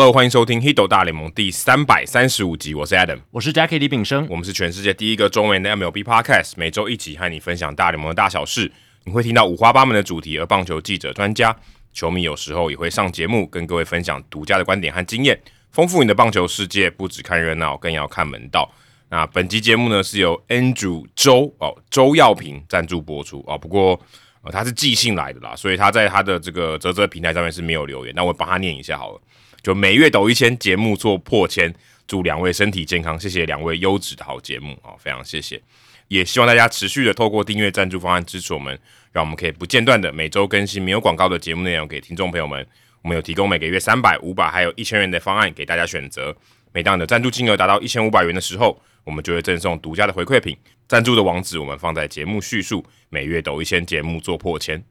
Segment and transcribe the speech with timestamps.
[0.00, 8.72] Hello，欢迎收听《Hido 大联盟》第三百三十五集，我是 Adam，我是 Jackie 李炳生，我们是全世界第一个中文的 MLB Podcast，每周一起和你分享大联盟的大小事。
[9.04, 11.54] 你会听到五花八门的主题，而棒球记者、专家、
[11.92, 15.38] 球迷有时候也会上节目，跟各位分享独家的观点和经验，
[15.70, 16.88] 丰富你的棒球世界。
[16.88, 18.72] 不只看热闹，更要看门道。
[19.10, 23.58] 那本集节目呢，是由 Andrew 周哦周耀平赞助播出哦。
[23.58, 24.00] 不过
[24.40, 28.14] 呃他是寄信来的啦，所以他在他的这个泽泽平台上面是没有留言。
[28.16, 29.20] 那我帮他念一下好了。
[29.62, 31.74] 就每月抖一千，节目做破千，
[32.06, 35.60] 祝两位身体健康，谢谢两位优质的好节目啊，非常谢谢，
[36.08, 38.78] 也希望大家持续的透过订阅赞助方案支持我们，
[39.12, 42.66] 让我们可以不间断的每周更新没有广告的节目内容给听众朋友们。
[43.02, 46.36] 我们有提供每个月三百、五百还有一千元的方案给大家选择。
[46.70, 50.54] 每当你的赞助金额达到一千五百元的时候，我们就会赠送独家的回馈品。
[50.86, 52.84] 赞助的网址我们放在节目叙述。
[53.08, 54.84] 每月抖一千，节目做破千。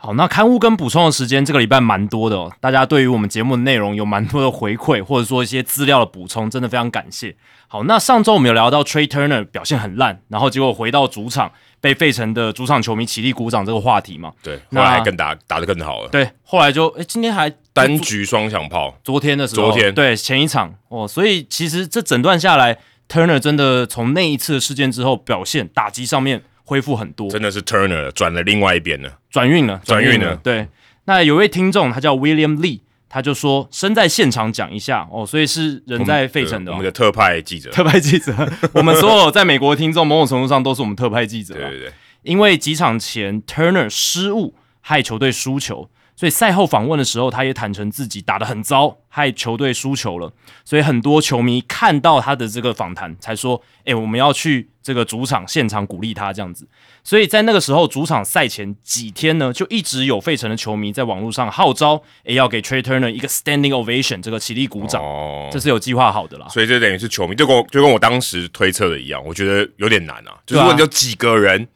[0.00, 7.34] 好，那刊物跟补充的时间这个礼拜蛮多的哦，大家对于我们节目的内容有蛮多的回馈，或者说一些资料的补充，真的非常感谢。
[7.66, 14.32] 好，那上周我们有聊到 Trey Turner 表现很烂，然后结果回到主场被费城的主场球迷起立鼓掌这个话题嘛？
[14.40, 16.08] 对，后来还更打打得更好了。
[16.10, 18.96] 对，后来就诶，今天还单局双响炮。
[19.02, 26.44] 昨天的时候，昨天对前一场哦，所以其实这整段下来，Turner 真的从那一次事件之后表现打击上面。
[26.68, 30.36] 恢复很多，真的是 Turner 转了另外一边了，转运了，转运了。
[30.36, 30.68] 对，
[31.06, 38.34] 那有位听众他叫 William Lee，他就说身在现场讲一下哦，所以是人在费城的，我们的特派记者，特派记者，
[38.74, 41.54] 我们所有在美国的听众，某种程度上都是我们特派记者。
[41.54, 41.92] 对对对，
[42.22, 45.88] 因为几场前 Turner 失误害球队输球。
[46.14, 50.32] 所以赛后访问的时候，他也坦诚自己打得很糟，害球队输球了。
[50.64, 56.66] 所以很多球迷看到他的这个访谈，才说：“诶，我们要去这个主场现场鼓励他这样子。”
[57.04, 66.48] 所以在那个时候，主场赛前几天呢，就一直有费城的球迷在网络上号召：“也，要给 Trey Turner 一个 standing ovation，这个起立鼓掌。”哦，这是有计划好的啦。
[66.48, 70.38] 所以这等于是球迷，就跟就跟我当时推测的一样，我觉得有点难啊。
[70.46, 71.68] 就是如果有几个人在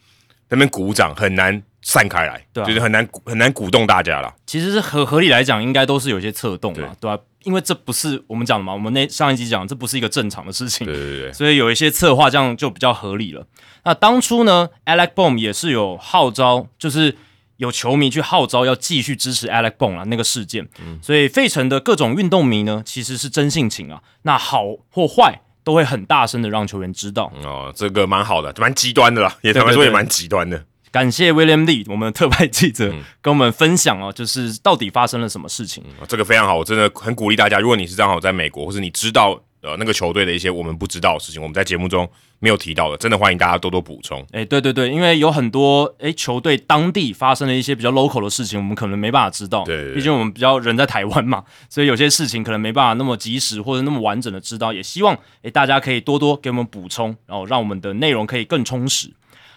[0.53, 1.63] 那边鼓掌，很难。
[1.85, 4.33] 散开来，对，就是很难很难鼓动大家了。
[4.47, 7.21] 其实是合合理来讲，应该都是有些策动嘛，对吧？
[7.43, 11.33] 因为这不是我们讲的嘛，我们那上一集讲，这不是一个正常的事情，对对对。
[11.33, 13.45] 所以有一些策划，这样就比较合理了。
[13.83, 17.17] 那当初呢，Alec Bohm 也是有号召，就是
[17.57, 20.69] 有球迷去号召要继续支持 Alec Bohm 啊那个事件。
[21.03, 27.33] 所以费城的各种运动迷呢，其实是真性情啊，那好或坏都会很大声的让球员知道。
[27.45, 30.65] 哦，这个蛮好的，蛮极端的啦，也坦白说也蛮极端的。
[30.91, 32.93] 感谢 William Lee，我们的特派记者
[33.23, 35.83] 跟我们分享哦，就是到底发生了什么事情。
[36.07, 37.59] 这个非常好，我真的很鼓励大家。
[37.59, 42.09] 如果你是正好在美国，或是你知道呃那个球队的一些我们不知道的事情，我们在节目中
[42.41, 44.25] 没有提到的，真的欢迎大家多多补充。
[44.33, 49.65] 哎，对对对，因为有很多哎球队当地发生了一些比较 local 的事情，我们可能没办法知道。
[49.65, 54.73] 对，毕竟我们比较人在台湾嘛，所以有些事情可能没办法那么及时或者那么完整的知道。
[54.73, 59.13] 也希望哎大家可以多多给我们补充，然后让我们的内容可以更充实。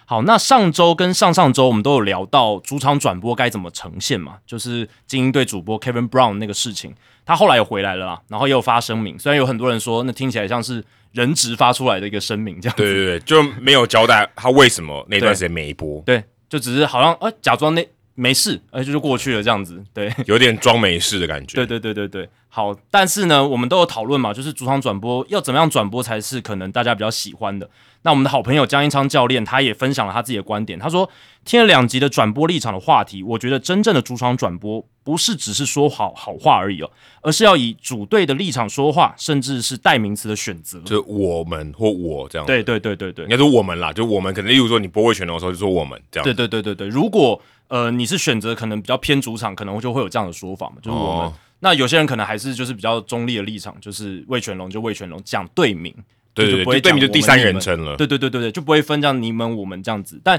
[0.08, 6.94] 好，那上周跟上上周我们都有聊到主场转播该怎么呈现嘛，就是精英队主播 Kevin Brown 那个事情，
[7.24, 17.84] 他后来又回来了啦，然后又发声明，虽然有很多人说那听起来像是人质发出来的一个声明这样，对对对，就没有交代他为什么那段时间没播，对，就只是好像呃假装那
[18.16, 27.70] 没事，而且就过去了这样子，对， 有点装没事的感觉，对对对对对，好，但是呢，我们都有讨论嘛，就是主场转播要怎么样转播才是可能大家比较喜欢的。
[28.02, 30.78] 那我们的好朋友江一昌教练，他也分享了他自己的观点。
[30.78, 31.10] 他说，
[31.44, 36.90] 听了两集的转播立场的话题，我觉得真正的主场转播不是只是说好好话而已哦，
[37.20, 42.46] 而是要以主队的立场说话，甚至是代名词的选择，就我们或我这样。
[42.46, 46.24] 对对对对对，应该说我们啦，就我们可能，例如说你播位全龙的时候，就说我们这样。
[46.24, 51.32] 对对对对对，如果呃你是选择可能比较偏主场，可能就会有这样的说法嘛，就是我们。
[51.60, 55.94] 那有些人可能还是就是比较中立的立场，就是魏全龙就魏全龙讲队名。
[56.34, 57.96] 对对对，队名就第三人称了。
[57.96, 60.20] 对对对对对，就不会分这样你们我们这样子。
[60.22, 60.38] 但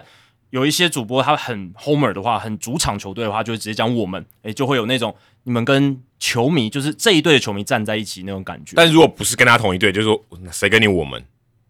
[0.52, 5.14] 有一些主播他很 homer 的话，很主场球队的话，就会直接讲我们，哎，就会有那种
[5.44, 8.74] 你们跟球迷就是这一队的球迷站在一起那种感觉。
[8.76, 11.20] 但如果不是跟他同一队，就是说谁跟你我们，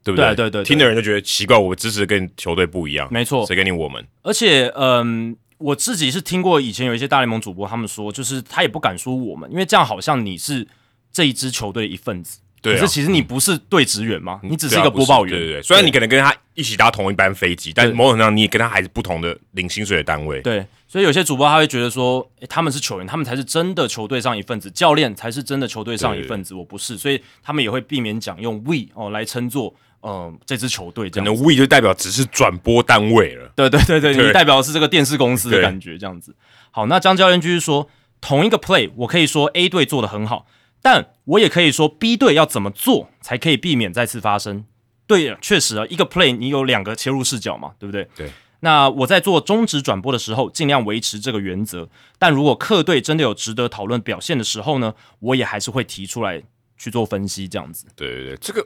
[0.04, 0.28] 对不对？
[0.36, 3.08] 对对对，听的人就觉得奇怪，我支持跟球队不一样。
[3.10, 4.06] 没错，谁跟你我们？
[4.24, 10.68] 而且，嗯，我自己是听过以前有一些大联盟主播他们说，就是他也不敢说我们，因为这样好像你是
[11.12, 12.40] 这一支球队的一份子。
[12.60, 14.42] 可是其实你不是队职员吗？
[14.44, 15.34] 你只是一个播报员。
[15.34, 20.42] 对对对，虽然你可能跟他一起搭同一班飞机，但某种程度上你也跟他还是不同的领薪水的单位。
[20.42, 31.10] 对，所以有些主播他会觉得说，他们是球员，他们才是真的球队上一份子，教练才是真的球队上一份子，我不是，所以他们也会避免讲用 we 哦来称作呃这支球队。
[31.10, 33.52] 可能 we 就代表只是转播单位了。
[33.56, 36.36] 对对对对，你代表的是这个电视公司的感觉这样子。
[36.72, 37.90] 好，那张教练继续说，
[38.22, 40.46] 同一个 play，我可以说 A 队做的很好。
[40.82, 44.66] 但我也可以说 B 队要怎么做才可以避免再次发生。
[45.08, 48.08] 对，确实啊，一个 play 你有两个切入视角嘛，对不对？
[48.16, 48.30] 对。
[48.62, 51.90] 那我在做中止转播的时候，尽量维持这个原则。
[52.18, 56.42] 但如果客队真的有值得讨论表现的时候呢，我也还是会提出来
[56.78, 57.86] 去做分析，这样子。
[57.96, 58.66] 对对对，这个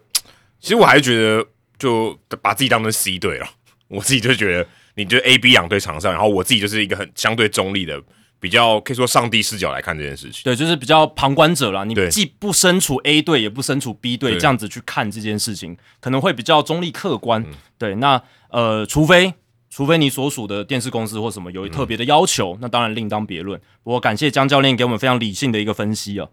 [0.61, 1.45] 其实我还是觉得，
[1.77, 3.47] 就把自己当成 C 队了。
[3.89, 8.01] 我自己就觉得，你就 A、B 两队场上，然后我自己就是一个很相对中立的。
[8.39, 11.83] 比较可以说上帝视角来看这件事情，对，就是比较旁观者啦。
[11.83, 17.45] 你既不身处 A 队，也不身处 B 队，这样子去看这件事情，可能会比较中立客观。
[17.77, 18.19] 对，那
[18.49, 19.31] 呃，除非
[19.69, 23.61] 除非你所属的电视公司或什么有特别的要求，那当然另当别论。
[23.83, 26.27] 我感谢江教练给我们非常理性的一个分析啊。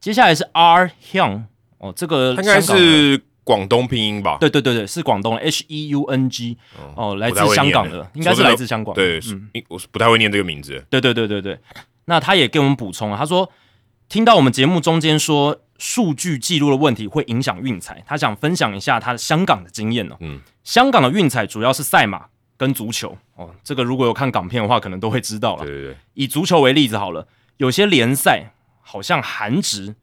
[0.00, 1.42] 接下来是 R Hyung
[1.78, 3.22] 哦，这个应该是。
[3.44, 4.36] 广东拼音吧？
[4.38, 6.56] 对对对对，是广东 H E U N G
[6.94, 8.94] 哦，来自香港的，应该是来自香港。
[8.94, 10.84] 对，嗯，我是不太会念这个名字。
[10.88, 11.58] 对对对对对，
[12.04, 13.50] 那他也给我们补充了，他说
[14.08, 20.16] 听到我们节目中间说数据记录的问题会影响运彩，他想分享一下他香港的经验呢。
[20.20, 25.64] 嗯，香港的运彩主要是赛马跟足球哦，这个如果有看港片的话，可能都会知道了。
[25.64, 29.96] 对对对，以足球为例子好了，有些联赛好像韩职。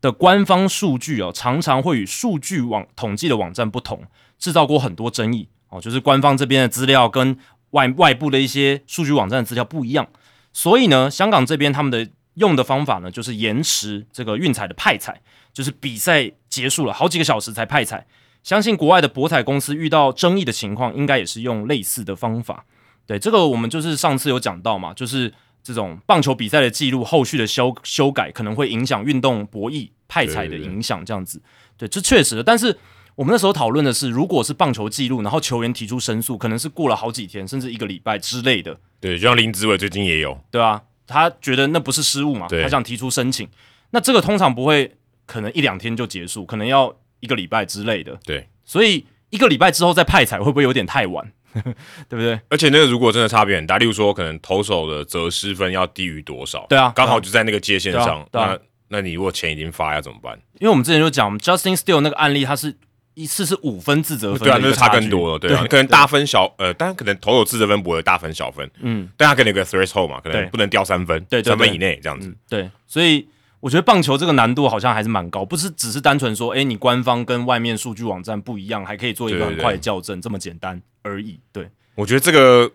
[0.00, 4.02] 的官方数据哦，常常会与数据网统计的网站不同，
[4.38, 5.80] 制造过很多争议哦。
[5.80, 7.36] 就是官方这边的资料跟
[7.70, 10.08] 外外部的一些数据网站的资料不一样，
[10.52, 15.20] 所以呢，香港这边他们的用的方法呢，就是延迟这个运彩的派彩，
[15.52, 18.06] 就是比赛结束了好几个小时才派彩。
[18.42, 22.64] 相信国外的博彩公司遇到争议的情况，应该也是用类似的方法。
[23.06, 25.34] 对这个，我们就是上次有讲到嘛，就是。
[25.62, 31.40] 这种棒球比赛的记录，后续的修修改可能会影响运动博弈派彩的影响，这样子，
[31.76, 32.42] 对，这确实的。
[32.42, 32.76] 但是
[33.16, 38.78] 我们那时候讨论的是，如果是棒球记录，然后球员提出申诉，可能是过了好几天，甚至一个礼拜之类的。
[39.00, 43.48] 对，就像林子伟最近也有，对啊，他觉得那不是失误嘛，他想提出申请。
[43.90, 44.96] 那这个通常不会，
[45.26, 48.18] 可能一两天就结束，可能要一个礼拜之类的。
[48.24, 51.32] 对，所以一个礼拜之后再派彩，会不会有点太晚？
[52.08, 52.38] 对不对？
[52.48, 56.66] 而且那个如果真的差别很大，例如说可能投手的责失分要低于多少？
[56.68, 58.26] 对啊，刚好就在那个界限上。
[58.32, 58.58] 那
[58.88, 60.38] 那你如果钱已经发要怎么办？
[60.60, 62.76] 因为我们之前就讲，Justin Steele 那个案例，他是
[63.14, 73.28] 一次是五分自责分，对啊，那是差更多了，对啊，可能大分小呃，当然可能投手自责分不会大分小分，嗯，但他可能有个 threshold 嘛，可能不能掉三分，对，三分以内这样子，对，所以。
[73.62, 81.40] 我觉得棒球这个难度好像还是蛮高，不是只是单纯说，哎，你官方跟外面数据网站不一样，还可以做一个很快的校正，这么简单而已。
[81.52, 82.70] 对，我觉得这个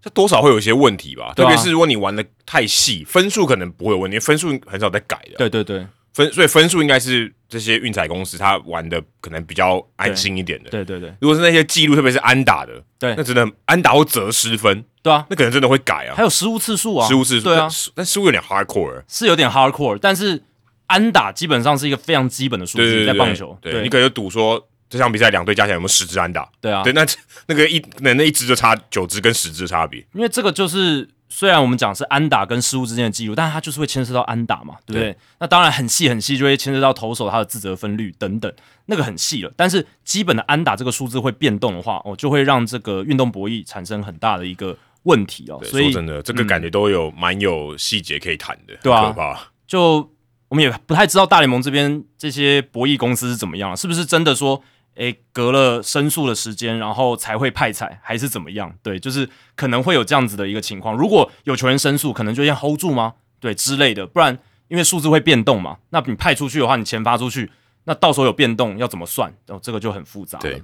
[0.00, 5.36] 这多少会有一些问题吧，特别是如果你玩的太细，分数可能不会有问题，分数很少在改的。
[5.36, 5.86] 对对对。
[6.14, 10.68] 分所以分数应该是这些运彩公司他玩的可能比较安心一点的。
[10.68, 16.14] 对对对，如果是那些记录，特别是安打的，对，那真的安打或折失分，对啊，那可能真的会改啊。
[16.14, 20.42] 还有失误次数啊，失误次数，对啊，但失误有点 hardcore，是有点 hardcore，但是
[20.86, 27.04] 安打基本上是一个非常基本的数据，在棒球，对你可能赌说这场比赛两队加起来有没有十支安打，对啊，对，那
[27.46, 31.08] 那个一那那一支就差九支跟十支差别，因为这个就是。
[31.34, 35.16] 虽然我们讲是安打跟失误之间的记录，但是它就是会牵涉到安打嘛，对不对？
[35.40, 38.52] 那当然很细很细，就会牵涉到投手他的自责分率等等，
[38.84, 39.50] 那个很细了。
[39.56, 45.58] 但是基本的安打这个数字会变动的话，哦，就会让这个运动博弈产生很大的一个问题哦。
[45.64, 50.06] 所以真的，这个感觉都有蛮有细节可以谈的，对啊，就
[50.48, 54.62] 我们也不太知道大联盟这边这些博弈公司是怎么样，是不是真的说？
[54.96, 58.74] 诶，隔了申诉的时间，然后才会派彩，还是怎么样？
[58.82, 60.94] 对，就是可能会有这样子的一个情况。
[60.94, 63.14] 如果有球员申诉，可能就先 hold 住吗？
[63.40, 65.78] 对之类的，不然因为数字会变动嘛。
[65.90, 67.50] 那你派出去的话，你钱发出去，
[67.84, 69.32] 那到时候有变动要怎么算？
[69.48, 70.60] 哦，这个就很复杂了。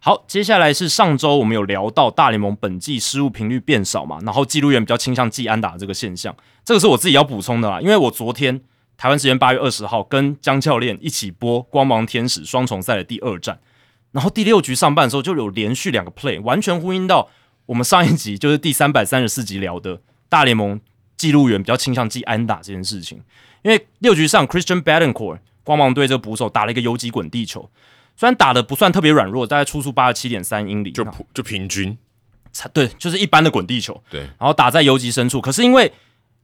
[0.00, 8.60] 好，接下来是上周我们有聊到大联盟本季失误频率变少嘛，然后记录员比较倾向记安打这个现象，这个是我自己要补充的啦，因为我昨天。
[9.02, 13.58] 台湾时间八月二十号，跟江教练一起播光芒天使双重赛的第二战，
[14.12, 17.28] 然后第六局上半的时候就有连续两个 play，完全呼应到
[17.66, 20.80] 我们上一集就是第三百三十四集聊的大联盟
[21.16, 23.20] 记录员比较倾向记安打这件事情。
[23.62, 27.68] 因为六局上 Christian b a d e n c o r t 光芒队这个捕手打了一个游击滚地球，
[28.16, 31.04] 虽然打的不算特别软弱，大概初速八十七点三英里，就
[31.34, 31.98] 就平均，
[32.72, 35.92] 对，就是一般的滚地球，对，然后打在游击深处，可是因为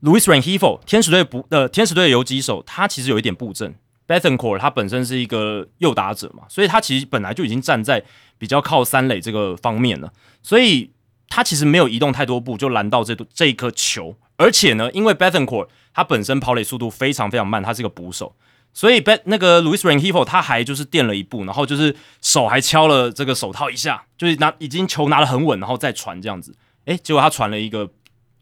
[0.02, 3.75] Louis Rangifo 天使队不呃天使队的游击手，他其实有一点布阵。
[4.07, 8.02] Bethencourt 他本身是一个右打者嘛，所以他其实本来就已经站在
[8.38, 10.11] 比较靠三垒这个方面了，
[10.43, 10.93] 所以
[11.28, 14.17] 他其实没有移动太多步就拦到这这一颗球。
[14.38, 18.35] 而且呢，因为 Bethencourt 他本身跑垒速度非常非常慢，他是个捕手，
[18.73, 26.55] 所以 Beth 那个 Louis Rangifo 他还就是垫了一步，然后就是手还敲了这个手套一下，就是拿已经球拿得很稳，然后再传这样子。
[26.87, 27.90] 诶，结果他传了一个。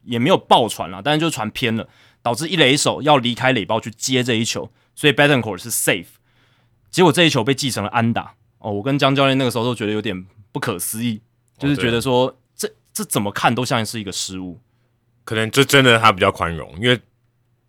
[0.07, 1.87] 也没有爆传了，但是就传偏了，
[2.23, 6.07] 导致一垒手要离开垒包去接这一球，所以 Betancourt 是 safe。
[6.91, 11.21] 结果这一球被继承了安打哦，我跟江教练那个时候都觉得有点不可思议，
[11.59, 14.59] 就是觉得说这这怎么看都像是一个失误。
[15.25, 16.99] 可能这真的他比较宽容，因为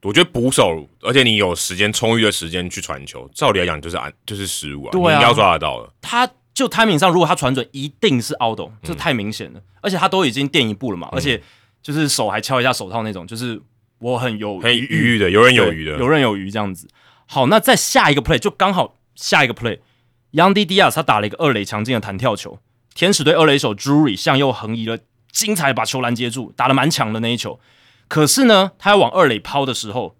[0.04, 5.92] 我觉得捕手，而且你有时间充裕的时间去传球，照理来讲就是安就是失误啊，对啊你应该要抓得到了。
[6.00, 9.62] 他就 timing 上，如果他传准，一定是 out，这太明显了。
[9.82, 11.42] 而且他都已经垫一步了嘛，而且
[11.82, 13.62] 就是手还敲一下手套那种，就是
[14.00, 16.88] 我很有很余裕的，游刃有余的，游刃有余这样子。
[17.26, 22.60] 好，那在下一个 play 就刚好下一个 play，Young D Diaz 他打了一个二垒强劲的弹跳球，
[22.94, 24.98] 天使队二垒手 Drury 向右横移了，
[25.32, 27.60] 精彩把球拦截住，打得蛮强的那一球。
[28.08, 30.16] 可是呢，他要往二垒抛的时候，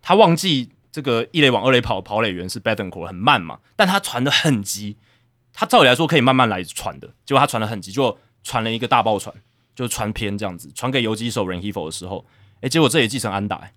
[0.00, 4.96] 他忘记这个一垒往二垒跑，跑垒员是 Betancourt 很慢嘛，但他传的很急，
[5.52, 9.34] 他照理来说可以慢慢来传的，结果他传的很急，就传了一个大爆传，
[9.74, 12.24] 就传偏这样子，传给游击手 Renhefo 的时候，
[12.60, 13.72] 诶，结果这也继承安打、欸，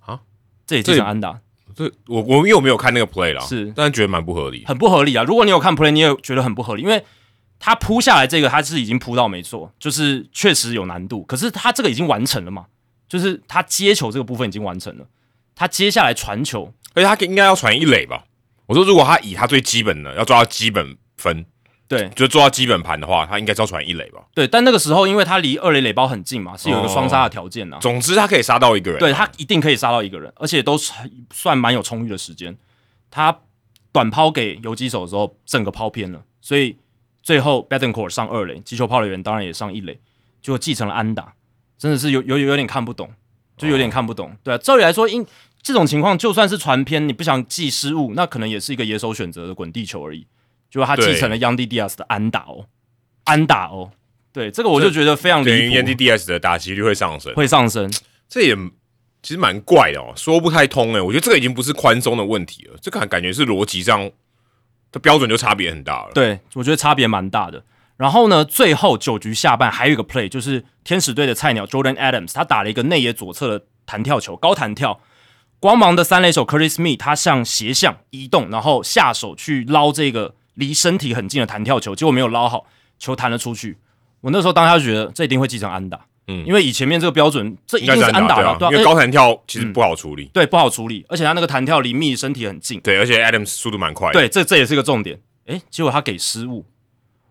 [0.00, 0.20] 啊，
[0.66, 1.40] 这也继承安打，
[1.74, 4.64] 这我我因为我没有看那个 play 啦，是但是觉得蛮不合理。
[4.66, 5.24] 很不合理啊！
[5.24, 7.04] 如果你有看 play，你也觉得很不合理，因为
[7.58, 12.66] 他扑下来这个他是已经扑到没错，就是确实有难度，可是他这个已经完成了嘛，
[13.08, 15.06] 就是他接球这个部分已经完成了，
[15.54, 18.24] 他接下来传球，而且他应该要传一垒吧？
[18.66, 21.44] 我说如果他以他最基本的要抓到基本分，
[21.86, 24.22] 对就做到基本盘的话，他应该是要传一垒吧？
[24.34, 30.92] 对，但那个时候因为他离二垒垒包很近嘛，是有一个双杀的条件呐、总之他可以杀到一个人啊，对他一定可以杀到一个人，而且都是
[31.32, 32.56] 算蛮有充裕的时间。
[33.10, 33.38] 他
[33.92, 36.76] 短抛给游击手的时候，整个抛偏了，所以
[37.22, 40.00] 最后 Betancourt 上二垒，击球抛垒员当然也上一垒，
[40.40, 41.34] 就继承了安打，
[41.78, 43.10] 真的是有有有点看不懂，
[43.56, 44.36] 就有点看不懂。
[44.42, 45.24] 对啊，照理来说，因
[45.62, 50.26] 这种情况就算是传偏，你不想记失误，那可能也是一个野手选择的滚地球而已。
[50.74, 52.66] 结果他继承了 Young D Diaz 的安打哦，
[53.22, 53.92] 安打哦，
[54.32, 57.88] 对这个我就觉得非常离谱，NDDS 的打击率会上升，会上升。
[58.28, 58.56] 这也
[59.22, 61.00] 其实蛮怪的哦，说不太通诶。
[61.00, 64.10] 我觉得这个已经不是宽松的问题了，这个感觉是逻辑上
[64.90, 66.10] 的标准就差别很大了。
[66.12, 67.62] 对，我觉得差别蛮大的。
[67.96, 74.98] 然后呢，最后九局下半还有一个 play，就是天使队的菜鸟 Jordan Adams，他打了一个内野左侧的弹跳球，高弹跳。
[75.60, 82.66] 光芒的三垒手 Curtis Smith，他向斜向移动，然后下手去捞这个离身体很近的弹跳球，结果没有捞好，
[82.98, 83.78] 球弹了出去。
[84.20, 90.30] 我那时候当下就觉得这一定会继承安打，嗯因为以前面这个标准，这一定是安打了，对啊，因为高弹跳其实不好处理。
[90.32, 94.14] 对不好处理，而且他那个弹跳离密身体很近，对，而且 Adams 速度蛮快的。
[94.14, 95.20] 对，这这也是个重点。
[95.46, 96.64] 诶，结果他给失误，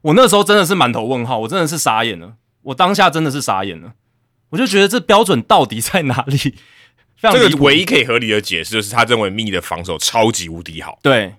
[0.01, 3.93] 我那时候真的是满头问号，我真的是傻眼了，我当下真的是傻眼了，
[4.49, 6.55] 我就觉得这标准到底在哪里？
[7.19, 11.33] 这个唯一可以合理的解释就是他认为密的防守超级无敌好，对，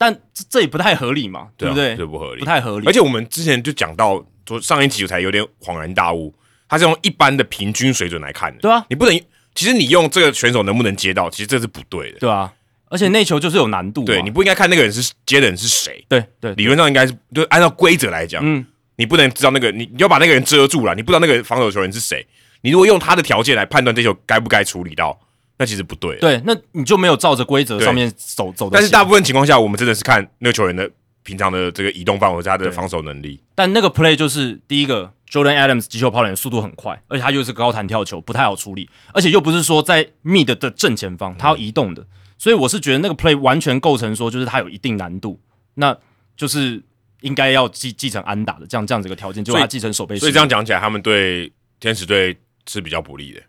[0.00, 1.94] 但这这也不太合理嘛，对啊不对？
[1.94, 2.46] 这不合理不。
[2.46, 2.86] 太合理。
[2.86, 6.34] 而且我们之前就讲到，说上一集我才有点恍然大悟，
[6.66, 8.60] 他是用一般的平均水准来看的。
[8.62, 9.20] 对啊，你不能，
[9.54, 12.18] 其实你用这个选手能不能接到，其实这是不对的。
[12.18, 12.50] 对啊，
[12.86, 18.64] 而且那球就是有难度嘛，对你不应该看那个人是接的人是谁，对对理论上应该是就按照规则来讲，嗯，
[18.96, 22.26] 你不能知道那个你你要把那个人遮住了，你不知道那个防守球员是谁。
[22.62, 25.18] 你如果用他的条件来判断这球该不该处理到，
[25.60, 26.16] 那其实不对。
[26.16, 28.78] 对，那你就没有照着规则上面走走的。
[28.78, 30.90] 但是大部分情况下，我们真的是看那个球员的
[31.22, 33.38] 平常的这个移动范围，或者他的防守能力。
[33.54, 42.06] 但那个 play 就是第一个，Jordan Adams 击球跑垒速度很快，而且他又是高弹跳球，不太好处理，而且又不是说在 mid 的正前方，他要移动的，
[42.38, 45.38] 所以我是觉得那个 play 完全构成说就是他有一定难度，
[45.74, 45.94] 那
[46.34, 46.82] 就是
[47.20, 52.34] 应该要继继承安打的这样这样子一个条件，就所以他继承守备所以这样讲起来，他们对天使队
[52.66, 53.42] 是比较不利的。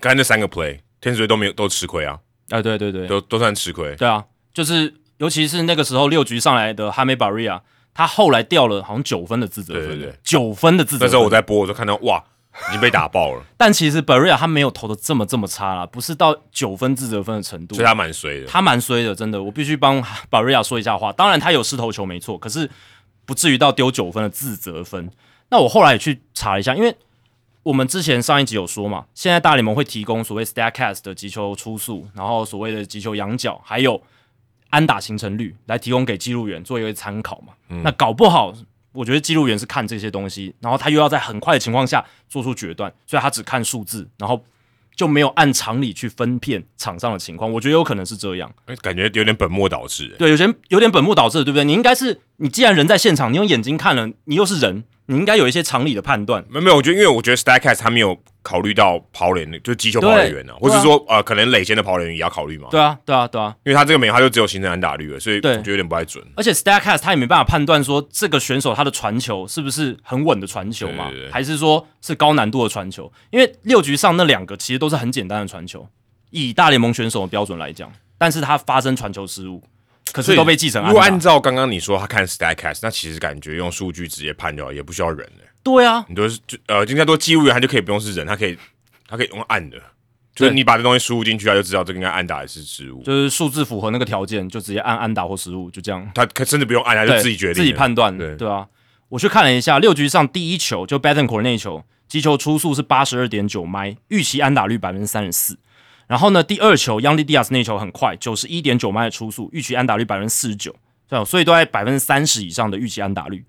[0.00, 2.18] 刚才那三个 play，天使队都没有都吃亏啊，
[2.50, 3.94] 啊，对对对，都都算吃亏。
[3.96, 7.62] 对啊，就是尤其是那个时候六局上来的哈梅巴瑞亚，
[7.94, 11.06] 他后来掉了好像九分的自责分，对对对九分的自责分。
[11.06, 12.22] 那时候我在播，我就看到哇，
[12.68, 18.46] 已经被打爆了， 但其实 r i a 他没有投的这么这么差啦，不是到九分自责分的程度所以，他蛮衰的。
[18.46, 19.96] 他蛮衰的，真的，我必须帮
[20.30, 21.12] r i a 说一下话。
[21.12, 22.68] 当然他有失投球没错，可是
[23.24, 25.10] 不至于到丢九分的自责分。
[25.50, 26.94] 那我后来也去查了一下，因为
[27.68, 34.02] 我们之前上一集有说嘛，现在大联盟会提供所谓 Statcast 的击球出速，然后所谓的击球仰角，还有
[34.70, 37.52] 安打形成率，来提供给记录员做一个参考嘛。
[37.82, 38.54] 那搞不好，
[38.92, 44.42] 我觉得记录员是看这些东西，然后他又要在很快的情况下做出决断，所以他只看数字，然后
[44.96, 47.52] 就没有按常理去分辨场上的情况。
[47.52, 48.50] 我觉得有可能是这样。
[48.64, 50.16] 哎感觉有点本末倒置。
[50.18, 51.66] 对，有些有点本末倒置，对不对？
[51.66, 56.44] 你应该是你既然人在现场，你用眼睛看了，你又是人，你应该有一些常理的判断。
[56.48, 62.68] 没有没有，我觉得因为我觉得 Statcast 他没有考虑到跑垒的，就是击球跑垒员啊，或对是说呃，可能垒线的跑垒员也要考虑嘛。
[62.70, 63.56] 对啊，对啊，对啊。
[63.64, 66.22] 因为他这个没有，他就只有形成安打率了，所以我对觉得有点不太准。
[66.36, 73.10] 而且 Statcast 他也没办法判断说这个选手他的传球是不是很稳的传球嘛，对对对还是说是高难度的传球？
[73.30, 75.88] 因为六局上那两个其实都是很简单的传球，
[76.30, 79.62] 以大联盟选手的标准来讲，但是他发生传球失误，
[80.18, 80.84] 可所以是都被继承。
[80.86, 85.44] 如果按照刚刚你说他看 Statcast，那其实感觉用数据直接判掉也不需要人了。
[85.62, 88.56] 对啊，你都是就呃，应该说记录员他就可以不用是人，他可以
[89.06, 89.76] 他可以用按的，
[90.34, 93.02] 就是你把这东西输入进去，他就知道这个应该按打还是失误。
[93.02, 96.10] 就是数字符合那个条件，就直接按按打或失误，就这样。
[96.14, 98.66] 他可甚至不用按，他就，自己决定自己判断，对对啊。
[99.10, 105.58] 我去看了一下，六局上第一球就 Betancourt 那一球，击球出速是八十二点九迈，预期安打率百分之三十四。
[106.08, 110.74] 然后呢，第二球 Yandy Diaz 那球很快，九十一点九迈的出速，预期安打率百分之四十九，
[111.06, 113.44] 对啊，所以都在百分之三十以上的预期安打率。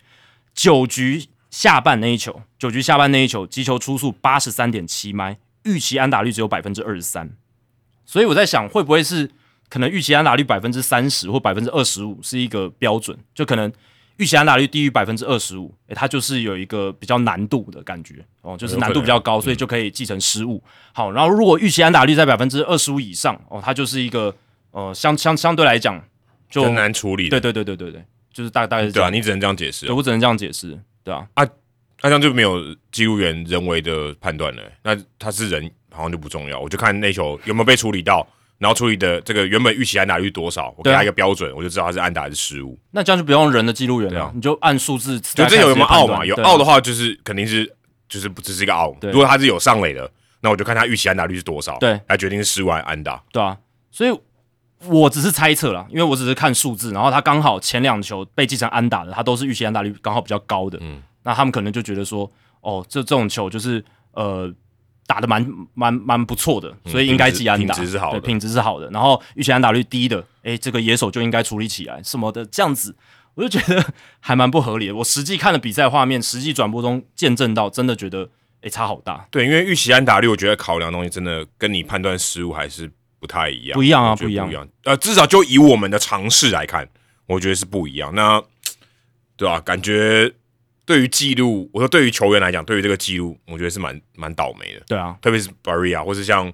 [0.54, 7.32] 九局下半那一球，九局下半那一球，击球出速八十三点七迈，预期安打率只有百分之二十三。
[8.06, 9.32] 所以我在想，会不会是
[9.70, 13.18] 可能预期安打率百分之三十或百分之二十五是一个标准？
[13.34, 13.72] 就可能
[14.20, 20.62] 预期安打率低于百分之二十五，诶，它就是有一个比较难度的感觉哦，就是难度比较高，所以就可以继承失误。
[20.92, 24.36] 好，然后如果预期安打率在百分之二十五以上，哦，它就是一个
[24.72, 26.04] 呃相相相对来讲
[26.50, 27.30] 就更难处理。
[27.30, 29.92] 对对对对对对，就是大大概是这对啊，你只能这样解释。
[29.92, 34.64] 我只能这样解释，对啊，那这样就没有记录员人为的判断了。
[34.84, 36.60] 那他是人，好像就不重要。
[36.60, 38.28] 我就看那球有没有被处理到，
[38.60, 42.78] 然后处理的这个原本预期安打率多少，我给他一个标准，我就知道他是安打还是失误。
[42.92, 45.20] 那这样就不用人的记录员了，啊你就按数字。
[45.20, 46.24] 就这有没有傲嘛？
[46.26, 47.74] 有傲的，的话，就是肯定是
[48.08, 48.94] 就是不只是一个傲。
[49.02, 50.12] 如果他是有上垒的，
[50.42, 53.24] 那我就看他预期安打率是多少，对，来决定是失误还是安打。
[53.32, 53.58] 对啊，
[53.92, 54.20] 所以
[54.88, 62.30] 我只是猜测啦，因为我只是看数字，然后他刚好前两球被记成安打的，他都是预期安打率刚好比较高的，嗯，那他们可能就觉得说，
[62.62, 64.54] 哦，这这种球就是呃
[65.10, 65.44] 打的蛮
[65.74, 72.96] 蛮蛮不错的，所以应该吉安打，嗯品质是好的对，品质是好的，然后预期安打率低的，哎，这个野手就应该处理起来什么的，这样子。
[73.34, 73.84] 我就觉得
[74.20, 74.96] 还蛮不合理的。
[74.96, 78.30] 我实际看了比赛画面，实际转播中见证到，真的觉得
[78.62, 84.68] 哎差好大，对，因为预期安打率，我觉得考量的东西真的跟你判断失误还是不太一样，不一样啊不一样不一样。
[84.84, 86.88] 呃，至少就以我们的尝试来看，
[87.26, 88.14] 我觉得是不一样。
[88.14, 88.40] 那
[89.38, 90.32] 对吧、感觉
[90.90, 94.82] 对于记录，我说对于球员来讲，对于这个记录，我觉得是蛮蛮倒霉的。
[94.88, 96.52] 对啊，特别是 Barria 或是像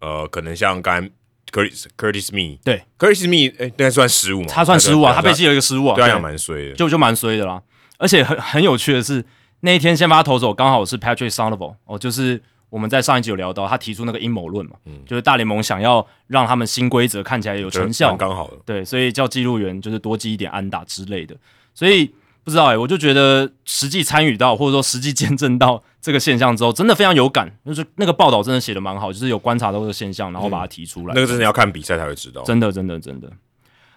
[0.00, 1.08] 呃，可能像刚才
[1.52, 4.48] Curtis Curtis Me，对 Curtis Me，哎、那算失误吗？
[4.50, 6.74] 他算失误啊，他被记记了一个失误啊，对他对讲蛮衰的。
[6.74, 7.62] 就就蛮衰的啦。
[7.98, 9.24] 而且很很有趣的是，
[9.60, 18.56] 那一天先发投手刚好是 Patrick Sandoval 哦，就是我们在上一集有聊到，他提出那个阴谋论嘛，嗯就是大联盟想要让他们新规则看起来有成效蛮，刚好的。
[18.66, 21.36] 对，所以叫记录员就是多记一点安打之类的。
[21.72, 22.12] 所以
[22.46, 31.14] 不知道哎、我就觉得实际参与到或者说实际见证到这个现象之后，真的非常有感，就是那个报道真的写的蛮好，就是有观察到这个现象，然后把它提出来。
[31.16, 32.44] 那个真的要看比赛才会知道。
[32.44, 33.32] 真的，真的，真的。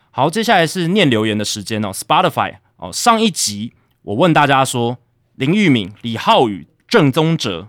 [0.10, 1.92] 好，接下来是念留言的时间哦。
[1.94, 4.98] Spotify 哦，上一集我问大家说，
[5.36, 7.68] 林玉敏、李浩宇、郑宗哲、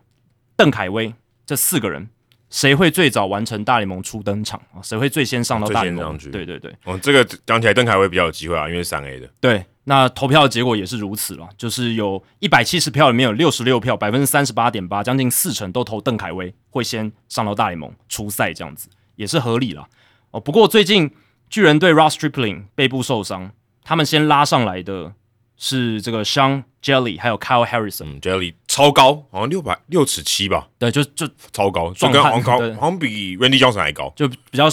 [0.57, 1.15] 邓凯威
[1.45, 2.09] 这四个人，
[2.51, 4.83] 谁会最早完成大联盟初登场啊？
[4.83, 6.19] 谁会最先上到大联盟？
[6.19, 9.29] 对对对哦，这个讲起来，邓凯威比较有机会啊，因为是三 A 的。
[9.41, 9.65] 对。
[9.85, 19.89] 那投票的结果也是如此了，就是有一百七十票里面有六十六票，百分之三十八点八，将近四成都投邓凯威会先上到大联盟初赛，这样子也是合理了。
[20.31, 21.11] 哦，不过最近
[21.49, 23.51] 巨人队 Ross Stripling 背部受伤，
[23.83, 25.13] 他们先拉上来的
[25.63, 34.11] 是这个 Sean Jelly 还有 Kyle Harrison，、嗯，Jelly 超高，好像六百六尺七吧，对，就就超高，就跟好像高，好像比 Randy Johnson 还高。
[34.17, 34.65] 就比较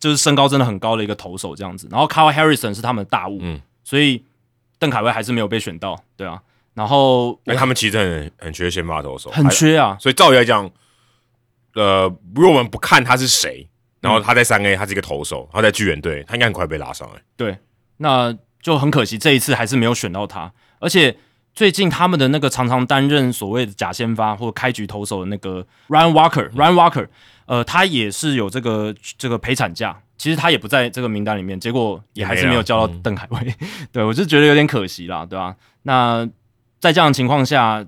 [0.00, 1.86] 就是身高真的很高的一个投手这样子。
[1.90, 4.24] 然后 Kyle Harrison 是他们的大物，嗯所以
[4.78, 6.40] 邓凯威还是没有被选到，对啊。
[6.72, 10.70] 然后因为他们其实很很缺先发投手，很缺啊，所以照理来讲，
[11.74, 13.68] 呃，如果我们不看他是谁，
[14.00, 17.20] 然后他在三 A，他是一个投手，他在巨人队，他应该很快被拉上来。
[17.36, 17.58] 对，
[17.98, 20.50] 那就很可惜，这一次还是没有选到他。
[20.78, 21.14] 而且
[21.52, 27.08] 最近他们的那个常常担任所谓的假先发或开局投手的那个 Ryan Walker，Ryan Walker，
[27.46, 33.54] 呃，他也是有这个这个陪产假，其实他也不在这个名单里面，结果也还是没有叫到邓海威。
[33.92, 36.26] 对我就觉得有点可惜啦，对吧、那
[36.80, 37.84] 在这样的情况下，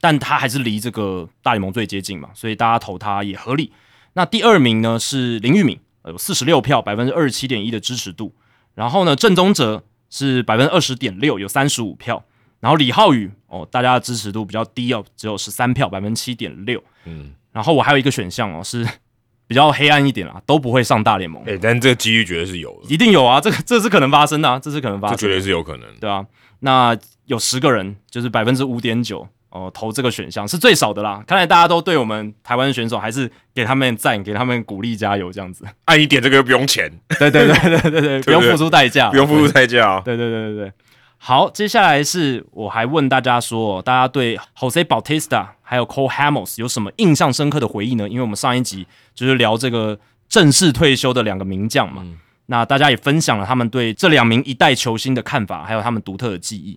[0.00, 3.72] 但他还是离这个大联盟最接近嘛，所以大家投他也合理。
[4.12, 8.34] 那第二名呢是林玉敏，呃有四十六票，百分之二十七点一的支持度。
[8.74, 12.22] 然后呢，郑宗哲是百分之二十点六，有三十五票。
[12.60, 16.82] 然后李浩宇哦，大家的支持度比较低哦，只有十三票，百分之七点六。
[17.06, 18.86] 嗯，然后我还有一个选项哦，是
[19.48, 25.88] 比较黑暗一点啦，都不会上大联盟，哎、但这个几率绝对是有的，一定有啊，这个这是可能发生的、啊，这是可能发生这绝，对是有可能。
[25.98, 26.26] 对啊。
[26.62, 26.94] 那
[27.24, 31.22] 有十个人，就是百分之五点九哦，投这个选项是最少的啦。
[31.26, 35.64] 看来大家都对我们台湾选手还是给他们赞，给他们鼓励加油这样子。
[35.86, 40.02] 按一点这个又不用钱，对对对对对 对，不用付出代价，不用付出代价啊。
[40.04, 40.72] 对对对对对，
[41.18, 48.08] 好，接下来是我还问大家说，大家对 Jose Bautista 还有 Cole Hamels 有什么印象深刻的回忆呢？
[48.08, 52.04] 因为我们上一集就是聊这个正式退休的两个名将嘛。
[52.46, 56.76] 那大家也分享了他们对这两名一代球星的看法，还有他们独特的记忆。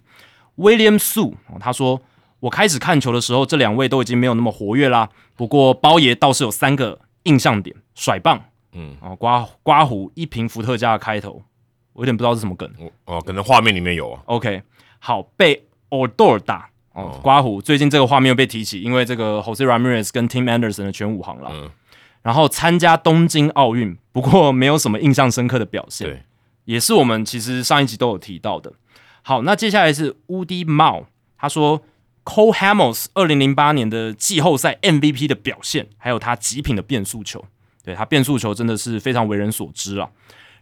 [0.56, 2.00] William Sue 他说
[2.44, 5.10] ：“我开始看球的时候，这两位都已经没有那么活跃啦。
[5.38, 11.42] 不过包爷倒是有三个印象点：甩棒，嗯，啊，刮刮胡，一瓶伏特加的开头，
[11.94, 12.70] 我有点不知道是什么梗。
[13.06, 14.22] 哦，可能画面里面有啊。
[14.26, 14.62] OK，
[15.00, 17.62] 好，被 Odor 打哦，刮胡。
[17.62, 21.50] 最近这个画面又被提起，因为这个 Jose Ramirez 跟 Tim Anderson 的全武行了。
[21.54, 21.72] 嗯。
[22.24, 26.08] 然后参加东京奥运，不过没有什么印象深刻的表现。
[26.08, 26.24] 对，
[26.66, 28.74] 也是我们其实上一集都有提到的。
[29.22, 31.06] 好，那接下来是 Woody Mao，
[31.38, 31.82] 他说
[32.24, 37.46] Cole Hamels 二零零八年的季后赛 MVP 的表现，还有他极品的变速球，
[37.84, 40.10] 对他变速球真的是非常为人所知啊。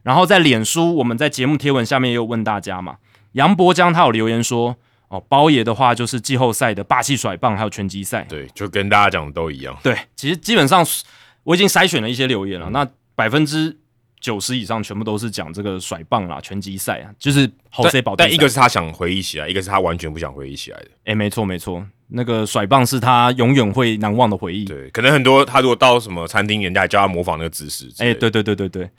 [0.04, 2.98] 然后在脸书，我们在节目贴文下面也有问大家嘛，
[3.34, 4.76] 杨博江他有留言说，
[5.10, 9.78] 哦，包爷的话就是季后赛的霸气甩棒，还有拳击赛，对，就跟大家讲的都一样。
[9.84, 10.86] 对，其实基本上。
[11.44, 13.76] 我已经筛选了一些留言了，那百分之
[14.22, 18.16] 九十以上全部都是讲这个甩棒啦、拳击赛啊，就是好 C 保。
[18.16, 20.88] 但一个是他想回忆起来，一个是他完全不想回忆起来的。
[21.06, 24.64] 哎，没错没错，那个甩棒是他永远会难忘的回忆。
[24.64, 27.90] 对，可能很多他如果到什么餐厅，人家教他模仿那个姿势。
[27.98, 28.90] 哎，对对对对对。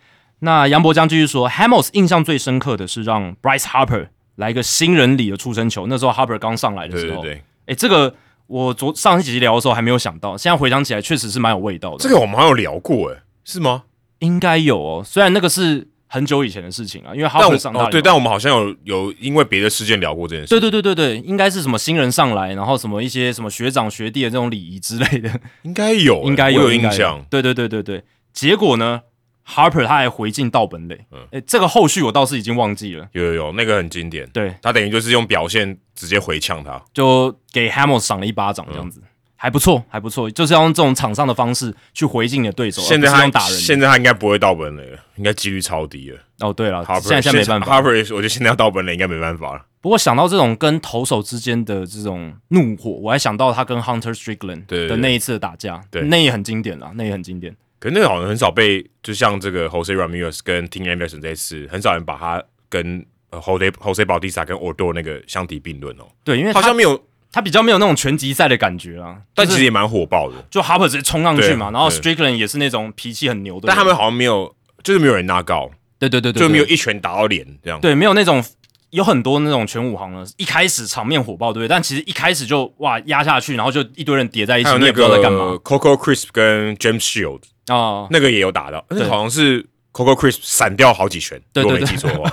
[0.41, 7.23] 那杨博江继续说，Hamos 印象最深刻的是让 Bryce Harper 来一个新人里的出生球，那时候 Harper 刚上来的时候。
[7.23, 7.43] 对对对。
[7.67, 8.15] 哎，这个。
[8.49, 11.97] 我昨上一集聊的时候还没有想到，现在回想起来确实是蛮有味道的。
[11.99, 13.85] 这个我们好像有聊过，哎，是吗？
[14.23, 20.49] 应该有哦，虽然那个是很久以前的事情了，因为哈佛上哦对，但我们好像有有因为别的事件聊过这件事。
[20.49, 27.25] 对对对对对，应该是什么新人上来，然后什么一些什么学长学弟的这种礼仪之类的，应该有， 应该有印象。
[27.29, 29.03] 对对对对对，结果呢
[29.45, 33.09] ？Harper 他还回敬道本垒，哎，这个后续我倒是已经忘记了。
[33.13, 34.29] 有有有，那个很经典。
[34.31, 39.03] 对他等于就是用表现直接回呛他，就给 Hamels 赏了一巴掌，这样子
[39.43, 40.31] 还不错，还不错。
[40.31, 42.81] 就是要用这种场上的方式去回敬你的对手。
[42.81, 46.19] 现在他打人，现在他应该不会到本垒了，应该几率超低了。
[46.39, 47.83] 哦，对了，现在现在没办法。
[47.83, 49.67] Harper 我觉得现在要到本垒应该没办法了。
[49.81, 57.53] 不过想到这种跟投手之间的这种怒火，我还想到他跟 Hunter Strickland 的那一次的打架，对，那也很经典了，那也很经典。
[57.81, 66.07] 可是那个好像很少被，就像这个 Jose Ramirez 跟 Tim Anderson 这次，很少人把他跟 Jose Jose Bautista 跟 Odor 那个相提并论哦。
[66.23, 70.37] 对，因为好像没有他比较没有那种拳击赛的感觉啊，但其实也蛮火爆的。
[70.51, 73.66] 就 Harper 直接冲上去嘛，然后 Strickland 也是那种脾气很牛的。
[73.66, 75.71] 但他们好像没有，就是没有人拉高。
[75.99, 77.81] 对对对对，就没有一拳打到脸这样。
[77.81, 78.45] 对，没有那种。
[78.90, 81.68] 有很多那种全武行呢，一开始场面火爆，对不对？
[81.68, 85.59] 但其实一开始就哇压下去，然后就一堆人叠在一起，你也不知道在干嘛。
[85.64, 87.40] Coco Crisp 跟 James Shield
[87.75, 89.64] 啊，那个也有打到，那好像是
[89.95, 92.31] Coco Crisp 闪掉好几拳，如果没记错的话。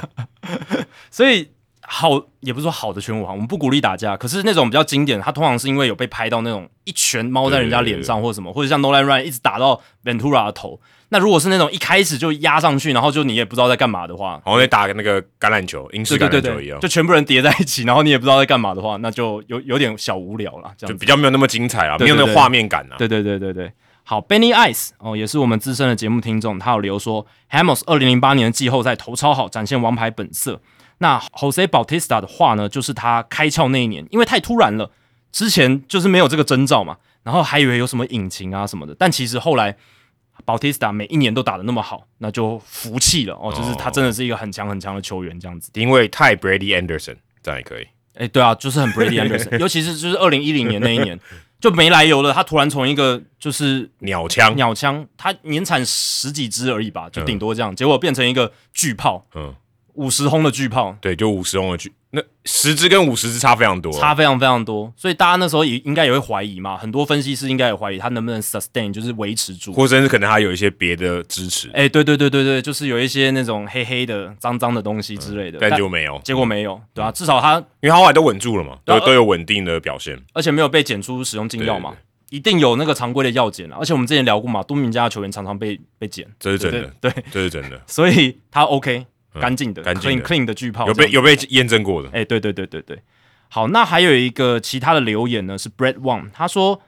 [1.09, 1.49] 所以
[1.91, 4.15] 好也不是说好的拳武行，我们不鼓励打架。
[4.15, 10.79] 可是那种比较经典，它通常是因为有被拍到那种一拳猫在人家脸上或者什么，或者像 Nolan Ryan 一直打到 Ventura 的头。
[11.11, 22.95] 那如果是那种一开始就压上去，然后就你也不知道在干嘛的话，好像在打那个橄榄球、英式橄榄球一样，就全部人叠在一起，然后你也不知道在干嘛的话，那就有有点小无聊了，这样就比较没有那么精彩啊，没有那个画面感啊。
[22.99, 23.71] 对对对对对，
[24.03, 30.61] 好，Benny Ice 哦，也是我们资深的节目听众，他有留说，Hamos 二零零八年的季后赛头超好，展现王牌本色。
[30.99, 34.91] 那 Jose Bautista 的话呢，就是他开窍那一年，因为太突然了，
[35.31, 39.75] 之前就是没有这个征兆嘛，然后还以为有什么隐情啊什么的，但其实后来。
[40.45, 43.53] Bautista 每一年都打的那么好，那就服气了哦。
[43.53, 45.69] 就是他真的是一个很强很强的球员，这样子。
[45.73, 47.85] 因为太 Brady Anderson 这样也可以。
[48.15, 51.19] 哎，对啊，就是很 Brady Anderson， 尤其是就是二零一零年那一年
[51.59, 59.53] 就没来由了，他突然从一个就是 鸟枪鸟枪，他年产十几支而已吧，就顶多这样，结果变成一个巨炮，嗯，
[59.99, 61.91] 五十轰的巨炮，对，就五十轰的巨。
[62.11, 71.69] 那十支跟五十支差非常多，差非常非常多，所以大家那时候也应该也会怀疑嘛，很多分析师应该也怀疑他能不能 sustain，就是维持住，或者是可能他有一些别的支持。
[71.73, 81.93] 哎，对对对对对，就是有一些那种黑黑的、脏脏的东西之类的，但结果没有，结果没有，对啊，至少他因为他后来都稳住了嘛，都都有稳定的表现，而且没有被检出使用禁药嘛，
[82.29, 89.05] 一定有那个常规的药检了，而且我们之前聊过嘛，多名家的球员常常被被检，这是真的，对，这是真的，所以他 OK。
[89.39, 92.09] 干净的，clean clean 的巨炮，有被有被验证过的。
[92.11, 92.99] 哎，对对对对对，
[93.49, 96.81] 好，那还有一个其他的留言呢，是 Brett Wang，他说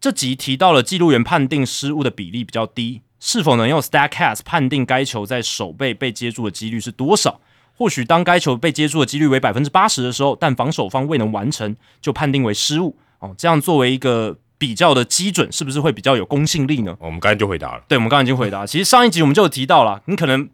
[0.00, 7.40] 这集提到了记录员判定失误的比例比较低，是否能用 Statcast 判定该球在手背被接住的几率是多少？
[7.74, 12.96] 或许当该球被接住的几率为百分之八十的时候，但防守方未能完成，就判定为失误。
[13.18, 16.96] 哦，这样作为一个比较的基准，是不是会比较有公信力呢？
[17.00, 18.66] 我们刚才就回答了，对，我们刚才已经回答。
[18.66, 20.48] 其实上一集我们就有提到了，你可能。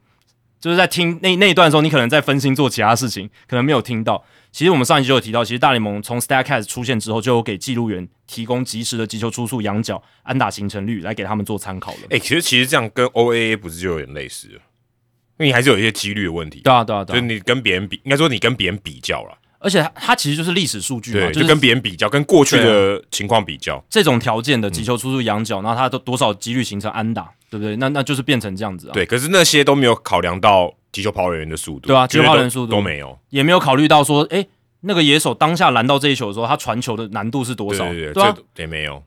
[0.61, 4.25] 就是在听那那一段的时候，你可能在分心做其他事情，可能没有听到。
[4.51, 11.99] 其实我们上一集就有提到，其实大联盟从 Statcast 出现之后，就有给记录员提供及时的击球出速、仰角、安打形成率来给他们做参考了。
[12.11, 14.61] 哎、其实其实这样跟 OAA 不是就有点类似了，因
[15.41, 16.61] 为你还是有一些几率的问题。
[16.61, 17.21] 对啊，对啊，对啊。
[17.21, 23.83] 就是你跟别人比，应该说你跟别人比较了，而且它它其实就是历史数据嘛，对，就就是跟别人比较，跟过去的情况比较。
[23.91, 27.77] 这种条件的击球出入、仰角，然后它都多少几率形成安打，对不对？
[27.77, 28.93] 那那就是变成这样子啊。
[28.93, 33.19] 对，可是那些都没有考量到击球跑垒员的速度，对啊击球跑垒员速度都没有。
[33.31, 34.47] 也没有考虑到说，哎、
[34.83, 37.85] 那个野手当下拦到这一球的时候，他传球的难度是多少？
[37.87, 39.03] 对对对，啊，这也没有。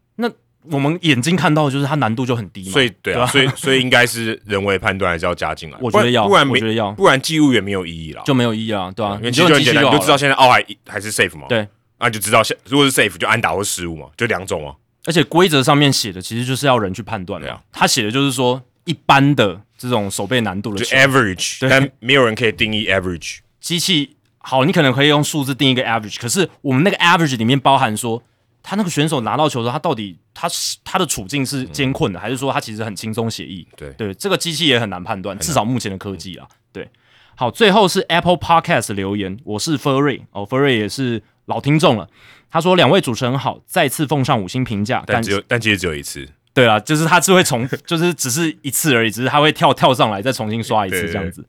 [0.70, 2.72] 我们眼睛看到的就是它难度就很低嘛。
[2.72, 5.78] 所以对啊，对啊所以所以应该是人为判断还是要加进来。
[5.82, 8.22] 我觉得要，不然我觉得要不然记录员没有意义了。
[8.26, 11.48] 就没有意义了，对啊、因为你就用其实就很简单，就知道现在奥还还是 safe 嘛。
[11.50, 11.68] 对，
[12.00, 14.76] 那你就知道现如果是 safe 就安打或失误嘛，就两种啊。
[15.06, 23.40] 而且规则上面写的其实就是要人去判断的、他写的就是说一般的这种手背难度的就，average，但没有人可以定义 average。
[23.60, 28.22] 机器好，你可能可以用数字定一个 average，可是我们那个 average 里面包含说，
[28.64, 33.68] 他那个选手拿到球的时候，他到底他是他的处境是艰困的，还是说他其实很轻松写意？
[33.76, 36.90] 对对，这个机器也很难判断，至少目前的科技啊，对。
[37.36, 42.08] 好，最后是 Apple Podcast 留言，我是 Furry 哦，Furry 也是老听众了。
[42.52, 45.02] 他说：“两位主持人好，再次奉上五星评价。
[45.08, 46.28] 但只有但其实只有一次。
[46.54, 51.44] 对啊，就是他是会重，就是只是一次而已，只是他会跳跳上来再重新刷一次这样子。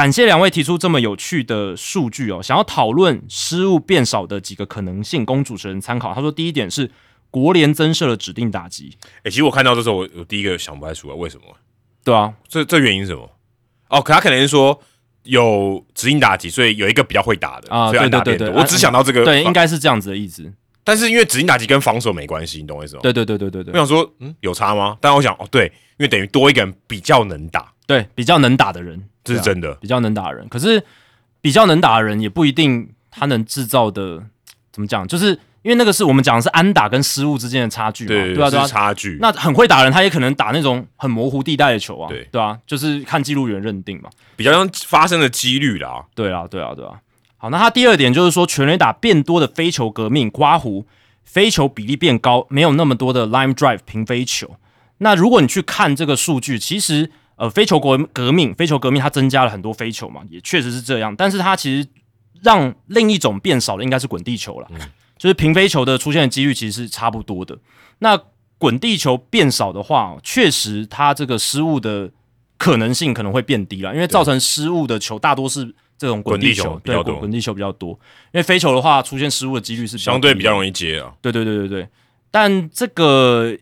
[0.00, 6.14] 感谢两位提出这么有趣的数据哦，想要讨论失误变少的几个可能性，供主持人参考。
[6.14, 6.90] 他说，第一点是
[7.30, 11.44] 国联增设了指定打击，哎、其实我看到这时候，我我第一个想不太出来为什么？
[12.02, 13.30] 对啊，这这原因是什么？
[13.90, 14.80] 哦，可他可能是说
[15.24, 18.46] 有指定打击，所以有一个比较会打的啊所以安打变多。
[18.46, 19.52] 对对对对我只想到这个，对，应。
[19.52, 20.50] 该是这样子的意思。
[20.82, 23.00] 但是因为指定打击跟防守没关系，你懂我意思吗？
[23.02, 24.96] 对对对对对对我想说，嗯，有差吗？
[25.00, 25.66] 但我想，哦，对，
[25.98, 29.74] 因为等于多一个人比较能打，对，比较能打的人，这是真的。
[29.74, 30.48] 比较能打的人。
[30.48, 30.82] 可是
[31.40, 34.22] 比较能打的人也不一定他能制造的
[34.72, 38.68] 怎么讲，就是因为那个是我们讲的是安打跟失误之间的差距嘛，对对啊对啊是。
[38.68, 39.18] 差距。
[39.20, 44.08] 那很会打人，他也可能打那种很模糊地带的球啊，对对啊，就是看记录员认定嘛。
[44.36, 46.06] 比较像发生的几率啦。
[46.14, 46.92] 对啊，对啊，对啊。
[47.42, 50.84] 好，那他第二点就是说，全垒打变多的飞球革命，刮胡
[51.24, 54.56] 飞球比例变高，没有那么多的 line drive 平飞球。
[54.98, 61.16] 那如果你去看这个数据，其实呃，飞球革革命，飞球革命它增加了很多飞球嘛，也确实是这样。
[61.16, 61.88] 但是它其实
[62.42, 64.68] 让另一种变少的应该是滚地球了，
[65.16, 67.56] 就是平飞球的出现的几率其实是差不多的。
[68.00, 68.20] 那
[68.58, 72.10] 滚地球变少的话，确实它这个失误的
[72.58, 77.90] 可能性可能会变低了，因为造成失误的球大多是这种滚地球比对较多滚滚地球比较多。
[78.32, 80.50] 因为飞球的话，出现失误的几率是相对比较。
[80.50, 81.12] 容易接啊。
[81.20, 81.88] 对对对对对，
[82.30, 83.54] 但这个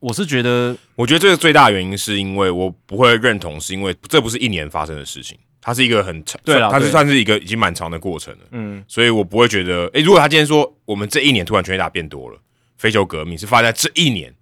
[0.00, 8.40] 我是觉得我觉得这个最大的原因是因为我不会认同，是因为这不是一年发生的事情，它是一个很长，对啦它是算是一个已经蛮长的过程了。
[8.50, 12.38] 嗯，所以我不会觉得，诶，如果他今天说我们这一年突然全垒打变多了，
[12.76, 14.34] 飞球革命是发生在这一年，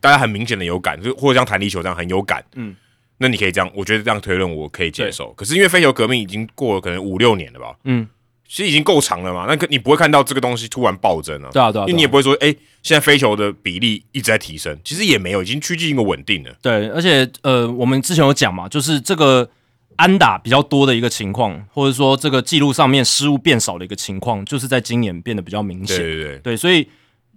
[0.00, 2.74] 大家很明显的有感，就或者像弹力球这样很有感，嗯，
[3.18, 5.32] 那你可以这样，我觉得这样推论我可以接受。
[5.34, 8.08] 可是因为飞球革命已经过了可能五六年了吧，嗯，
[8.48, 16.54] 其实已经够长了嘛，那个你不会看到这个东西突然暴增啊，对啊对啊，因为你也不会说，哎，现在飞球的比例一直在提升，其实也没有，已经趋近一个稳定了。
[16.60, 19.48] 对，而且呃，我们之前有讲嘛，就是这个
[19.96, 25.96] 安打比较多的一个情况，或者说这个记录上面失误变少的一个情况，就是在今年变得比较明显。
[25.96, 26.88] 对对对，对，所以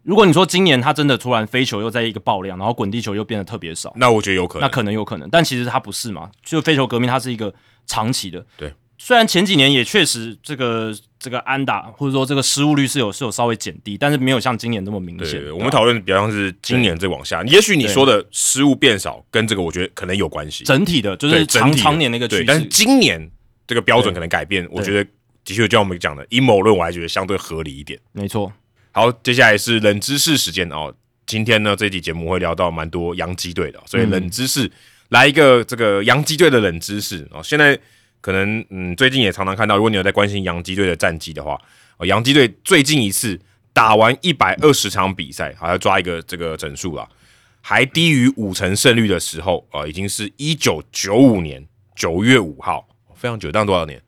[0.06, 4.70] 如果你说今年他真的突然飞球又在一个爆量，然后滚地球又变得特别少，那我觉得有可能那。
[4.70, 7.52] 可能有可能，但其实它不是嘛，就飞球革命它是一个
[7.88, 8.46] 长期的。
[8.56, 15.44] 对，虽然前几年也确实这个这个安打或者说这个失误率是有是有稍微减低，但是没有像今年那么明显。
[15.52, 20.64] 我吧们讨论比较像是今年再往下，也许你说的失误变少，跟这个我觉得可能有关系。
[20.66, 22.66] 整体的就是长整体的常年的一个趋势，但是。
[22.68, 23.32] 今年
[23.66, 25.04] 这个标准可能改变，我觉得
[25.44, 28.00] 的确就像我们讲的阴谋论，我还觉得相对合理一点。
[28.12, 28.52] 没错，
[28.96, 30.96] 好，接下来是冷知识时间哦。
[31.26, 34.72] 今天呢，这期节目会聊到蛮多洋基队的哦，所以嗯冷知识、
[35.10, 37.44] 来一个这个洋基队的冷知识哦。
[37.44, 37.78] 现在
[38.22, 41.60] 可能嗯，最近也常常看到，如果你有在关心洋基队的战绩的话，
[41.98, 43.38] 哦，洋基队最近一次
[43.74, 47.06] 打完一百二十场比赛，还要抓一个这个整数啦，
[47.60, 51.62] 还低于五成胜率的时候，呃，已经是一九九五年
[51.98, 54.02] 九月五号，非常久，当多少年？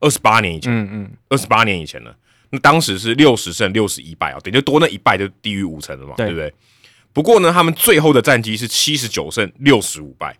[0.00, 0.70] 二十八年以前。
[0.70, 2.14] 嗯嗯，二十八年以前了。
[2.54, 6.54] 那当时是六十胜六十一败啊，等于就多那一败就低于五成了嘛，对对不对？
[7.12, 10.36] 不过呢，他们最后的战绩是七十九胜六十五败，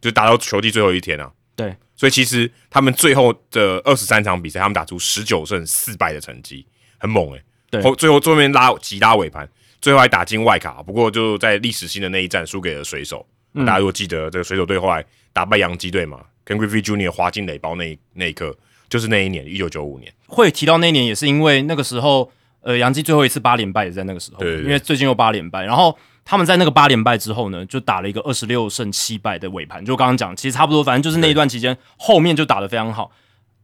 [0.00, 1.30] 就打到球季最后一天啊。
[1.56, 6.66] 对，所以其实他们最后的二十三场比赛，他们打出十九胜四败的成绩，
[6.98, 7.44] 很猛诶、欸。
[7.70, 9.48] 对后最后最后面拉急拉尾盘，
[9.80, 13.26] 最后还打进外卡，不过就在历史性的那一战输给了水手。
[13.54, 18.56] 嗯大家如果记得这个水手队后来打败洋基队嘛，跟 Griffey Junior 滑进垒包那一那一刻，
[18.90, 20.12] 就是那一年一九九五年。
[20.26, 33.10] 会提到那一年，也是因为那个时候，呃，杨基最后一次八连败也在那个时候，对对对因为最近又八连败，然后他们在那个八连败之后呢，就打了一个二十六胜七败的尾盘，就刚刚讲，其实差不多，反正就是那一段期间后面就打得非常好。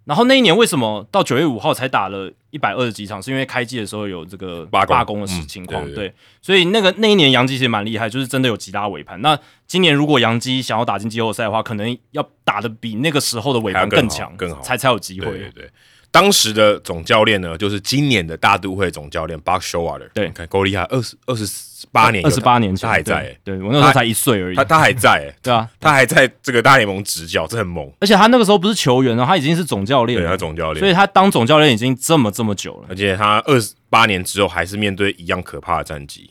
[0.07, 3.21] 然后那一年为什么到九月五号才打了一百二十几场？
[3.21, 9.21] 是因为开季的时候有这个罢工的情况，对对对所以那个那一年杨基其实蛮厉害，就是真的有极大尾盘。
[9.21, 15.27] 那今年如果杨基想要打进季后赛的话，可能要打的比那个时候的尾盘更好强，更好才才有机会。
[15.27, 15.71] 对对对，
[16.17, 20.09] 当时的总教练呢，就是今年的大都会总教练 Buck Showalter。
[20.15, 24.65] 对你看够厉害，二十二十八年二十八年前他还在、欸，对对我那时候才一岁而已他。
[24.65, 27.93] 他还在、欸， 对啊，他还在这个大联盟执教，这很猛。
[28.01, 32.87] 而且他那个时候不是球员哦，他已经是总教练对，他总教练，所以他当总教练已经这么这么久了。
[32.89, 36.31] 而且他二十八年之后还是面对一样可怕的战绩，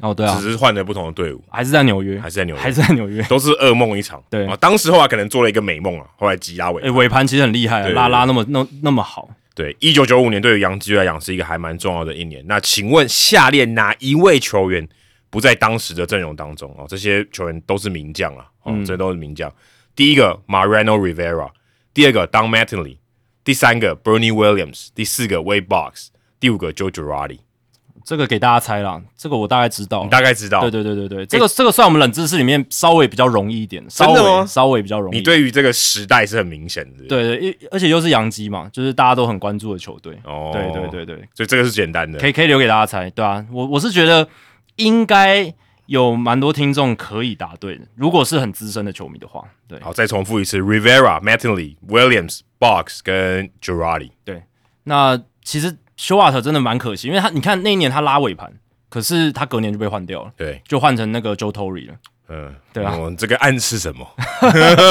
[0.00, 3.22] 哦，对啊只，是换了不同的队伍，还是在纽约，还是在纽约，还是在纽约。
[3.24, 4.22] 都是噩梦一场。
[4.30, 9.28] 对啊，当时后来可能做了一个美梦啊，后来吉拉尾诶，尾盘其实很厉害拉拉那么那那么好。
[9.54, 12.42] 对，一九九五年对于洋基来讲是一个还蛮重要的一年。
[12.46, 14.88] 那请问下列哪一位球员
[15.28, 16.86] 不在当时的阵容当中哦？
[16.88, 19.52] 这些球员都是名将啊，哦，这都是名将。
[19.94, 21.50] 第一个 Mariano Rivera，
[21.92, 22.98] 第二个 Don Mattingly，
[23.44, 27.40] 第三个 Bernie Williams，第四个 Wade Box，第五个 Joe Girardi。
[28.04, 30.10] 这个给大家猜啦，这个我大概知道你。
[30.10, 35.16] 大概知道，对对对对对，这个这个算我们冷知识里面稍微比较容易一点，稍真的吗微稍微比较容易。
[35.16, 37.04] 你对于这个时代是很明显的。
[37.06, 40.18] 对对，因而且又是洋基嘛，就是大家都很关注的球队。
[40.24, 42.26] 哦，对对，对对，所以这个是简单的可。
[42.26, 44.28] 以可以留给大家猜，对啊，我我是觉得
[44.76, 45.52] 应该
[45.86, 54.10] 有蛮多听众可以答对的，如果是很资深的球迷的话，对好，再重复一次：Rivera、Mattingly、Williams、Box 跟 Girardi。
[54.24, 54.42] 对。
[54.84, 58.50] 那其实休瓦特真的蛮可惜，因为他你看那一年他拉尾盘，
[58.88, 61.94] 可是他隔年就被换掉了，对，就换成那个 Joe Torre 了。
[62.30, 64.06] 嗯，对啊哦这个暗示什么？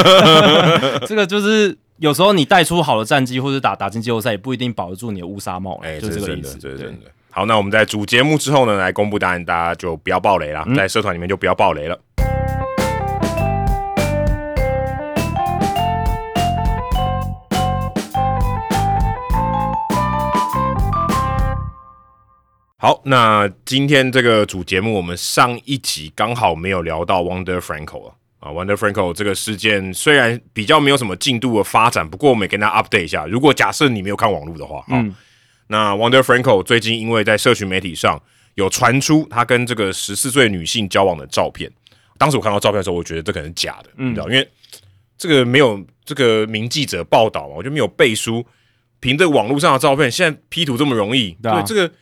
[1.08, 6.56] 这个就是有时候你带出好的战绩，或者打打进季后赛，也不一定保得住你的乌纱帽了，哎、就这个意思。
[6.58, 7.06] 对这是真的。
[7.32, 11.98] 好，那我们在主节目之后呢，来公布答案，大家就不要爆雷啦，嗯在社团里面就不要爆雷了。
[22.82, 28.14] 好，那今天这个主节目，我们上一集刚好没有聊到 Wonder Franco 啊。
[28.38, 33.26] 啊，Wonder Franco 这个事件虽然比较没有什么进度的发展，不过我们也跟大家 update 一下。
[33.26, 35.14] 如果假设你没有看网络的话，嗯，
[35.66, 38.18] 那 Wonder Franco 最近因为在社群媒体上
[38.54, 41.70] 有传出他跟这个十四岁女性交往的照片，
[42.16, 44.50] 当时我看到照片的时候，我觉得这可能是假的，你知道，因为
[45.18, 48.42] 这个没有这个名记者报道嘛，我就没有背书，
[49.00, 51.60] 凭这个网络上的照片，现在 P 图这么容易，对啊。
[51.60, 51.92] 这个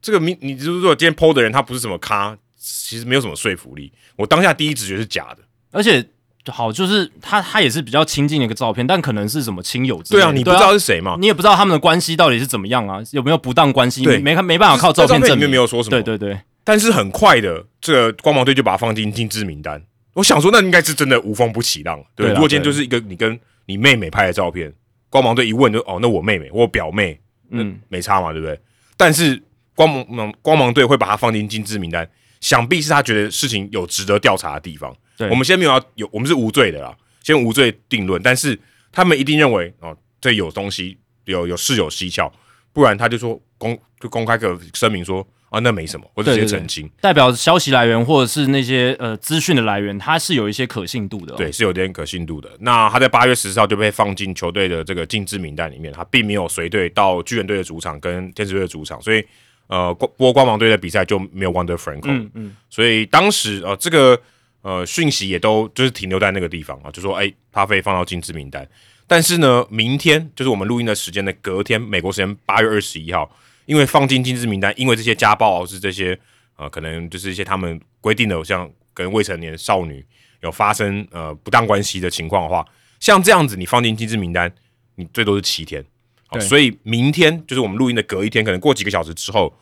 [0.00, 3.92] 这个你你如果今天 PO 的人他不是什么咖，其实没有什么说服力。
[4.16, 5.38] 我当下第一直觉是假的，
[5.72, 6.04] 而且
[6.48, 10.26] 好，就是他他也是比较亲近的一个照片，但可能是什么亲友之类的。
[10.26, 11.16] 对啊，你不知道是谁嘛？
[11.18, 14.04] 你也不知道他们的关系到底是怎么样啊，有没有不当关系？
[14.04, 15.50] 对没看没办法靠照片证明。
[15.50, 19.82] 没有说什么，对对对，但是很快的，这个光芒队就把他放进禁制名单。
[20.14, 22.34] 我想说，那应该是真的无风不起浪，对不对。
[22.34, 24.72] 如果今天就是一个你跟你妹妹拍的照片，
[25.10, 28.58] 光芒队一问就哦，那我妹妹，我表妹，嗯，没差嘛，对不对？
[28.96, 29.42] 但是
[29.76, 32.08] 光芒光芒队会把他放进禁制名单，
[32.40, 34.92] 想必是他觉得事情有值得调查的地方。
[35.16, 38.20] 对我们先没有要有，我们是无罪的啦，先无罪定论。
[38.20, 38.58] 但是
[38.90, 42.32] 他们一定认为哦，这有东西，有有事有蹊跷，
[42.72, 46.90] 不然他就说公就公开个声明说啊，那没什么，或者直接对对对澄清。
[47.00, 51.36] 代表消息来源或者是那些呃资讯的来源，它是有一些可信度的、哦。
[51.36, 52.50] 对，是有点可信度的。
[52.60, 59.24] 那他在八月十四号就被放进球队的这个禁制名单里面，他并没有随队到巨人队的主场跟天使队的主场，所以
[59.68, 64.20] 呃，光波光芒队的比赛就没有 Wonder Franco，、嗯嗯，所以当时呃这个
[64.62, 68.68] 呃讯息也都就是停留在那个地方啊，就说哎，他被放到禁制名单。
[69.08, 73.30] 但是呢，明天就是我们录音的时间的隔天，美国时间八月二十一号，
[73.64, 76.18] 因为放进禁制名单，因为这些家暴是这些
[76.56, 80.04] 呃，可能就是一些他们规定的，像跟未成年少女
[80.42, 82.66] 有发生呃不当关系的情况的话，
[82.98, 84.52] 像这样子你放进禁制名单，
[84.96, 85.84] 你最多是七天。
[86.26, 89.56] 好，所以明天就是我们录音的隔一天，可能过几个小时之后，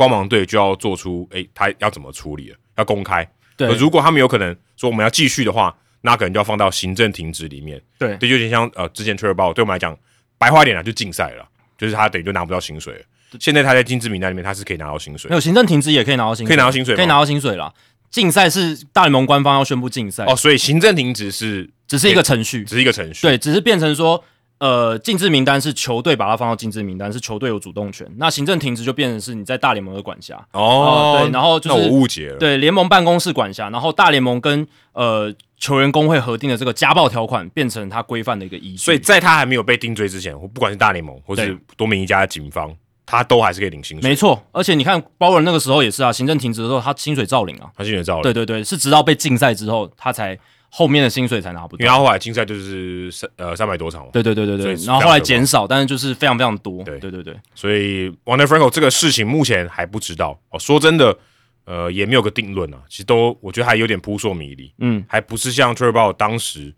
[0.00, 3.22] 光芒队就要做出诶、他要怎么处理了，要公开。
[3.54, 7.78] 对呃如果他们有可能说我们要继续的话，那可能就要放到行政停职里面。
[7.98, 9.94] 对这就有点像呃，之前 t r e v o 对我们来讲，
[10.38, 11.46] 白话一点啊，就禁赛了，
[11.76, 13.00] 就是他等于就拿不到薪水了。
[13.38, 15.34] 现在他在禁止名单里面，他是可以拿到薪水没。
[15.34, 17.74] 有行政停职也可以拿到薪水，可以拿到薪水可以拿到薪水了。
[18.10, 23.26] 竞赛是大联盟官方要宣布竞赛，哦，所以行政停职是只是一个程序，只是一个程序。
[23.26, 24.24] 对，只是变成说
[24.60, 28.06] 呃，禁制名单是球队把它放到禁制名单，是球队有主动权。
[28.18, 32.36] 那行政停职就变成是你在大联盟的管辖哦，对，然后就那是我误解了。
[32.36, 38.76] 对联盟办公室管辖，然后大联盟跟呃球员工会核定的这个家暴条款变成他规范的一个依据。
[38.76, 42.70] 所以在他还没有被定罪之前，不管是大联盟或是多米尼加警方，
[43.06, 44.10] 他都还是可以领薪水。
[44.10, 47.70] 没错，而且你看包文那个时候也是啊，行政停职的时候他薪水照领啊。
[47.74, 48.22] 他薪水照领。
[48.24, 50.38] 对对对，是直到被禁赛之后，他才
[50.70, 51.80] 后面的薪水才拿不到。
[51.80, 56.82] 因为他后来竞赛就是三呃三百多场嘛，对对对对对，然后后来减少，但是就是非常非常多。
[56.84, 60.58] 对对对对，所以 Wander Franco 这个事情目前还不知道哦。
[60.58, 61.16] 说真的，
[61.64, 62.80] 呃，也没有个定论啊。
[62.88, 66.72] 其实都我觉得还有点扑朔迷离，嗯还不是像 t r e v o 当时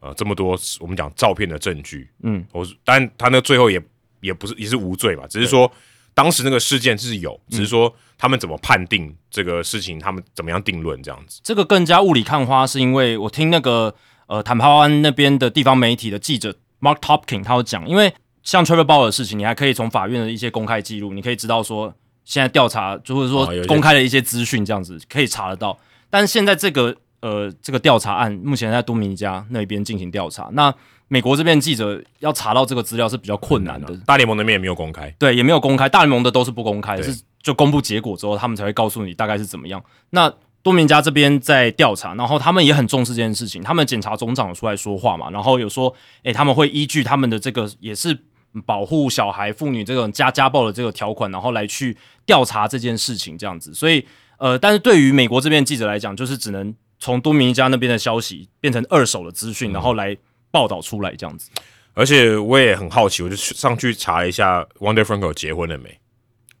[0.00, 2.08] 呃这么多我们讲照片的证据。
[2.22, 3.82] 嗯，我但他那最后也
[4.20, 5.70] 也不是也是无罪嘛，只是说
[6.14, 11.42] 当时那个事件是有，只是说他们怎么判定这个事情，他们怎么样定论这样子。
[11.44, 13.94] 这个更加雾里看花，是因为我听那个
[14.28, 21.94] 呃坦帕湾那边的地方媒体的记者 Mark Topkin 他有讲，因为像 Trevor Bauer 的事情，你还可以从法院的一些公开记录，你可以知道说
[22.24, 25.78] 现在调查，就或者说公开的一些资讯，这样子可以查得到。
[26.08, 30.72] 但是现在这个呃这个调查案目前在多米尼加那边进行调查，那
[31.08, 39.82] 美国这边记者要查到这个资料是比较困难的，大联盟那边也没有公开，对，也没有公开，大联盟的都是不公开的，是就公布结果之后，他们才会告诉你大概是怎么样。
[40.10, 40.30] 那
[40.62, 45.94] 多明加这边在调查，然后他们也很重视这件事情，他们检察总长有出来说话嘛，然后有说，
[46.24, 48.18] 诶、他们会依据他们的这个也是
[48.64, 53.74] 保护小孩、妇女这种家家暴的这个条款，然后来去调查这件事情这样子。
[53.74, 54.06] 所以，
[54.38, 60.16] 呃，但是对于美国这边记者来讲，就是只能从多米尼加那边的消息变成二手的资讯，然后来
[60.50, 61.50] 报道出来这样子。
[61.94, 65.98] 而且我也很好奇，我就去上去查了一下 Wonder Franco 结婚了没？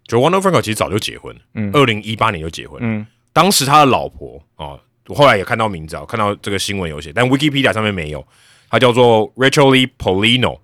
[0.06, 2.86] 就 Wonder Franco 其实早就结婚了，嗯二零一八年就结婚了。
[2.86, 4.78] 嗯当时他的老婆哦，
[5.08, 8.24] 我后来也看到名字啊，看到这个新闻有写，但 Wikipedia 上面没有。
[8.70, 10.60] 他叫做 Rachel Lee Polino，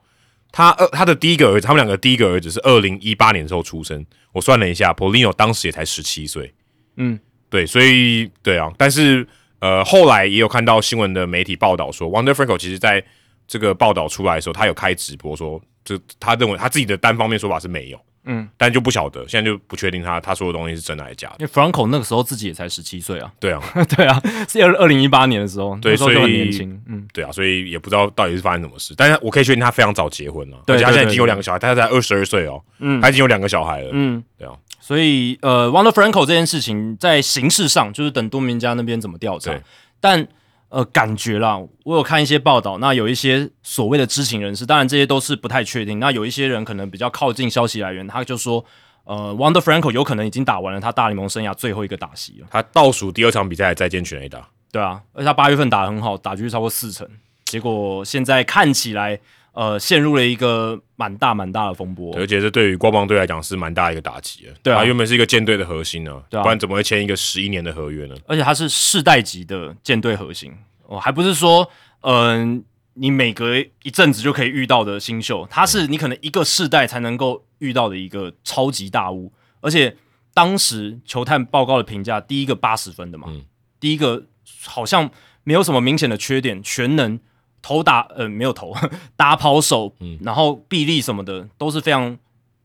[0.52, 4.04] 他呃他的第一个儿子，他们两个第一个儿子是二零一八年的时候出生。
[4.32, 6.54] 我算了一下，Polino 当时也才十七岁。
[6.96, 7.18] 嗯，
[7.48, 9.26] 对，所以对啊，但是
[9.60, 13.04] 呃，后来也有看到新闻的媒体报道说，Wonder Franco 其实在
[13.46, 21.36] 这个报道出来的时候，他有开直播说，就他认为他自己的单方面说法是没有，嗯，但就不晓得，现在就不确定他他说的东西是真的还是假的。
[21.40, 23.32] 因为 Franco 那个时候自己也才十七岁啊。
[23.40, 23.60] 对啊，
[23.96, 28.94] 对啊，是二二零一八年的时候，对那时候就很年轻，嗯，对啊，所以也不知道到底是发生什么事。
[28.96, 33.00] 但是我可以确定他非常早结婚了，对而且他现在已经有两个小孩，他才二十二岁哦，嗯。
[33.00, 39.52] 他已经有两个小孩了，嗯，对啊，所以呃，Wonder Franco 这件事情在形式上就是等多明家那边怎么调查，
[40.00, 40.26] 但
[40.70, 45.98] 呃，感觉啦，我有看一些报道，那有一些所谓的知情人士，当然这些都是不太确定。
[45.98, 48.64] 那有一些人可能比较靠近消息来源，他就说，
[49.02, 57.04] 呃，Wander Franco 有可能已经打完了他大联盟生涯最后一个打席了，他倒数第二场比赛再见全垒打，对啊，而且他八月份打得很好，打局超过四成，
[57.46, 59.18] 结果现在看起来，
[59.52, 62.14] 呃，陷入了一个蛮大蛮大的风波。
[62.16, 64.52] 而且这对于光芒队来讲是蛮大一个打击的。
[64.62, 68.14] 对啊原本是一个舰队的核心呢，对啊不然怎么会签一个十一年的合约呢？
[68.26, 70.52] 而且他是世代级的舰队核心
[70.86, 71.68] 哦，还不是说，
[72.02, 79.32] 嗯、你每隔一阵子就可以遇到的新秀，他是你可能一个世代才能够遇到的一个超级大物。
[79.60, 79.96] 而且
[80.32, 83.44] 当时球探报告的评价，第一个八十分的嘛，嗯
[83.80, 84.26] 第一个
[84.64, 85.10] 好像
[85.42, 87.18] 没有什么明显的缺点，全能
[87.62, 88.74] 投打呃没有投
[89.16, 92.16] 打跑手，嗯然后臂力什么的都是非常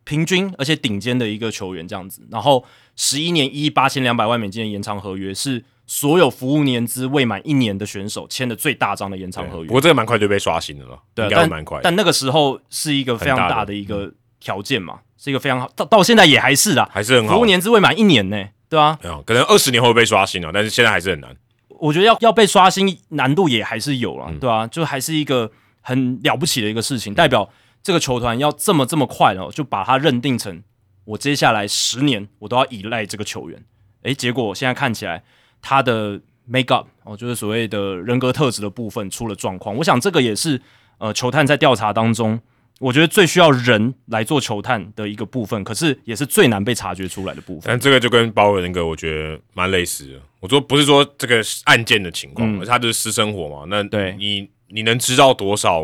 [0.04, 2.22] 平均而且顶尖的一个球员这样子。
[2.30, 2.64] 然后
[2.96, 9.74] 十一年一亿八千两百万美金的延长合约是所有服务年资未满一年的选手签的最大张的延长合约不。
[9.74, 11.84] 过这个蛮快就被刷新了了，对，应该会但蛮快的。
[11.84, 17.46] 但那个时候是一个非常大的一个条件嘛，是一个非常好，到到现在也还是啦，还是很好服务。
[17.46, 21.36] 年资未满一年呢，对啊，可能二十年后会被刷新了，但是现在还是很难。
[21.80, 25.52] 我觉得要要被刷新难度也还是有嗯了，对啊，就还是一个
[25.82, 27.50] 很了不起的一个事情，代表
[27.84, 30.64] 这个球团要这么这么快哦，就把它认定成
[31.06, 33.64] 我接下来十年我都要依赖这个球员。
[34.04, 35.24] 诶，结果现在看起来
[35.62, 39.76] 他的 make up 哦，就是所谓的人格特质的部分出了状况。
[39.76, 40.62] 我想这个也是
[40.98, 42.40] 呃球探在调查当中，
[42.80, 47.64] 我觉得最需要人来做球探的一个部分，可是也是最难被察觉出来的部分。
[47.66, 50.20] 但这个就跟包尔那个我觉得蛮类似的。
[50.42, 53.66] 我说不是说这个案件的情况，嗯而是他就是私生活嘛。
[53.68, 55.82] 那对你你能知道多少？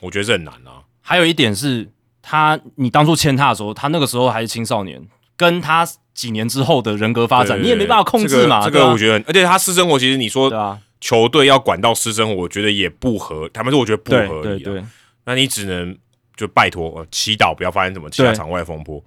[0.00, 0.80] 我觉得这很难啊。
[1.00, 1.88] 还有一点是
[2.22, 5.04] 他，你当初签他的时候，他那个时候还是青少年，
[5.36, 8.64] 跟他几年之后的人格发展，对你也没办法控制嘛。
[8.64, 14.42] 这个我觉得很，而且他私生活其实你说球队要管到私生活，我觉得也不合，他们说我觉得不合理、啊。
[14.42, 14.84] 对对
[15.24, 15.98] 那你只能
[16.40, 19.02] 就拜托、呃祈祷不要发生什么其他场外风波。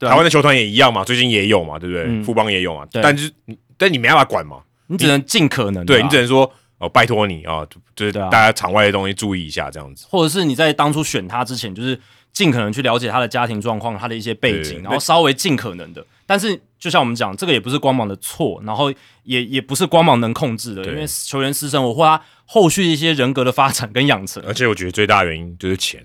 [0.00, 2.04] 台湾的球团也一样嘛，最近也有嘛，对不对？
[2.06, 2.24] 嗯。
[2.24, 3.00] 富邦也有嘛，对。
[3.00, 5.86] 但是你但你没办法管嘛，你只能尽可能啊。
[5.86, 7.64] 对你只能说哦，拜托你啊，
[7.94, 11.98] 就是大家场外的东西注意一下，这样子，或者是你在当初选他之前，就是
[12.32, 16.04] 尽可能去了解他的家庭状况，他的一些背景，然后稍微尽可能的。
[16.26, 18.92] 但是就像我们讲，这个也不是光芒的错，然后
[19.22, 24.42] 也也不是光芒能控制的，因为球员私生活或他后续一些人格的发展跟养成。
[24.46, 26.04] 而且我觉得最大原因就是钱，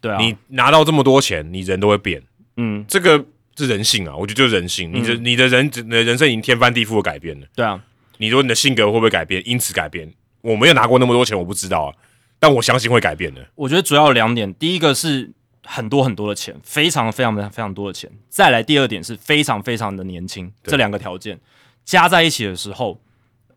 [0.00, 2.22] 对啊，你拿到这么多钱，你人都会变，
[2.56, 3.24] 嗯，这个
[3.56, 7.82] 是人性啊，我觉得就是人性，你的你的人你的人生已经天翻地覆的改变了，对啊。
[8.18, 9.42] 你说你的性格会不会改变？
[9.46, 10.12] 因此改变？
[10.42, 11.94] 我没有拿过那么多钱，我不知道啊。
[12.38, 13.46] 但我相信会改变的。
[13.54, 15.30] 我觉得主要有两点，第一个是
[15.64, 18.10] 很多很多的钱，非常非常非常非常多的钱。
[18.28, 21.38] 再来第二点是非常非常的年轻，这两个条件
[21.84, 23.00] 加在一起的时候，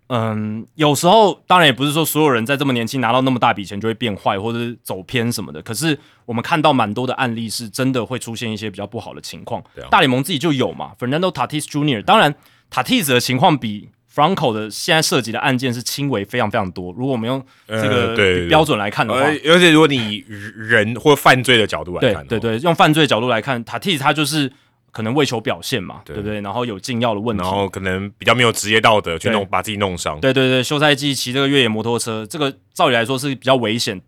[0.08, 5.62] 嗯，有时候当然也不是说所有人在这么年轻拿到那么大笔钱就会变坏或者是走偏什么的。
[5.62, 9.64] 可是我们看到蛮多的案例是真的会出现一些比较不好的情况。
[9.90, 12.04] 大联盟自己就有嘛，Fernando Tatis Jr.
[12.04, 12.36] 当然
[12.72, 13.90] Tatis 的情况比。
[14.16, 16.94] Franco 的现在涉及的案件是轻微非常非常多。
[16.94, 18.16] 如果我们用这个
[18.48, 24.54] 标准来看的话，而且如果你人或犯罪的角度来看，对对，用犯罪角度来看，Tatis 他就是
[24.94, 26.40] 可能为求表现嘛，对不对？
[26.40, 30.20] 然后有禁药的问题，然后可能比较没有职业道德，去弄把自己弄伤。
[30.22, 34.00] 对对对，休赛季骑这个越野摩托车，这个照理来说是比较危险，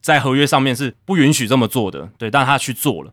[0.00, 2.10] 在合约上面是不允许这么做的。
[2.18, 3.12] 对，但他去做了，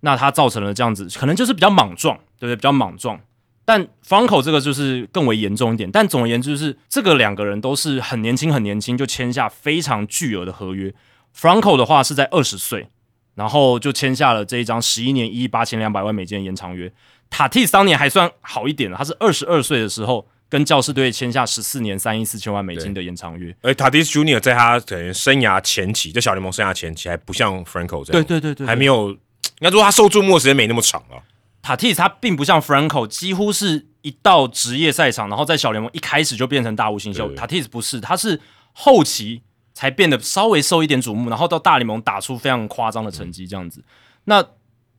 [0.00, 2.56] 那他造成了这样子，可能就是比较莽撞，对不对？
[2.56, 3.20] 比较莽撞。
[3.64, 5.88] 但 Franco 这个就是更为严重一点。
[5.88, 10.92] 但总而言之，就是这个两个人都是很年轻，很年轻就签下非常巨额的合约。
[11.36, 12.88] Franco 的话是在二十岁，
[13.34, 16.92] 然后就签下了这一张十一年一亿八千两百万美金的延长约。
[17.30, 23.56] Tatis 当年还算好一点了，他是二十二岁的时候跟教士队签下十四年三亿四千万美金的延长约。
[23.62, 29.18] 而 Tatis Junior 在他可能生涯前期，在小联盟生涯前期还不像 Franco 这样，对对对对，还没有应
[29.60, 31.16] 该说他受注目的时间没那么长啊。
[31.62, 37.32] 塔蒂斯他并不像 Franco，几乎是一到职业赛场，然后在小联盟一开始就变成大物新秀。
[37.34, 38.38] 塔蒂斯不是，他是
[38.72, 39.40] 后期
[39.74, 43.82] 才变得稍微受一点瞩目，然后到大联盟打出非常夸张的成绩这样子。
[44.24, 44.44] 那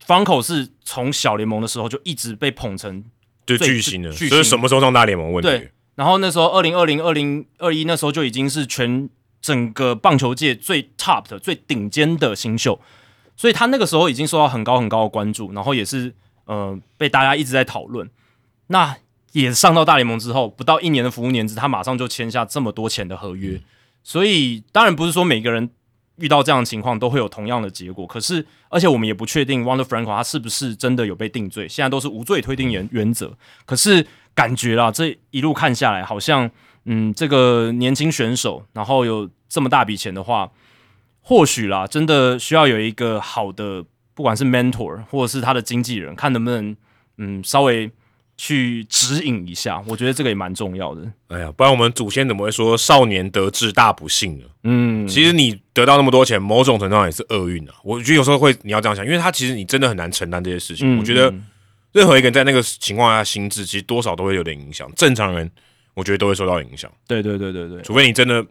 [0.06, 3.04] Franco 是从小联盟的时候就一直被捧成
[3.44, 5.32] 对巨星的，所以什么时候上大联盟？
[5.32, 5.48] 问题。
[5.48, 9.08] 对，然后那时候二零二零、二零二一那时候就已经是全
[9.40, 12.80] 整个棒球界最 top 的、最顶尖的新秀，
[13.36, 16.14] 所以他那个时候已经受到很高很高的关注，然后也是。
[16.46, 18.06] 呃，被大家一直在讨论。
[18.66, 18.94] 那
[19.32, 23.58] 也上到大联盟之后，不到一年的服务年资，他马上就签下这么多钱的合约。
[24.04, 25.68] 所以当然不是说每个人
[26.18, 28.06] 遇到这样的情况都会有同样的结果。
[28.06, 31.68] 可是，而且我们也不确定 Wonder Franco 他是不是真的有被定罪。
[31.68, 33.36] 现在都是无罪推定原原则。
[33.66, 36.48] 可是感觉啦，这一路看下来，好像
[36.84, 40.52] 嗯，这个年轻选手，然后有这么大笔钱的话，
[41.22, 43.84] 或许啦，真的需要有一个好的。
[44.16, 46.76] 不管是 mentor 或者是他的经纪人，看能不能
[47.18, 47.90] 嗯稍微
[48.36, 51.02] 去指引一下，我觉得这个也蛮重要的。
[51.28, 54.44] 哎呀，不然我们祖先怎么会说少年得志大不幸呢？
[54.64, 57.74] 嗯，其实你得到那么多钱，某种程度上也是厄运啊。
[57.82, 60.98] 我觉得有时候会你要这样想，因为他其实你真的很难承担这些事情。
[60.98, 61.32] 我觉得
[61.92, 64.90] 任何一个人在那个情况下心智，其实多少都会有点影响。
[64.96, 65.50] 正常人
[65.94, 66.90] 我觉得都会受到影响。
[67.06, 68.44] 对对对对对，除非你真的。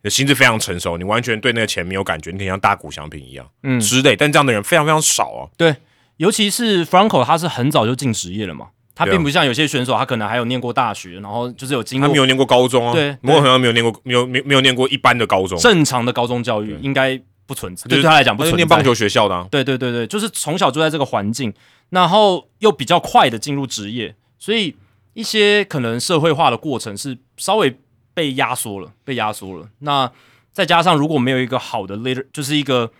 [0.00, 4.14] 你心智非常成熟，你完全对那个钱没有感觉，你可以像大股祥平一样，嗯，之类。
[4.14, 5.50] 但这样的人非常非常少啊。
[5.56, 5.74] 对，
[6.18, 12.92] 尤其是 Franco，他是很早就进职业了嘛，他并不像有些选手，他可能还有念过大学，然后就是有经过，他没有念过高中啊。
[12.92, 17.86] 对，我好像没有念过，没有没没有念过一般的高中，正常的高中教育应该不存在。
[17.88, 18.56] 对他来讲，不存在。
[18.56, 19.46] 念棒球学校的。
[19.52, 21.54] 对对对对，就是从小就在这个环境，
[21.90, 24.74] 然后又比较快的进入职业，所以
[25.14, 27.78] 一些可能社会化的过程是稍微
[28.12, 29.68] 被压缩了，被压缩了。
[29.78, 30.10] 那
[30.50, 32.90] 再加上如果没有一个好的 leader，就是一个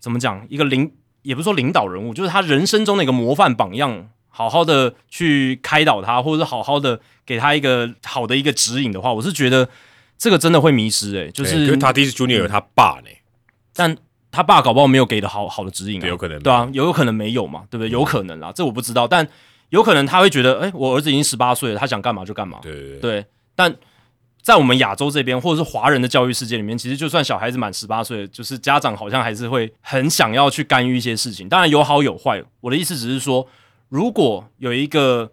[0.00, 9.66] 怎么讲，一个领，也不是说领导人物，就是他人生中的一个模范榜样，好好的去开导他，或者是好好的给他一个好的一个指引的话，我是觉得
[10.18, 11.30] 这个真的会迷失诶。
[11.30, 13.08] 就是他第一次 Junior 他爸呢，
[13.74, 13.96] 但
[14.30, 17.88] 他爸搞不好没有给的好好的指引，有可能对啊，有可能没有嘛，对不对？
[17.88, 19.26] 有可能啊，这我不知道，但
[19.70, 23.74] 有可能他会觉得，哎，我儿子已经十八岁了，他想干嘛就干嘛，对对对，但。
[24.42, 31.48] 在我们亚洲这边，或者是华人的教育世界里面，其实就算小孩子满十八岁，就是家长好像还是会很想要去干预一些事情。
[31.48, 32.40] 当然有好有坏。
[32.60, 33.44] 我的意思只是说，
[33.88, 35.32] 如果有一个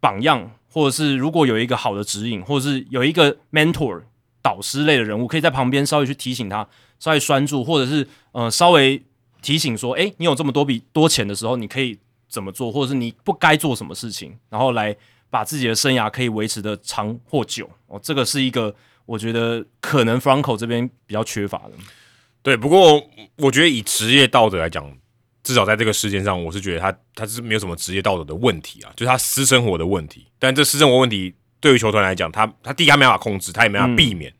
[0.00, 4.02] 榜样，或者是如果有一个好的指引，或者是有一个 mentor
[4.42, 9.02] 导师类的人物，可以在旁边稍微去提醒他，稍微拴住，或者是呃稍微
[9.42, 11.98] 提醒说，诶，你有这么多笔多钱的时候，你可以
[12.28, 14.96] 怎么做，或者是你不该做什么事情，然后来。
[15.30, 18.72] 把自己的生涯可以维持的长或久哦，这个是一个
[19.04, 21.72] 我觉得可能 Franco 这边比较缺乏的。
[22.40, 23.02] 对，不过
[23.38, 24.88] 我觉得以职业道德来讲，
[25.44, 30.26] 至少在这个事件上，我是觉得他他是没有什么职业道德的问题啊，就是他私生活的问题。
[30.40, 34.32] 但这私生活问题对于球团来讲，他他第一他没办法控制，他也没办法避免。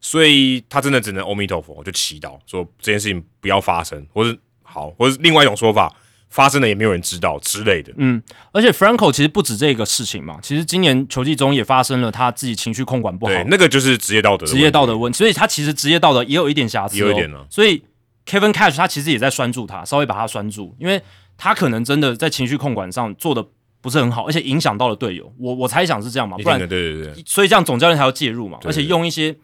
[0.00, 5.92] 所以他真的只能阿弥陀佛，就祈祷说这件事情不要发生，或是好，或是另外一种说法，
[6.30, 7.92] 发生了也没有人知道之类的。
[7.96, 8.22] 嗯，
[8.52, 17.82] 而且 Franco 其实不止这个事情嘛，其实今年球季中也发生了他自己情绪控管不好对，，那个就是职业道德职业道德问题，所以他其实职业道德也有一点瑕疵、哦，有一点呢所以
[18.28, 21.00] Kevin Cash 他其实也在拴住他，稍微把他拴住，因为
[21.38, 23.42] 他可能真的在情绪控管上做的
[23.80, 25.32] 不是很好，而且影响到了队友。
[25.38, 29.34] 我我猜想是这样嘛，不然对对对，所以这样总教练才要介入嘛，对而且用一些，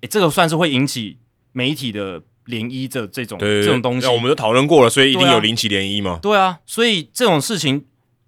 [0.00, 1.18] 诶，这个算是会引起
[1.52, 4.12] 媒体的涟漪的这种这种东西那。
[4.12, 6.18] 我们都讨论过了，所以一定有零起涟漪嘛。
[6.22, 7.84] 对啊，所以这种事情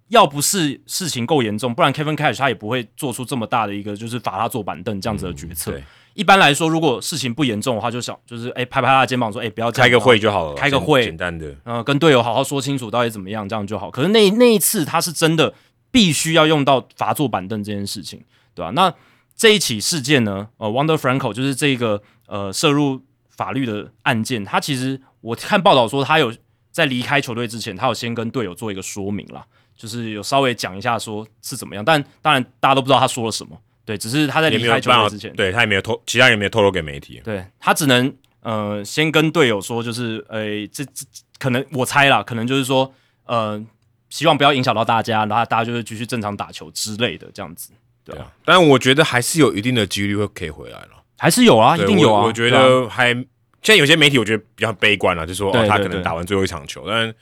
[0.09, 5.71] 要不是事情够严重，不然 Kevin Cash 他也不会做出这么大的一个就是罚他坐板凳这样子的决策。
[5.71, 5.83] 对
[6.13, 11.55] 一般来说，如果事情不严重的话，就想就是哎、拍拍他的肩膀说哎、不要开个会就好了，开个会简单的。
[11.63, 13.89] 呃，跟队友好好说清楚到底怎么样，这样就好。
[13.89, 15.53] 可是那那一次他是真的
[15.91, 18.93] 必须要用到罚坐板凳这件事情，对吧、那
[19.35, 26.31] 这一起事件呢，呃，Wonder Franco 就是这个呃涉入法律的案件，他其实我看报道说他有
[26.71, 29.43] 在离开球队之前，他有先跟队友做一个说明啦，
[29.75, 37.21] 就是有稍微讲一下说是怎么样，但当然大家都不知道他说了什么，对，只是他在也离开球之前，，对他也没有透，其他人也没有透露给媒体。
[37.23, 41.05] 对他只能呃先跟队友说，就是呃这这
[41.37, 42.93] 可能我猜啦，可能就是说
[43.25, 43.61] 呃
[44.09, 47.71] 希望不要影响到大家，然后大家就是继续正常打球之类的这样子，
[48.05, 52.27] 对啊，但我觉得还是有一定的几率会可以回来了，还是有啊，一定有啊，我。
[52.27, 53.25] 我觉得还现
[53.73, 57.13] 在有些媒体我觉得比较悲观了，就说哦他可能打完最后一场球，但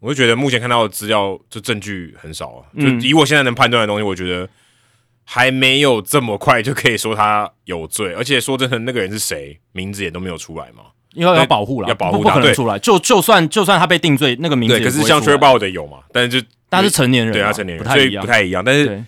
[0.00, 4.48] 我就觉得目前看到的资料就证据很少啊，就嗯以我现在能判断的东西，我觉得
[5.24, 10.84] 还没有这么快就可以说他有罪，而且说真的，那个人是谁，名字也都没有出来嘛。
[11.14, 12.76] 因为要保护了，要保护不不他对可能出来。
[12.80, 18.26] 就就算就算他被定罪，那个名字对，也可是像 t r e b o 的有嘛，但是就他是成年人啊，对他成年人，所以不。
[18.26, 19.04] 太一样，但是对，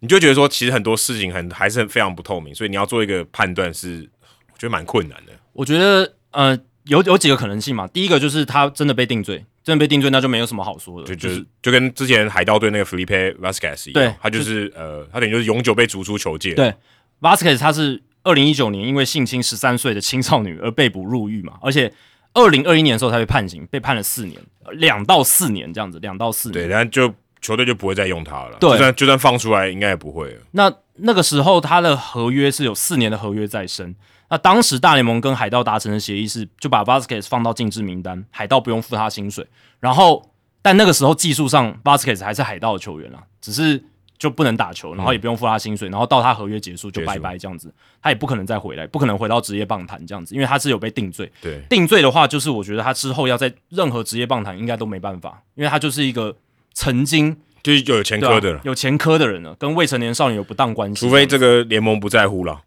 [0.00, 4.08] 你就觉得说，其实很多事情很还是很非常不透明，所以你要做一个判断是，
[4.50, 5.32] 我觉得蛮困难的。
[5.52, 7.86] 我觉得呃有有几个可能性嘛。
[7.86, 16.54] 第一个就是他真的被定罪，真的被定罪，那就没有什么好说的，就就就是就跟之前海盗队那个 Felipe Vasquez 一样，对他就是呃，他等于就是永久被逐出球界。
[16.54, 16.74] 对
[17.20, 21.92] Vasquez 他是二零一九年因为性侵十三岁的青少女而被捕入狱嘛，而且
[22.34, 24.40] 二零二一年的时候他被判刑，被判了四年，
[24.72, 26.54] 两到四年这样子，两到四年。
[26.54, 28.56] 对，然后就球队就不会再用他了。
[28.58, 30.40] 对就算就算放出来，应该也不会了。
[30.52, 33.94] 那那个时候他的合约是有四年的合约在身。
[34.32, 39.46] 那当时大联盟跟海盗达成的协议是，就把 Vasquez 放到禁制名单，海盗不用付他薪水。
[39.78, 40.30] 然后，
[40.62, 43.84] 但那个时候技术上 Vasquez 还是海盗的球员啦，只是
[44.16, 47.70] 就不能打球，然后也不用付他薪水，然后到他合约结束就拜拜这样子，
[48.00, 51.30] 他也不可能再回来，不可能回到职业棒坛这样子，因为他是有被定罪。
[51.42, 56.34] 对，定罪的话，就是我觉得他之后要在任何职业棒坛应该都没办法，因为他就是一个
[56.72, 62.62] 曾经就是有前科的了，有前科的人了，跟未成年少女有不当关系，除非这个联盟不在乎了，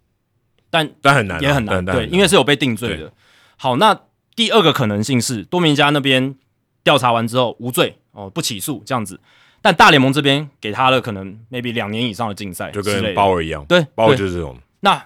[0.76, 3.10] 但但很难啊，也很难，但对，因为是有被定罪的。
[3.56, 3.98] 好，那
[4.36, 6.36] 第二个可能性是多明加那边
[6.84, 9.18] 调查完之后无罪哦，不起诉这样子，
[9.62, 15.02] 但大联盟这边给他了可能 maybe 两年以上的禁赛就跟之类的，鲍尔一样，对鲍尔就是这种，那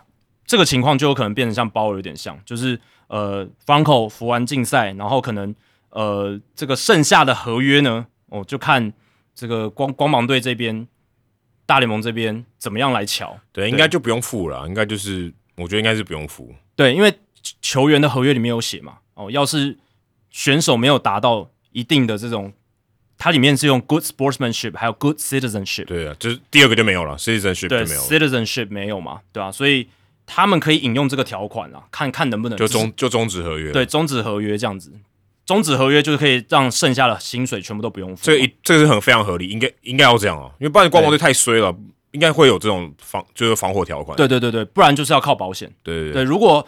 [0.48, 5.54] 这个情况就有可能变成像鲍尔有点像，就是呃，Franco 服完禁赛，然后可能
[5.92, 8.92] 呃这个剩下的合约呢，哦，就看
[9.36, 10.88] 这个光光芒队这边。
[11.70, 13.40] 大联盟这边怎么样来瞧？
[13.52, 17.14] 对，应该就不用付了，应该就是我觉得应该是不用付，对，因为
[17.62, 19.78] 球员的合约里面有写嘛，哦，要是
[20.30, 22.54] 选手没有达到一定的这种，
[23.18, 29.88] 它里面是用 good sportsmanship，还有 good citizenship，对啊，就是第二个就没有了，citizenship 对就没有了，citizenship 没有嘛，对吧、所以
[30.26, 34.94] 他们可以引用这个条款啊，看看能不能就终就终止合约了，对终止合约这样子，
[35.46, 38.22] 终止合约就是可以让剩下的薪水全部都不用付嘛。
[38.24, 41.76] 这个一这个是很非常合理，应该应该要这样啊，因为不然光芒队太衰了，
[42.12, 44.16] 应该会有这种防就是防火条款。
[44.18, 45.72] 对对对对，不然就是要靠保险。
[45.84, 46.66] 对对对，如果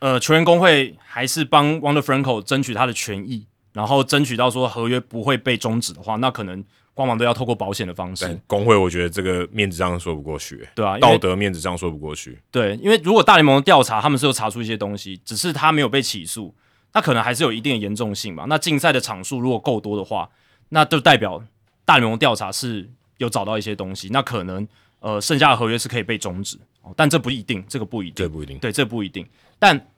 [0.00, 6.62] 呃球员工会还是帮 Wonder Franco 争取他的权益，然后争取到说合约不会被终止的话，那可能
[6.94, 12.38] 光芒队要透过保险的方式但，工会我觉得这个面子上说不过去，对啊，道德面子上说不过去。
[12.50, 16.54] 对，因为如果大联盟的调查他们是有查出一些东西，只是他没有被起诉，
[16.92, 18.44] 那可能还是有一定的严重性吧。
[18.46, 20.28] 那竞赛的场数如果够多的话，
[20.68, 21.42] 那就代表
[21.86, 24.68] 大联盟调查是有找到一些东西，那可能
[25.02, 28.14] 呃剩下的合约是可以被终止，哦但这不一定，这个不一定。
[28.16, 29.26] 这不一定，对，这不一定。
[29.58, 29.88] 但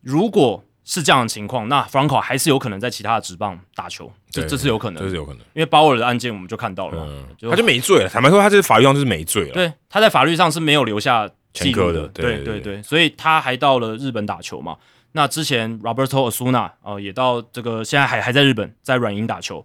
[0.00, 5.02] 如果是这样的情况，那 Franco 还是有可能在其他的职棒打球，这这是有可能。
[5.02, 5.40] 这是有可能。
[5.52, 8.08] 因为鲍尔的案件我们就看到了嘛，嗯，就他就没罪了。
[8.08, 9.52] 坦白说，他这法律上就是没罪了。
[9.52, 14.76] 对他在法律上是没有留下记录前科的的，对对对对对，所以他还到了日本打球嘛。
[15.12, 19.64] 那之前 Roberto Osuna 呃也到这个现在还还在日本在软银打球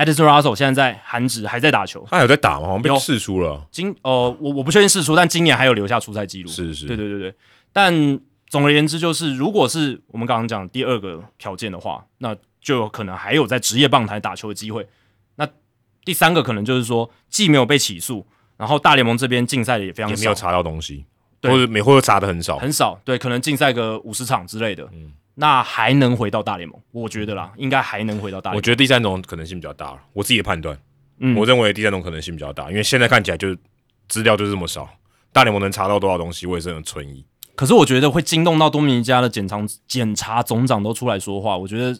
[0.00, 2.06] ，Edison Russell 现在在韩职还在打球。
[2.10, 2.66] 他有在打吗？
[2.66, 3.66] 好像被有释出了。
[3.70, 6.48] 今呃我我不确定是出，但今年还有留下出赛记录。
[6.50, 7.34] 是是，对对对对，
[7.72, 14.88] 但总而言之，就是如果是我们刚刚讲第二个条件的话，那就有可能还有在职业棒坛打球的机会。
[15.36, 15.48] 那
[16.04, 18.26] 第三个可能就是说，既没有被起诉，
[18.56, 21.04] 然后大联盟这边竞赛的也非常少，也没有查到东西，
[21.40, 22.58] 对或者没或者查的很少。
[22.58, 24.88] 很少，对，可能竞赛个五十场之类的，
[25.40, 26.78] 那还能回到大联盟？
[26.92, 28.58] 我觉得啦，应该还能回到大联盟。
[28.58, 30.78] 我觉得第三种可能性比较大，我自己的判断，
[31.18, 33.58] 嗯我认为第三种可能性比较大，因为现在看起来就是
[34.06, 34.86] 资料就是这么少，
[35.32, 37.24] 大联盟能查到多少东西，我也是很存疑。
[37.56, 41.98] 可是我觉得会惊动到多米尼加的检察检察总长都出来说话，我觉得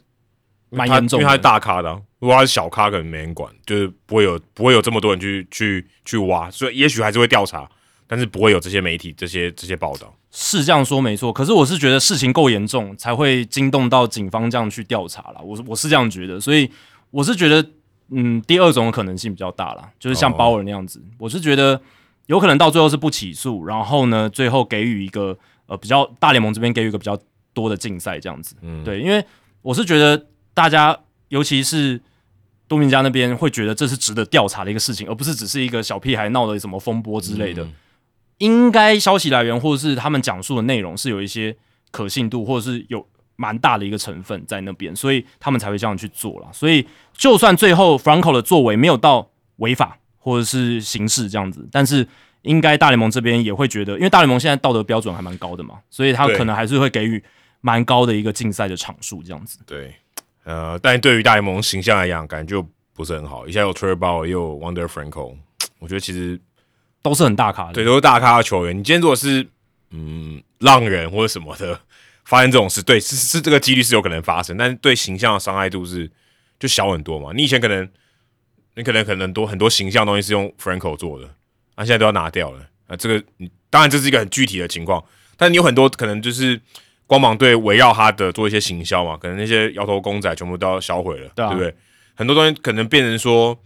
[0.68, 1.22] 蛮严重的。
[1.22, 7.70] 因为他是大咖的啊、如果他是小咖，可能没人管，就是不会有不会有这么多人去去去挖，所以也许还是会调查，
[8.10, 10.12] 但是不会有这些媒体这些这些报道。
[10.32, 15.40] 是这样说没错，可是我是觉得事情够严重才会惊动到警方这样去调查了。
[15.40, 16.68] 我是我是这样觉得，所以
[17.12, 17.64] 我是觉得，
[18.10, 21.80] 嗯，第二种的可能性比较大啦，就是像哦鲍尔那样子，我是觉得
[22.26, 27.16] 有可能到最后是不起诉，然后呢，最后给予一个呃比较大联盟这边给予一个比较
[27.54, 28.56] 多的竞赛这样子。
[28.62, 29.24] 嗯，对，因为
[29.62, 30.98] 我是觉得大家，
[31.28, 32.00] 尤其是
[32.66, 37.64] 多明家那边会觉得这是值得调查的一个事情，而不是只是一个小屁孩闹的什么风波之类的。
[37.64, 37.72] 嗯
[38.40, 41.56] 应该消息来源或者是他们讲述的内容是有一些
[41.90, 46.48] 可信度，或者是有蛮大的一个成分在那边，所以他们才会这样去做了。
[46.52, 46.86] 所以
[47.16, 52.06] 就算最后 Franco 的作为没有到违法或者是刑事这样子，但是
[52.42, 57.22] 应该大联盟这边也会觉得，因为大联盟现在道德标准还蛮高的嘛，所以他可能还是会给予
[57.60, 59.58] 蛮高的一个竞赛的场数这样子。
[59.66, 59.94] 对，
[60.44, 63.46] 呃，但对于大联盟形象来讲，感觉就不是很好。
[63.46, 65.34] 一下有 Treble，又 Wonder Franco，
[65.78, 66.40] 我觉得其实
[67.02, 67.72] 都是很大咖的。
[67.72, 68.78] 对都是大咖的球员。
[68.78, 69.46] 你今天如果是
[69.90, 71.80] 嗯浪人或者什么的，
[72.24, 76.10] 发生这种事，对，是是这个几率是有可能发生，但是对形象的伤害度是
[76.58, 77.32] 就小很多嘛。
[77.34, 77.88] 你以前可能
[78.74, 81.26] 你可能可能多很多形象东西是用 Franco 做的，
[81.74, 82.60] 啊，现在都要拿掉了。
[82.86, 85.02] 啊，这个你当然这是一个很具体的情况，
[85.36, 86.60] 但你有很多可能就是
[87.06, 91.74] 光芒队围绕他的做一些行销嘛，可能那些摇头公仔全部都要销毁了，对啊不对？
[92.14, 93.58] 很多东西可能变成说，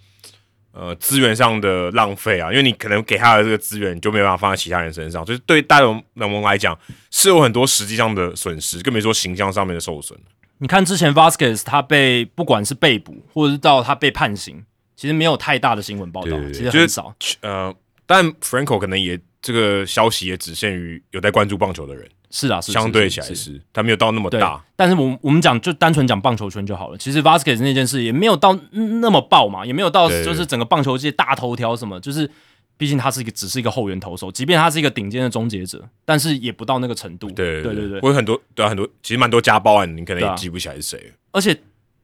[0.76, 6.76] 呃，资源上的浪费啊，因为你可能给他的这个资源，你就没办法放在其他人身上，就是对大联盟来讲
[7.12, 10.18] 是有很多实际上的损失，更别说形象上面的受损。
[10.58, 14.64] 你看之前 Vasquez 他被不管是被捕，或者是到他被判刑，
[14.96, 17.14] 其实没有太大的新闻报道，其实很少。
[17.40, 17.72] 呃，
[18.04, 26.98] 但 Franco 可能也这个消息也只限于有在关注棒球的人，是啊，是相对起来是是他没有到那么大。，但是我们我们讲就单纯讲棒球圈就好了。
[26.98, 32.28] 其实 Vasquez 那件事也没有到嗯那么爆嘛，也没有到就是整个棒球界大头条什么，就是
[32.76, 37.30] 毕竟他是一个只是一个后援投手，即便他是一个顶尖的终结者，但是也不到那个程度。
[37.30, 41.14] 对对对对，我有很多对啊，很多其实蛮多家暴案，你可能也记不起来是谁了。
[41.30, 41.56] 而且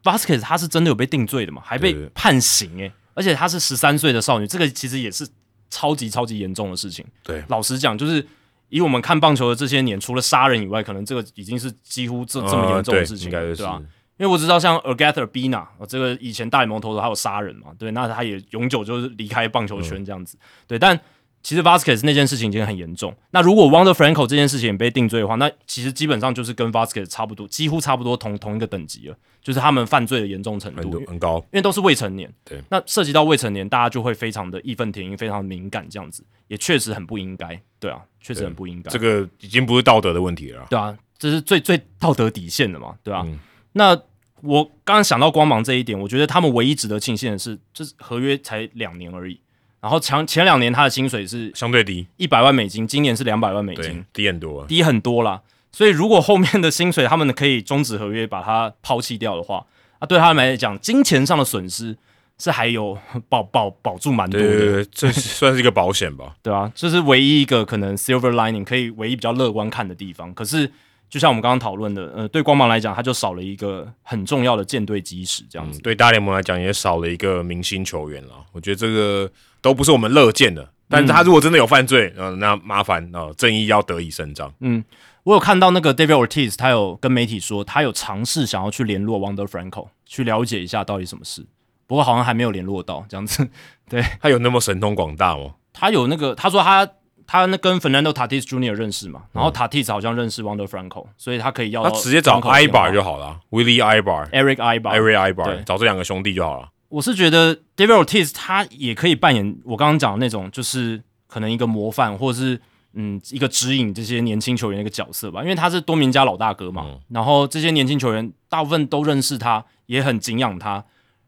[0.05, 5.26] Vasquez 他是真的有被定罪的嘛，还被判刑诶、而且他是十三岁的少女，这个其实也是
[5.70, 7.05] 超级超级严重的事情。
[7.24, 8.24] 对，老实讲，就是
[8.71, 13.79] 以我们看棒球的这些年，除了杀人以外，可能这个已经是几乎这这么严重的呃事情，对吧？
[14.16, 20.79] 因为我知道像 Agatha Bina，哦这个以前大联盟投手还有杀人嘛，对，那他也永久就是离开棒球圈这样子，对。
[20.79, 20.99] 但
[21.43, 23.14] 其实 Vasquez 那件事情已经很严重。
[23.30, 31.03] 那如果 Wonder Franco 这件事情也被定罪的话，那其实基本上就是跟 Vasquez 差不多，几乎差不多同同一个等级了，就是他们犯罪的严重程度。
[31.07, 31.38] 很高。
[31.53, 40.66] 因为都是未成年，对，那涉及到未成年，大家就会非常的义愤填膺，非常的敏感，这样子也确实很不应该，对啊，确实很不应该，这个已经不是道德的问题了啦。
[40.68, 43.22] 对啊，这是最最道德底线的嘛，对啊。
[43.26, 43.38] 嗯
[43.72, 43.97] 那
[44.43, 49.38] 我刚刚想到光芒这一点，我觉得他们唯一值得庆幸的是，就是合约才两年而已，
[49.81, 54.66] 然后前前两年他的薪水是相对低，一百万美金，今年是两百万美金，，低很多。
[54.66, 55.41] 低很多啦。
[55.72, 59.64] 所以如果后面的薪水他们可以终止合约，把它抛弃掉的话，
[60.01, 61.97] 那对他们来讲，金钱上的损失
[62.39, 62.99] 是还有
[63.31, 64.47] 保保保住蛮多的。
[64.47, 66.35] 对对对，这 算是一个保险吧。
[66.43, 70.35] 对啊，这是唯一一个可能 silver lining 可以唯一比较乐观看的地方。
[70.35, 70.70] 可是，
[71.09, 78.35] 就像我们刚刚讨论的，呃，对光芒来讲，他就少了一个很重要的舰队基石，这样子。，嗯对大联盟来讲也少了一个明星球员了。
[78.53, 79.31] 我觉得这个
[79.61, 80.71] 都不是我们乐见的。
[80.89, 84.53] 但是他如果真的有犯罪，呃，那麻烦呃，正义要得以伸张。
[84.61, 84.85] 嗯
[85.23, 91.47] 我有看到那个 David Ortiz，他有跟媒体说，他有尝试想要去联络 Wonder Franco，去了解一下到底什么事。
[91.87, 93.47] 不过好像还没有联络到，这样子。
[93.89, 95.55] 对他有那么神通广大吗？
[95.75, 96.89] 他有那个，他说他
[97.27, 98.73] 他那跟 Fernando Tatis Jr.
[98.73, 106.69] 认识嘛，然后 Tatis 好像认识 Wonder Franco，所以他可以要他直接找 Ibar 就好了，Willie Ibar、Eric Ibar、Eric Ibar，找这两个兄弟就好了。
[106.91, 112.61] 我是觉得 David Ortiz 他也可以扮演我刚刚讲的那种，就是可能一个模范，或者是
[112.95, 120.84] 嗯一个指引这些年轻球员的一个角色吧，因为他是多明加老大哥嘛，然后这些年轻球员大部分都认识他，也很敬仰他，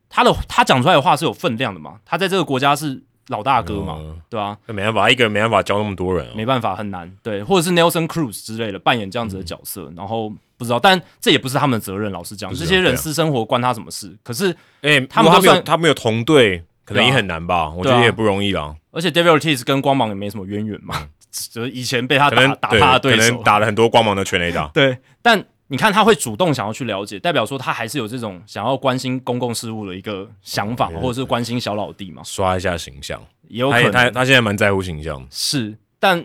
[0.08, 3.02] 他的他讲出来的话是有分量的嘛，他在这个国家是
[3.32, 6.30] 老大哥嘛，嗯对吧、那没办法，一个人没办法教那么多人、哦。
[6.36, 12.12] 没办法，很难，对，或者是 Nelson Cruz 之类的扮演这样子的角色，然后不知道，但这也不是他们的责任。
[12.12, 14.16] 老实讲，这些人私生活关他什么事？
[14.22, 17.70] 可是，哎、他们都他们没有他没有同队，可能也很难吧？
[17.70, 18.74] 我觉得也不容易啦。
[18.92, 21.08] 而且 David Ortiz 跟光芒也没什么渊源嘛，
[21.50, 24.68] 就是以前被他打打对趴的对手可能，打了很多光芒的全垒打。
[24.74, 25.42] 对，但
[25.72, 33.18] 你看他会主动想要去了解，代表说他还是有这种想要关心公共事务的一个想法，对或者是关心小老弟嘛，刷一下形象，
[33.48, 35.26] 也有可能他他现在蛮在乎形象。
[35.30, 35.74] 是。
[35.98, 36.22] 但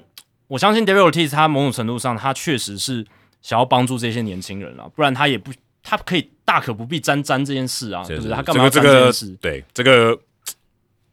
[0.47, 3.05] 我相信 David Ortiz 他某种程度上，他确实是
[3.41, 8.33] 想要帮助这些年轻人了，不然他也不他可以大可不必沾沾这件事啊，对不对？
[8.33, 9.37] 他干嘛这个这个沾这件事？
[9.39, 10.19] 对这个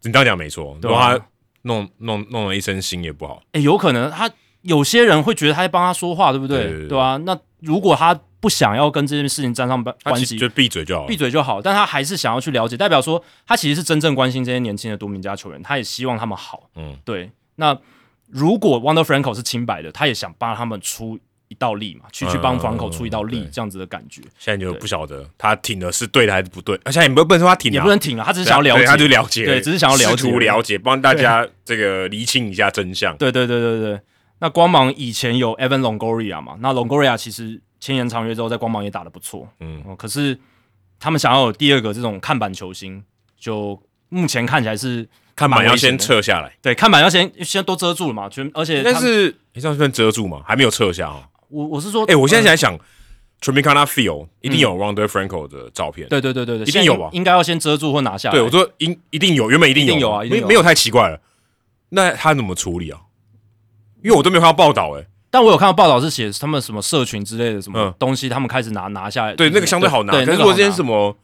[0.03, 1.16] 你这样讲没错，如果他
[1.62, 3.41] 弄弄弄了一身腥也不好。
[3.53, 4.28] 诶，有可能他
[4.62, 6.64] 有些人会觉得他在帮他说话，对不对？
[6.64, 11.16] 对对对啊，那如果他不想要跟这件事情沾上关关系，就闭嘴就好了闭。
[11.16, 16.68] 嘴就好，但他还是想要去了解，代表说他其实是真正关心这些年轻的多名家球员，他也希望他们好。
[16.76, 17.30] 嗯，对。
[17.56, 17.76] 那
[18.28, 33.16] 如果 Wonder Franco 是清白的，他也想帮他们出一道力嘛，去去帮嗯 Franco 出一道力，这样子的感觉，现在就不晓得他挺的是对的还是不对，而且也不不能说他挺啊，也不能挺了，他只是想要了解，对他就了解，对只是想要了解，帮大家这个厘清一下真相。
[33.16, 34.00] 对对对对对。
[34.41, 40.39] 那光芒以前有 Evan Longoria 嘛，那 Longoria 其实签延长约之后，在光芒也打得不错，嗯，哦，可是
[40.99, 43.03] 他们想要有第二个这种看板球星，
[43.39, 51.22] 就目前看起来是看板要先撤下来，对看板要先先都遮住了嘛，全而且他们应该是你这样算遮住嘛，还没有撤下哦。
[51.49, 52.76] 我我是说，哎，我现在呃在想
[53.41, 56.09] t r i m i c a n a Field 一定有 Rounder Franco 的照片。
[56.09, 58.30] 对对对对对，一定有吧应该要先遮住或拿下。
[58.30, 61.20] 对，我说应一定有，原本一定有啊一定有啊没没有太奇怪了。
[61.91, 63.01] 那他怎么处理啊？
[64.05, 69.34] 因为我都没有看到报道，哎，但我有看到报道是写他们什么社群之类的什么嗯东西，他们开始拿拿下来。
[69.34, 70.12] 对，那个相对好拿。
[70.12, 71.16] 对，但是如果这些那个好拿什么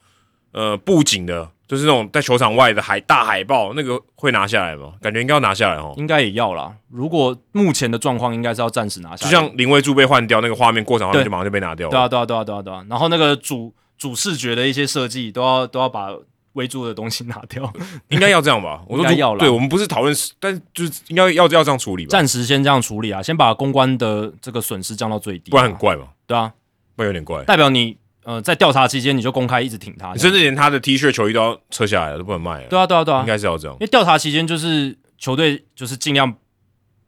[0.53, 4.95] 呃布景的，就是那种在球场外的海大海报，那个会拿下来吗？
[5.03, 5.93] 感觉应该要拿下来哦。
[5.99, 6.73] 应该也要啦。
[6.89, 9.31] 如果目前的状况，应该是要暂时拿下就。
[9.31, 11.91] 像林威柱被换掉，那个画面过场画面就马上就被拿掉了。
[11.91, 16.09] 对啊对啊对啊对啊对啊，然后那个主主视觉的一些设计都要都要把
[16.55, 17.73] 围住的东西拿掉，
[18.09, 18.83] 应该要这样吧？
[18.89, 26.53] 我说应该要了对，我们不是讨论，但就是应该要要这样处理吧，暂时先这样处理啊，先把公关的这个损失降到最低啊，不然很怪嘛，对啊，
[26.97, 27.45] 不然有点怪。
[27.45, 32.69] 代表你呃在调查期间你就公开一直挺他你，甚至连他的 T 恤、球衣都要撤下来了，都不能卖了。
[32.69, 33.81] 对啊对啊对啊应，该是要这样因。
[33.81, 36.35] 为调查期间就是球队就是尽量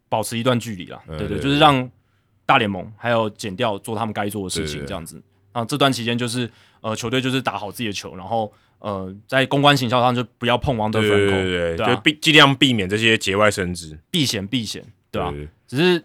[0.08, 1.90] 保持一段距离啦，对对，就是让
[2.46, 5.22] 大联盟还有减掉做他们该做的事情，这样子。
[5.52, 8.50] 啊，这段期间就是呃球队就是打好自己的球，然后
[8.82, 16.04] 呃在公关行销上就不要碰 Wonder 对对 Franco，对对，对啊就避尽量避免这些节外生枝，避险避险，对吧、对只是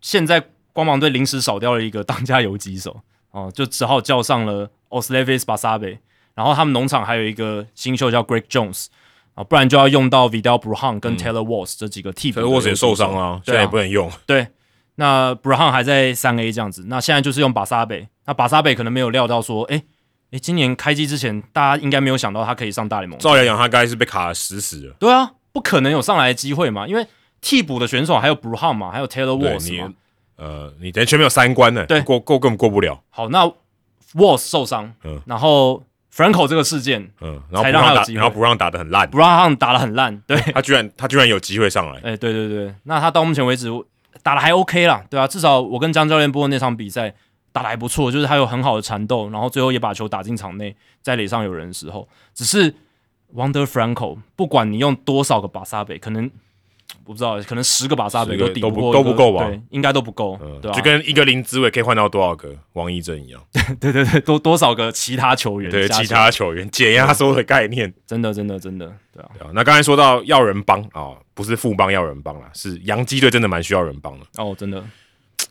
[0.00, 3.00] 现在光芒队临时少掉了一个当家游击手，
[3.32, 5.98] 哦、就只好叫上了 Oslevis Basabe，
[6.34, 8.88] 然后他们农场还有一个新秀叫 Greg Jones。
[9.34, 12.56] 啊，不然就要用到 Vidal Bruhan 跟 Taylor Walls 这几个替补的游击手。
[12.56, 14.10] 可是沃斯也受伤了，现对啊在也不能用。
[14.26, 14.48] 对，
[14.96, 19.84] 那 Bruhan 还在三 A 这样子，那现在就是用巴萨贝，那巴萨贝可能没有料到说，诶
[20.30, 23.18] 诶，今年开机之前，大家应该没有想到他可以上大联盟。
[23.18, 24.90] 照理来讲，他该是被卡的死死的。
[24.98, 27.06] 对啊，不可能有上来的机会嘛，因为
[27.40, 29.94] 替补的选手还有 Brown 嘛，还有 Taylor Walls 嘛你。
[30.36, 33.02] 呃，你等于前面有三关呢，对过过根本过不了。
[33.10, 33.44] 好，那
[34.14, 35.82] Walls 受伤，嗯然后
[36.14, 42.00] Franco 这个事件嗯，然后才不让打，让他有机会然后不让打的很烂，，Brown 打的很烂，对，他居然他居然有机会上来。
[42.04, 43.68] 哎、对对对，那他到目前为止
[44.22, 47.14] 打的还 OK 啦，对啊，至少我跟张教练播的那场比赛
[47.58, 52.72] 打得还不错，就是他有很好的缠斗，然后最后也把球打进场内，在垒上有人的时候，只是
[53.34, 56.30] Wonder Franco，不管你用多少个巴萨贝，可能
[57.04, 63.42] 我不知道，可能十个巴萨贝都抵都不都不够吧对，应该都不够，嗯，对啊，就跟一个林子伟可以换到多少个王一正一样。
[63.80, 67.92] 对对对，多多少个其他球员对，其他球员减压缩的概念。
[68.06, 74.26] 真的真的真的，对啊，对啊，那刚才说到要人帮啊、不是富邦要人帮啦，是洋基队真的蛮需要人帮的。
[74.36, 74.82] 哦，真的，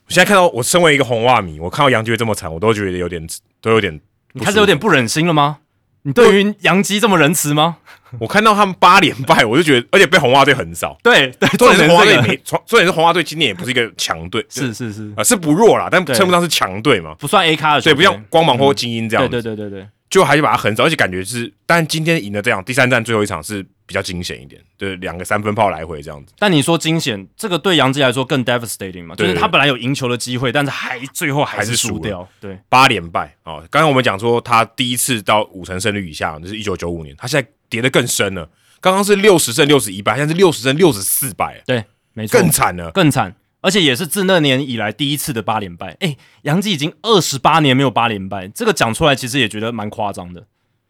[0.08, 3.26] 我现在看到我身为一个红袜迷，我看到杨基队这么惨，我都觉得有点
[3.62, 4.00] 都有点
[4.34, 5.58] 你开始有点不忍心了吗？
[6.04, 7.78] 你对于杨基这么仁慈吗？
[8.20, 10.98] 我看到他们八连败，我就觉得，而且被红袜队横扫。
[11.04, 17.14] 对对，重点是红袜队没，重重点是红袜队今年也不是一个强队，是是是，啊、是不弱啦，但称不上是强队嘛。
[17.20, 26.34] 不算 A 咖的球所以，不像光芒或精英这样对，对对对对，就还是把它横扫，而且感觉是，但今天赢了这样，第三站最后一场是比较惊险一点，就是两个三分炮来回这样子。
[26.38, 29.16] 但你说惊险，这个对杨基来说更 devastating 嘛？
[29.16, 32.28] 就是他本来有赢球的机会，但是还最后还是输掉。
[32.42, 33.64] 对，八连败啊！
[33.72, 38.48] 刚刚我们讲说他第一次到五成胜率以下，就是一九九五年，他现在跌得更深了。
[38.82, 41.84] 刚刚是六十胜六十一败，现在是六十胜六十四败，对，
[42.14, 42.92] 没错，更惨了。
[42.92, 45.96] 更惨，而且也是自那年以来第一次的八连败。
[46.02, 50.46] 哎，杨基已经二十八年没有八连败，这个讲出来其实也觉得蛮夸张的，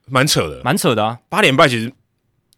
[0.10, 0.62] 蛮扯的。
[0.64, 1.20] 蛮扯的啊。
[1.30, 1.94] 八连败其实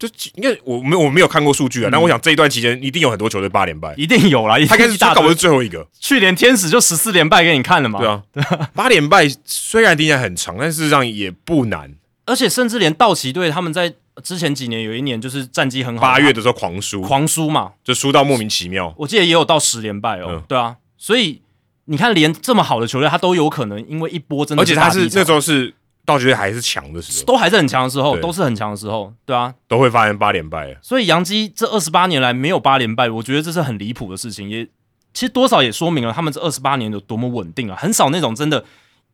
[0.00, 5.16] 就应该我没我没有看过数据啊，但我想这一段期间一定有很多球队八连败，一定有啦，他应该是定一大堆。
[5.16, 8.00] 搞不是最后一个，去年天使就十四连败给你看了嘛，
[8.32, 11.94] 对啊，八连败虽然听起来很长，但事实上也不难。
[12.24, 13.92] 而且甚至连道奇队他们在
[14.22, 18.94] 之前几年有一年就是战绩很好，八月的时候狂输，狂输嘛，就输到莫名其妙。
[18.96, 20.42] 我记得也有到十连败哦，嗯。
[20.48, 21.42] 对啊，所以
[21.86, 25.74] 你看连这么好的球队他都有可能因为一波真的而且他是那时候是
[26.04, 28.22] 道奇队还是强的时候，都还是很强的时候，对。
[28.22, 30.76] 都是很强的时候，对啊，都会发生八连败。
[30.82, 34.64] 所以杨基这二十八年来没有八连败，我觉得这是很离谱的事情，也
[35.12, 38.64] 其实多少也说明了他们这二十八年有多么稳定啊，很少那种真的。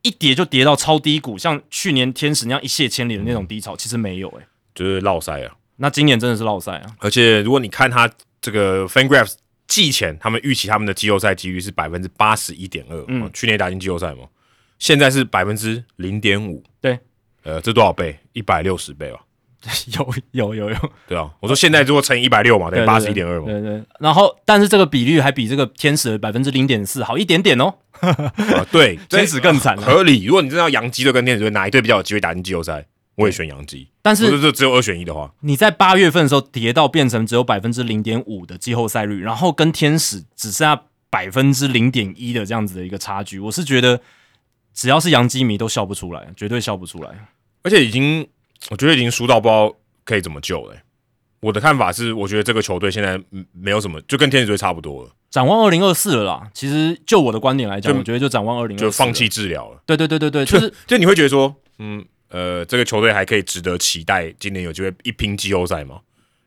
[0.03, 5.53] 一跌就跌到超低谷，像去年天使那样一泻千里的那种低潮，其实没有诶、就是落赛啊。
[5.77, 8.09] 那今年真的是落赛啊，而且如果你看他
[8.41, 9.35] 这个 FanGraphs
[9.67, 13.29] 季前，他们预期他们的季后赛几率是百分之八十一点二，嗯。
[13.33, 14.29] 去年打进季后赛嘛，
[14.79, 16.99] 现在是百分之零点五，对，
[17.43, 18.19] 呃，这多少倍？
[18.33, 19.21] 一百六十倍吧，
[19.97, 23.83] 有有有有，对啊，我说现在如果乘以一百六嘛，等于八十一点二嘛，对对。
[23.99, 27.75] 然后，但是这个比率还比这个天使的百分之零点四好一点点哦。
[28.01, 30.25] 啊，对， 天使更惨了合理。
[30.25, 33.89] 如果你真的要洋基队跟天使队哪一队比较有机会打进季后赛，我也选洋基。
[34.03, 44.01] 但是这只有二选一的话，你在八月份的时候跌到变成只有百分之零点五的季后赛率，然后跟天使只剩下百分之零点一的这样子的一个差距，我是觉得
[44.77, 47.11] 只要是洋基迷都笑不出来，绝对笑不出来。
[47.63, 48.29] 而且已经，
[48.71, 49.75] 我觉得已经输到不知道
[50.05, 50.83] 可以怎么救了欸、
[51.41, 59.29] 我的看法是，我觉得这个球队现在嗯没有什么，就跟天使队差不多了，展望二零二四了啦，其实就我的观点来讲，我觉得就展望二零，就放弃。
[59.29, 59.83] 治疗了。
[59.87, 66.01] 对对对对对，就是就你会觉得说，嗯呃，这个球队还可以值得期待，今年有机会一拼季后赛吗？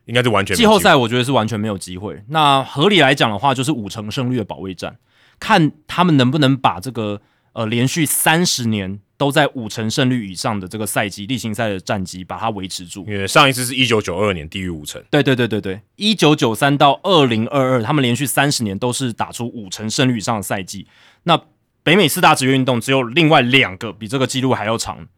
[0.05, 2.21] 应该是完全季后赛我觉得是完全没有机会。
[2.29, 4.97] 那合理来讲的话，就是五成胜率的保卫战，
[5.39, 7.21] 看他们能不能把这个
[7.59, 13.05] 呃连续三十年都在五成胜率以上的这个赛季例行赛的战绩，把它维持住。
[13.05, 20.87] 因为上一次是一九九二年低于五成，对对对对对，一九九三到二零二二，他们连续三十年都是打出五成胜率以上的赛季。
[21.23, 21.37] 那
[21.83, 25.09] 北美四大职业运动只有另外两个比这个记录还要长，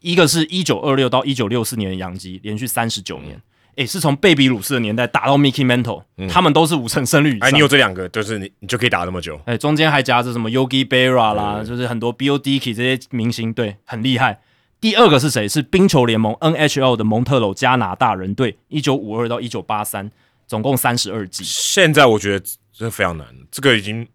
[0.00, 3.40] 一个是一九二六到一九六四年的洋基，连续三十九年，
[3.78, 7.48] 诶，是从贝比鲁斯的年代打到 Mickey Mantle，、他们都是五成胜率以上。
[7.48, 9.40] 哎，你有这两个，就是你你就可以打那么久。
[9.44, 14.40] 哎，中间还夹着什么 Yogi Berra 啦，就是很多 Dickey 这些明星，对，很厉害。
[14.80, 15.48] 第二个是谁？
[15.48, 20.10] 是冰球联盟 NHL 的蒙特娄加拿大人队，一九五二到一九八三，
[20.46, 21.44] 总共三十二季。
[21.44, 24.06] 现在我觉得这非常难，这个已经，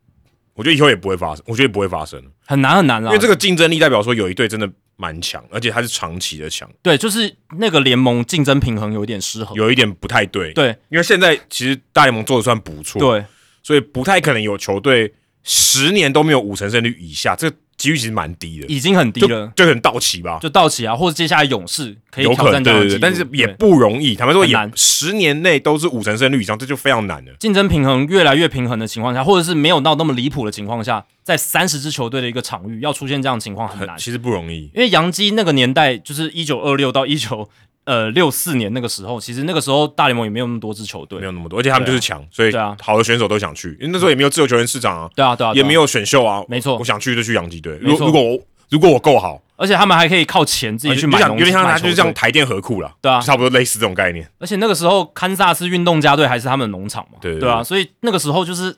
[0.56, 9.56] 我觉得以后也不会发生，我觉得也不会发生，很难很难啊，因为这个竞争力代表说有一队真的蛮强，而且他是长期的强，对，就是那个联盟竞争平衡有点失衡。
[9.56, 13.26] 有一点不太对。，对因为现在其实大联盟做的算不错，，对，
[13.62, 15.14] 所以不太可能有球队
[15.44, 20.40] 十年都没有五成胜率以下，这个几率其实蛮低的，已经很低了，就可能到期吧。
[20.42, 24.16] 就道奇啊，或者接下来勇士可以有挑可能对对对，战这样的记录但是也不容易。
[24.16, 27.32] 坦白说，也十年内都是五成胜率以上，这就非常难了。
[27.40, 33.98] 竞争平衡越来越平衡的情况下，或者是没有到那么离谱的情况下，在三十支球队的一个场域要出现这样的情况很难。
[34.00, 34.70] 其实不容易。
[34.76, 37.50] 因为杨基那个年代就是一九二六到一九
[37.86, 47.78] 呃六四年那个时候，其实那个时候大联盟也没有那么多支球队没，有那么多，而且他们就是强，所以对啊好的选手都想去，因为那时候也没有自由球员市场啊，对啊对啊，也没，有选秀啊，没错我想去就去洋基队。
[47.82, 48.40] 如如果我
[48.70, 54.30] 如果我够好，而且他们还可以靠钱自己去买农有点像他就是像台电河库了，对啊差不多类似这种概念。
[54.38, 58.76] 而且那个时候堪萨斯运动家队还是他们的农场嘛，对对对啊，所以那个时候就是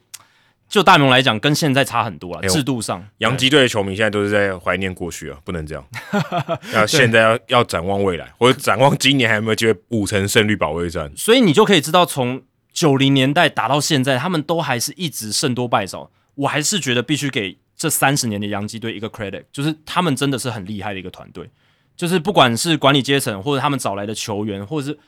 [0.69, 3.03] 就大联盟来讲，跟现在差很多啊，哎制度上。
[3.17, 5.83] 洋基队的球迷现在都是在怀念过去啊，不能这样。
[6.75, 11.11] 要现在要要展望未来，或者展望今年还有没有机会五成胜率保卫战？
[11.17, 16.11] 所以你就可以知道，从九零年代打到现在，他们都还是一直胜多败少。
[16.35, 21.49] 我还是觉得必须给这三十年的洋基队一个 credit，就是他们真的是很厉害的一个团队。
[21.95, 24.99] 就是不管是管理阶层，或者他们找来的球员，或者是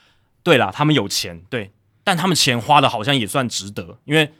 [0.41, 1.71] 对啦，他们有钱，对，
[2.03, 4.31] 但他们钱花的好像也算值得，因为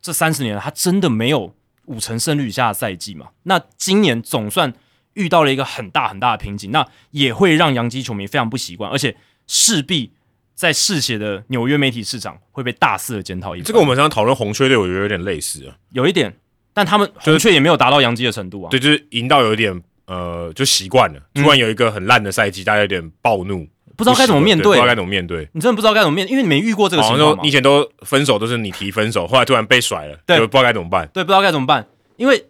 [0.00, 1.52] 这三十年他真的没有
[1.86, 3.30] 五成胜率以下的赛季嘛。
[3.42, 4.72] 那今年总算
[5.14, 9.16] 遇到了一个很大很大的瓶颈，那也会让洋基球迷非常不习惯，而且
[9.48, 10.12] 势必
[10.54, 13.66] 在嗜血的纽约媒体市场会被大肆的检讨一番。
[13.66, 15.76] 这个我们常常讨论红雀队，我觉得有点类似啊。
[15.90, 16.36] 有一点，
[16.76, 18.68] 但他们就是红雀也没有达到杨基的程度啊。
[18.70, 21.18] 对，就是赢到有一点呃，就习惯了。
[21.32, 25.48] 突然有一个很烂的赛季，大家有点暴怒，嗯不知道该怎么面对对不知道该怎么面对。
[25.54, 27.50] 你真的不知道该怎么面，因为你没遇过这个情况以。
[27.50, 31.08] 前都分手都是你提分手，后来突然被甩了，对就不知道该怎么办。
[31.14, 31.86] 对，不知道该怎么办，
[32.18, 32.44] 因为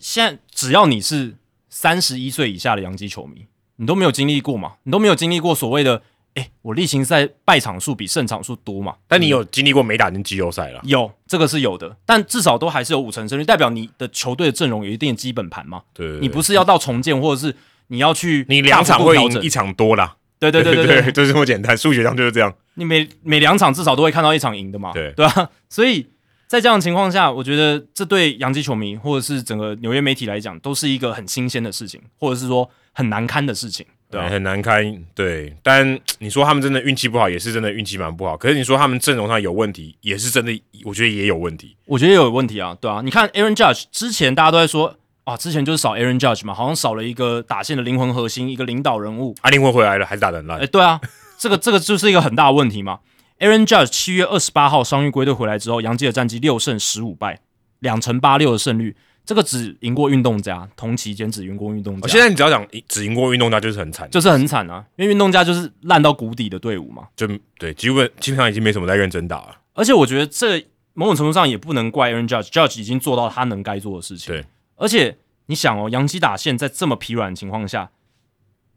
[0.00, 1.36] 现在只要你是
[1.70, 6.02] 三十一岁以下的洋基球迷，你都没有经历过嘛，你都没有经历过所谓的，
[6.38, 8.94] 哎，我例行赛败场数比胜场数多嘛？
[9.08, 10.80] 但你有经历过没打进季后赛了？
[10.84, 15.82] 有这个是有的，但至少都还是有五成胜率，代表你的球队的阵容有一定的基本盘嘛。
[15.92, 17.54] 对你不是要到重建，或者是
[17.88, 20.16] 你要去你两场会赢一场多啦。
[20.38, 22.54] 对对对对对对，就是这么简单，数学上就是这样。
[22.74, 26.06] 你每每两场至少都会看到一场赢的嘛，对对啊，所以
[26.46, 34.82] 在这样的情况下，我觉得这对洋基球迷或者是整个纽约媒体来讲，都是一个很新鲜的事情，或者是说很难堪的事情，对啊，很难开。
[35.14, 38.36] 对，但你说他们真的运气不好，也是真的运气蛮不好。
[38.36, 41.76] 可是你说他们阵容上有问题，也是真的，我觉得也有问题。
[41.84, 49.34] 我觉得也有问题啊，对啊，你看 Aaron Judge 之前大家都在说啊，之前就是少 Aaron Judge 嘛，好像少了一个打线的灵魂核心，一个领导人物。
[49.42, 50.66] 啊灵魂回来了，还是打得很烂哎，。
[50.66, 50.98] 对啊，
[51.36, 53.00] 这个这个就是一个很大的问题嘛。
[53.40, 57.40] Aaron Judge 七月二十八号伤愈归队回来之后，杨基的战绩六胜十五败，
[57.78, 58.96] 两成八六的胜率，
[59.28, 67.06] 这个只赢过运动家，同期间只赢过运动家，哦现在你只要讲只赢过运动家，就是很惨，就是很惨啊，因为运动家就是烂到谷底的队伍嘛。
[67.14, 69.58] 就对，基本基本上已经没什么在认真打了。
[69.74, 74.34] 而且我觉得这某种程度上也不能怪 Aaron Judge，Judge 已经做到他能该做的事情。
[74.34, 77.90] 对，而且你想哦，洋基打线在这么疲软的情况下，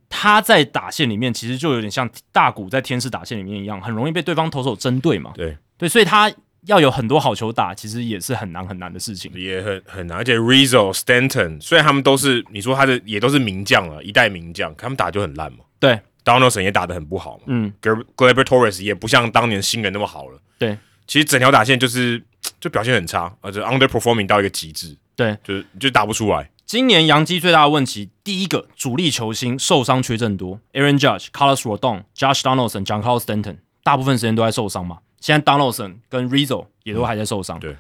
[0.10, 5.32] 他在打线里面其实就有点像大谷在天使打线里面一样，很容易被对方投手针对嘛。
[5.34, 6.30] 对对，所以他
[6.68, 9.32] 要有很多好球打，其实也是很难很难的事情。
[9.34, 15.60] 也很很难，而且 Rizzo、Stanton 虽然他们都是你说他的也都是名将了，一代名将，可他们打就很烂嘛。
[15.80, 20.40] 对，Donaldson 也打得很不好嘛，嗯，g l a b e r Torres 也不像当年新人那么好了。
[20.60, 22.24] 对，其实整条打线就是
[22.62, 26.52] 就表现很差，而且 underperforming 到一个极致，对，就是就打不出来。
[26.68, 35.00] 今年洋基最大的问题，第一个主力球星受伤缺阵多，Aaron Judge、Carlos Rodon、Josh Donaldson、John Carlos Stanton，大部分时间都在受伤嘛。
[35.22, 37.58] 现在 Donaldson 跟 Rizzo 也都还在受伤。
[37.60, 37.78] 对，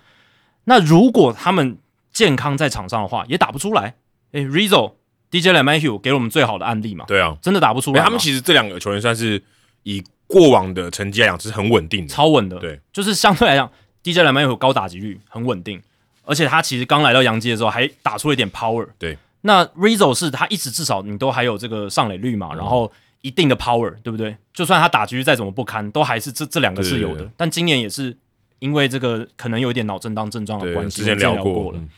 [0.64, 1.78] 那如果他们
[2.14, 3.96] 健康在场上的话，也打不出来。
[4.32, 4.96] 诶 r i z z o
[5.30, 9.42] DJ LeMahieu 给了我们最好的案例嘛，对啊，真的打不出来他们其实这两个球员算是
[9.84, 12.14] 以过往的成绩来讲是很稳定的。
[12.14, 13.70] 超稳的，对，就是相对来讲
[14.04, 15.82] ，DJ LeMahieu 高打击率很稳定，
[16.24, 18.88] 而且他其实刚来到洋基的时候还打出了一点 power。
[19.00, 22.38] 对，那 Rizzo 是他一直至少你都还有这个上垒率嗯。
[22.38, 22.92] 嘛，然后
[23.22, 24.36] 一定的 power，对不对？
[24.54, 27.14] 就算他打击率再怎么不堪，都还是这这两个是有的。
[27.16, 28.16] 对对对但今年也是
[28.60, 31.90] 因为这个可能有一点脑震荡症状的，关系，之前聊过了，嗯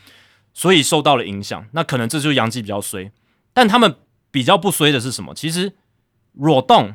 [0.52, 1.66] 所以受到了影响。
[1.72, 3.10] 那可能这就是洋基比较衰，
[3.52, 3.96] 但他们
[4.30, 5.34] 比较不衰的是什么？
[5.34, 5.72] 其实
[6.32, 6.94] 裸动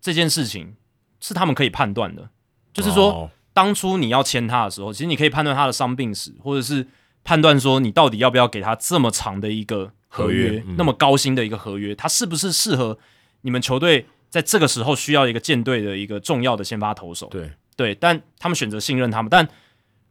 [0.00, 0.76] 这件事情
[1.20, 2.30] 是他们可以判断的，
[2.72, 3.12] 就是说。
[3.12, 6.88] 哦当初你要签他的时候，其实你可以判断他的伤病史，或者是
[7.22, 12.98] 判断说你到底要不要给他这么长的一个合约，合约嗯那么高薪的一个合约，他是不是适合
[13.42, 17.26] 你们球队在这个时候需要一个舰队的一个重要的先发投手？
[17.26, 19.46] 对，对，但他们选择信任他们，但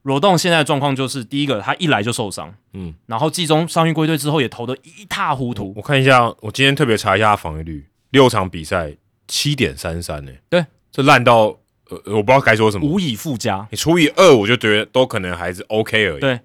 [0.03, 8.95] 罗栋现在的状况就是，第一个他一来就受伤，嗯，然后季中伤愈归队之后也投得一塌糊涂，我看一下，我今天特别查一下他防御率，六场比赛
[9.27, 10.31] 七点三三呢。
[10.49, 11.55] 对，这烂到
[11.89, 12.89] 呃，我不知道该说什么。
[12.89, 13.67] 无以复加。
[13.69, 16.39] 你除以二，我就觉得都可能还是 OK 而已，对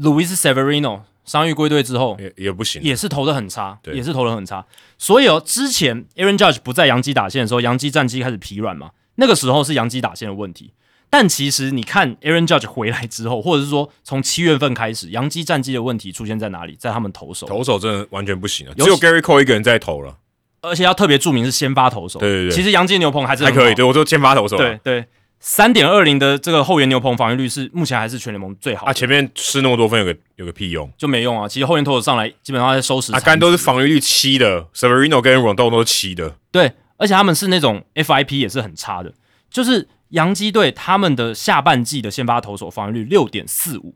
[0.00, 2.80] ，Luis Severino 伤愈归队之后，也也不行。
[2.82, 4.64] 也是投的很差，对也是投的很差。
[4.96, 10.72] 所以哦，之前 Aaron Judge 不在洋基打线的时候，洋基战绩开始疲软嘛，那个时候是洋基打线的问题。
[11.08, 16.74] 但其实你看 Aaron Judge 回来之后，或者是说从七月份开始，洋基战绩的问题出现在哪里？
[16.78, 20.16] 在他们投手，投手真的完全不行了，只有 Gary Cole 一个人在投了，
[20.62, 22.18] 而且要特别注明是先发投手。
[22.18, 23.74] 对对对其实洋基牛棚还是还可以。
[23.74, 25.04] 对我说先发投手啊，对对，
[25.38, 31.46] 三点二零的这个后援牛棚防御率是目前还是全联盟最好的，啊，前面吃那么多分有个有个屁用，就没用啊。
[31.46, 39.12] 其实后援投手上来基本上在收拾啊，残干都是防御率七的，Severino 跟 Rondon 都是七的，对，而且他们是那种 FIP 也是很差的，
[39.50, 43.94] 就是洋基队他们的下半季的先发投手防御率六点四五，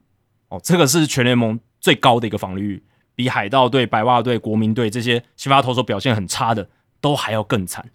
[0.49, 2.83] 哦，这个是全联盟最高的一个防御率，
[3.15, 6.69] 比海盗队、白袜队、国民队这些先发投手表现很差的
[7.01, 7.91] 都还要更惨。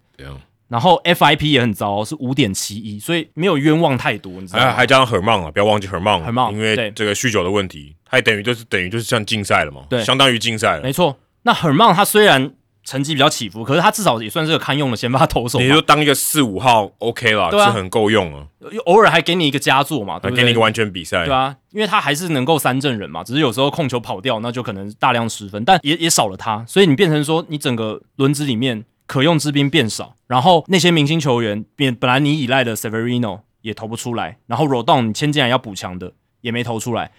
[0.68, 4.66] 然后 FIP 也很糟、哦，是五点七一，所以没有冤枉太多，你知道吗？
[4.66, 10.82] 还还加上 Herman 啊，不要忘记 Herman，Herman，因为对这个酗酒的问题，他等于就是等于就是像竞赛了嘛，对相当于竞赛了。
[10.82, 11.16] 没错。
[11.42, 12.52] 那 Herman 他虽然
[12.82, 18.46] 成绩比较起伏，可是他至少也算是个堪用的先发投手嘛，你就当一个四五号 OK 啦，对啊是很够用了，
[18.86, 20.42] 偶尔还给你一个佳作嘛，对不对？
[20.42, 21.24] 给你一个完全比赛。
[21.24, 37.12] 对啊，因为他还是能够三振人嘛，只是有时候控球跑掉，那就可能大量失分，但也也少了他，所以你变成说你整个轮子里面可用之兵变少，然后那些明星球员变本来你依赖的 Severino 也投不出来，然后 Rodon 你签进来要补强的也没投出来，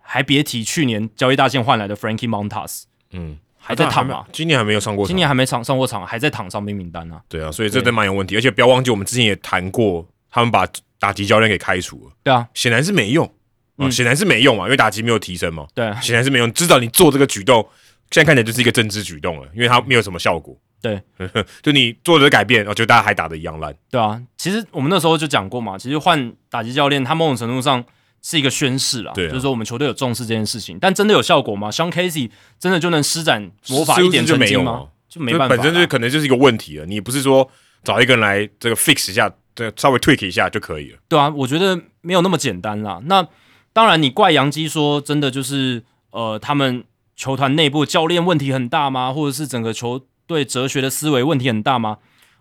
[0.00, 8.36] 还别提去年交易大线换来的 Frankie Montas 嗯，还在躺嘛，今年还没有上过场，今年还没上上过场，还在躺伤兵名单啊，对啊，所以这真蛮有问题。
[8.36, 10.66] 而且不要忘记，我们之前也谈过，他们把
[10.98, 13.90] 打击教练给开除了，对啊，显然是没用啊，嗯。
[13.92, 15.86] 显然是没用嘛，因为打击没有提升嘛，对。
[15.86, 16.52] 啊显然是没用。
[16.52, 17.66] 至少你做这个举动，
[18.10, 20.56] 现在看起来就是一个政治举动了，因为它没有什么效果。
[20.80, 21.02] 对，
[21.62, 23.74] 就你做的改变，然后就大家还打的一样烂。
[23.90, 27.84] 对啊，其实我们那时候就讲过嘛，其实换打击教练，他某种程度上
[28.22, 31.70] 是一个宣誓啦，对啊就是说我们球队有重视这件事情，但真的有效果吗？
[31.70, 34.86] 像 Casey 真的就能施展魔法一点成绩吗就没有啊？
[35.08, 36.86] 就没办法啦，本身就是可能就是一个问题了。
[36.86, 37.48] 你不是说
[37.82, 40.98] 找一个人来这个 fix 一下对稍微 tweak 一下就可以了。
[41.08, 43.00] 对啊，我觉得没有那么简单啦。
[43.06, 43.26] 那
[43.72, 46.84] 当然，你怪杨基说真的就是呃，他们
[47.14, 49.12] 球团内部教练问题很大吗？
[49.12, 51.98] 或者是整个球队哲学的思维问题很大吗？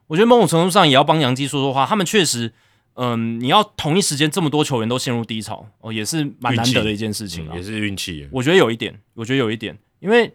[0.07, 1.85] 我觉得某种程度上也要帮杨基说说话。
[1.85, 2.53] 他们确实，
[2.93, 8.27] 嗯，你要同一时间这么多球员都陷入低潮，哦，也是蛮难得的一件事情啊，也是运气。
[8.31, 10.31] 我觉得有一点，我觉得有一点，因为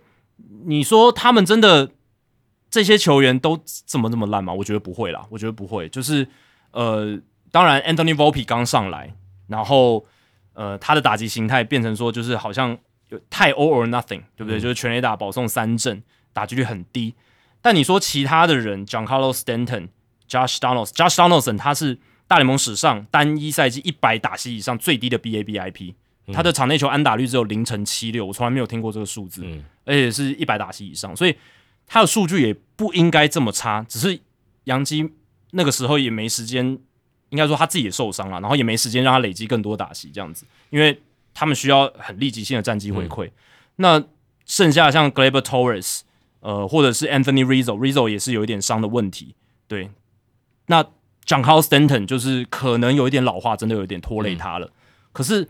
[0.64, 1.90] 你说他们真的
[2.68, 4.52] 这些球员都这么这么烂吗？
[4.52, 5.88] 我觉得不会啦，我觉得不会。
[5.88, 6.26] 就是
[6.72, 7.18] 呃，
[7.52, 9.14] 当然，Anthony Volpe 刚上来，
[9.46, 10.04] 然后
[10.54, 12.76] 呃，他的打击形态变成说，就是好像
[13.10, 14.58] 有太 all or nothing，对不对？
[14.58, 16.02] 就是全垒打保送三振，
[16.32, 17.14] 打击率很低。
[17.62, 19.88] 但你说其他的人，Giancarlo Stanton、
[20.28, 25.94] Josh Donaldson，Josh Donaldson 他是大联盟史上单一赛季一百打席以上最低的 BABIP，
[26.32, 29.44] 他的场内球安打率只有零乘七六，我从来没有听过这个数字，
[29.84, 31.36] 而且是一百打席以上，所以
[31.86, 33.84] 他的数据也不应该这么差。
[33.88, 34.18] 只是
[34.64, 35.12] 杨基
[35.50, 36.78] 那个时候也没时间，
[37.28, 40.98] 应该说他自己也受伤了，然后也没时间让他累积更多打席这样子，因为
[41.34, 43.30] 他们需要很立即性的战绩回馈。
[43.76, 44.02] 那
[44.46, 46.00] 剩下像 Gleyber Torres。
[46.40, 49.34] 呃，或者是 Anthony Rizzo，Rizzo 也是有一点伤的问题。
[49.68, 49.90] 对，
[50.66, 50.82] 那
[51.26, 54.70] John Carl Stanton 就是可能有一点老化，真的有一点拖累他了。
[55.12, 55.48] 可是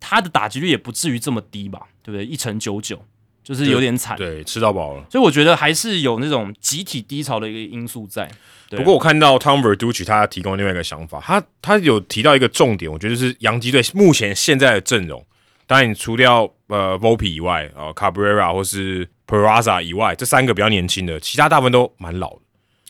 [0.00, 1.88] 他的打击率也不至于这么低吧？
[2.02, 2.24] 对不对？
[2.24, 3.04] 一成九九，
[3.42, 4.16] 就是有点惨。
[4.16, 5.04] 对，吃到饱了。
[5.10, 8.30] 所以我觉得还是有那种集体低潮的一个因素在。
[8.70, 15.24] 不过我看到 Tom Verducci 他提供另外一个想法，他他有提到一个重点，我觉得是洋基队目前现在的阵容。
[15.66, 22.42] 当然，你除掉呃 Volpe 以外，呃 Cabrera 或是 Peraza 以外，这三个比较年轻的，其他大部分都蛮老的。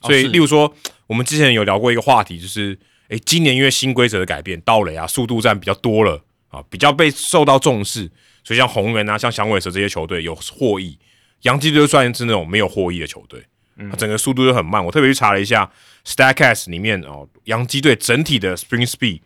[0.02, 0.74] 所以，例如说，
[1.06, 2.77] 我们之前有聊过一个话题，就是，
[3.10, 8.10] 诶，今年因为新规则的改变，盗垒啊、速度战比较多了啊，比较被受到重视，
[8.43, 10.98] 所以像红人啊、像响尾蛇这些球队有获益，
[11.43, 13.40] 洋基队算是那种没有获益的球队，
[13.77, 14.85] 嗯整个速度就很慢。
[14.85, 15.70] 我特别去查了一下
[16.05, 19.20] Statcast 里面哦，洋基队整体的 Spring Speed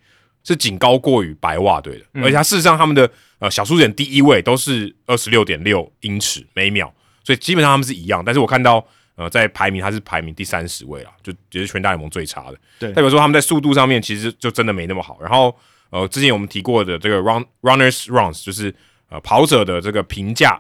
[0.45, 6.93] 是仅高过于白袜队的，而且它事实上他们的呃小数点第一位都是二十六点六英尺每秒。
[7.27, 8.87] 所以基本上他们是一样，但是我看到
[9.17, 12.57] 呃，在排名他是排名第三十位了，就也是全大联盟最差的。
[12.79, 15.19] 对，代表说他们在速度上面其实就真的没那么好。
[15.21, 15.53] 然后
[15.91, 18.73] 呃，之前我们提过的这个 run runners runs，就是
[19.09, 20.57] 呃跑者的这个评价，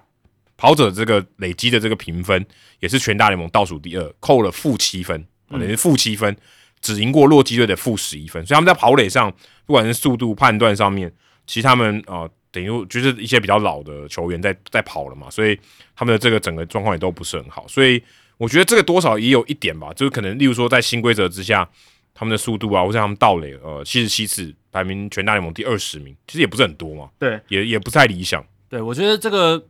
[0.57, 2.45] 跑者这个累积的这个评分
[2.81, 6.37] 也是全大联盟倒数第二，扣了负七分，等于负七分，
[6.81, 8.45] 只赢过洛基队的负十一分。
[8.45, 9.33] 所以他们在跑垒上，
[9.67, 11.13] 不管是速度判断上面，
[11.47, 12.29] 其实他们呃。
[12.57, 15.59] 等于就是一些比较老的球员在在跑了嘛，所以
[15.95, 18.03] 他们的这个整个状况也都不是很好，所以
[18.39, 21.69] 我觉得这个多少也有一点吧，就是可能例如说在新规则之下，
[22.15, 28.43] 他们的速度啊，或者他们盗垒，呃，七十七次排名全大联盟第二十名，其实也不是很多嘛，对，也也不太理想。
[28.71, 29.63] 对，我觉得这个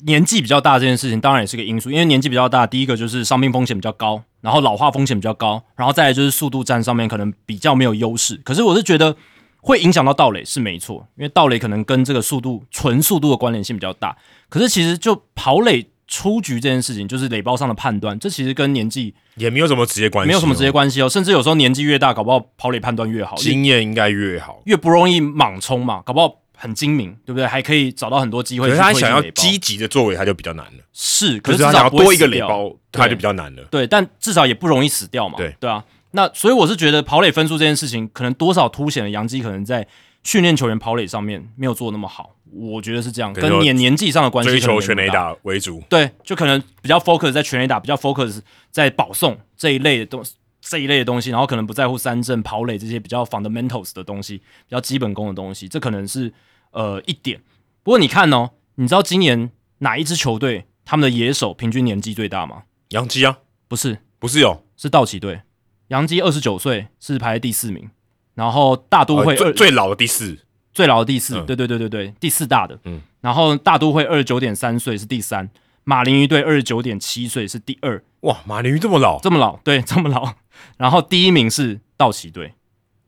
[0.00, 8.36] 年纪比较大这件事情当然也是个因素，因为年纪比较大，第一个就是伤病风险比较高，然后老化风险比较高，然后再来就是速度战上面可能比较没有优势。
[8.44, 9.16] 可是我是觉得。
[9.60, 14.16] 会影响到盗垒是没错，因为盗垒可能跟这个速度、纯速度的关联性比较大。
[14.48, 21.08] 可是其实就跑垒出局这件事情，就是垒包上的判断，这其实跟年纪也没有什么直接关系，没有什么直接关系哦。
[21.08, 27.46] 甚至有时候年纪越大，搞不好跑垒判断越好，经验应该越好，越不容易莽冲嘛，搞不好很精明，对不对？
[27.46, 28.68] 还可以找到很多机会。
[28.68, 30.84] 可是他想要积极的作为，他就比较难了。
[30.92, 33.62] 是，可是他想要多一个垒包，他就比较难了。
[33.70, 35.36] 对，但至少也不容易死掉嘛。
[35.36, 35.84] 对，对啊。
[36.12, 39.86] 那所以我是觉得跑垒分数这件事情，可能多少凸显了杨基可能在。
[40.24, 44.50] 训练球员跑垒上面没有做那么好，我觉得是这样，跟年年纪上的关系。
[44.50, 48.40] 追求全垒打为主，对，就可能比较 focus 在全垒打，比较 focus
[48.70, 50.22] 在保送这一类的东
[50.60, 56.30] 这一类的东西，然后可能不在乎三振、跑垒这些比较 fundamentals 的东西，比较基本功的东西，这可能是
[56.72, 57.40] 呃一点。
[57.82, 62.64] 不过你看哦，你知道今年哪一支球队他们的野手平均年纪最大吗？
[62.88, 65.40] 杨基啊，不是，不是有，是道奇队，
[65.88, 67.90] 杨基二十九岁，是排在第四名。
[68.34, 70.38] 然后大都会最最老的第四，
[70.72, 72.78] 最老的第四，对对对对对，第四大的。
[72.84, 75.50] 嗯，然后大都会二十九点三岁是第三，
[75.82, 78.00] 马林鱼队二十九点七岁是第二。
[78.20, 80.34] 哇，马林鱼这么老，这么老，对， 这么老。
[80.76, 82.54] 然后第一名是道奇队，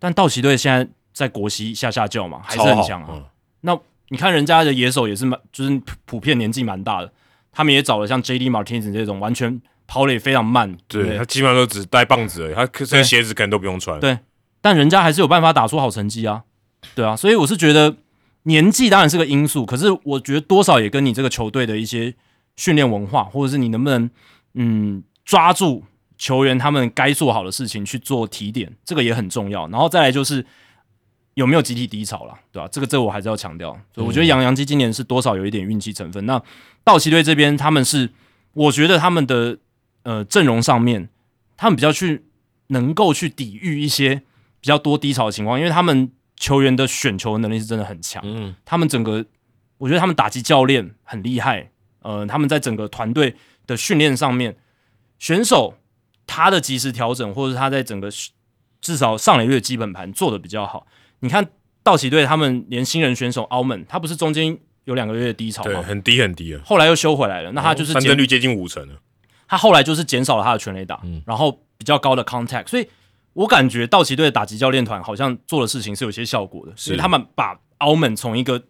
[0.01, 3.27] 但道奇队现在在国西下下叫嘛，还是很强啊。
[3.61, 3.79] 那
[4.09, 7.13] 你看人家的野手也是蛮，就是普遍年纪蛮大的，
[7.53, 8.51] 他们也找了像 J.D.
[8.51, 13.99] Martinez 这种完全跑垒非常慢，对他基本上都只带棒子而已，他这些鞋子可能都不用穿。
[13.99, 14.17] 对。
[14.61, 16.45] 但人家还是有办法打出好成绩啊，
[16.95, 17.97] 对啊，所以我是觉得
[18.45, 22.15] 年纪当然是个因素，可是我觉得多少也跟你这个球队的一些
[22.57, 24.09] 训练文化，或者是你能不能
[24.55, 25.83] 嗯抓住
[26.19, 29.67] 球员他们该做好的事情去做提点，这个也很重要。
[29.69, 30.45] 然后再来就是
[31.35, 32.69] 有没有集体低潮了，对吧？
[32.71, 36.25] 这个这个我还是要强调，所以我觉得杨洋基今年是多少有一点运气成分。
[36.27, 36.41] 那
[36.85, 38.11] 道奇队这边他们是，
[38.53, 39.57] 我觉得他们的
[40.03, 41.09] 呃阵容上面，
[41.57, 42.25] 他们比较去
[42.69, 44.23] 能够去抵御一些。
[44.63, 49.25] 比较多低潮的情况，因为他们球员的选球能力是真的很强，嗯，他们整个
[49.79, 51.71] 我觉得他们打击教练很厉害，
[52.03, 53.35] 呃，他们在整个团队
[53.67, 54.55] 的训练上面，
[55.19, 55.79] 选手
[56.27, 58.11] 他的及时调整，或者他在整个
[58.83, 60.87] 至少上垒率的基本盘做的比较好。
[61.21, 61.49] 你看
[61.83, 65.81] 道奇队他们连新人选手澳门，他不是中间有两个月的低潮对，吗？
[65.81, 69.01] 很低很低啊，后来又修回来了，那他就是减三振率接近五成了。
[69.51, 72.89] 他后来就是减少了他的全垒打，然后比较高的 contact，所以
[73.33, 78.63] 我感觉道奇队的打击教练团好像做的事情是有些效果的，所以他们把澳门从一个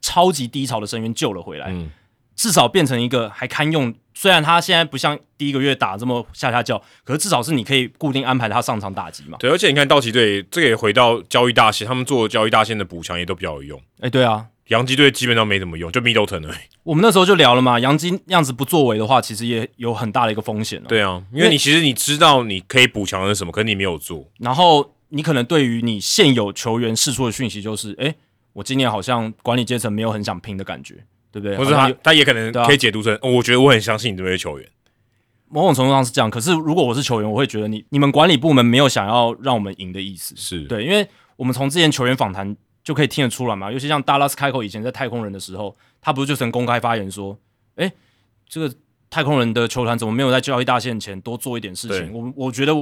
[0.00, 1.90] 超级低潮的深渊救了回来，嗯
[2.34, 3.94] 至少变成一个还堪用。
[4.12, 9.38] 虽然他现在不像第一个月打这么下下叫，可是至少是你可以固定安排他上场打击嘛。
[9.38, 13.82] 对，而且你看道奇队这个也回到交易大线，他们做交易大线的补强也都比较有用。
[14.00, 16.58] 哎、对啊，洋基队基本上没怎么用，就 Middleton 而已。
[16.82, 20.84] 我们那时候就聊了嘛，洋基那样子不作为的话，其实也有很大的一个风险、哦。
[20.88, 24.28] 对啊，因为你其实你知道你可以补强的是什么，可是你没有做。
[24.38, 28.14] 然后你可能对于你现有球员释出的讯息就是，哎，
[28.52, 30.94] 我今年好像管理阶层没有很想拼的感觉，
[31.30, 31.56] 对不对？
[31.56, 34.68] 或者他他也可能可以解读成，哦我觉得我很相信你这位球员。
[35.48, 36.28] 某种程度上是这样。
[36.28, 41.06] 可是如果我是球员，我会觉得你你们管理部门没有想要让我们赢的意思，是，对，因为
[41.36, 42.56] 我们从之前球员访谈
[42.86, 47.36] 就可以听得出来嘛，尤其像达拉斯开口以前在太空人的时候，他不是就曾公开发言说，
[47.74, 47.92] 哎，
[48.48, 48.72] 这个
[49.10, 52.12] 太空人的球团怎么没有在交易大限前多做一点事情？
[52.12, 52.72] 我我觉得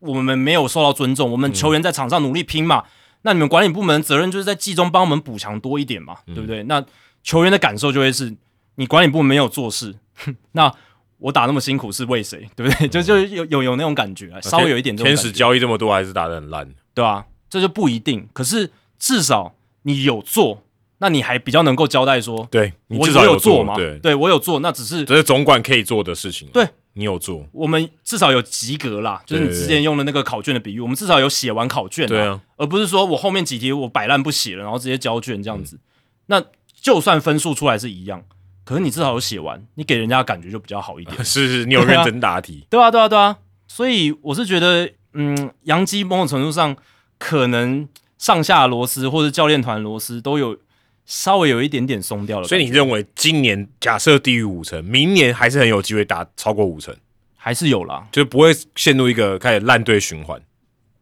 [0.00, 2.84] 我们没有受到尊重，我们球员在场上努力拼嘛，
[3.22, 6.62] 那你们管理部门责任就是在季中帮我们补强多一点嘛，对不对？
[6.64, 6.84] 那
[7.22, 8.36] 球员的感受就会是
[8.74, 9.94] 你管理部门没有做事，
[10.52, 10.70] 那
[11.16, 12.46] 我打那么辛苦是为谁？
[12.54, 12.88] 对不对？
[12.88, 16.70] 就就有有有那种感觉啊，稍微有一点这种天使交易这么多，还是打得很烂。
[16.92, 18.28] 对啊，这就不一定。
[18.34, 20.62] 可是至少你有做，
[20.98, 23.74] 那你还比较能够交代说，对你我至少有做嘛？
[23.74, 26.48] 对，对我有做，那只是这是总管可以做的事情。
[26.52, 29.22] 对你有做，我们至少有及格啦。
[29.26, 35.78] 就是你之前用的那个考卷的比喻，我们至少有写完考卷，对啊，而不是说我后面几题我摆烂不写了，然后直接交卷这样子。
[36.26, 36.42] 那
[36.80, 38.24] 就算分数出来是一样，
[38.64, 41.16] 可是你至少有写完，你给人家的感觉就比较好一点。
[41.22, 42.66] 是是，你有认真答题。
[42.70, 43.36] 对啊，对啊，对啊。
[43.68, 46.74] 所以我是觉得，嗯，杨基某种程度上
[47.18, 47.86] 可能
[48.18, 50.58] 上下螺丝或者教练团螺丝都有
[51.04, 52.48] 稍微有一点点松掉了。
[52.48, 56.94] 所以你认为今年假设低于五成，明年还是很有机会打超过五成，
[57.36, 58.08] 还是有啦。
[58.10, 60.40] 就不会陷入一个开始烂队循环。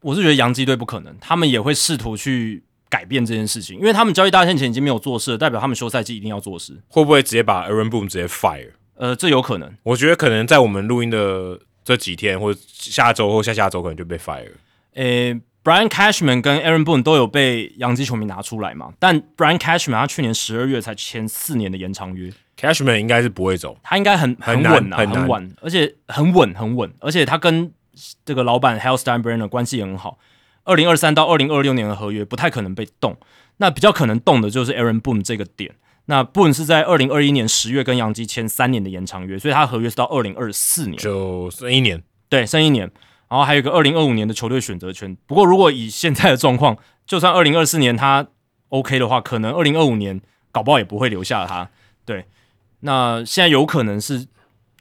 [0.01, 6.79] 我是觉得洋基队不可能，他们也会试图去改变这件事情，因为他们交易大限前已经没有做事了，代表他们休赛季一定要做事。
[6.87, 8.69] 会不会直接把 Aaron Boone 直接 fire？
[8.97, 9.73] 呃，这有可能。
[9.81, 14.51] 我觉得可能在我们录音的这几天，或者下周或下下周，可能就被 fire。
[14.93, 15.33] 呃
[15.65, 27.71] ，Brian Cashman 跟 Aaron Boone 都有被洋基球迷拿出来嘛，但 Brian Cashman 他去年十二月才签四年的延长约，Cashman 应该是不会走，他应该很很稳啊，很稳，而且很稳很稳，而且他跟
[28.23, 30.19] 这个老板 Hal Steinbrenner 关系也很好。
[30.63, 33.17] 二零二三到二零二六年的合约不太可能被动，
[33.57, 35.73] 那比较可能动的就是 Aaron Boone 这个点。
[36.05, 42.01] 那 Boone 是在二零二一年十月跟杨基签三年的延长约，所以他合约是到二零二四年，就剩一年。
[42.29, 42.91] 对，剩一年。
[43.29, 45.15] 然后还有一个二零二五年的球队选择权。
[45.25, 48.27] 不过如果以现在的状况，就算二零二四年他
[48.69, 50.21] OK 的话，可能二零二五年
[50.51, 51.69] 搞不好也不会留下他。
[52.05, 52.25] 对，
[52.81, 54.27] 那现在有可能是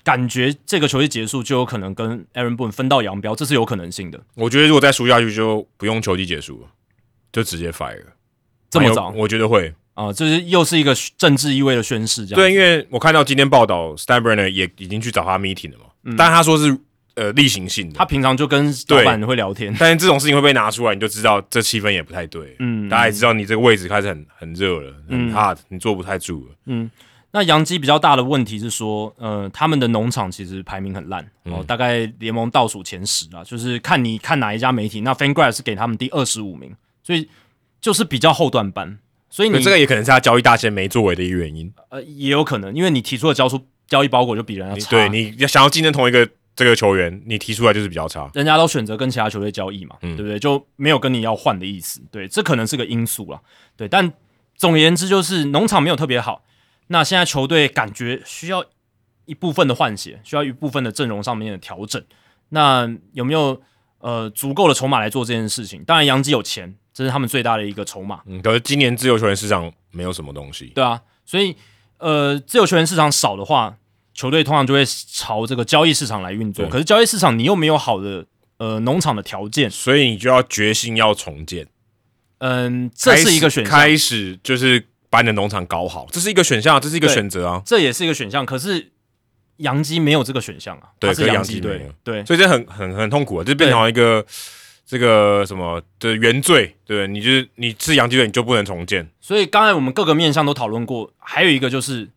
[0.02, 4.20] 感觉这个球季结束就有可能跟 Aaron Boone 分道扬镳，这是有可能性的。
[4.34, 6.68] 我觉得如果再输下去，就不用球季结束了，
[7.32, 8.04] 就直接 fire。
[8.70, 9.74] 这么早我觉得会。
[9.94, 16.76] 啊、这是又是一个政治意味的宣示，这样对，因为我看到今天报道，Steinbrenner 也已经去找他 meeting 了嘛，但他说是
[17.14, 18.04] 呃例行性的他。
[18.04, 22.56] 平常就跟老板会聊天，但是这种事情会被拿出来，你就知道这气氛也不太对。
[22.58, 26.54] 嗯大家也知道你这个位置开始很很热了，很嗯 hot，、你坐不太住了。
[26.66, 26.90] 嗯
[27.36, 36.72] 那杨基比较大的问题是说，呃，他们的农场其实排名很烂哦，大概联盟倒数前十啊，就是看你看哪一家媒体，那 FanGraphs 是给他们第二十五名，
[37.02, 37.28] 所以
[37.80, 41.72] 就是比较后段班，所以你这个也可能是他交易大线没作为的一个原因。
[41.88, 48.30] 呃也有可能，因为你提出的交出交易包裹就比人家差，对你要想要竞争同一个这个球员，你提出来就是比较差。
[48.34, 50.38] 人家都选择跟其他球队交易嘛，嗯对不对？
[50.38, 53.40] 就没有跟你要换的意思，对，这可能是个因素啦，
[53.76, 53.88] 对。
[53.88, 54.12] 但
[54.56, 56.44] 总而言之，就是农场没有特别好，
[56.86, 58.64] 那现在球队感觉需要
[59.24, 62.02] 一部分的换血，需要一部分的阵容上面的调整。
[62.50, 63.60] 那有没有
[63.98, 65.82] 呃足够的筹码来做这件事情？
[65.84, 70.66] 当然，杨基有钱，这是他们最大的一个筹码，嗯，可是今年自由球员市场没有什么东西。
[70.66, 71.02] 对啊。
[71.26, 71.56] 所以
[71.98, 73.76] 呃，自由球员市场少的话，
[74.14, 76.68] 球队通常就会朝这个交易市场来运作。
[76.68, 78.24] 可是交易市场你又没有好的
[78.58, 81.66] 呃农场的条件，所以你就要决心要重建，
[82.38, 87.62] 嗯，这是一个选项，开始就是把你的农场搞好，这是一个选项，这是一个对选择啊。
[87.66, 88.46] 这也是一个选项。
[88.46, 88.92] 可是
[89.58, 94.24] 洋基没有这个选项啊，对他是可是洋基队对所以这很很很痛苦啊，就变成一个
[94.86, 97.06] 这个什么的原罪，对？
[97.08, 99.08] 你就是你是洋基队，你就不能重建。
[99.20, 102.08] 所以刚才我们各个面向都讨论过，还有一个就是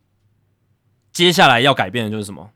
[1.12, 2.50] 接下来要改变的就是什么？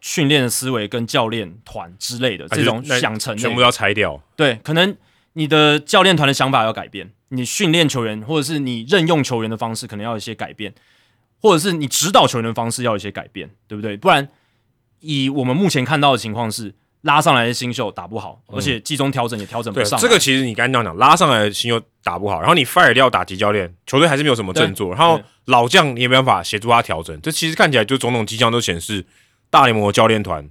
[0.00, 4.22] 训练的思维跟教练团之类的这种那想成全部要拆掉。
[4.36, 4.96] 对，可能
[5.32, 10.72] 你的教练团的想法要改变，你训练球员或者是你任用球员的方式可能要有一些改变，
[11.40, 13.96] 或者是你指导球员的方式要有一些改变，对不对？
[13.96, 14.28] 不然
[15.00, 16.74] 以我们目前看到的情况是，
[17.06, 20.02] 拉上来的新秀打不好，而且季中调整也调整不，上来。
[20.02, 29.04] 这个其实你刚刚讲，拉上来的新秀打不好，然后你 fire 掉打击教练，球队还是没有什么振作，然后老将你也没办法协助他调整，这其实看起来就种种迹象都显示
[29.50, 30.48] 大联盟的教练团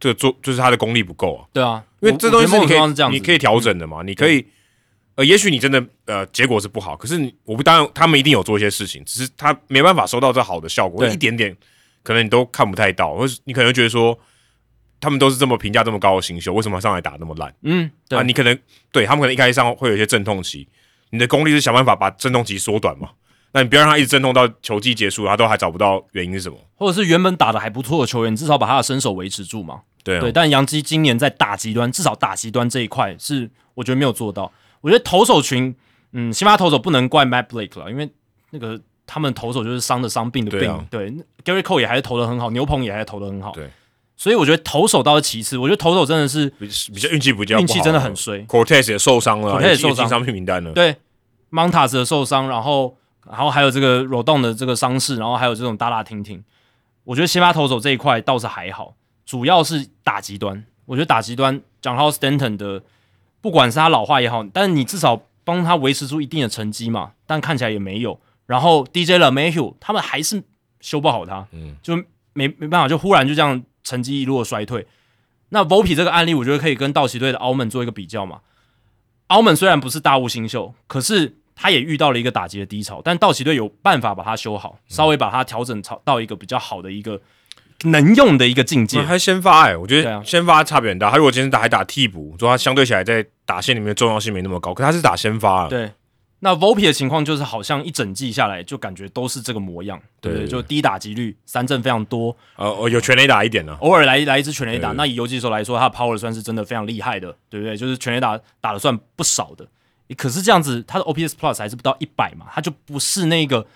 [0.00, 4.46] 这个做就是他的功力不够啊，对啊，因为这东西是你可以你可以调整的嘛，你可以。
[5.16, 11.56] 呃，也许你真的呃结果是不好，可是你我不当然他们一定有做一些事情，只是他没办法收到这好的效果，一点点
[12.02, 14.18] 可能你都看不太到，或是你可能会觉得说
[15.00, 17.54] 他们都是这么评价这么高的新秀，为什么上来打那么烂？
[17.62, 18.58] 嗯，对啊，你可能
[18.90, 20.66] 对他们可能一开始上会有一些阵痛期，
[21.10, 23.10] 你的功力是想办法把阵痛期缩短嘛？
[23.52, 26.58] 那你不要让他一直阵痛到球季结束，他都还找不到原因是什么？
[26.74, 29.82] 或者是原本打的还不错的球员，你至少把他的身手维持住嘛。
[30.04, 34.52] 对啊，对，但杨基今年在打极端，至少打极端这一块是我觉得没有做到。
[34.82, 35.74] 我觉得投手群，
[36.12, 38.08] 嗯，先发投手不能怪 Matt Blake 了，因为
[38.50, 40.60] 那个他们投手就是伤的伤，病的病。
[40.60, 41.14] 对啊对
[41.44, 43.52] ，Gary Cole 也还是投的很好，牛棚也还是投的很好。
[43.52, 43.70] 对，
[44.16, 48.44] 所以我觉得投手倒是其次，我觉得投手真的是比比较运气比较好运气真的很衰。
[48.46, 50.72] Cortez 也受伤了啊 Cortez 也也受伤病名单了。
[50.72, 50.96] 对
[51.50, 52.96] ，Montas 的受伤，然后
[53.28, 56.42] 然后还有这个 Rodon 的这个伤势，然后还有这种打打停停，
[57.04, 58.94] 我觉得先发投手这一块倒是还好，
[59.24, 60.64] 主要是打极端。
[60.86, 62.82] 我觉得打极端，讲到 Stanton 的，
[63.40, 68.18] 不管是他老化也好，但是你至少帮他维持住一定的成绩嘛，但看起来也没有。
[68.46, 70.42] 然后 DJ LeMahieu 他们还是
[70.80, 71.96] 修不好他，嗯，就
[72.32, 74.86] 没没办法，就忽然就这样成绩一路的衰退。
[75.50, 78.40] 那 Volpe 这个案例，我觉得可以跟道奇队的 Almond 做一个比较嘛。
[79.28, 87.20] 澳门虽然不是大物新秀，可是他也遇到了一个打击的低潮，但道奇队有办法把它修好，稍微把它调整到一个比较好的一个
[87.84, 89.04] 能用的一个境界那。
[89.06, 91.10] 他先发哎、我觉得先发差别很大。
[91.10, 95.70] 他如果今天打还打替补，说他相对起来在打线里面的重要性没那么高，可他是打先发了。
[95.70, 95.90] 对，
[96.46, 104.90] 那 Volpe 的情况就是好像一整季下来就感觉都是这个模样，对就低打击率，三振非常多，呃，呃有全垒打一点呢、偶尔来来一支全垒打。
[104.92, 107.76] 对那以游击手来说，他的 power 算是真的非常厉害的，对不对？
[107.76, 109.66] 就是全垒打打的算不少的。
[110.16, 113.66] 可是这样子，他的 OPS Plus 还是不到一百嘛，他就不是那个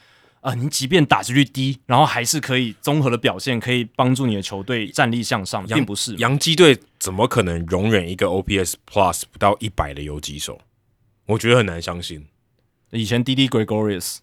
[0.43, 6.15] 呃，你即便打击率低，然后还是可以综合的表现，可以帮助你的球队战力向上，并不是。
[6.19, 10.61] 洋基队怎么可能容忍一个 OPS Plus 不到一百的游击手？
[11.27, 12.25] 我觉得很难相信，
[12.93, 14.19] 以前 DD Gregorius，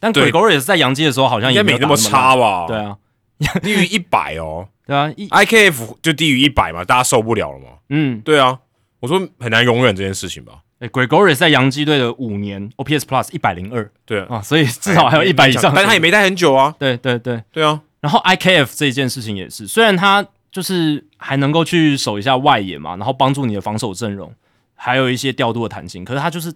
[0.00, 2.66] 但 Gregorius 在洋基的时候好像也没那么差吧？
[2.66, 2.96] 对，啊，
[3.62, 4.68] 低于一百哦。
[4.86, 7.66] 对啊，一，IKF 就低于一百嘛，大家受不了了嘛。
[7.90, 8.58] 嗯，对啊，
[9.00, 10.60] 我说很难容忍这件事情吧？
[10.78, 13.90] 诶 Gregorius 在洋基队的五年 OPS Plus 一百零二。
[14.06, 15.72] 对啊，啊，所以至少还有一百以上。
[15.74, 16.74] 但他也没待很久啊。
[16.78, 24.32] 对对对，对啊，然后 IKF 这一件事情也是，虽然他就是还能够去守一下外野嘛，然后帮助你的防守阵容，
[24.74, 26.50] 还有一些调度的弹性，可是他就是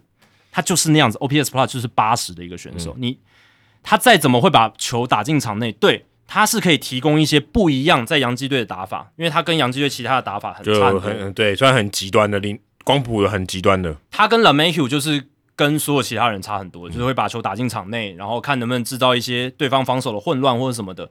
[0.55, 3.17] 他就是那样子，OPS Plus 就是八十的一个选手，你
[3.81, 21.09] 他再怎么会把球打进场内，对，他是可以提供一些不一样在洋基队的打法，因为他跟洋基队其他的打法很差很很对，虽然很极端的，另光谱的很极端的，他跟 LeMahieu 就是跟所有其他人差很多，就是会把球打进场内，然后看能不能制造一些对方防守的混乱或者什么的。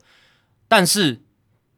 [0.67, 1.21] 但是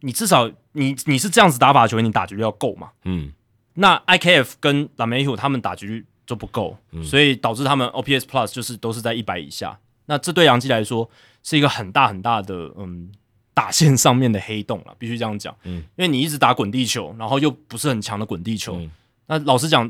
[0.01, 2.91] 你至少你你是这样子打法的球员，你打局率要够嘛？
[3.05, 3.31] 嗯，
[3.73, 9.77] 那 IKF 跟 LeMahieu 他们打局率就不够，所以导致他们 OPS Plus 就是都是在一百以下。
[10.05, 11.09] 那这对杨基来说
[11.43, 13.11] 是一个很大很大的嗯
[13.53, 15.55] 打线上面的黑洞了，必须这样讲。
[15.63, 18.91] 嗯，因为你一直打滚地球，然后又不是很强的滚地球，嗯
[19.27, 19.89] 那老实讲，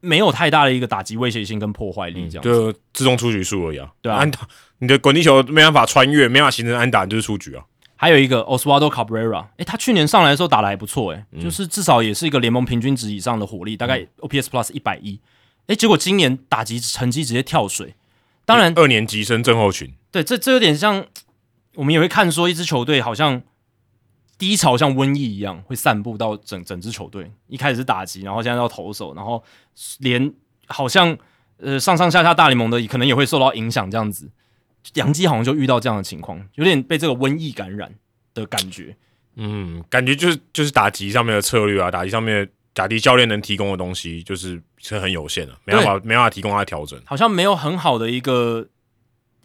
[0.00, 2.48] 没有太大的一个打击威胁性跟破坏力，这样子。
[2.50, 3.90] 就自动出局数而已啊。
[4.02, 4.40] 对啊安打
[4.78, 7.64] 你的滚地球没办法穿越，没办法形成安打，你就是出局啊。
[7.96, 15.18] 还有一个 Oswaldo Cabrera，诶，他去年上来的时候打的还不错，诶，就是至少也是一个联盟平均值以上的火力，大概 OPS Plus 一百一，
[15.66, 17.94] 诶，结果今年打击成绩直接跳水。
[18.44, 21.06] 当然，二年级生症候群，对，这这有点像
[21.74, 23.40] 我们也会看说，一支球队好像
[24.36, 27.32] 低潮像瘟疫一样，会散布到整整支球队。
[27.48, 29.42] 一开始是打击，然后现在到投手，然后
[30.00, 30.30] 连
[30.66, 31.16] 好像
[31.56, 34.30] 呃上上下下大联盟的可能也会受到影响，这样子。
[34.92, 37.94] 杨基好像就遇到这样的情况，有点被这个瘟疫感染
[38.34, 38.94] 的感觉。
[39.36, 47.00] 嗯，感觉就是就是打击上面的策略啊，打击上面打击教练能提供的东西就是是很有限的，没办法没办法提供他的调整。
[47.06, 48.68] 好像没有很好的一个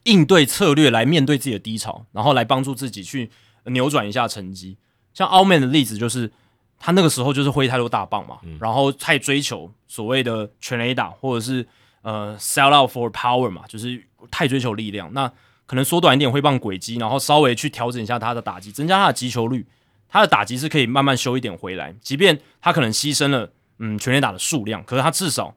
[0.03, 3.31] 应对策略来面对自己的低潮，然后来帮助自己去
[3.65, 4.77] 扭转一下成绩。
[5.13, 6.31] 像奥曼的例子就是，
[6.77, 11.65] 他那个时候就是挥太多大棒嘛，然后太追求所谓的全垒打或者是
[12.01, 15.31] 呃 sell out for power 嘛，就是太追求力量，那
[15.65, 19.65] 可能缩短一点挥棒轨迹，然后稍微去调整一下他的打击，增加他的击球率，
[20.07, 25.55] 他的打击是可以慢慢修一点回来，即便他可能牺牲了嗯全垒打的数量，可是他至少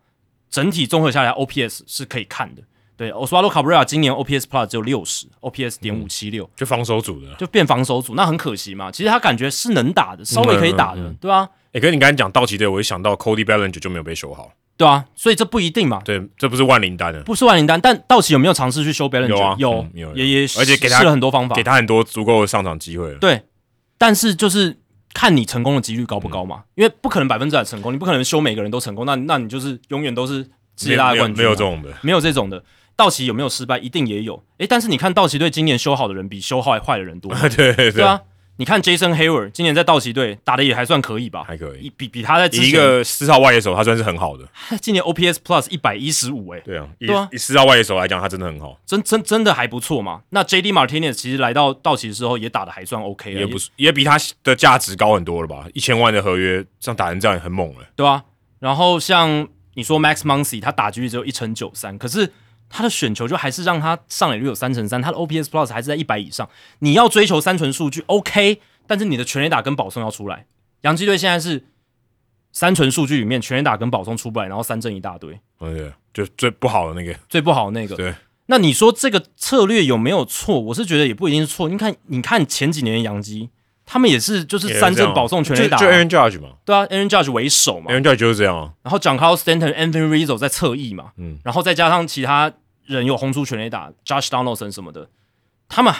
[0.51, 2.63] 整体综合下来 OPS 是可以看的。
[2.95, 8.93] 对，Oswaldo Cabrera 今年 OPS Plus 只有六十，OPS 点五七六，就防守组的，就变防守组，那很可惜嘛。
[8.93, 11.49] 其实他感觉是能打的，稍微可以打的，对吧？
[11.73, 16.01] 哎，可是你刚才讲道奇队，我一想到 Cody Bellinger 就没有被修好，对啊，所以这不一定嘛。
[16.05, 17.81] 对，这不是万灵丹的，不是万灵丹。
[17.81, 19.29] 但道奇有没有尝试去修 Bellinger？
[19.29, 23.19] 有啊，有，有，也也而且给他试了很多方法，给他很多足够的上场机会了。
[23.19, 23.43] 对，
[23.99, 24.77] 但是就是
[25.15, 30.43] 看你成功的几率高不高嘛，因为不可能百分之百成功，你不可能修每个人都成功，那那你就是永远都是
[30.77, 32.63] 世界大冠军，没有这种的，没有这种的。
[32.95, 33.79] 道奇有没有失败？
[33.79, 34.45] 一定也有。
[34.59, 37.35] 诶，但是你看道奇队今年修好的人比修坏坏的人多。
[37.57, 38.21] 对对啊，
[38.57, 41.43] 你看 Jason Hayward 今年在道奇队打的也还算可以吧？
[41.45, 44.47] 还可以，比比他在一个四号外野手，他算是很好的。
[44.81, 50.23] 今年 OPS Plus 一百一十五，诶，对啊，对啊，以四号外野手来讲，他真的很好，真真真的还不错嘛。
[50.31, 55.67] 那 JD Martinez 其实来到道奇的时候也打的还算 OK，也不是也比他的价值高很多了吧？
[55.73, 58.23] 一千万的合约，像打成这样也很猛了，对啊。
[58.61, 62.31] 然后像你说 Max Muncy，他打击率只有一成九三，可是。
[62.73, 66.49] 他的选球就还是让他上垒率有三成三，他的 OPS Plus 还是在一百以上。
[66.79, 70.47] 你要追求三纯数据，OK，但是你的全垒打跟保送要出来。
[70.81, 71.67] 洋基队现在是
[72.51, 75.39] 三纯数据里面全垒打跟保送出不来，然后三振一大堆。
[75.59, 77.95] 对，就最不好的那个，最不好的那个。
[77.95, 78.15] 对，
[78.47, 80.59] 那你说这个策略有没有错？
[80.59, 81.69] 我是觉得也不一定是错。
[81.69, 83.51] 你看，你看前几年洋基。
[83.93, 88.73] 他们也是，就是三振保送全垒打，就 Aaron Judge 嘛，对啊，Aaron Judge 为首嘛，Aaron Judge 就是这样啊。
[88.83, 92.51] 然后 John Carlos Stanton、Anthony Rizzo 在侧翼嘛，嗯，然后再加上其他
[92.87, 95.11] 人有轰出全垒打，Josh Donaldson 什么的，
[95.69, 95.95] 他们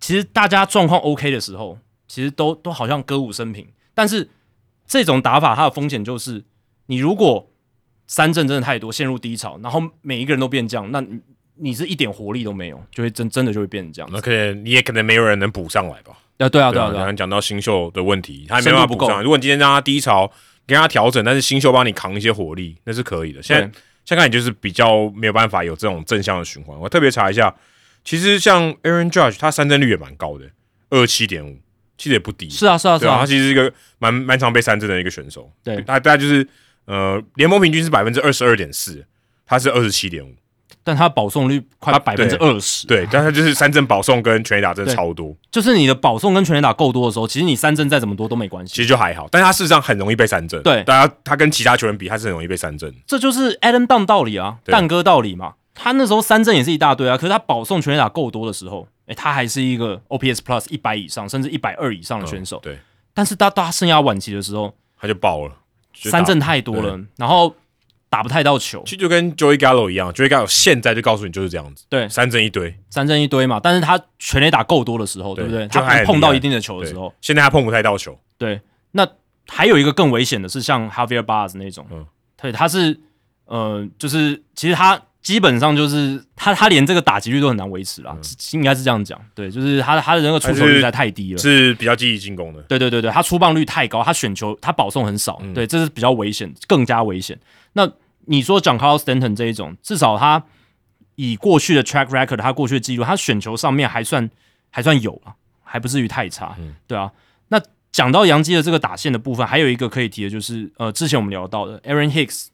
[0.00, 1.76] 其实大家状况 OK 的时候，
[2.08, 3.68] 其实都都好像歌舞升平。
[3.94, 4.30] 但是
[4.86, 6.42] 这种打法它的风险就是，
[6.86, 7.50] 你如果
[8.06, 11.20] 三振真的太多，陷入低潮，然后每一个人都变这样，那你
[11.56, 14.08] 你是一点活力都没有，就会真真的就会变成这样。
[14.10, 16.16] 那可能你也可能没有人能补上来吧。
[16.46, 19.22] 啊，对啊，对啊，刚刚讲到新秀的问题，他没办法补上。
[19.22, 20.30] 如果你今天让他低潮，
[20.66, 23.42] 给他调整，但是新秀帮你扛一些火力，那是可以的。
[23.42, 23.70] 现在
[24.04, 26.78] 现在你就是比较没有办法有这种正向的循环。
[26.78, 27.54] 我特别查一下，
[28.04, 30.46] 其实像 Aaron Judge，他三振率也蛮高的，
[30.90, 31.58] 二七点五，
[31.98, 32.48] 其实也不低。
[32.48, 35.52] 是啊，是啊，是啊，他其实是一个蛮蛮常被三振的一个选手。
[35.62, 36.46] 对，他大概就是
[36.86, 39.04] 呃，联盟平均是百分之二十二点四，
[39.44, 40.34] 他是二十七点五。
[40.82, 45.36] 但他保送率快百分之二十，对，但他就是三振保送跟全垒打真的超多。
[45.50, 49.28] 就是你的保送跟全垒打够多的时候，其实你三振再怎么多都没关系，其实就还好。
[49.30, 52.92] 但他事实上很容易被三振，对，大家他跟其他球员比，他是很容易被三振。
[53.06, 55.54] 这就是 Adam Dunn 道理啊，蛋哥道理嘛。
[55.74, 62.58] 他那时候三振也是一大堆啊，可是他保送全垒打够多的时候，哎，他还是一个 OPS Plus 一百以上，甚至一百二以上的选手。
[62.62, 62.78] 对，
[63.12, 65.54] 但是到他生涯晚期的时候，他就爆了，
[65.94, 67.54] 三振太多了，然后。
[68.10, 73.60] 打不太到球，其实就跟 Joey Gallo 一样，Joey Gallo 现在就告诉你就是这样子，对，三振一堆，三振一堆嘛。
[73.62, 75.68] 但是他全垒打够多的时候，对不对？
[75.68, 78.18] 他碰到一定的球的时候，现在他碰不太到球。
[78.36, 78.60] 对，
[78.90, 79.06] 那
[79.46, 82.04] 还有一个更危险的是像 Javier Baez 那种，嗯，
[82.36, 82.98] 对，他是，
[83.44, 88.16] 呃，就是其实他基本上就是他他连这个打击率都很难维持啦，
[88.52, 89.20] 应该是这样讲。
[89.36, 92.60] 对，就是他他的那个出手率在太低了，是比较积极进攻的。
[92.62, 97.38] 对对对对，他出棒率太高，他选球他保送很少，对，这是比较危险，更加危险。
[97.72, 97.90] 那
[98.26, 100.44] 你说讲 Carl Stanton 这一种，至少他
[101.14, 104.30] 以过去的 track record，他过去的记录，他选球上面还算
[104.70, 106.56] 还算有啊，还不至于太差，
[106.86, 107.10] 对啊。
[107.48, 107.60] 那
[107.92, 112.48] 讲到杨基的这个打线的部分，还有一个可以提的就是，呃，之前我们聊到的 Aaron Hicks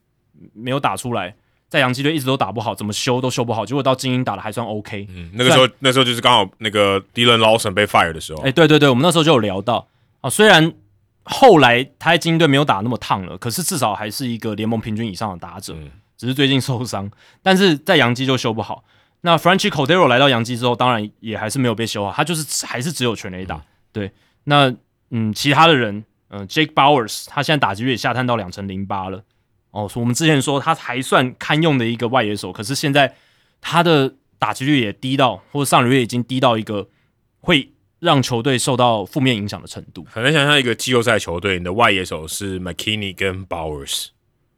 [0.52, 1.34] 没有打出来，
[1.68, 5.06] 在杨基队一直都打不好，怎么修都修不好，结果到精英打的还算 OK。
[5.10, 9.88] 嗯，那个时候那时候就是刚好那个 Dylan Lawson 被 fire 的时候，哎，对对对，我们那时候就有聊到
[10.20, 10.72] 啊，虽然。
[11.28, 15.76] 后来他在精英队没有打那么烫了，可是至少还是一个联盟平均以上的打者，
[16.16, 17.10] 只是最近受伤，
[17.42, 18.84] 但是在洋基就修不好。
[19.22, 23.60] 那 Frenchy Cordero 来到洋基之后，当然也还是没有被修好，他就是还是只有全垒打。
[23.90, 24.12] 对，
[24.44, 24.72] 那
[25.10, 29.24] 嗯，其他的人，嗯，Jake Bowers，他现在打击率也下探到两成零八了。
[29.72, 33.16] 哦，我们之前说他还算堪用的一个外野手，可是现在
[33.60, 36.88] 他的打击率也低到，或者上个月已经低到一个
[37.40, 37.72] 会。
[37.98, 44.08] 让球队受到负面影响的程度，很难想象一个季后赛球队，你的外野手是 McKinney 跟 Bowers，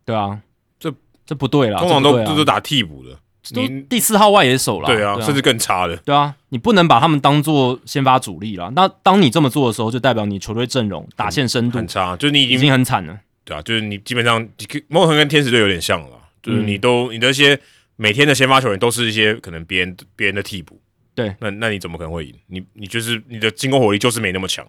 [0.05, 0.41] 对啊，
[0.81, 0.93] 这
[1.25, 3.17] 这不对啦，通常都都都打替补的，
[3.51, 8.73] 你第四号外野手了，对啊，甚至更差的，对啊，你不能把他们当做先发主力啦。
[8.75, 14.47] 那当你这么做的时候，就代表你球队阵容打线深度很差，就是你已经很惨了，对啊，就是你基本上
[14.89, 17.59] 某种跟天使队有点像了，就是你都你的一些
[17.95, 20.81] 每天的先发球员都是一些可能别人别人的替补。
[21.19, 22.33] 对，那那你怎么可能会赢？
[22.47, 24.65] 你你就是你的进攻火力就是没那么强。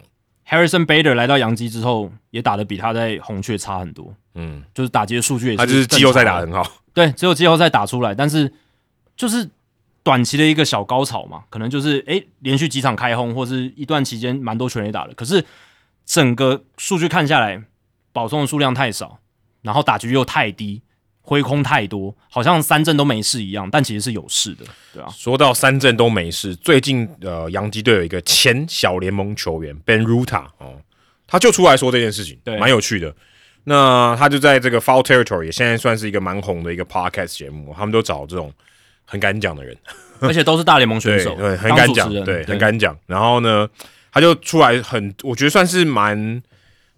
[0.48, 4.12] Harrison Bader 来到洋基之后，也打得比他在红雀差很多。
[4.34, 6.68] 嗯，就是打击的数据也是他就是季后赛打的得很好。
[6.92, 8.52] 对，只有季后赛打出来，但是
[9.14, 9.48] 就是
[10.02, 15.14] 短期的一个小高潮嘛，可能就是诶连续几场开轰，或是一段期间蛮多全垒打的。
[15.14, 15.44] 可是
[16.04, 17.62] 整个数据看下来，
[18.12, 19.20] 保送的数量太少，
[19.62, 20.82] 然后打局又太低，
[21.30, 25.08] 挥空太多，好像三振都没事一样，但其实是有事的，对啊。
[25.16, 30.74] 说到三振都没事，最近呃，洋基队有一个前小联盟球员 Ben Ruta 哦，
[31.28, 33.14] 他就出来说这件事情，对蛮有趣的。
[33.62, 38.52] 那他就在这个 Foul Territory 也现在算是一个蛮红的一个 podcast 节目，他们都找这种
[39.04, 39.76] 很敢讲的人，
[40.18, 42.98] 而且都是大联盟选手，对 对，很敢讲，对，很敢讲。
[43.06, 43.68] 然后呢，
[44.10, 46.42] 他就出来很，我觉得算是蛮，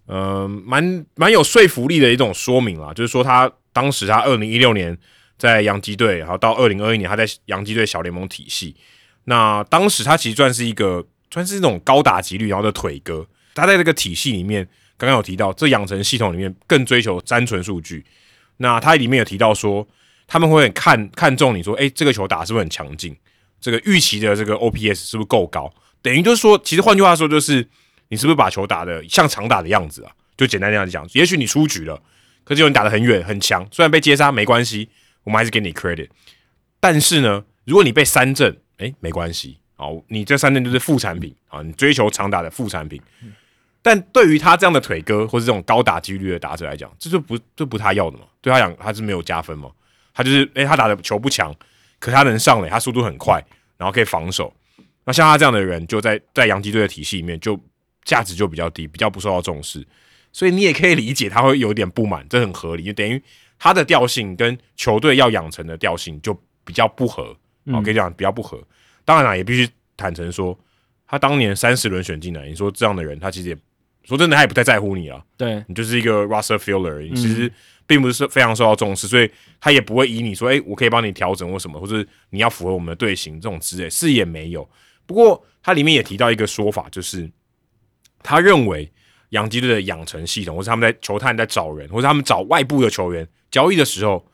[0.07, 2.95] 呃，蛮蛮有说服力的一种说明啦。
[2.95, 4.97] 就是说，他当时他二零一六年
[5.39, 8.77] 在洋基队，然后到二零二一年他在洋基队小联盟体系。
[9.25, 13.27] 那当时他其实算是一个，算是那种高打击率然后的腿哥。
[13.55, 14.67] 他在这个体系里面，
[14.97, 18.05] 刚刚有提到，这养成系统里面更追求单纯数据。
[18.59, 19.87] 那他里面有提到说，
[20.27, 23.17] 他们会很看看重你说，诶，这个球打是不是很强劲？
[23.61, 25.73] 这个预期的这个 OPS 是不是够高？
[26.01, 27.67] 等于就是说，其实换句话说，就是
[28.09, 30.13] 你是不是把球打的像常打的样子啊？
[30.37, 32.01] 就简单这样讲，也许你出局了，
[32.45, 34.89] 可是有人打得很远很强，虽然被接杀没关系，
[35.25, 36.09] 我们还是给你 credit。
[36.81, 43.01] 但是呢，如果你被三振，诶，没关系，好，你这三振就是副产品啊，你追求长打的副产品。
[43.81, 48.25] 但对于他这样的腿哥或是这种高打击率的打者来讲，这就不这不他要的嘛？
[48.41, 49.71] 对他讲他是没有加分嘛？
[50.15, 51.55] 他就是诶、他打的球不强，
[51.99, 53.43] 可他能上垒，他速度很快，
[53.77, 54.53] 然后可以防守。
[55.05, 57.59] 那像他这样的人，就在在洋基队的体系里面，就
[58.05, 59.85] 价值就比较低，比较不受到重视。
[60.33, 63.23] 所以你也可以理解他会有点不满，这很合理，就等于
[63.59, 67.37] 他的调性跟球队要养成的调性就比较不合。
[67.67, 68.61] 我跟你讲，比较不合。
[69.05, 70.59] 当然啦，也必须坦诚说，
[71.07, 73.57] 他当年三十轮选进来，你说这样的人，他其实也
[74.03, 75.25] 说真的，他也不太在乎你了。
[75.37, 77.53] 对，你就是一个 roster filler，你其实
[77.87, 79.31] 并不是非常受到重视，所以
[79.61, 84.69] 他也不会以你说，哎、我可以帮你调整或什么，或者你要符合我们的队形这种之类，是也没有。
[85.07, 87.31] 不过他里面也提到一个说法，就是
[88.25, 88.91] 他认为
[89.33, 94.27] 洋基队的养成系统，或是他们在球探在找人，或者他们找外部的球员交易的时候，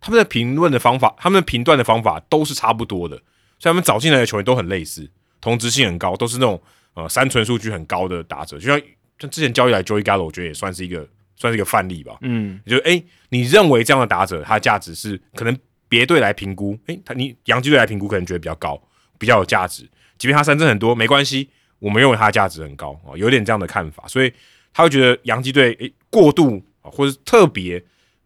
[0.00, 3.16] 他们的评论的方法，他们的评断的方法都是差不多的，
[3.58, 5.10] 所以他们找进来的球员都很类似，
[5.40, 6.62] 同质性很高，都是那种
[6.92, 8.80] 呃三存数据很高的打者，就像
[9.18, 12.18] 像之前交易来 Joey Gallo，我觉得也算是一个算是一个范例吧。
[12.20, 15.56] 嗯，就是诶，你认为这样的打者他的价值是可能
[15.88, 18.78] 别队来评估，诶，他你洋基队来评估可能觉得比较高，
[19.18, 19.88] 比较有价值，
[20.18, 21.48] 即便他三振很多没关系，
[21.84, 24.32] 我们认为他的价值很高啊、哦，有点这样的看法，所以
[24.72, 27.74] 他会觉得洋基队诶过度啊，或者特别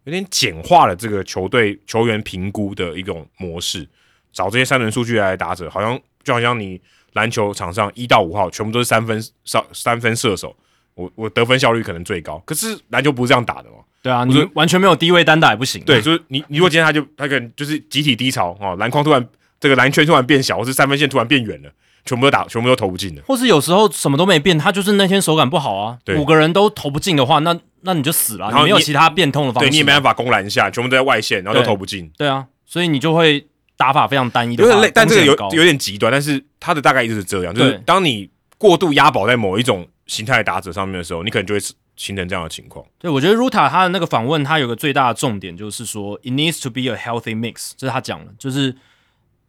[0.04, 3.84] 有点简化了这个球队球员评估的一种模式，
[4.32, 6.80] 找这些三轮数据来打者，好像就好像你
[7.14, 10.54] 篮球场上一到五号全部都是三分上三分射手，
[10.94, 13.78] 我我得分效率可能最高，可是篮球不是这样打的嘛。
[14.00, 15.82] 对啊，你完全没有低位单打也不行。
[15.84, 19.28] 对，就是你，你如果今天他就他可能就是集体低潮哦，篮筐突然
[19.58, 21.72] 这个篮圈突然变小，或是三分线突然变远了，
[22.08, 23.20] 全部都打，全部都投不进的。
[23.26, 25.98] 或是有时候什么都没变，他就是那天手感不好啊。
[26.04, 29.68] 对五个人都投不进的话，那那你就死了，然后你你没有其他变通的方式。
[29.68, 34.92] 对你也没办法攻篮下，全部都在外线，然后都投不进，对啊，所以你就会打法非常单一的话，有点累。
[34.94, 41.60] 但这个有有点极端，但是他的大概意思是这样，就是对当你过度押宝在某一种形态的打者上面的时候，你可能就会
[41.94, 42.84] 形成这样的情况。
[42.98, 48.74] 对，我觉得 Ruta 他的那个访问，他有个最大的重点就是说，it needs to be a healthy mix，这是他讲的，就是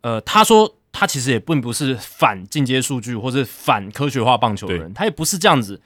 [0.01, 5.81] 呃，他说他其实也并不是反进阶数据或是反科学化棒球的人，他也不是这样子，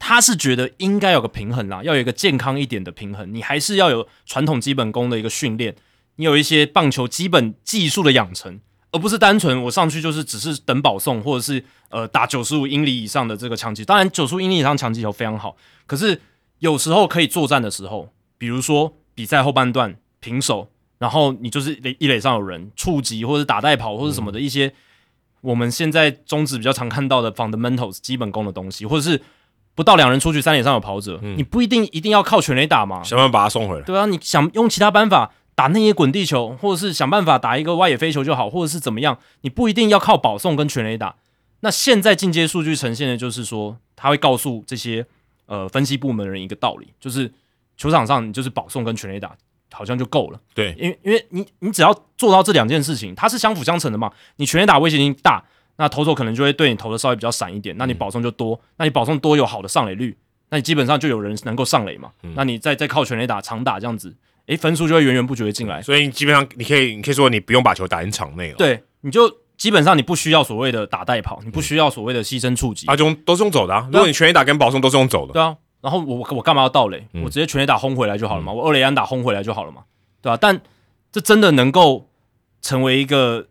[0.00, 5.76] 他是觉得应该有个平衡啦，要有一个健康一点的平衡，你还是要有传统基本功的一个训练，
[6.16, 8.58] 你有一些棒球基本技术的养成。
[8.90, 13.84] 而不是单纯我上去就是只是等保送，或者是呃打九十五英里以上的这个强击。
[13.84, 15.56] 当然，九十五英里以上强击球非常好，
[15.86, 16.22] 可是
[16.60, 18.08] 有时候可以作战的时候，
[18.38, 24.72] 比如说比赛后半段平手，然后你就是垒一垒上有人触及或者打带跑或者什么的一些，
[25.40, 29.20] 我们现在中职比较常看到的 fundamentals 基本功的东西，或者是
[29.74, 33.82] 不到两人出去三垒上有跑者，你不一定一定要靠全垒打嘛，想办法把他送回来。
[33.84, 41.14] 对啊，你想用其他办法打那些滚地球，或者是想办法打一个外野飞球就好，或者是怎么样，你不一定要靠保送跟全垒打。
[41.60, 45.06] 那现在进阶数据呈现的就是说，他会告诉这些
[45.46, 47.32] 呃分析部门的人一个道理，就是
[47.76, 49.36] 球场上你就是保送跟全垒打
[49.72, 54.10] 好像就够了，对，因为因为你你只要做到这两件事情，它是相辅相成的嘛。
[54.36, 55.42] 你全垒打威胁性大，
[55.76, 60.16] 那投手可能就会对你投的稍微比较散一点，那你保送就多，那你保送多有好的上垒率，
[60.50, 62.10] 那你基本上就有人能够上垒嘛。
[62.34, 64.16] 那你再再靠全垒打长打这样子，
[64.46, 65.82] 诶，分数就会源源不绝的进来。
[65.82, 73.88] 所以基本上你可以，你可以说你不用把球打进场内了。，对，你就基本上你不需要所谓的打带跑，你不需要所谓的牺牲触及，啊就都是用走的啊。
[73.92, 75.56] 如果你全垒打跟保送都是用走的，对啊。
[75.80, 77.06] 然后我我干嘛要盗垒？
[77.12, 79.84] 嗯我直接全垒打轰回来就好了嘛，我二垒安打轰回来就好了嘛，
[80.20, 80.60] 对吧、但
[81.12, 82.08] 这真的能够
[82.60, 83.46] 成为一个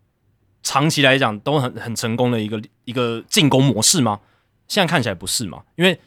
[0.63, 4.19] 长期来讲都很很成功的一个一个进攻模式吗？
[4.67, 5.97] 现在看起来不是嘛，因为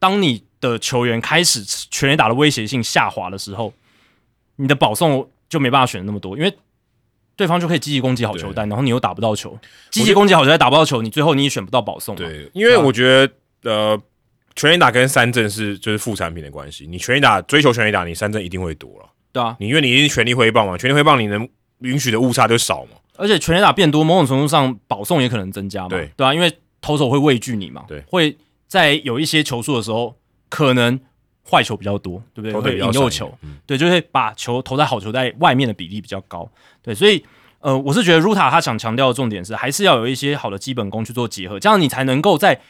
[0.00, 3.72] 当你的球员开始全垒打的威胁性下滑的时候，
[4.56, 6.58] 你的保送就没办法选那么多，因为
[7.36, 9.56] 对方就可以积极攻击好球带，然后你又打不到球，
[9.90, 12.18] 积极攻击好球带打不到球，你最后你也选不到保送嘛。
[12.18, 13.32] 对，因为我觉得
[13.62, 14.02] 呃，
[14.58, 16.84] 全垒打跟三振是就是副产品的关系。
[16.88, 19.08] 你全垒打追求全垒打，你三振一定会多了。
[19.30, 21.48] 对啊，你因为你一定全力挥棒嘛，全力挥棒你能
[21.78, 22.96] 允许的误差就少嘛。
[23.16, 28.36] 而且全垒打变多，某种程度上保送也可能增加嘛，对对啊，因为投手会畏惧你嘛，对会
[28.66, 30.16] 在有一些球数的时候，
[30.48, 30.98] 可能
[31.48, 32.60] 坏球比较多，对不对？
[32.60, 36.50] 会引诱球，嗯对，就会把球投在好球在外面的比例比较高，
[36.82, 37.24] 对，所以
[37.60, 42.60] 呃，我是觉得 Ruta 他想强调的重点是，还是要有一些好的基本功去做结合，这样你才能够在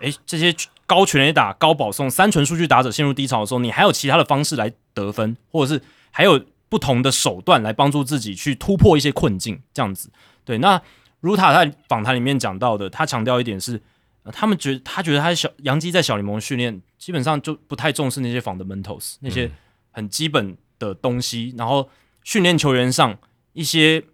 [0.00, 0.54] 诶这些
[0.86, 5.80] 高全垒打、高保送、三纯数据打者陷入低潮的时候，你还有其他的方式来得分，或者是
[6.10, 10.10] 还有不同的手段来帮助自己去突破一些困境，这样子。
[10.44, 10.80] 对，那
[11.22, 13.80] Ruta 在访谈里面讲到的，他强调一点是，
[14.24, 19.50] 呃他们觉得他觉得他小杨基在小联盟训练基本上就不太重视那些 fundamentals 那些
[19.90, 21.88] 很基本的东西，然后
[22.22, 23.16] 训练球员上
[23.54, 24.04] 一些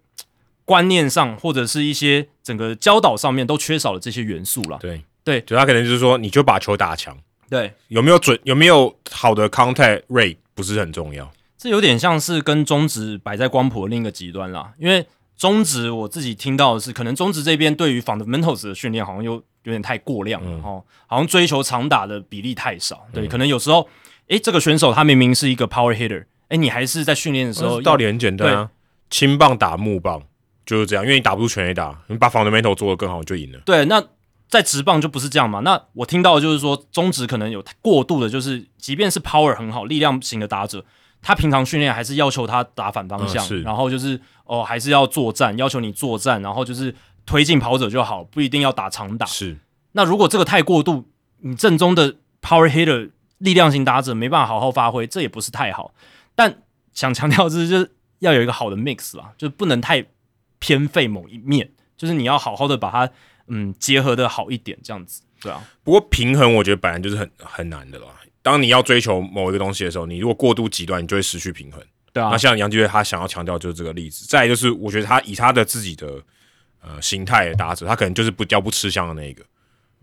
[0.63, 4.77] 观念上或者是一些整个教导上面都缺少了这些元素了。
[4.77, 7.17] 对对就他可能就是说，你就把球打强，
[7.49, 11.31] 对，有没有准，有没有好的 contact rate 不是很重要。
[11.57, 15.05] 这有点像是跟中职摆在光谱的另一个极端啦，因为
[15.37, 23.05] 中职我自己听到的是，可能中职这边对于 fundamentals 的训练好像又有点太过量了、哦，好像追求长打的比例太少。
[23.13, 23.87] 对，可能有时候，
[24.27, 28.69] 诶，这个选手他明明是一个 power hitter，诶，你还是在训练的时候道理很简单啊，
[29.11, 30.23] 轻棒打木棒
[30.65, 33.59] 就是这样，因为你打不出全垒打，你把 fundamental 做得更好你就赢了。
[33.65, 34.03] 对，那
[34.51, 35.61] 在直棒就不是这样嘛。
[35.61, 40.85] 那我听到的就是说，中职可能有过度的，就是即便是 power 很好、力量型的打者，
[41.21, 46.93] 他平常训练还是要求他打反方向，嗯然后就是哦，还是要作战，要求你作战，然后就是
[47.25, 49.25] 推进跑者就好，不一定要打长打。
[49.25, 49.57] 是，
[49.93, 51.05] 那如果这个太过度，
[51.39, 55.93] 你正宗的 power hitter 力量型打者没办法好好发挥，这也不是太好。
[56.35, 56.61] 但
[56.93, 60.05] 想强调的是，就是要有一个好的 mix 啦，就是不能太
[60.59, 63.09] 偏废某一面，就是你要好好的把它
[63.51, 68.05] 嗯结合的好一点，这样子，对啊，不过平衡我觉得本来就是很很难的啦。
[68.41, 71.79] 当你要追求某一个东西的时候，你如果过度极端，你就会失去平衡。
[72.11, 74.25] 对啊那，像杨基队他想要强调就是这个例子。
[74.27, 76.07] 再来就是，我觉得他以他的自己的
[76.81, 79.43] 呃形态的打者，他可能就是不较不吃香的那一个，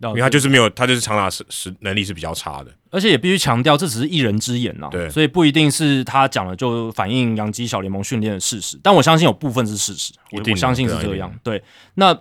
[0.03, 2.73] 因因为他就是没有，他就是长打是是能力是比较差的。
[2.91, 11.31] 而且也必须强调，这只是一人之言啊，对所以不一定是他讲了就反映杨基小联盟训练的事实，但我相信有部分是事实，我我相信是这样。
[11.43, 11.63] 对，
[11.95, 12.19] 那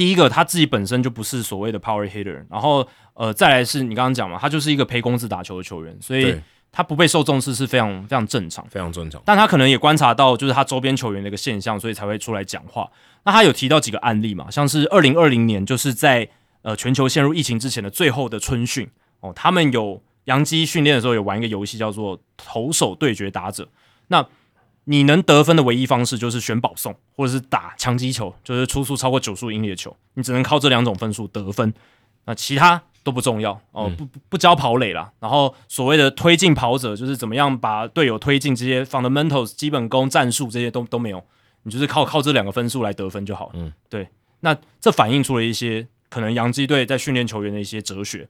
[0.00, 6.40] 第一个他自己本身就不是所谓的 power hitter，然后呃，再来是你刚刚讲嘛，他就是一个陪公子打球的球员，所以，
[6.72, 8.66] 他不被受重视是非常非常正常。
[8.70, 9.20] 非常正常。
[9.26, 12.90] 但他可能也观察到，就是他周边球员的一个现象，所以才会出来讲话。
[13.24, 16.26] 那他有提到几个案例嘛，像是二零二零年，就是在
[16.62, 18.88] 呃全球陷入疫情之前的最后的春训
[19.20, 23.68] 哦，他们有洋基训练的时候有玩一个游戏叫做投手对决打者。
[24.08, 24.26] 那
[24.84, 31.72] 你能得分的唯一方式就是选保送，或者是打强击球，就是出速超过九速英里的球，你只能靠这两种分数得分。
[32.26, 35.10] 那其他都不重要哦，不不不教跑垒啦。
[35.20, 41.24] 然后所谓的推进跑者，就是怎么样把队友推进，这些 fundamentals 基本功、战术这些都都没有，
[41.62, 43.52] 你就是靠靠这两个分数来得分就好了。
[43.54, 44.08] 嗯，对。
[44.40, 48.28] 那这反映出了一些可能洋基队在训练球员的一些哲学。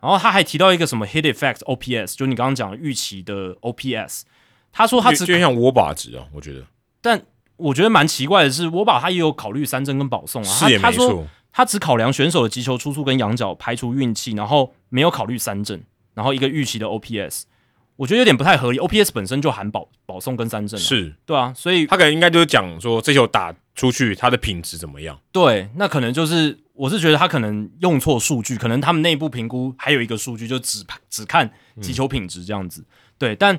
[0.00, 4.22] 然后他还提到一个什么 hit effect OPS，就你刚刚讲的预期的 OPS。
[4.72, 6.64] 他说他只就就像握把值啊，我觉得
[7.00, 7.20] 但
[7.56, 10.48] 我觉得蛮奇怪的是，我把他也有考虑三振跟保送啊。
[10.48, 11.26] 是也他他说没错。
[11.50, 15.82] 他只考量选手的击球出速跟仰角，排除运气，然后没有考虑三振，
[16.14, 17.42] 然后一个预期的 OPS，
[17.96, 18.78] 我觉得有点不太合理。
[18.78, 25.18] OPS 本身就含保保送跟三振、啊，是对啊，所以他可能应该就是讲说这球打出去，它的品质怎么样？
[25.32, 31.50] 对，那可能就是我是觉得他可能用错数据，可能他们内部评估还有一个数据就只只看
[31.80, 32.84] 击球品质这样子。
[33.16, 33.58] 对，但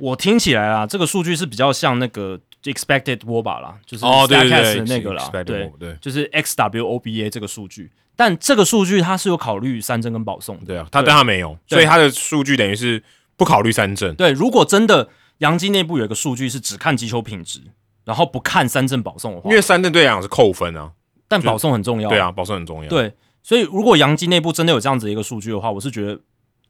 [0.00, 7.90] 我听起来啊，这个数据是比较像那个 expected WOBA 啦，就是哦，对对 Statcast 对，的那个啦对，对就是 XWOBA 这个数据。
[8.16, 10.66] 但这个数据它是有考虑三振跟保送的。
[10.66, 13.02] 对啊，他对但他没有，所以他的数据等于是
[13.36, 14.14] 不考虑三振。
[14.14, 15.08] 对，如果真的
[15.38, 17.60] 杨基内部有一个数据是只看击球品质，
[18.04, 20.92] 然后不看三振保送的话因，为三振对来讲是扣分啊，
[21.28, 22.10] 但保送很重要。
[22.10, 26.20] 对啊，保送很重要。，对，所以如果杨基内部真的有这样子一个数据的话，我是觉得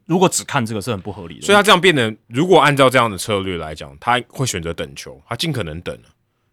[0.05, 1.41] 如果只看这个是很不合理的。
[1.45, 5.97] 所以他这样变得，如果按照这样的策略来讲，他会选择等球，他尽可能等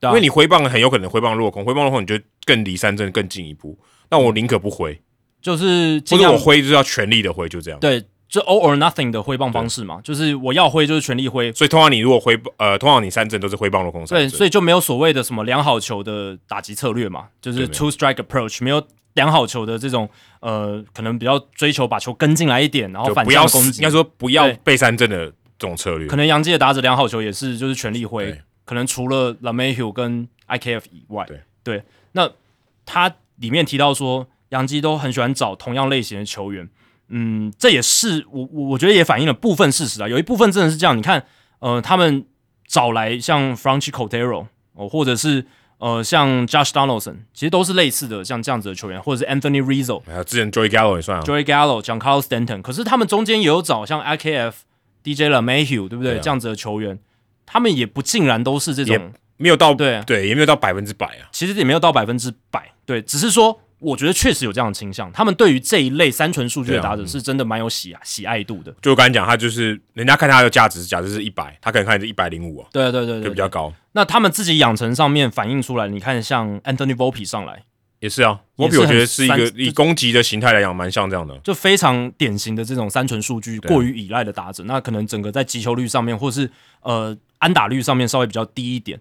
[0.01, 3.77] 因为你挥棒很有可能挥棒落空，挥棒落空你就更离三振更进一步。
[4.11, 4.97] 那我宁可不挥，
[5.43, 7.81] 就是或者我挥就是要全力的挥，就这样。
[7.81, 18.83] 对，就 all or nothing 的挥棒方式嘛，就是我要挥就是全力挥，所以通常你如果挥呃，通常你三振都是挥棒落空三对，所以就没有所谓的什么良好球的打击策略嘛，就是 two strike approach，没有
[19.15, 20.09] 良好球的这种
[20.41, 23.81] 呃，可能比较追求把球跟进来一点，然后反向攻击。
[23.81, 25.27] 应该说不要被三振的
[25.59, 26.07] 这种策略。
[26.07, 26.17] 可。
[26.17, 31.27] 能杨基的打者良好球也是就是全力挥，可能除了 LaMahieu 跟 IKF 以外，
[31.65, 31.83] 对。
[32.13, 32.31] 那
[32.85, 36.69] 他里面提到说，杨基都很喜欢找同样类型的球员，
[37.11, 41.25] 嗯，这也是我我我觉得也反映了部分事实啊，有一部分真的是这样，你看，
[41.61, 42.25] 呃，他们
[42.67, 45.47] 找来像 Franchi Cordero 哦，或者是
[45.79, 54.53] 呃像 Josh Donaldson，其实都是类似的像这样子的球员，或者是 Anthony Rizzo、还有之前 Joey Gallo 也算啊，Joey Gallo、讲 Carlos Stanton，可是他们中间也有找像 IKF、
[55.03, 56.13] DJ LaMahieu，对不对？
[56.13, 56.99] 对啊这样子的球员，
[57.47, 61.33] 他们也不尽然都是这种，没有到对对，也没有到百分之百啊。
[61.33, 63.61] 其实也没有到百分之百，对，只是说。
[63.81, 68.75] 我觉得确实有这样的倾向，他们对于这一类三纯数据的打者是真的蛮有喜啊喜爱度的。
[68.83, 73.73] 就我刚才讲，他就是人家看他的价值，假设是一百，他可能看你是一百零五啊，对对对对，就比较高。
[73.93, 77.65] 那他们自己养成上面反映出来，你看像 Anthony Volpe 上来，
[78.01, 81.37] 也是啊，，Volpe 我觉得是一个以攻击的形态来讲，蛮像这样的。
[81.39, 86.51] 就非常典型的这种三纯数据过于依赖的打者，那可能整个在击球率上面，或是
[86.83, 89.01] 呃安打率上面稍微比较低一点。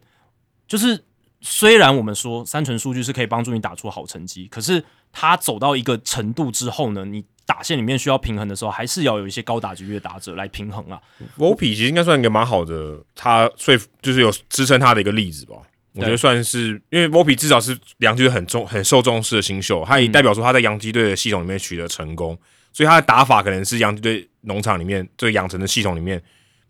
[0.68, 1.04] 就是
[1.42, 11.00] 虽然我们说三纯数据是可以帮助你打出好成绩，可是它走到一个程度之后呢，你打线里面需要平衡的时候，还是要有一些高打击率的打者来平衡啊。
[11.38, 15.56] Volpe 其实应该算一个蛮好的，他说服就是有支撑他的一个例子吧。
[15.94, 22.38] 我觉得算是，因为 Volpe 至少是洋基队很重、很受重视的新秀，他也代表说他在洋基队的系统里面取得成功，
[22.74, 26.22] 所以他的打法可能是洋基队农场里面这个养成的系统里面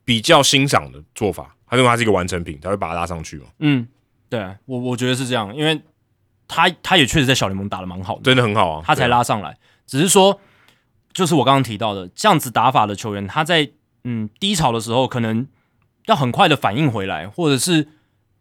[0.06, 1.54] 比较欣赏的做法。
[1.70, 3.86] 他认为他是一个完成品，才会把他拉上去嘛，嗯，
[4.30, 5.82] 对我我觉得是这样，因为
[6.48, 8.22] 他他也确实在小联盟打的蛮好的。
[8.24, 8.84] 真的很好啊。
[8.86, 9.58] 他才拉上来。
[9.86, 10.40] 只是说，
[11.14, 13.70] 就是我刚刚提到的，这样子打法的球员，他在
[14.04, 15.48] 嗯低潮的时候，可能
[16.08, 17.88] 要很快的反应回来，或者是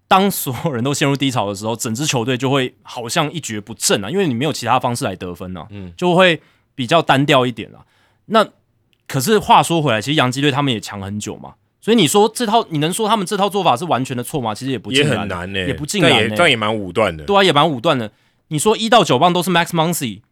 [0.09, 6.41] 当所有人都陷入低潮的时候，整支球队就会好像一蹶不振啊，因为你没有其他方式来得分啊，嗯，就会
[6.75, 7.87] 比较单调一点啊。
[8.27, 8.45] 那
[9.07, 11.55] 可是话说回来，其实洋基队他们也强很久嘛。
[11.87, 14.53] 所以你说这套，你能说他们这套做法是完全的错吗？
[14.53, 16.31] 其实也不也很难呢、也不尽但然、呢。
[16.31, 17.23] 也但也蛮武断的。
[17.23, 18.11] 对啊，也蛮武断的。
[18.49, 20.23] 你说一到九棒都是 Max Muncy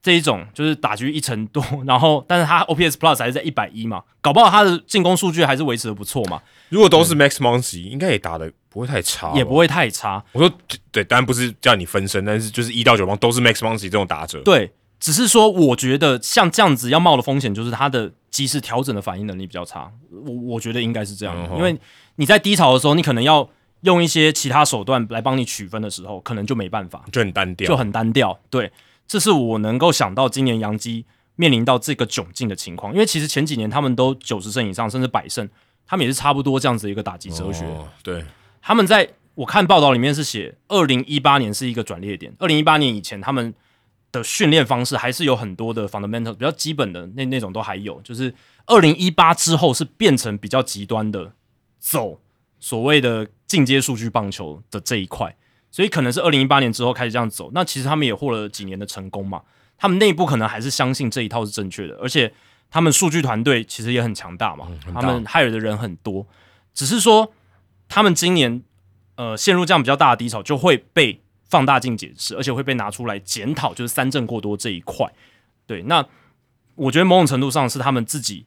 [0.00, 9.56] 这一种，就是打局一成多， 然后但是他 OPS Plus 还是在一百一嘛，搞不好他的进攻数据还是维持的不错嘛，如果都是 Max Muncy，应该也打的不会太差，也不。
[9.56, 10.22] 会太差。
[10.30, 10.48] 我说
[10.92, 19.88] 对，当然不是叫你分身，但是就是一到九棒都是 Max Muncy 这种打者，对，只是说我觉得像这样子要冒的风险，就是他的及时调整的反应能力比较差。
[20.10, 21.78] 我我觉得应该是这样，嗯因为
[22.16, 23.48] 你在低潮的时候，你可能要
[23.82, 27.04] 用一些其他手段来帮你取分的时候，可能就没办法。
[27.12, 28.36] 就很单调，就很单调。
[28.50, 28.72] 对，
[29.06, 31.06] 这是我能够想到今年杨基
[31.36, 35.48] 面临到这个窘境的情况，因为其实前几年他们都九十胜以上，甚至百胜，
[35.86, 37.64] 他们也是差不多这样子的一个打击哲学。
[37.66, 38.24] 哦对，
[38.60, 43.54] 他们在我看报道里面是写，二零一八年是一个转捩点，二零一八年以前他们
[44.18, 48.32] 的训练方式还是有很多的 fundamental 比较基本的那那种都还有，就是
[48.66, 51.32] 二零一八之后是变成比较极端的
[51.80, 52.20] 走
[52.60, 55.36] 所谓的进阶数据棒球的这一块，
[55.70, 57.50] 所以可能是二零一八年之后开始这样走。
[57.52, 59.42] 那其实他们也获了几年的成功嘛，
[59.76, 62.32] 他们内部可能还是相信这一套是正确的，而且
[62.70, 66.26] 他们数据团队其实也很强大嘛，他们 hire 的人很多，
[66.72, 67.32] 只是说
[67.88, 68.62] 他们今年
[69.16, 71.20] 呃陷入这样比较大的低潮，就会被
[71.54, 75.08] 放大镜解释，而且会被拿出来检讨，就是三振过多这一块。
[75.68, 76.04] 对，那
[76.74, 78.46] 我觉得某种程度上是他们自己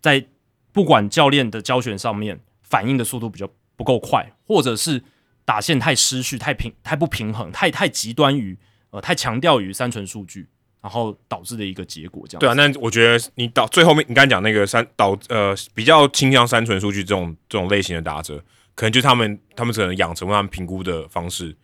[0.00, 0.26] 在
[0.72, 5.04] 不管教练的教学上面反应的速度比较不够快，或者是
[5.44, 8.58] 打线太失序、太平、太不平衡、太太极端于
[8.90, 10.48] 呃太强调于三纯数据，
[10.82, 12.26] 然后导致的一个结果。
[12.26, 18.42] 这样对啊，那我觉得你到最后面，你刚才讲那个三导呃比较倾向三纯数据这种这种类型的打者，
[18.74, 21.56] 可能就是他们他们可能养成他们评估的方式，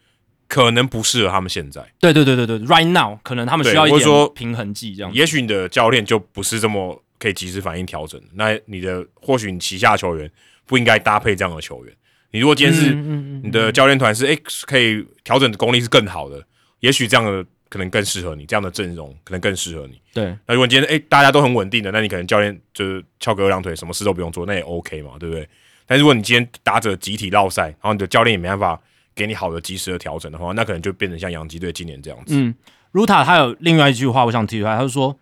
[0.52, 1.82] 可能不适合他们现在。
[1.98, 5.10] 对对对对对，right now 可能他们需要一点平衡剂这样。
[5.14, 10.30] 也许你的教练就不是这么可以及时反应调整，那你的或许你旗下球员
[10.66, 11.94] 不应该搭配这样的球员。
[12.32, 12.94] 你如果今天是
[13.42, 16.44] 你的教练团是诶、可以调整的功力是更好的，
[16.80, 19.98] 也许这样的可能更适合你，这样的阵容可能更适合你。
[20.12, 25.48] 对那如果今天诶、大家都很稳定的，那你可能教练就是翘个二郎腿，什么事都不用做，那也 OK 嘛，对不对？
[25.86, 28.78] 但如果你今天打着集体绕赛，然后你的教练也没办法
[29.14, 32.34] 给你好的及时的调整的话，那可能就变成像洋基队今年这样子。
[32.36, 32.55] 嗯
[32.93, 35.16] ，Ruta 他有另外一句话，我想提出来，他就说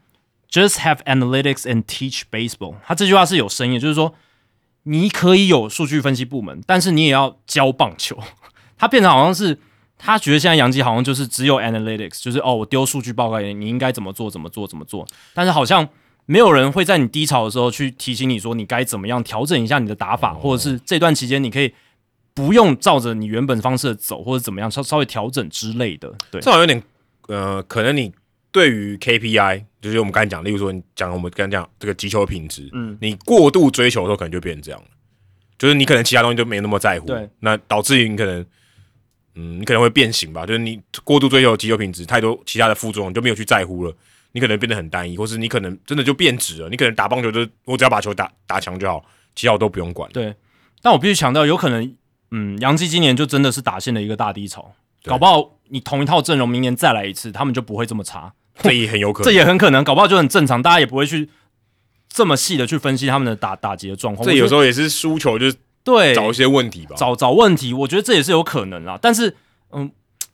[0.50, 2.76] ，Just have analytics and teach baseball。
[2.84, 4.14] 他这句话是有深意，就是说
[4.84, 8.18] 你可以有数据分析部门，但是你也要教棒球。
[8.78, 9.58] 他变成好像是
[9.98, 15.06] 他觉得现在杨基好像就是只有 analytics，就是哦，我丢数据报告给你，你应该怎么做，怎么做，怎么做。
[15.34, 15.86] 但是好像
[16.24, 21.74] 没有人会在你低潮的时候去提醒你说你该怎么样调整一下你的打法，或者是这段期间你可以
[22.34, 26.12] 不用照着你原本方式走，或者怎么样稍稍微调整之类的。
[26.30, 26.82] 对，这好像有点
[27.28, 28.12] 呃，可能你
[28.52, 34.86] 对于 KPI，就是我们刚才讲，例如说你讲我们刚才讲这个击球品质，嗯，你过度追求的时候，可能就变成这样了。
[35.58, 38.44] 就是你可能其他东西就没那么在乎，对，那导致于你可能，
[39.34, 40.46] 嗯，你可能会变形吧。
[40.46, 43.94] 就是你过度追求击球品质，太多其他的副作用就没有去在乎了，
[44.32, 46.68] 你可能变得很单一，或是你可能真的就变质了。
[46.70, 49.04] 你可能打棒球就是我只要把球打打强就好，
[49.34, 50.10] 其他我都不用管。
[50.12, 50.34] 对，
[50.80, 51.94] 但我必须强调，有可能，
[52.30, 54.72] 嗯，杨基今年就真的是打线的一个大低潮，
[55.04, 58.32] 搞不好你同一套阵容明年再来一次，他们就不会这么差。
[58.62, 61.30] 这也很有可能，这也很可能，搞不好就很正常，大家也不会去
[62.08, 64.26] 这么细的去分析他们的打打击的状况。
[64.28, 68.98] 这有时候也是输球，就是对找一些问题吧，找找问题，我觉得这也是有可能啦。
[69.00, 69.34] 但是，
[69.70, 69.90] 嗯，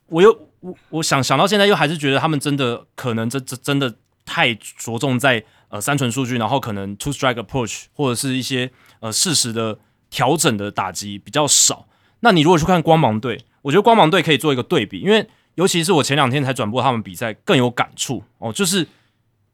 [0.08, 3.94] 我又我我想想到现在，又还是觉得他们真的可能这这真的
[4.24, 8.68] 太着重在呃三纯数据，然后可能 two strike approach 或者是一些
[8.98, 9.78] 呃事实的
[10.16, 11.86] 调整的打击比较少。
[12.20, 18.50] 那你如果去看光芒队，我觉得光芒队可以做一个对比，因为尤其是我前两天才转播他们比赛，更有感触哦。
[18.50, 18.86] 就是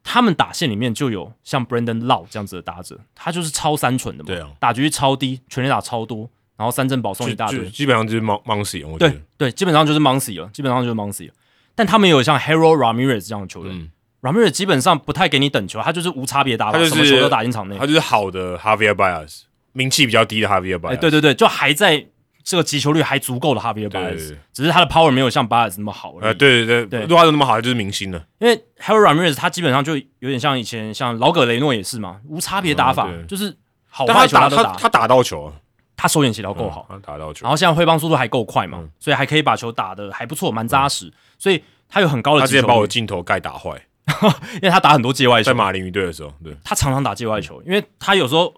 [0.05, 11.35] 他们打线里面就有像 Brandon Lau 这样子的打者，他就是超三纯的嘛，对啊，打局超低，全垒打超多，然后三振保送一大堆，基本上就是 Mon Moncy，我觉对对，基本上就是 Moncy 了，基本上就是 Moncy 了。
[11.75, 13.91] 但他们有像 Harold Ramirez 这样的球员、
[14.21, 17.87] r a m i r e z 基本上不太给你等球，他就是无差别打法，他就是什么球都打进场内他。
[17.87, 22.07] 就是好的 Javier Baez，名气比较低的 Javier Baez，哎，对对对，就还在
[22.45, 26.25] 这个击球率还足够的对对 Baez，对只是他的 power 没有像 Baez 那么好而已。
[26.25, 27.03] 呃，对对对，对。
[27.03, 28.25] 如果他那么好，就是明星了。
[28.41, 33.57] 因为 Harold Ramirez 他基本上就有点像以前像老葛雷诺也是嘛，无差别打法，嗯就是
[33.89, 35.07] 好坏球都打，打他他打。
[35.07, 35.53] 到球啊，
[35.97, 37.45] 他手眼协调够好，他打到球。
[37.45, 38.91] 然，后现在挥棒速度还够快嘛，嗯。
[38.99, 43.71] 所以还可以把球打的还不错，蛮扎实，所以他有很高的他直接把我镜头盖打坏，
[44.57, 48.53] 因为他打很多界外球，在马林鱼队的时候，对，他常常打界外球，因为他有时候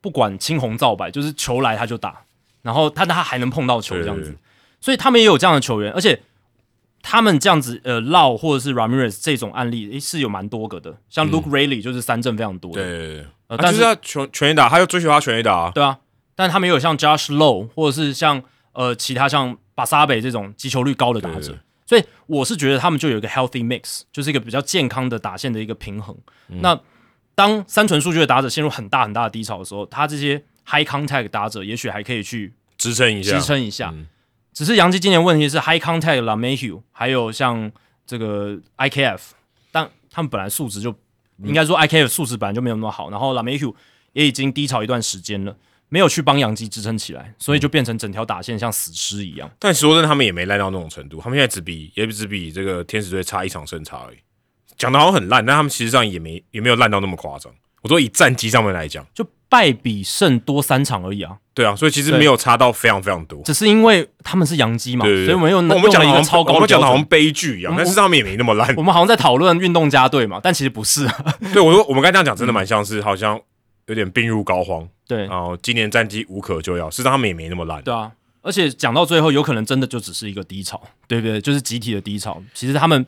[0.00, 2.24] 不不管青红皂白，就是球来他就打，
[2.62, 4.34] 然后他他还能碰到球这样子，
[4.80, 6.22] 所以他们也有这样的球员，而且
[7.02, 12.98] 他们这样子呃绕或者是 Ramirez 这种案例诶是有蛮多个的，像 Luke Rayleigh 就是三振非常多的，嗯对。
[12.98, 15.54] 对对，呃，但是他就是要全全垒打，他又追求他全垒打。
[15.54, 15.98] 啊，对啊，
[16.34, 18.42] 但他们也有像 Josh Low 或者是像
[18.72, 26.16] 呃其他像巴萨北这种击球率高的打者，所以我是觉得他们就有一个 healthy mix，就是一个比较健康的打线的一个平衡。
[26.48, 26.58] 嗯。
[26.60, 26.78] 那
[27.38, 33.90] 当三纯数据的打者陷入很大很大的低潮的时候，他这些 high contact 打者也许还可以去支撑一下支，撑一下。
[33.94, 34.08] 嗯
[34.52, 37.70] 只是杨基今年问题是 high contact La Mayhew，还有像
[38.04, 39.20] 这个 IKF，
[39.70, 40.92] 但他们本来素质就
[41.44, 43.72] 应该说 IKF 素质本来就没有那么好，然后 La Mayhew
[44.14, 45.56] 也已经低潮一段时间了，
[45.88, 49.48] 没有去帮杨基支撑起来，所以就变成整条打线像死尸一样。
[49.60, 54.16] 但说真的，他们也没烂到那种程度，他们现在只比也只比这个天使队差一场胜差而已。
[54.78, 57.52] 讲的好像很烂，但他们其实上也没也没有烂到那么夸张。
[57.82, 63.40] 我说以战绩上面来讲，就败比胜多三场而已啊，对啊，所以其实对没有差到非常非常多。
[63.42, 67.04] 只是因为他们是洋基嘛，所以我们用我们讲了一个超高我们讲的好像。
[67.04, 68.74] 悲剧一样，但是他们也没那么烂。
[68.76, 71.34] 我们好像在讨论运动家队嘛，但其实不是啊。
[71.54, 73.40] 对我说，我们刚才这样讲，真的蛮像是好像
[73.86, 76.90] 有点病入膏肓，对然后今年战绩无可救药。
[76.90, 77.80] 事实上他们也没那么烂。
[77.82, 78.10] 对啊，
[78.42, 81.40] 而且讲到最后，有可能真的就只是一个低潮，对不对？
[81.40, 82.42] 就是集体的低潮。
[82.52, 83.06] 其实他们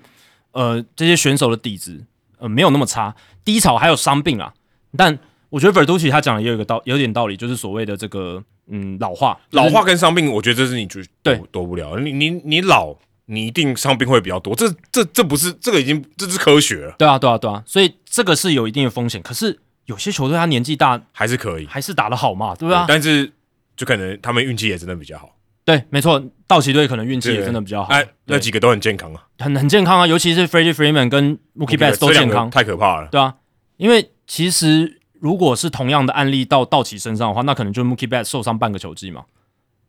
[0.52, 2.04] 呃这些选手的底子
[2.38, 3.14] 呃没有那么差，
[3.44, 4.52] 低潮还有伤病啊。
[4.96, 5.18] 但
[5.48, 11.98] 我觉得 Verducci 他讲的也有一个道，有点道理，就是所谓的这个嗯老化，就是老化跟伤病，我觉得这是你就对躲躲不了。
[11.98, 12.94] 你你你老，
[13.26, 14.54] 你一定伤病会比较多。
[14.54, 19.20] 这这这不是这个已经这是科学了，对啊对啊对啊，所以这个是有一定的风险。
[19.22, 21.66] 可是有些球队他年纪大，还是可以。
[21.66, 23.32] 还是打得好嘛，对吧、但是
[23.76, 25.34] 就可能他们运气也真的比较好。
[25.64, 29.26] 对，没错，道奇队可能运气也真的比较好，哎，那几个都很健康啊。
[29.38, 33.08] 很很健康啊，尤其是 Freddie Freeman 跟 Mookie Betts 都健康，太可怕了。
[33.08, 33.36] 对啊，
[33.76, 39.24] 因为其实如果是同样的案例到道奇身上的话，那可能就 Mookie Betts 受伤半个球季嘛，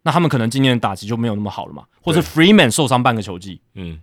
[0.04, 4.00] 那他们可能今年的打击就没有那么好了嘛，或者 Freeman 受伤半个球季，嗯，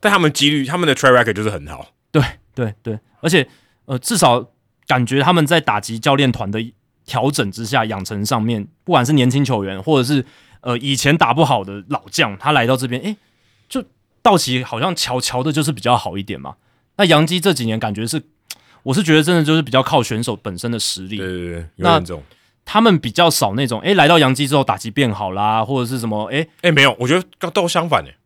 [0.00, 1.86] 但他们几率，他们的 track record 就是很好。
[2.10, 2.22] 对
[2.54, 3.46] 对对，而且
[3.86, 4.50] 呃，至少
[4.86, 6.60] 感觉他们在打击教练团的
[7.06, 10.24] 调整之下，养成上面，不管是年轻球员，或者是
[10.64, 13.16] 呃以前打不好的老将，他来到这边，诶，
[13.68, 13.84] 就
[14.20, 16.56] 道奇好像瞧瞧的就是比较好一点嘛。
[16.96, 18.22] 那杨基这几年感觉是，
[18.82, 22.22] 我是觉得真的就是比较靠选手本身的实力对，对对，有那种。
[22.66, 28.16] 他们比较少那种，诶，来到杨基之后打击变好啦，或者是什么，诶，哎，没有，我觉得刚都相反诶，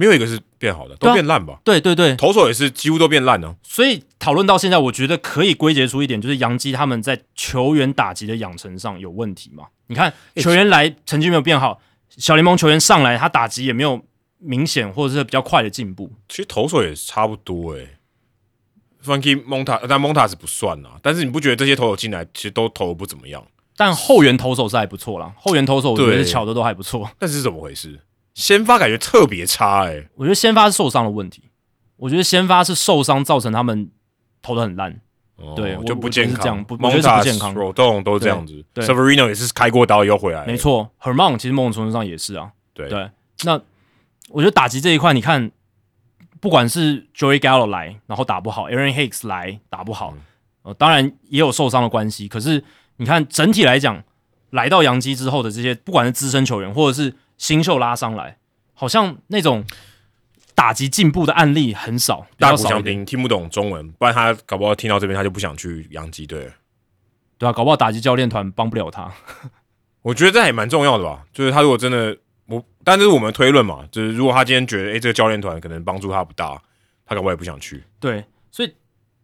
[0.00, 1.58] 没有一个是变好的，都变烂吧。
[1.64, 3.56] 对对对，投手也是几乎都变烂了。
[3.64, 9.64] 所以讨论到现在，我觉得可以归结出一点，就是杨基他们在球员打击的养成上有问题嘛。
[9.88, 11.80] 你看球员来成绩没有变好，
[12.16, 14.00] 小联盟球员上来，他打击也没有
[14.38, 16.12] 明显或者是比较快的进步。
[16.28, 17.96] 其实投手也差不多诶、
[19.04, 21.00] Frankie Monta，但 Monta 是不算啊。
[21.02, 23.44] 但是你不觉得这些投手进来其实都投的不怎么样？
[23.76, 27.10] 但后援投手是还不错啦，后援投手我觉得对巧的都还不错。
[27.18, 27.98] 但是怎么回事？
[28.38, 31.42] 先发感觉特别差诶、我觉得先发是受伤的问题，
[31.96, 33.90] 我觉得先发是受伤造成他们
[34.40, 35.00] 投的很烂。
[35.34, 36.62] 哦对我就不健康。
[36.64, 42.52] 不我觉得是不健康 o n 都是这样子对对，Severino 也是开过刀又回来，没错 h e r m a n 其实某种程度上也是啊。
[42.72, 43.10] 对对，
[43.42, 43.60] 那
[44.28, 45.50] 我觉得打击这一块，你看，
[46.38, 50.14] 不管是 Joey Gallo 来，然后打不好，Aaron Hicks 来打不好，
[50.62, 52.28] 呃，当然也有受伤的关系。
[52.28, 52.62] 可是
[52.98, 54.04] 你看整体来讲，
[54.50, 58.36] 来到洋基之后的这些，不管是资深球员或者是新秀拉上来，
[58.74, 59.64] 好像那种
[60.54, 66.52] 打击进步的案例很少，比大谷翔较少一点，平听不懂中文，不然他搞不好听到这边他就不想去洋基队了。
[67.38, 69.10] 对啊，搞不好打击教练团帮不了他。
[70.02, 72.16] 我觉得这还蛮重要的吧，就是他如果真的
[72.46, 76.60] 我，但这是我们推论嘛，就是如果他今天觉得，诶，这个教练团可能帮助他不大，
[77.06, 77.84] 他搞不好也不想去。
[78.00, 78.74] 对，所以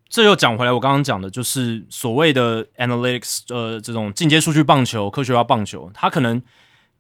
[0.09, 6.41] 这又讲回来，我刚刚讲的就是所谓的 analytics，呃，这种进阶数据棒球、科学化棒球，它可能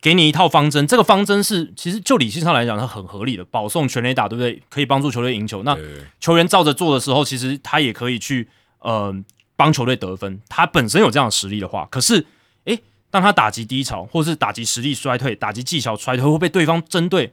[0.04, 4.62] 给你一套方针，这个方针是其实就理性上来讲，它很合理的，保送全垒打，对不对？
[4.68, 5.62] 可以帮助球队赢球。
[5.62, 5.74] 那
[6.20, 8.46] 球员照着做的时候，其实他也可以去
[8.80, 9.14] 呃
[9.56, 10.42] 帮球队得分。
[10.46, 12.26] 他本身有这样的实力的话，可是
[12.64, 12.78] 诶，
[13.10, 17.32] 当他打击低潮，或是打击实力衰退、打击技巧衰退，会被对方针对，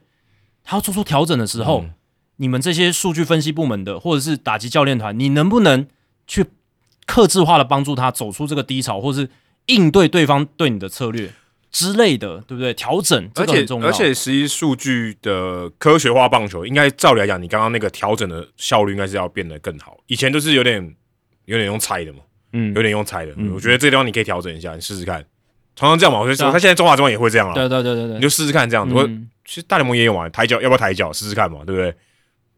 [0.64, 1.90] 他要做出调整的时候，嗯
[2.36, 5.86] 你们这些数据分析部门的，或者是打击教练团，你能不能
[6.26, 6.46] 去
[7.04, 9.28] 克制化的帮助他走出这个低潮，或是
[9.66, 11.30] 应对对方对你的策略
[11.72, 12.72] 之类的，对不对？
[12.74, 19.98] 调整而且而且实际数据的科学化棒球，应该照理来讲，你刚刚那个调整的效率应该是要变得更好。
[20.06, 20.94] 以前都是有点
[21.46, 22.20] 有点用猜的嘛，
[22.52, 23.32] 嗯有，点用猜的。
[23.36, 25.24] 嗯我觉得这个地方你可以调整一下，你试试看。
[25.74, 28.94] 常常这样嘛，我觉得他现在中华中也会这样了，对对对对对，你就试试看这样子。
[28.94, 31.92] 我嗯其实大联盟也有嘛，抬脚要不要抬脚试试看嘛，对不对？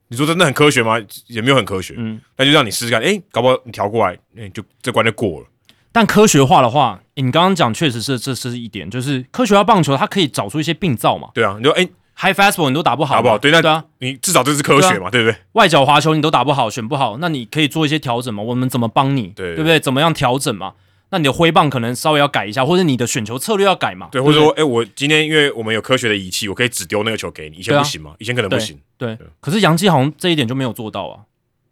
[0.08, 1.00] 你说真的很科学吗？
[1.28, 3.00] 也没有很科学，嗯，那就让你试试看。
[3.00, 5.46] 诶，搞不好你调过来，诶，就这关就过了。
[5.92, 15.36] 但科学化的话，诶你刚刚讲确实是这是一点，就是科学化棒球它可以找出一些病灶嘛对啊，你说诶，，high fastball 你都打不好不好对那对啊，你至少这是科学嘛，对不对？
[15.52, 18.42] 外角滑球你都打不好，选不好，那你可以做一些调整嘛？
[18.42, 19.28] 我们怎么帮你？
[19.28, 19.78] 对对不对？
[19.78, 20.74] 怎么样调整嘛？
[21.10, 24.08] 那你的挥棒可能稍微要改一下，或者你的选球策略要改嘛？
[24.10, 28.76] 对，不或者说，诶，我今天因为我们有科学的仪器，我可以只丢那个球给你，以前不行嘛，以前可能不行。
[28.98, 29.16] 对。
[29.38, 31.20] 可是杨基好像这一点就没有做到啊，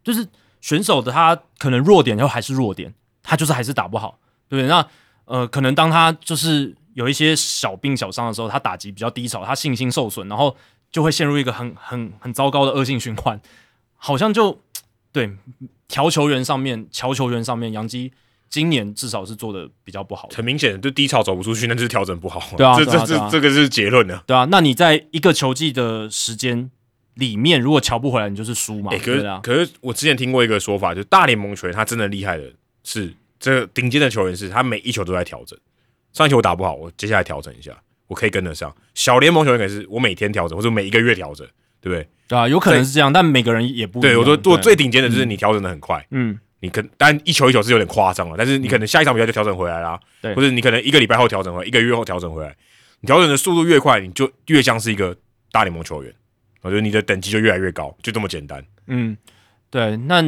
[0.05, 0.25] 就是
[0.61, 2.95] 选手的他可能弱点就还是弱点，
[3.25, 4.69] 他就是还是打不好，对不对？
[4.69, 4.87] 那
[5.25, 10.57] 呃，可能当他就是有一些小病小伤的时候，他打击比较低潮，他信心受损，然后
[10.91, 13.41] 就会陷入一个很很很糟糕的恶性循环，
[13.97, 14.61] 好像就
[15.13, 15.31] 对
[15.89, 18.13] 调球员上面、调球员上面，杨基
[18.51, 20.29] 今年至少是做的比较不好。
[20.35, 22.43] 很明显，就低潮走不出去，那就是调整不好。
[22.57, 24.23] 对啊这这这这个是结论呢。
[24.27, 26.71] 对啊，那你在一个球季的时间
[27.15, 28.91] 里面，如果调不回来，你就是输嘛。
[28.93, 32.45] 哎、可是、啊，可是我之前听过一个说法，就是大联盟球员他真的厉害的
[32.85, 35.59] 是，这顶尖的球员是他每一球都在调整。
[36.13, 37.73] 上一球我打不好，我接下来调整一下，
[38.07, 38.73] 我可以跟得上。
[38.95, 41.45] 小联盟球员可能是我每天调整，或者每一个月调整，
[41.81, 42.09] 对不对？
[42.29, 52.57] 对啊，有可能是这样，但每个人也不对我说，做最顶尖的就是你调整的很快，嗯你可但一球一球是有点夸张了，但是你可能下一场比赛就调整回来啦，对或者你可能一个礼拜后调整回来，一个月后调整回来，
[53.01, 55.17] 你调整的速度越快，你就越像是一个
[55.51, 56.15] 大联盟球员，
[56.61, 58.65] 我觉得你的等级就越来越高，就这么简单。
[58.87, 59.17] 嗯，
[59.71, 59.97] 对。
[59.97, 60.23] 那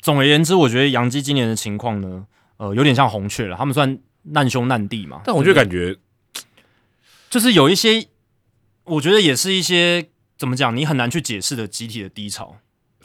[0.00, 2.24] 总而言之，我觉得杨基今年的情况呢，
[2.64, 5.20] 呃，有点像红雀了，他们算难兄难弟嘛。
[5.24, 5.96] 但我就感觉
[7.28, 8.06] 就是有一些，
[8.84, 10.06] 我觉得也是一些
[10.38, 12.56] 怎么讲，你很难去解释的集体的低潮，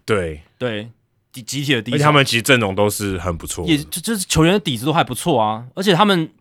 [0.06, 0.90] 对，对，
[1.34, 1.96] 集集体的低潮。
[1.96, 6.32] 而且他们其实阵容都是很不错，也就就是球员的底子都还不错啊，而且他们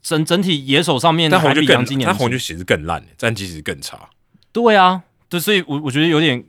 [0.00, 4.08] 整整体野手上面还但红就更比杨基，年红就其实更烂，战绩其实更差。
[4.52, 6.42] 对啊，对，所以我我觉得有点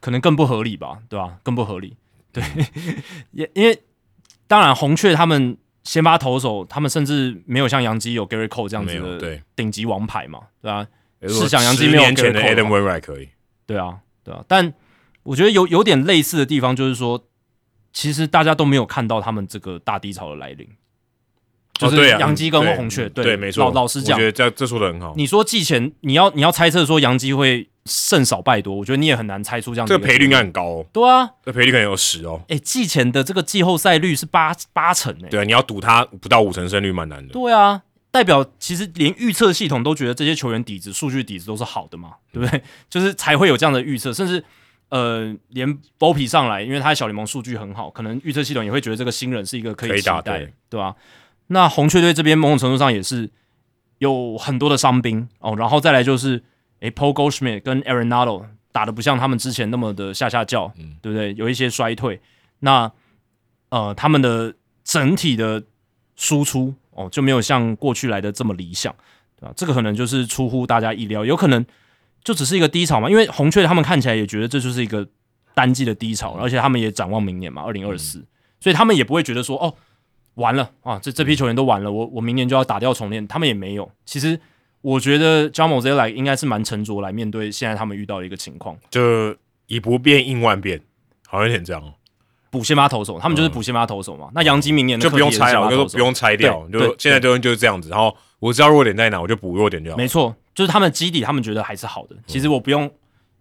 [0.00, 1.96] 可能更不合理吧，对吧、更不合理。
[2.32, 2.42] 对，
[3.32, 3.78] 也因为
[4.46, 10.86] 当然红雀他们先发投手，他们甚至没有像杨基有 Gary Cole 这样子的顶级王牌嘛，对吧、
[11.28, 13.28] 试想杨基10没有年前的 Garrett Cole Adam Wainwright 可以，
[13.66, 14.72] 对啊，对啊，但
[15.22, 17.24] 我觉得有有点类似的地方，就是说，
[17.92, 20.68] 其实大家都没有看到他们这个大低潮的来临，
[21.74, 23.64] 就是杨基跟对红雀，对，没错。
[23.64, 24.16] 老老实讲。
[24.16, 25.14] 我觉，得这这说的很好。
[25.16, 32.42] 你说季前你要你要猜测说杨基会胜少败多，我觉得你也很难猜出这样子这个赔率应该该很高哦，对啊，这赔率可能有十哦。
[32.48, 37.32] 哎，季前的这个季后赛率是八八成哎、对啊，你要赌他不到五成胜率蛮难的。
[37.32, 42.62] 对啊，代表其实连预测系统都觉得这些球员底子、数据底子都是好的嘛，对不对？
[42.88, 44.42] 就是才会有这样的预测，甚至
[44.88, 50.94] 呃，连 o p 上来，因为他的小联盟数据很好，可能预测系统也会觉得这个新人是一个可以可以期待，打对对吧、
[51.48, 53.28] 那红雀队这边某种程度上也是
[53.98, 56.42] 有很多的伤兵哦，然后再来就是
[56.84, 60.70] 诶 Paul Goldschmidt 跟 Aaron Nado 打的不像他们之前那么的下下叫，
[61.00, 61.32] 对不对？
[61.34, 62.20] 有一些衰退，
[62.60, 62.90] 那
[63.70, 64.54] 呃他们的
[64.84, 65.62] 整体的
[66.14, 68.94] 输出哦就没有像过去来的这么理想，
[69.40, 69.52] 对吧？
[69.56, 71.64] 这个可能就是出乎大家意料，有可能
[72.22, 75.08] 就只是一个低潮嘛，因为红雀他们看起来也觉得这就是一个
[75.54, 78.24] 单季的低潮，而且他们也展望明年嘛，二零二四，
[78.60, 79.74] 所以他们也不会觉得说哦。
[80.34, 80.98] 完了啊！
[81.00, 83.24] 这这批球员都完了，我我明年就要打掉重练。
[83.28, 83.88] 他们也没有。
[84.04, 84.40] 其实
[84.84, 89.34] 我觉得 j a m o z e l 应该是蛮沉着来面对现在他们遇到的一个情况，就
[89.66, 90.78] 以不变应万变，
[91.26, 91.82] 好像有点这样。
[92.50, 94.28] 补先发投手，他们就是补先发投手嘛。
[94.34, 97.88] 那杨基明年就不用拆了，就不用拆掉，就现在都就是这样子。
[97.88, 99.96] 然后我知道弱点在哪，我就补弱点就好。
[99.96, 102.14] 没错，就是他们基底，他们觉得还是好的。
[102.26, 102.88] 其实我不用，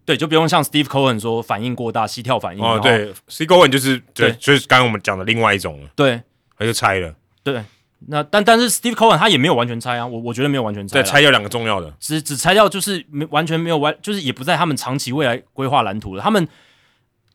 [0.06, 2.64] 对，就不用像 Steve Cohen 说反应过大，膝跳反应。
[2.64, 5.86] 哦，对，Steve Cohen 就是对，就是刚刚我们讲的另外一种。
[5.95, 6.22] 对，
[6.57, 7.14] 他就拆了。
[7.44, 7.61] 对，
[8.07, 16.21] 那但但是 Steve Cohen 他也没有完全拆啊，我我觉得没有完全拆，对，拆掉两个重要的，只只拆掉就是没完全没有完，就是也不在他们长期未来规划蓝图了。
[16.21, 16.47] 他们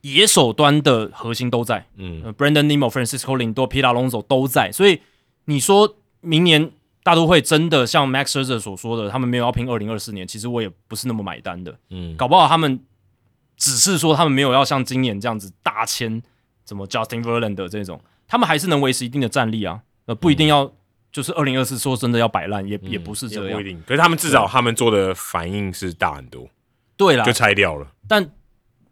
[0.02, 3.80] 野手端的核心都在，嗯，Brandon Nimmo、Francisco Lindor、P.
[3.80, 5.00] a Lonzo 都在，所以
[5.46, 6.70] 你说明年
[7.02, 12.78] 大都会真的像 Max Scherzer 所说的，他们没有要拼二零二四年，其实我也不是那么买单的，嗯，搞不好他们
[13.56, 16.22] 只是说他们没有要像今年这样子大签，
[16.66, 19.80] 什么 Justin Verlander 这种，他们还是能维持一定的战力啊。
[20.08, 20.72] 呃，不一定要，
[21.12, 23.54] 就是二零二四说真的要摆烂，也也不是这样。
[23.54, 26.48] 不一定，可是他们至少他们做的反应是大很多。
[26.96, 27.86] 对啦，就拆掉了。
[28.08, 28.30] 但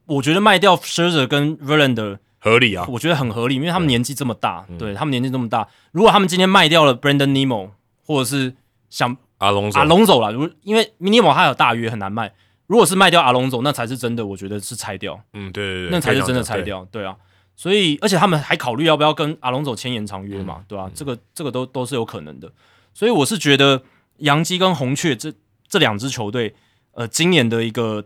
[0.05, 7.71] 我觉得卖掉 Scherzer 跟 Verlander 合理啊，我觉得很合理，因为他们年纪这么大，对他们年纪这么大，如果他们今天卖掉了 Brandon Nemo，
[8.05, 8.55] 或者是
[8.91, 12.31] 像阿龙阿龙走了，如因为 Nemo 他有大约很难卖，
[12.67, 15.19] 如果是卖掉阿龙走，那才是真的，我觉得是拆掉。
[15.33, 16.87] 嗯，对对对，那才是真的拆掉。
[16.93, 17.17] 对啊。
[17.59, 20.91] 所以，而且他们还考虑要不要跟阿隆佐签延长约嘛，对吧？
[20.95, 22.53] 这个这个都都是有可能的。
[22.93, 23.83] 所以我是觉得，
[24.19, 25.33] 杨基跟红雀这
[25.67, 26.55] 这两支球队，
[26.93, 28.05] 呃，今年的一个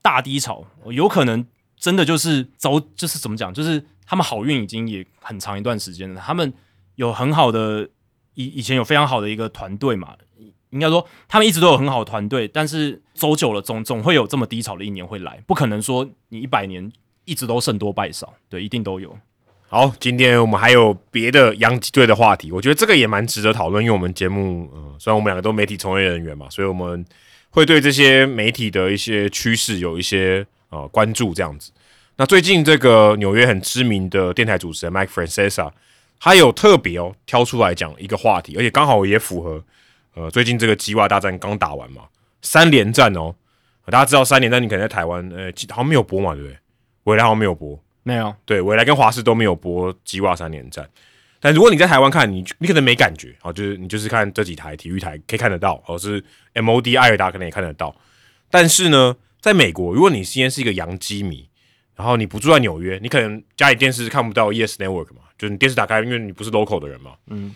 [0.00, 1.46] 大低潮，有可能
[1.76, 6.22] 真的就是走，就是怎么讲，就是他们好运已经也很长一段时间了。
[6.24, 6.50] 他们
[6.94, 7.86] 有很好的
[8.32, 10.16] 以以前有非常好的一个团队嘛，
[10.70, 16.90] 应该说他们一直都有很好的团队，但是走久了，总总会有这么低潮的一年会来，不可能说你一百年。
[17.24, 19.16] 一直都胜多败少，对，一定都有。
[19.68, 27.04] 好，今天我们还有别的洋基队的话题，我觉得这个也蛮值得讨论，因为我们节目，呃，虽然我们两个都媒体从业人员嘛，所以我们
[27.50, 31.32] 会对这些媒体的一些趋势有一些呃关注。
[31.32, 31.70] 这样子，
[32.16, 35.70] 那最近这个纽约很知名的电台主持人 Mike Francesa，
[36.18, 39.62] 他有特别哦挑出来讲一个话题，而且刚好也符合
[40.14, 42.02] 呃最近这个吉瓦大战刚打完嘛，
[42.42, 43.32] 三连战哦，
[43.86, 46.56] 大家知道三连战，你可能在台湾呃好像没有播嘛，对不对？
[47.04, 48.34] 未来好像没有播，没有。
[48.44, 50.88] 对，未来跟华视都没有播吉瓦三连战。
[51.42, 56.22] 但如果你在台湾看，你你可能没感觉，哦，就是你就是看这几台体育台可以看得到，或是
[56.54, 57.96] MOD 艾尔达可能也看得到。
[58.50, 61.48] 但是呢，在美国，如果你今天是一个洋基迷，
[61.96, 67.54] 然后你不住在纽约，你可能家里电视看不到 Yes Network 嘛，就是你电视打开，因为你不是 local 的人嘛，嗯，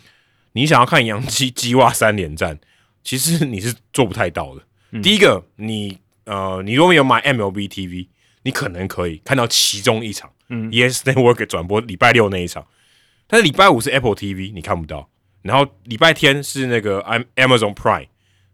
[0.53, 2.57] 你想要看洋基基袜三连战，
[3.03, 5.01] 其实你是做不太到的。
[5.03, 8.07] 第一个，你呃，你如果有买 MLB TV。
[8.45, 12.67] 你可能可以看到其中一场，嗯，Yes Network 转播礼拜六那一场，
[13.25, 15.09] 但是礼拜五是 Apple TV，你看不到。
[15.41, 17.01] 然后礼拜天是那个
[17.35, 18.07] Amazon Prime，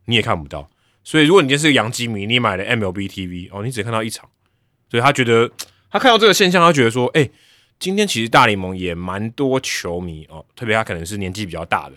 [0.05, 0.69] 你也看不到。
[1.03, 4.29] 所以如果你今天是个洋基迷，你买了 MLB TV，哦，你只看到一场。
[4.89, 5.51] 所以他觉得，
[5.89, 7.29] 他看到这个现象，他觉得说，哎，
[7.77, 11.95] 今天其实大联盟也蛮多球迷哦，特别他可能是年纪比较大的，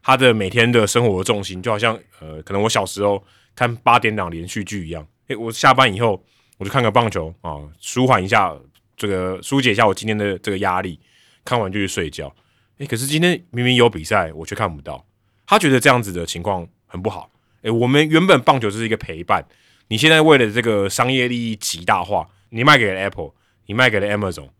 [0.00, 3.24] 他的每天的生活的重心就好像，呃，可能我小时候
[3.56, 6.24] 看八点档连续剧一样，哎，我下班以后。
[6.58, 8.56] 我就看个棒球啊，舒缓一下
[8.96, 11.00] 这个，疏解一下我今天的这个压力。
[11.44, 12.32] 看完就去睡觉。
[12.78, 15.04] 诶，可是今天明明有比赛，我却看不到。
[15.44, 17.28] 他觉得这样子的情况很不好。
[17.62, 19.44] 诶，我们原本棒球是一个陪伴，
[19.88, 23.32] 你现在为了这个商业利益极大化，你卖给了 Apple，
[23.66, 24.50] 你卖给了 Amazon，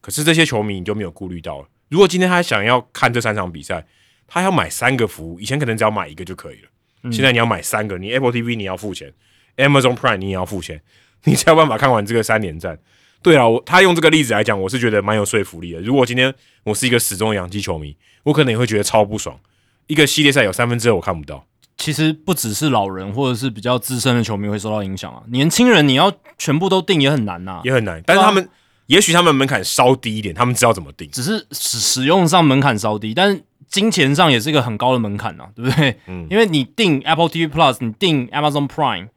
[0.00, 1.68] 可是这些球迷你就没有顾虑到了。
[1.90, 3.86] 如果今天他想要看这三场比赛，
[4.26, 9.12] 他要买三个服务，以前可能只要买一个就可以了，现在你要买三个，你 Apple TV 你要付钱
[9.58, 10.82] ，Amazon Prime 你也要付钱。
[11.24, 12.78] 你才有办法看完这个三连战。
[13.22, 15.80] 对啊，我他用这个例子来讲，我是觉得蛮有说服力的。
[15.80, 16.34] 如果今天
[16.64, 19.38] 我是一个死忠的洋基球迷，我可能也会觉得超不爽。
[19.86, 21.46] 一个系列赛有三分之二我看不到。
[21.76, 28.02] 其实不只是老人或者是比较资深的球迷会受到影响啊，年轻人你要全部都定也很难呐，也很难。
[28.04, 28.48] 但是他们
[28.86, 31.08] 也许他们门槛稍低一点，他们知道怎么定。
[31.12, 35.96] 只是使使用上门槛稍低，但是金钱上也是一个很高的门槛呐，对不对？
[36.06, 36.26] 嗯。
[36.28, 39.08] 因为你订 Apple TV Plus，你订 Amazon Prime，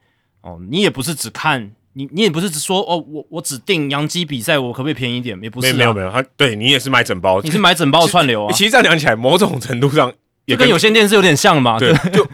[0.42, 1.72] 哦，你也不是只看。
[1.98, 5.38] 你你也不是只说哦，我我只定洋基比赛，我可不可以便宜一点？
[5.42, 8.52] 也不是，没有没有，他对你也是买整包，你是买整包串流啊。
[8.52, 10.12] 其实这样讲起来，某种程度上
[10.44, 11.78] 也跟有线电视有点像嘛。
[11.78, 12.28] 对，就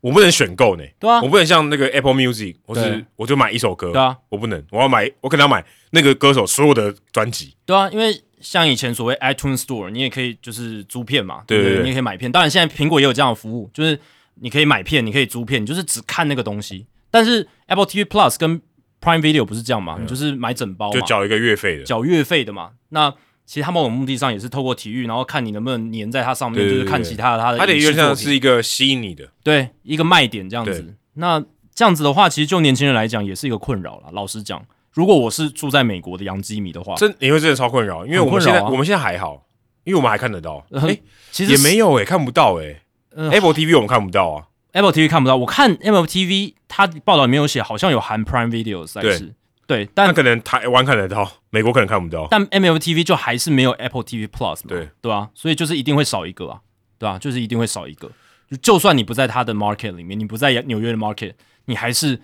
[0.00, 12.30] 我不能选购呢，对啊我不能像那个 Apple Music，我是我就买一首歌，对啊，我不能，我要买，我可能要买那个歌手所有的专辑，对啊，因为像以前所谓 iTunes Store，你也可以就是租片嘛，对你也可以买片。
[12.30, 13.98] 当然，现在苹果也有这样的服务，就是
[14.36, 16.86] 你可以买片，你可以租片，你就是只看那个东西。
[17.10, 18.60] 但是 Apple TV Plus 跟
[19.04, 19.98] Prime Video 不是这样嘛？
[20.00, 22.70] 你就是买整包，就缴一个月费的，缴月费的嘛。
[22.88, 23.12] 那
[23.44, 30.94] 其实他某种目的上也是透过体育，然后看你能不能粘在它上面，就是看其他的它的它得有点像影视作品是一个吸引你的，对一个卖点这样子。
[31.14, 31.44] 那
[31.74, 34.04] 这样子的话，其实就年轻人来讲也是一个困扰了。
[34.12, 39.44] 老实讲，如果我是住在美国的洋基迷的话，真你会真的超困扰，因为我们现在、我们现在还好，
[39.84, 40.98] 因为我们还看得到，呃哎、
[41.30, 42.80] 其实也没有哎、看不到哎、
[43.14, 49.32] 呃 Apple TV 我们看不到啊，Apple TV 看不到，我看 Apple TV 它报道里面有写，好像有含 Prime Video 的赛事，
[49.68, 54.90] 对，那但可能台湾看得到，美国可能看不到，但 MLB TV 就还是没有 Apple TV Plus 嘛，对。
[55.00, 56.60] 对吧、所以就是一定会少一个啊，
[56.98, 58.10] 对啊、就是一定会少一个，
[58.50, 61.34] 就就算你不在它的 market 里面，你不在纽约的 market，
[61.66, 62.20] 你还是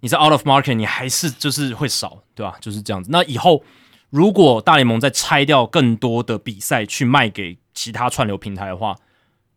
[0.00, 3.08] 你在 out of market，你还是就是会少，对吧、就是这样子。
[3.10, 3.64] 那以后
[4.10, 8.94] 如果大联盟再拆掉更多的比赛去卖给其他串流平台的话，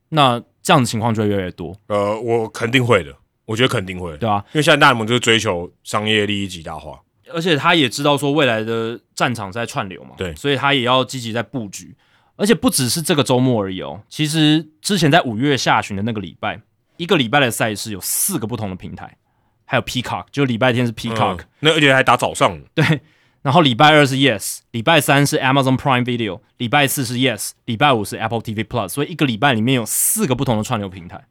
[0.09, 3.15] 那这样的情况就会越来越多，呃，我肯定会的，
[3.45, 6.99] 我觉得肯定会，对啊、因为现在大联盟就是追求商业利益极大化，
[7.33, 10.35] 而且他也知道说未来的战场在串流嘛，对。
[10.35, 11.95] 所以他也要积极在布局。
[12.41, 16.61] 而且不只是这个周末而已哦，其实之前在五月下旬的那个礼拜，
[16.95, 19.17] 一个礼拜的赛事有四个不同的平台，
[19.65, 23.01] 还有 Peacock，就礼拜天是 Peacock，、嗯那而且还打早上，对，
[23.41, 31.23] 然后礼拜二是 Yes，礼拜三是 Amazon Prime Video，礼拜四是 Yes，礼拜五是 Apple TV Plus，所以一个礼拜里面有四个不同的串流平台，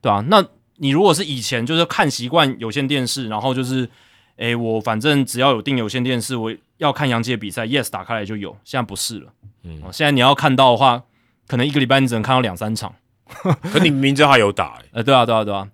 [0.00, 0.44] 对啊，那
[0.76, 3.88] 你如果是以前就是看习惯有线电视，然后就是，
[4.36, 9.32] 诶，我反正只要有订有线电视，我要看洋基的比赛，Yes 打开来就有，现在不是了，
[9.62, 11.02] 嗯，现在你要看到的话，
[11.46, 12.94] 可能一个礼拜你只能看到两三场，
[13.72, 15.68] 可你明明知道他有打、欸，呃，对啊，对啊，对啊。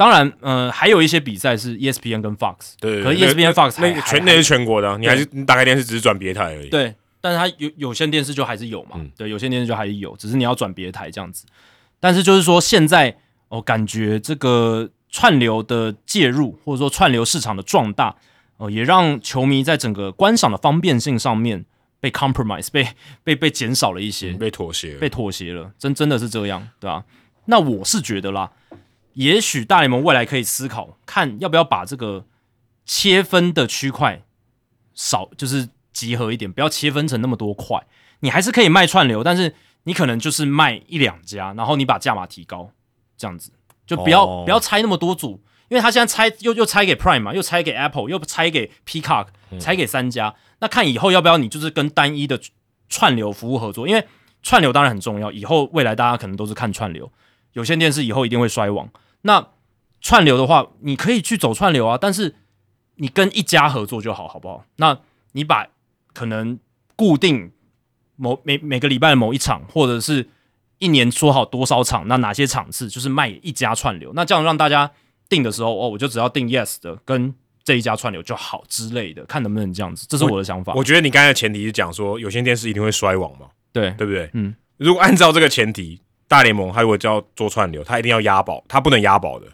[0.00, 9.10] 当然，呃，还有一些比赛是 E ESPN 跟 Fox，对，可是 E 那 ESPN、Fox 那个全那是全国的啊、你还是你打开电视只是转别台而已，对，但是它有有线电视就还是有嘛，嗯。
[9.14, 11.44] 对，有线电视就还是有，只是你要转别台这样子。
[12.00, 13.14] 但是就是说，现在
[13.48, 18.16] 哦，感觉这个串流的介入，或者说串流市场的壮大，
[18.56, 21.66] 哦，也让球迷在整个观赏的方便性上面
[22.00, 22.88] 被 compromise，被
[23.22, 27.04] 被被减少了一些，被妥协，被妥协了，真真的是这样，对吧、
[27.44, 28.50] 那我是觉得啦，
[29.14, 32.26] 也许大联盟未来可以思考，看要不要把这个
[32.84, 34.22] 切分的区块
[34.94, 37.86] 少，就是集合一点，不要切分成那么多块。
[38.20, 39.54] 你还是可以卖串流，但是
[39.84, 42.70] 你可能就是卖一两家，然后你把价码提高，
[43.16, 43.50] 这样子
[43.86, 49.28] 就不要、哦不要拆那么多组，因为他现在拆又又拆给 Prime 嘛，又拆给 Apple，又拆给 Peacock，
[49.58, 50.34] 拆给三家。
[50.60, 52.38] 那看以后要不要你就是跟单一的
[52.88, 54.06] 串流服务合作，因为
[54.42, 57.10] 串流当然很重要，以后未来大家可能都是看串流，
[57.52, 58.88] 有线电视以后一定会衰亡。
[59.22, 59.48] 那
[60.00, 62.36] 串流的话，你可以去走串流啊，但是
[62.96, 64.64] 你跟一家合作就好，好不好？
[64.76, 64.98] 那
[65.32, 65.66] 你把
[66.12, 66.58] 可能
[66.96, 67.52] 固定
[68.16, 70.28] 某每每个礼拜的某一场，或者是
[70.78, 74.90] 一年说好多少场，那哪些场次就是卖一家串流，那这样让大家
[75.28, 80.72] 定的时候，哦，我就只要定 yes 的跟这一家串流就好之类的，看能不能这样子，这是我的想法。
[80.74, 84.30] 我觉得你刚才的前提是讲说有线电视一定会衰亡嘛，对对不对？
[84.32, 86.00] 嗯，如果按照这个前提，
[86.30, 89.48] 大联盟他如果叫做串流，他一定要押宝，他不能押宝的，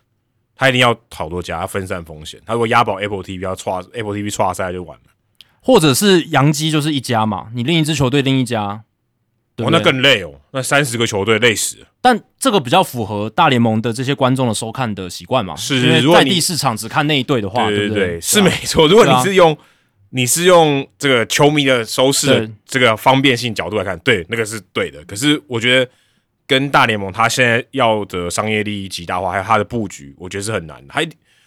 [0.54, 2.38] 他一定要好多家，要分散风险。
[2.44, 5.04] 他如果押宝 Apple TV 要错 Apple TV 错赛就完了，
[5.62, 8.82] 或者是洋基就是一家嘛，你另一支球队另一家，
[9.56, 11.86] 对哦，那更累哦，那三十个球队累死了。
[12.02, 15.56] 但这个比较符合大联盟的这些观众的收看的习惯嘛？
[15.56, 18.06] 是因为如果在地市场只看那一队的话，对不对？
[18.08, 18.86] 对，是没错。
[18.86, 19.56] 如果你是用
[20.10, 25.02] 你是用这个球迷的收视这个方便性角度来看，对，那个是对的。
[25.06, 25.90] 可是我觉得
[26.46, 30.92] 跟大联盟他现在要的商业利益极大化，还有他的布局，我觉得是很难的。
[30.92, 31.06] 还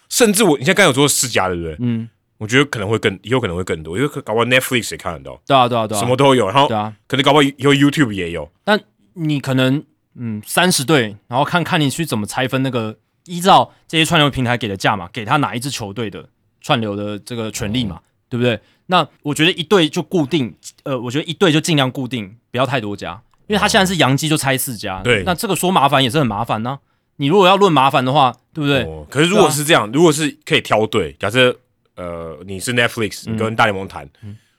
[0.10, 1.76] 甚至我你现在刚才有说四家，对不对？
[1.80, 6.48] 嗯，我觉得可能会更以后可能会更多，因为搞不好 Netflix 也看得到，对啊，对啊，对啊，什么都有。
[6.48, 6.94] 然后对啊。
[7.08, 8.52] 可能搞不好以后 YouTube 也有。
[8.64, 8.80] 但
[9.14, 9.84] 你可能
[10.16, 16.28] 嗯三十队，然后看看你去怎么拆分那个，依照这些串流平台给的价嘛，给他哪一支球队的
[16.62, 18.60] 串流的这个权利嘛，对不对？
[18.88, 26.78] 那我觉得一队就固定，呃，我觉得一队就尽量固定，不要太多家，因为他现在是阳基就拆四家，对那这个说麻烦也是很麻烦呢、
[27.16, 28.84] 你如果要论麻烦的话，对不对？
[28.84, 31.54] 哦，可是如果是这样，如果是可以挑对，假设
[31.96, 34.08] 呃你是 Netflix，你跟大联盟谈，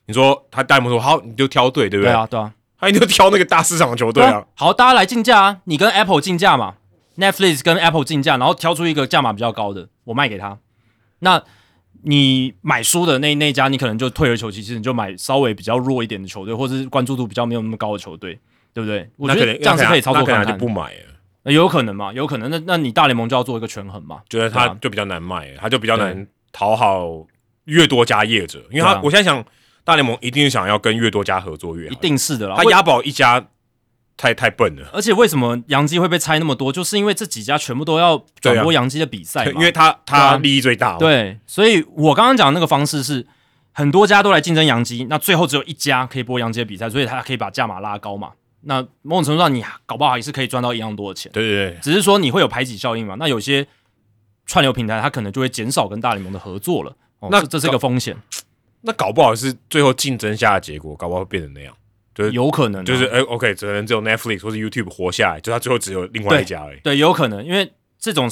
[0.06, 2.12] 你说他大联盟说好，你就挑对，对不对？
[2.12, 4.44] 对啊，对啊，他一定就挑那个大市场的球队啊。
[4.54, 5.58] 好，大家来竞价啊！
[5.64, 6.74] 你跟 Apple 竞价嘛
[7.16, 10.58] ，Netflix 跟 Apple 竞价，然后挑出一个价码比较高的，我卖给他。
[11.20, 11.42] 那
[12.02, 18.38] 你买输的那那家，你可能就退而求其次，你就买稍微比较弱一点的球队，或者是关注度比较没有那么高的球队，
[18.72, 19.10] 对不对？
[19.16, 20.66] 我觉得这样子可以操作看看那可能就。
[20.66, 21.06] 不买了。
[21.42, 22.12] 那有可能嘛？
[22.12, 22.50] 有可能。
[22.50, 24.20] 那那你大联盟就要做一个权衡嘛？
[24.28, 27.26] 觉得他就比较难卖，他就比较难讨好
[27.64, 29.42] 越多家业者，因为他、啊我现在想
[29.82, 32.56] 大联盟一定是想要跟越多家合作越好，一定是的啦。
[32.56, 33.42] 他押宝一家
[34.18, 34.86] 太太笨了。
[34.92, 36.70] 而且为什么洋基会被拆那么多？
[36.70, 39.52] 就是因为这几家全部都要转播洋基的比赛嘛。
[39.52, 43.26] 因为他他利益最大嘛，对，所以我刚刚讲的那个方式是
[43.72, 48.32] 很多家都来竞争洋基，那最后只有一家可以播洋基的比赛，所以他可以把价码拉高嘛。
[48.62, 53.16] 那某种程度上，你搞不好也是可以赚到一样多的钱，对对对，只是说你会有排挤效应嘛。
[53.18, 53.66] 那有些
[54.46, 56.94] 串流平台，它可能就会减少跟大联盟的合作了。
[57.20, 58.16] 哦、那这这是一个风险，
[58.82, 61.74] 那搞不好是最后竞争下的结果，搞不好会变成那样，
[62.14, 68.26] 就是有可能啊、就是哎、o k 只能只有 Netflix 或是 YouTube 活下来，就它最后只有另外一家而已，对，有可能，因为这种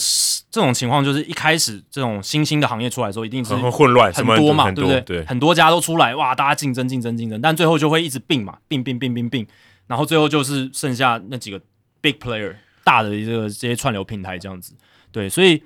[0.50, 5.00] 这种情况就是一开始这种新兴的行业出来的时候，一定是很混乱，很多嘛，对不对？
[5.02, 9.46] 对，很多家都出来，哇，大家竞争竞争竞争，但最后就会一直并嘛，并并并并并，
[9.88, 11.60] 然后最后就是剩下那几个
[12.00, 12.54] big player
[12.84, 14.74] 大的这个这些串流平台这样子。
[15.10, 15.60] 对，所以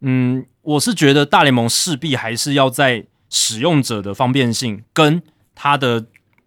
[0.00, 5.22] 嗯，我是觉得大联盟势必还是要在使用者的方便性跟
[5.54, 6.06] 它的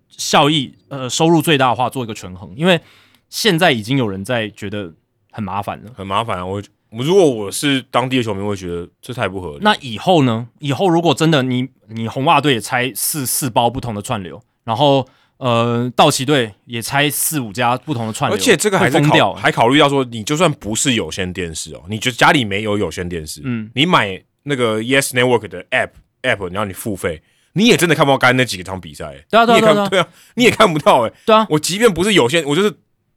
[0.09, 2.81] 效益呃收入最大化做一个权衡，因为
[3.29, 4.93] 现在已经有人在觉得
[5.31, 5.91] 很麻烦了。
[5.95, 6.45] 很麻烦啊。
[6.45, 9.59] 我我如果我是当地的球迷，我会觉得这太不合理。
[9.61, 10.47] 那以后呢？
[10.57, 15.07] 以后如果真的你你红袜队也拆四四包不同的串流，然后
[15.39, 25.89] 呃道奇队也拆四五家不同的串流，而且这个还是考会疯掉，还考虑到说，你就算不是有线电视哦，你就家里没有有线电视，嗯，你买那个 Yes Network 的 app
[26.21, 27.21] app，然后你付费，
[27.53, 31.47] 你也真的看不到刚才那几个场比赛、欸，对啊对啊你也看对啊对啊，你也看不到哎、欸，对啊。
[31.49, 32.73] 我即便不是有线，我就是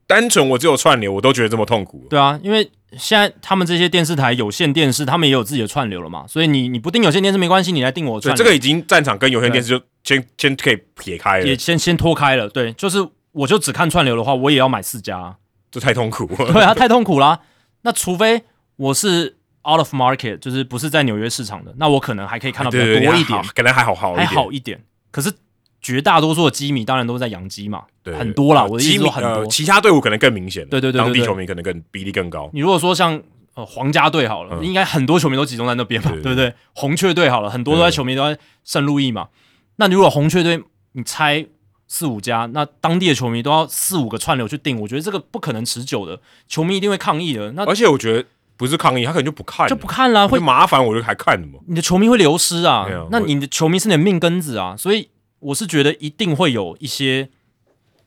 [0.06, 2.06] 单纯我只有串流，我都觉得这么痛苦。
[2.10, 12.98] 对啊，因为现在他们这些电视台有线电视，他们也有自己的串流了嘛，所以你你不订有线电视没关系，你来订我串流，这个已经战场跟有线电视就先先可以撇开了也，先先脱开了，对，就是
[13.32, 15.36] 我就只看串流的话，我也要买四家、啊，
[15.70, 16.52] 这太痛苦了。
[16.52, 17.40] 对啊，太痛苦啦。
[17.82, 18.42] 那除非
[18.76, 24.78] 我是 out of market，就是不是在纽约市场的，那我可能还可以看到比多一点，可能还好好一还，好一点。
[25.10, 25.32] 可是
[25.82, 28.62] 绝大多数的基迷当然都在养基嘛，对很多啦。
[28.62, 29.30] 呃我的意思说很多。
[29.30, 32.48] 呃其他队伍可能更明显，对对对对对当地球迷可能更比例更高。
[32.52, 33.20] 你如果说像
[33.54, 36.54] 呃皇家队好了，嗯应该很多球迷都集中在那边嘛，对不对？
[36.72, 39.28] 红雀队好了，很多都在球迷都在圣路易嘛。
[39.76, 41.44] 那你如果红雀队你猜
[41.88, 47.52] 四五家，那当地的球迷都要四五个串流去订，我觉得这个不可能持久的，球迷一定会抗议的。
[47.52, 48.24] 那而且我觉得
[48.56, 51.60] 不是抗议，他可能就不看，就不看啦，会会麻烦，我就还看什么？
[51.66, 52.86] 你的球迷会流失啊。
[53.10, 55.08] 那你的球迷是你的命根子啊，所以
[55.42, 57.28] 我是觉得一定会有一些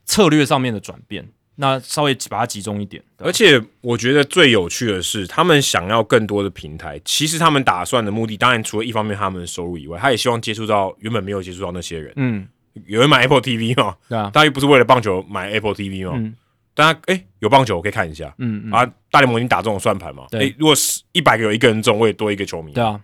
[0.05, 3.03] 策略上面的转变，那稍微把它集中一点。
[3.17, 6.99] 而且我觉得最有趣的是，他们想要更多的平台。
[7.05, 12.13] 其实他们打算的目的，当然除了一方面他们的收入以外，他也希望接触到原本没有接触到那些人。
[12.15, 12.47] 嗯，
[12.87, 13.95] 有人买 Apple TV 嘛？
[14.09, 16.13] 对啊，大家又不是为了棒球买 Apple TV 嘛？
[16.15, 16.35] 嗯
[16.77, 18.85] 大家哎、有棒球我可以看一下、嗯嗯，啊。
[19.09, 20.23] 大联盟已经打这种算盘嘛？
[20.31, 22.73] 哎、对如果是一百个有一个人中，我也多一个球迷。
[22.73, 22.99] 对啊，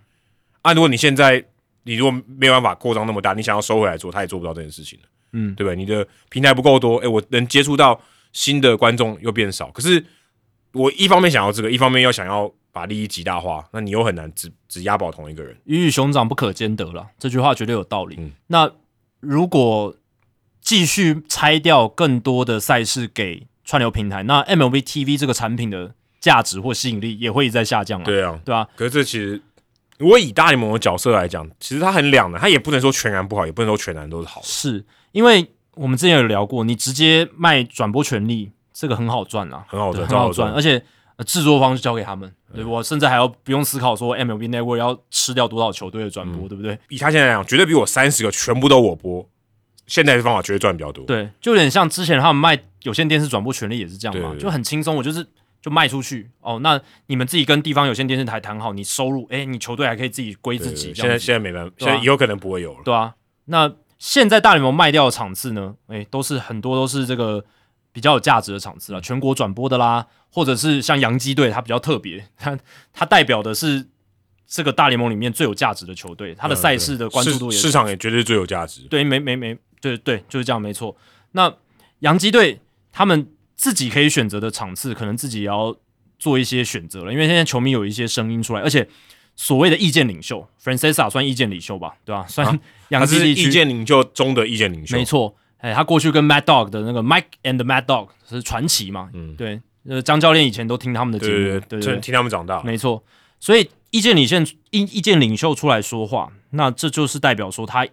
[0.62, 1.41] 啊，如果你现在
[1.84, 5.76] 你如果没有办法扩张那么大，你想要收回来做，他也做不到这件事情了，嗯，对不对？
[5.76, 7.99] 你的平台不够多，哎、我能接触到
[8.34, 9.72] 新的观众又变少。
[9.72, 10.06] 可是
[10.74, 15.58] 我一方面想要这个，一方面又想要把利益极大化，那你又很难只只押宝同一个人。
[15.66, 18.16] 鱼与熊掌不可兼得了，这句话绝对有道理。
[18.20, 18.72] 嗯那
[19.20, 19.95] 如果
[20.62, 29.41] 继续拆掉更多的赛事给串流平台，那 MLB TV 这个产品的价值或吸引力也会一直在下降啊，对啊，对吧、可是这其实。
[30.02, 34.48] 如果以大联盟的角色来讲，其实他很两难，他也不能说全然不好，也不能说全然都是好的。
[34.48, 40.84] 是因为我们之前有聊过，你直接卖转播权利，这个很好赚啊，很好赚，很好赚，而且、
[41.18, 46.76] 呃制作方就交给他们，对我甚至还要不用思考说 MLB Network 要吃掉多少球队的转嗯播，对不对？
[46.90, 49.30] 以他现在来讲，绝对比我三十个全部都我播，
[49.86, 51.06] 现在的方法绝对赚比较多。
[51.06, 55.23] 对，就有点像之前他们卖有线电视转播权利也是这样嘛，对对对就很轻松，我就是
[55.62, 56.60] 就卖出去哦。
[56.60, 62.80] 那你们自己跟地方有线电视台谈好，你收入，哎，你球队还可以自己归，自己，现在现在没办法，现在以后可能不会有了。
[62.84, 63.16] 对啊。
[63.46, 67.44] 那现在大联盟卖掉的场次呢，哎，都是很多都是这个
[67.92, 72.58] 比较有价值的场次啊，全国转播的啦，或者是像洋基队，它比较特别，它
[72.94, 73.88] 它代表的是
[74.48, 78.82] 这个大联盟里面最有价值的球队，它的赛事的关注度也市市场也绝对最有价值。
[78.90, 80.96] 对，没没没，对对，就是这样，没错。
[81.34, 81.54] 那
[82.00, 82.60] 洋基队
[82.92, 83.28] 他们
[83.62, 85.78] 自己可以选择的场次，可能自己也要
[86.18, 88.88] 做一些选择了，因为现在球迷有一些声音出来，而且
[89.36, 92.26] 所谓的意见领袖，Francesa 算意见领袖吧，对吧？
[92.28, 92.60] 算
[92.90, 95.36] 洋他是基地区，意见领袖中的意见领袖，没错。
[95.60, 102.64] 哎，他过去跟 Mad Dog 的那个 Mike and the Mad Dog 是传奇嘛，嗯对，呃，张教练以前都听他们的节目，对对对对，听他们长大。
[102.64, 103.04] 没错，
[103.40, 107.88] 所以意见领袖意意见领袖出来说话，那这就是代表说他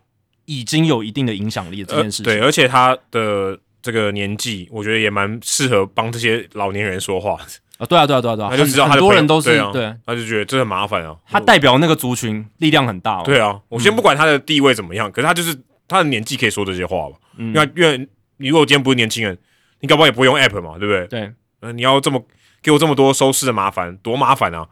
[0.46, 2.24] 已经有一定的影响力的这呃件事情。
[2.24, 7.38] 对，而且他的这个年纪，我觉得也蛮适合帮这些老年人说话。
[7.78, 11.16] 啊，对啊，对啊，对啊，对啊，他就知道很多人都是对对，他就觉得这很麻烦啊。
[11.28, 13.22] 他代表那个族群力量很大哦。
[13.24, 15.56] 对啊，我先不管他的地位怎么样，可是他就是
[15.86, 17.16] 他的年纪可以说这些话吧？
[17.36, 19.38] 嗯因为因为你如果今天不是年轻人，
[19.80, 21.06] 你搞不好也不会用 app 嘛，对不对？
[21.06, 22.20] 对，呃，你要这么
[22.60, 24.66] 给我这么多收视的麻烦，多麻烦啊！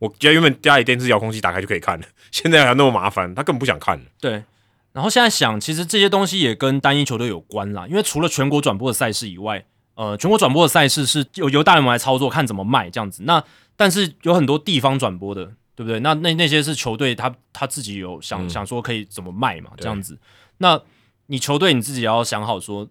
[0.00, 4.04] 我家原本家里电视遥控器打开就可以看了， 现在还那么麻烦，他根本不想看了。
[4.20, 4.42] 对，
[4.98, 9.64] 然后现在想，其实这些东西也跟单一球队有关啦，因为除了全国转播的赛事以外，
[9.94, 13.22] 呃，全国转播的赛事是由由大联盟来操作，看怎么卖这样子。
[13.22, 13.40] 那
[13.76, 15.44] 但是有很多地方转播的，
[15.76, 16.00] 对不对？
[16.00, 20.18] 那那那些是球队他他自己有想、嗯想说可以怎么卖嘛，对这样子。
[20.56, 20.82] 那
[21.26, 22.88] 你球队你自己也要想好说，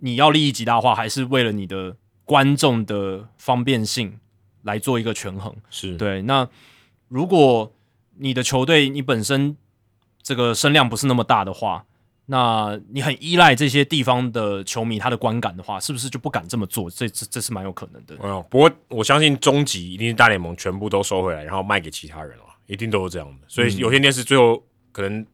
[0.00, 1.94] 你要利益极大化，还是为了你的
[2.24, 4.18] 观众的方便性
[4.62, 5.54] 来做一个权衡？
[5.70, 6.48] 是，对，那
[7.06, 7.72] 如果
[8.16, 9.56] 你的球队你本身
[10.22, 11.84] 这个声量不是那么大的话，
[12.26, 16.90] 那你很依赖这些地方的球迷他的观感的话，是不是就不敢这么做？
[16.90, 18.16] 这这这是蛮有可能的。
[18.22, 23.46] 嗯，不过我相信终极一定是大联盟全部都收回来，然后卖给其他人了，一定都是这样的。
[23.48, 24.62] 所以有些电视最后
[24.92, 25.24] 可能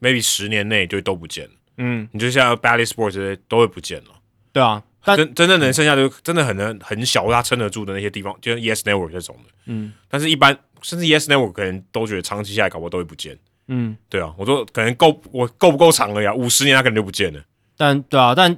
[0.00, 4.10] maybe 十年内就都不见了，嗯，你就像 Bally Sports 这些都会不见了。
[4.52, 9.52] 对啊，但真真正能剩下的真的很能很小，他撑得住的那些地方，就是 Yes Network 这种的。
[9.66, 13.36] 嗯但是，一般甚至 Yes Network 可能都觉得长期下来搞不好都会不见。
[13.68, 16.34] 嗯，对啊，我说可能够我够不够长了呀？
[16.34, 17.40] 五十年他可能就不见了。
[17.76, 18.56] 但对啊，但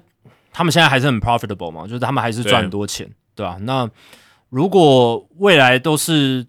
[0.53, 3.59] 他们现在还是很 profitable 嘛，就是他们还是赚很多钱，对啊。
[3.63, 3.89] 那
[4.49, 6.47] 如果未来都是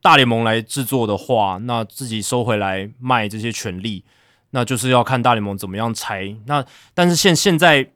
[0.00, 4.04] 大联盟来制作的话，那自己收回来卖这些权利，
[4.50, 6.34] 那就是要看大联盟怎么样拆。
[6.46, 6.64] 那
[6.94, 7.86] 但是现现在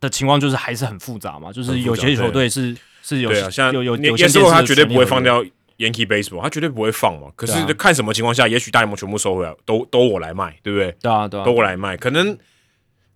[0.00, 3.30] 的情况就是还是很复杂嘛，就是有些球队是是有
[3.72, 5.44] 有有有些 Network 他绝对不会放掉。
[5.76, 7.30] 掉 Yankee Baseball，他绝对不会放嘛。
[7.36, 10.90] 可是看什么情况下，也许大联盟全部收回来，都都我来卖，对不对？
[11.00, 12.36] 对啊，对啊都，我来卖，可能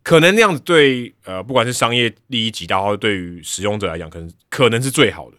[0.02, 5.36] 可能那样子对呃，不管是商业利益极大，或者对于使用者来讲，可能可能是最好的。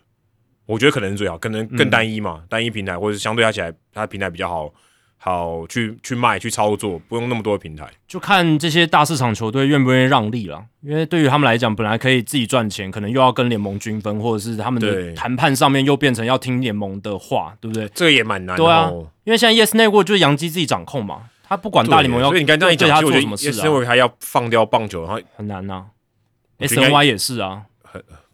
[0.67, 4.73] 我觉得可能是最好，可能更单一嘛，单一平台，或者是相对加起来，它的平台比较好，
[5.23, 7.87] 好去去卖去操作，不用那么多的平台。
[8.07, 10.65] 就看这些大市场球队愿不愿意让利了。
[10.81, 17.87] 因为对于他们来讲，本来可以自己赚钱，可能又要跟联盟均分，或者是他们的谈判上面又变成要听联盟的话，对不对？
[17.93, 19.07] 这个也蛮难的对啊哦。
[19.23, 25.85] 因为现在 Yes Network 就是杨基自己掌控嘛，他不管大联盟要所以你刚才这样一讲，对他做什么事 Yes 啊，Network 还要放掉棒球，然后很难呐、
[26.57, 27.61] 我觉得应该 SNY 也是啊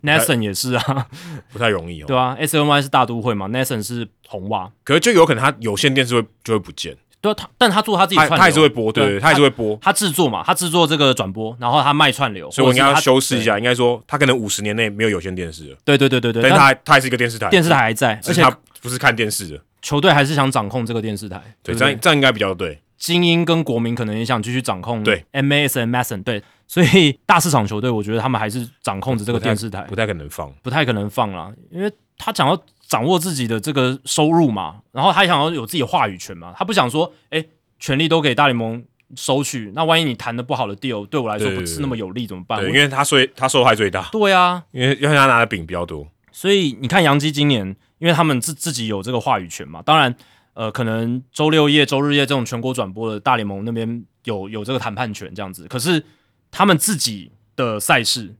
[0.03, 1.07] ，Nason 也是啊，
[1.51, 2.05] 不太容易哦。
[2.07, 9.77] 对啊，SNY 是大都会嘛，Nason 是红袜，可是就有可能他有线电视会就会不见，对啊，他但他做他自己它串流，它还是会播，对对对，它还是会播。
[9.81, 19.59] 他制作嘛，他制作这个转播，然后他卖串流，所以我应该要修饰一下，应该说他可能五十年内没有有线电视了，对对对对对，但是但它还是一个电视台，电视台还在，而且他不是看电视的。
[19.81, 22.79] 球队还是想掌控这个电视台，对，不这样这样应该比较对。
[22.97, 25.23] 精英跟国民可能也想继续掌控对。
[25.31, 30.51] MAS 和 Mason 对，所以大市场球队，我觉得他们还是掌控着这个电视台，不太可能放。
[30.61, 37.43] 不太可能放啦，因为他想要掌握自己的这个收入嘛，然后他想要有自己的话语权嘛，他不想说，哎，
[37.79, 38.83] 权力都给大联盟
[39.15, 42.59] 收取，那万一你谈的不好的 deal 对我来说不是那么有利怎么办？
[42.59, 46.05] 对，因为他所以他受害最大，对啊，因为因为他拿的饼比较多。
[46.33, 47.65] 所以你看杨基今年，
[47.99, 50.13] 因为他们自自己有这个话语权嘛，当然，
[50.53, 56.03] 呃，可能周六夜、周日夜这种全国转播的大联盟那边有有这个谈判权这样子，可是
[56.51, 58.35] 他们自己的赛事，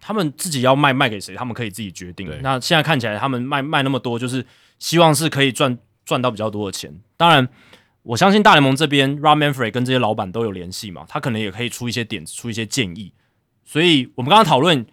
[0.00, 2.30] 他们自己要卖卖给谁，他们可以自己决定。
[2.42, 4.44] 那现在看起来，他们卖卖那么多，就是
[4.78, 6.94] 希望是可以赚赚到比较多的钱。
[7.16, 7.48] 当然，
[8.02, 13.12] 我相信大联盟这边 Rob Manfred 跟这些老板都有联系嘛，他可能也可以出一些点子，出一些建议。
[13.64, 14.86] 所以我们刚刚讨论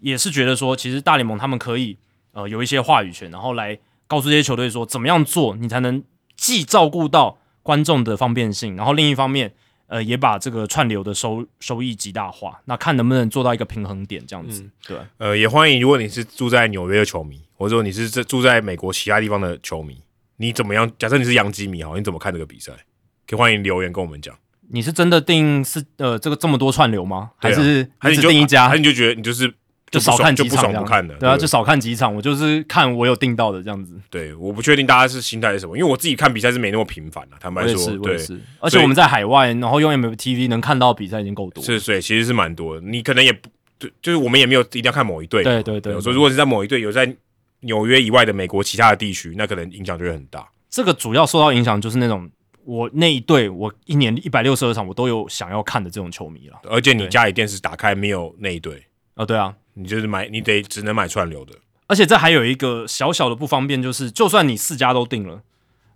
[0.00, 1.96] 也是觉得说，其实大联盟他们可以
[2.32, 6.02] 呃有一些话语权，然后来告诉这些球队说怎么样做，你才能
[6.36, 9.54] 既照顾到观众的方便性，然后另一方面
[9.90, 14.64] 呃也把这个串流的收收益极大化，那看能不能做到一个平衡点这样子。
[14.86, 20.00] 对，呃，也欢迎如果你是住在纽约的球迷，或者说你是这住在美国其他地方的球迷，
[20.36, 20.90] 你怎么样？
[20.96, 22.72] 假设你是洋基迷，哈，你怎么看这个比赛？
[23.26, 24.32] 可以欢迎留言跟我们讲。
[24.72, 27.32] 你是真的定是呃这个这么多串流吗？
[27.36, 28.78] 还是还是你一家还是？
[28.78, 29.52] 你就觉得你就是
[29.90, 32.14] 就少看就不几场不看的，对啊，就少看几场。
[32.14, 33.94] 我就是看我有订到的这样子。
[34.08, 38.40] 对，我不确定大家是心态是什么，因为我自己看比赛是没那么频繁的、坦白说是，，对，是。
[38.60, 41.66] 而且我们在海外，然后用 MTV 能看到比赛已经够多了。
[41.66, 42.80] 是，所以其实是蛮多的。
[42.86, 43.48] 你可能也不，
[43.78, 47.12] 就就是我们也没有一定要看某一队嘛，对对对所以如果是在某一队有在
[47.60, 50.48] 纽约以外的美国其他的地区，那可能影响就会很大。
[50.70, 52.30] 这个主要受到影响就是那种
[52.64, 56.60] 我那一队我一年一百六十二场我都有想要看的这种球迷了。
[56.70, 58.84] 而且你家里电视打开没有那一队，
[59.14, 61.54] 啊，对啊，你就是买，你得只能买串流的。
[61.86, 65.42] 而且这还有一个小小的不方便，就是就算你四家都定了，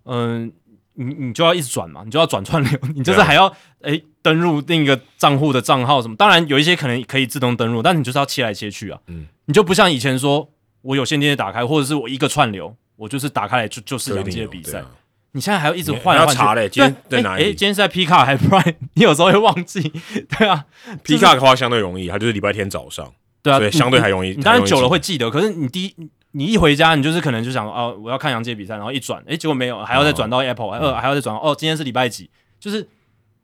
[0.07, 0.53] 嗯、
[0.95, 6.17] 你你就要一直转嘛，你就要转串流， 你就是还要诶登录另一个账户的账号什么。
[6.17, 8.99] 当然有一些可能可以自动登录，但你就是要切来切去啊。
[9.07, 10.51] 嗯，你就不像以前说
[10.83, 14.83] 我有线电视打开，或者是我一个串流，我就是打开来就就是杨基的比赛。
[15.31, 16.41] 你现在还要一直换来换去？
[16.41, 17.43] 查嘞，今天在哪里？
[17.43, 18.75] 哎，今天是在 P 卡还是 Prime？
[18.95, 19.93] 你有时候会忘记。
[20.39, 20.65] 对啊
[21.03, 23.13] ，P 卡的话相对容易，它就是礼拜天早上。
[23.45, 24.31] 对啊，所以相对还容易。
[24.31, 25.95] 你当然久了会记得，可是你第一
[26.33, 32.29] 你一回家，你就是可能就想哦，我要看杨杰比赛，然后一转，哎，结果没有，还要再转到 Apple，呃，还要再转哦，今天是礼拜几？
[32.59, 32.89] 就是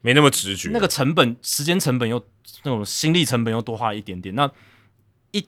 [0.01, 0.71] 没那么直觉。
[0.73, 2.21] 那个成本、时间成本又
[2.65, 4.35] 那种心力成本又多花了一点点。
[4.35, 4.51] 那
[5.31, 5.47] 一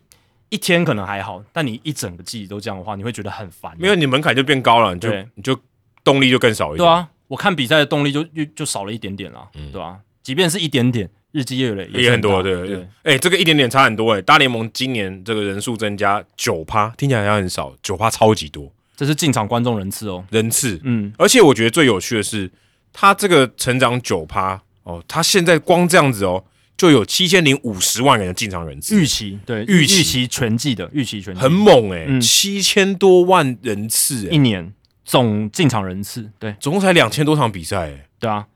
[0.51, 3.75] 一天可能还好，但你一整个季都这样的话，你会觉得很烦。
[3.81, 5.59] 因为你门槛就变高了，你就你就。
[6.05, 6.79] 动力就更少一点。
[6.79, 10.01] 对啊，我看比赛的动力就就就少了一点点了，对吧？
[10.21, 12.89] 即便是一点点，日积月累也很多，对对。
[13.03, 14.23] 哎，这个一点点差很多哎。
[14.23, 18.73] 大联盟今年这个人数增加九趴，听起来好像很少，九趴超级多。
[18.97, 20.81] 这是进场观众人次哦，人次。
[20.85, 22.51] 嗯，而且我觉得最有趣的是，
[22.93, 26.45] 他这个成长九趴哦，他现在光这样子哦，
[26.77, 29.01] 就有七千零五十万人的进场人次。
[29.01, 34.73] 预期对预期全季的预期全很猛哎，七千多万人次一年。
[35.05, 38.47] 总进场人次对，总共才两千多场比赛，哎，对啊，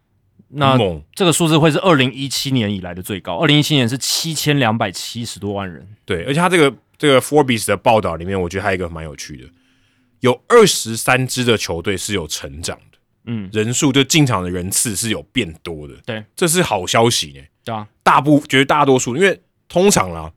[0.48, 0.78] 那
[1.14, 9.48] 这个数字会是二零一七年以来的最高，二零一七年是七千两百七十多万人，对，而且他这个这个 Forbes 的报道里面，我觉得还有一个蛮有趣的，
[10.20, 20.32] 有二十三支的球队是有成长的，嗯，人数就进场的人次是有变多的，对，这是好消息呢，对啊，大部绝大多数，因为通常啦。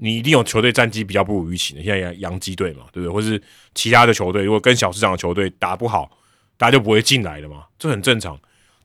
[0.00, 3.12] 你一定有球队战绩比较不如预期的，现在洋洋基队嘛，对不对？
[3.12, 3.42] 或是
[3.74, 6.08] 其他的球队，如果跟小市场的球队打不好，
[6.56, 8.38] 大家就不会进来了嘛，这很正常。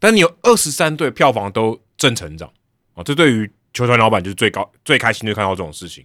[0.04, 2.52] 但你有二十三队票房都正成长
[2.94, 6.04] 啊，这对于球团老板就是最高最开心，就看到这种事情。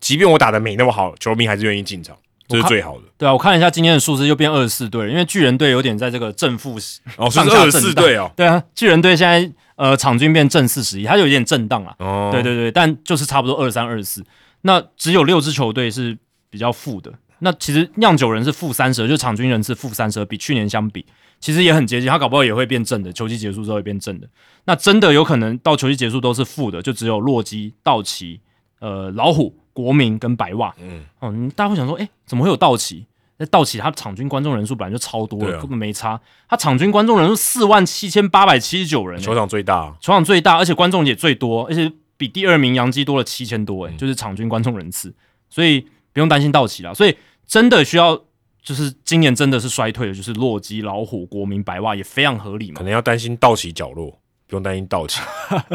[0.00, 2.14] 即便我打的没那么好，球迷还是愿意进场，
[2.46, 3.04] 这是最好的。
[3.16, 6.78] 对啊，我看了一下今天的数字，又变二十四队了，因为巨人队有点在这个正负
[7.16, 8.30] 哦，是二十四队哦。
[8.36, 11.94] 对啊，巨人队现在呃场均变正四十一，它有一点震荡啊。
[12.00, 14.22] 哦，对对对，但就是差不多二十三、二十四。
[14.60, 16.18] 那只有六支球队是
[16.50, 17.10] 比较负的。
[17.40, 21.04] 那其实酿酒人是负三十，就场均人次负三十，比去年相比，
[21.38, 22.08] 其实也很接近。
[22.08, 24.28] 他搞不好也会变正的，球季结束之后会变正的。
[24.64, 28.40] 那真的有可能到球季结束都是负的，就只有洛基、道奇、
[28.80, 30.74] 呃老虎、国民跟白袜。
[30.80, 33.06] 嗯，哦，大家会想说，哎，怎么会有道奇？
[33.36, 36.20] 那道奇他场均观众人数本来就超多了，根本没差。
[36.48, 41.92] 他场均观众人数四万七千八百七十九人，球场最大，球场最大，而且观众也最多，而且。
[42.18, 45.14] 比第二名杨基多了七千多，诶，就是场均观众人次，
[45.48, 45.86] 所以
[46.18, 46.92] 不用担心到期了。
[46.92, 47.16] 所以
[47.46, 48.20] 真的需要，
[48.60, 52.78] 就是今年真的是衰退的，就是洛基、老虎、国民、白袜也非常合理嘛。
[52.78, 54.10] 可能要担心道奇角落，
[54.48, 55.20] 不用担心道奇。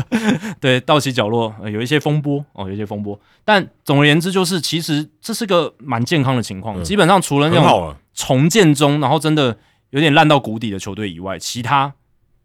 [0.59, 3.17] 对，道奇角落有一些风波哦，有一些风波。
[3.45, 6.83] 但总而言之，就是其实这是个蛮健康的情况。
[6.83, 9.57] 基本上除了那种重建中，然后真的
[9.91, 11.93] 有点烂到谷底的球队以外，其他。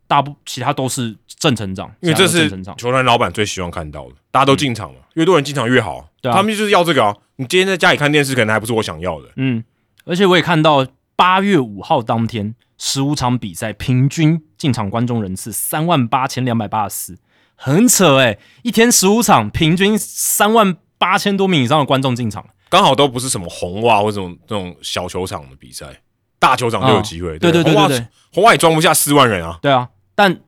[0.07, 7.15] 大部其他都是正成长，因为这是球团老板最希望看到的，大家都进场了，越多人进场越好，他们就是要这个啊！
[7.41, 9.28] 你今天在家里看电视，可能还不是我想要的。
[9.36, 9.62] 嗯，
[10.05, 10.84] 而且我也看到
[11.15, 17.18] 八月五号当天十五场比赛平均进场观众人次三万八千两百八十四，
[17.55, 26.02] 很扯诶，一天十五场平均三万八千多名以上的观众进场，刚好都不是什么红袜或这种这种小球场的比赛，
[26.41, 27.39] 大球场就有机会。
[27.39, 29.60] 对对对对对，红袜也装不下四万人啊。
[29.62, 29.89] 对啊。
[30.17, 30.41] 但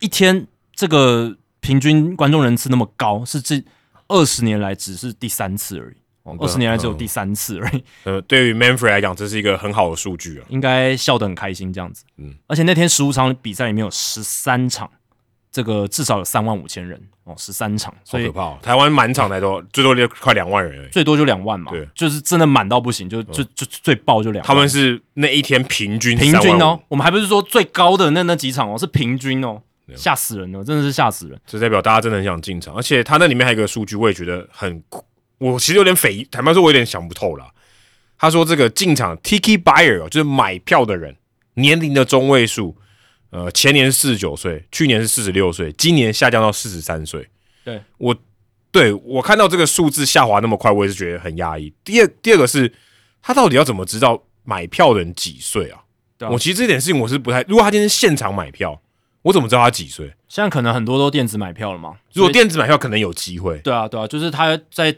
[0.00, 3.62] 一天这个平均观众人次那么高，是这
[4.08, 5.96] 二十年来只是第三次而已。
[6.40, 7.84] 二十年来只有第三次 而已。
[8.04, 12.04] 呃，对于 Manfred 来讲，这是一个很好的数据啊，应该笑得很开心这样子。
[12.16, 14.90] 嗯，而且那天十五场比赛里面有十三场，
[15.52, 18.56] 这个至少有三万五千人哦，十三场，好可怕！
[18.62, 21.70] 台湾满场才多最多就快两万人，最多就两万嘛。
[21.70, 24.44] 对，就是真的满到不行，就就就最爆就两。
[24.44, 29.60] 他们是那一天平均平均哦，我们还不是说最高的那那几场哦，是平均哦。
[29.94, 31.38] 吓死人了，真的是吓死人！
[31.46, 34.82] 这代表大家真的很想进场，而且他那里面还有一个数据，我也觉得很，
[35.52, 37.52] 我其实有点匪，坦白说，我有点想不透了。
[38.16, 41.16] 他说这个进场 Tiki Buyer 就是买票的人
[41.54, 42.76] 年龄的中位数，
[43.30, 47.28] 呃，前年四十九岁，去年是四十六岁，今年下降到四十三岁。
[47.62, 48.16] 对我，
[48.70, 51.72] 对我看到这个数字下滑那么快，我也是觉得很压抑。
[51.84, 52.72] 第二，第二个是
[53.20, 55.80] 他到底要怎么知道买票的人几岁啊？
[56.30, 58.80] 我其实这点事情我是不太，如果他今天现场买票。
[59.24, 60.06] 我怎么知道他几岁？
[60.28, 61.94] 现在可能很多都电子买票了嘛。
[62.12, 63.56] 如果电子买票，可能有机会。
[63.60, 64.94] 对啊，对啊，就是他在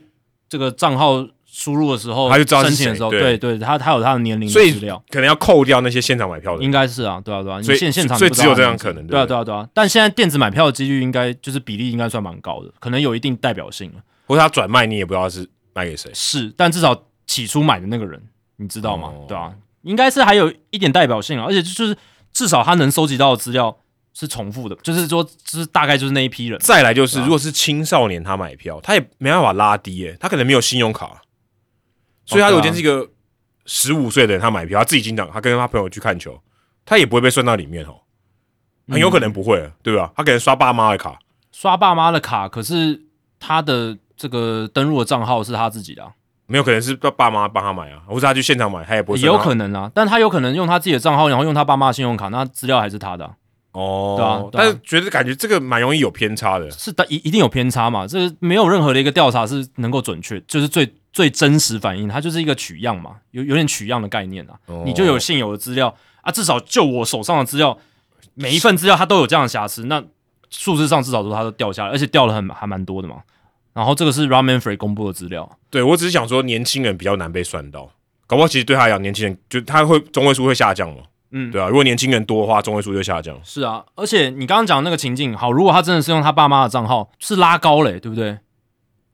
[0.48, 6.62] 这个账号输入的时候，他就知道申请的时候，对对，他他有他的年龄资料，可能要扣掉那些现场买票的。
[6.62, 9.06] 应该是啊，对啊，对啊，所以现现场所以只有这样可能。
[9.06, 9.66] 对啊，对啊，对啊。
[9.72, 14.02] 但现在电子买票的几率应该就是比例应该算蛮高的，可能有一定代表性了。
[14.26, 16.10] 或者他转卖，你也不知道是卖给谁。
[16.14, 18.22] 是，但至少起初买的那个人，
[18.56, 19.12] 你知道吗？
[19.26, 19.52] 对啊，
[19.82, 21.96] 应该是还有一点代表性啊，而且就是
[22.32, 23.78] 至少他能收集到的资料。
[24.18, 26.58] 是重复的，就是说，就是大概就是那一批人。
[26.60, 31.20] 再来就是，如果是青少年他买票，他也没办法拉低，诶，他可能没有信用卡，
[32.24, 33.10] 所以他对啊如果今天是一个
[33.66, 36.40] 十五岁的人，他买票，他自己进场，他跟他朋友去看球，
[36.86, 37.94] 他也不会被算到里面哦，
[38.88, 40.10] 很有可能不会，对吧？
[40.16, 41.18] 他可能刷爸妈的卡，
[41.52, 43.02] 刷爸妈的卡，可是
[43.38, 46.12] 他的这个登录的账号是他自己的、啊，
[46.46, 53.34] 没有可能是爸爸妈帮他买啊，或者他去现场买，他也不会也有可能啊，但他有可能用他自己的账号，然后用他爸妈的信用卡，那资料还是他的啊、
[53.76, 64.82] 哦，对啊但是觉得感觉这个蛮容易有偏差的，是的，一一定有偏差嘛，这个没有任何的一个调查是能够准确，就是最最真实反映，它就是一个取样嘛，有有点取样的概念啊，哦。
[64.86, 67.76] 你就有现有的资料啊，至少就我手上的资料，
[68.32, 70.02] 每一份资料它都有这样的瑕疵，那
[70.48, 73.16] 数字上至少说它都掉下来，而且掉了很还蛮多的嘛。
[73.74, 77.90] 然后这个是 Raman Free 公布的资料，对我只是想说年轻人比较难被算到，
[78.26, 83.38] 搞不好其实对他来讲，年轻人就他会中位数会下降嘛，嗯对啊，如果年轻人多的话，中位数就下降。
[83.44, 88.38] 是啊，而且你刚刚讲的那个情境，好，如果他真的是用他爸妈的账号，是拉高嘞，对不对？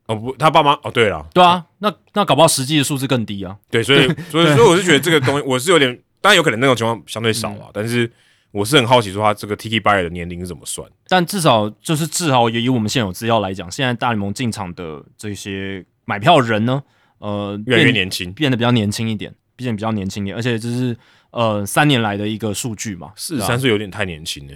[0.07, 3.55] 哦不，他爸妈哦，对了，对啊，那那搞不好实际的数字更低啊。
[3.71, 8.11] 对，所以 所以所以我是觉得这个东西，我是有点，当然有可能那种情况相对少嗯啊，但是
[8.51, 10.87] 我是很好奇说他这个 Tiki Buyer 的年龄是怎么算？
[11.07, 16.83] 但至少就是至少也以我们现有资料来讲，现在大联盟进场的这些买票人呢，
[17.19, 20.95] 呃，越来越年轻，变得比较年轻一点，变得比较年轻一点，而且就是
[21.33, 24.53] 呃三年来的一个数据嘛，四十三岁有点太年轻了，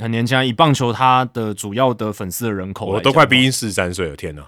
[0.00, 0.42] 很年轻啊。
[0.42, 4.42] 以棒球它的主要的粉丝的人口，我都快逼近四十三岁了，天哪，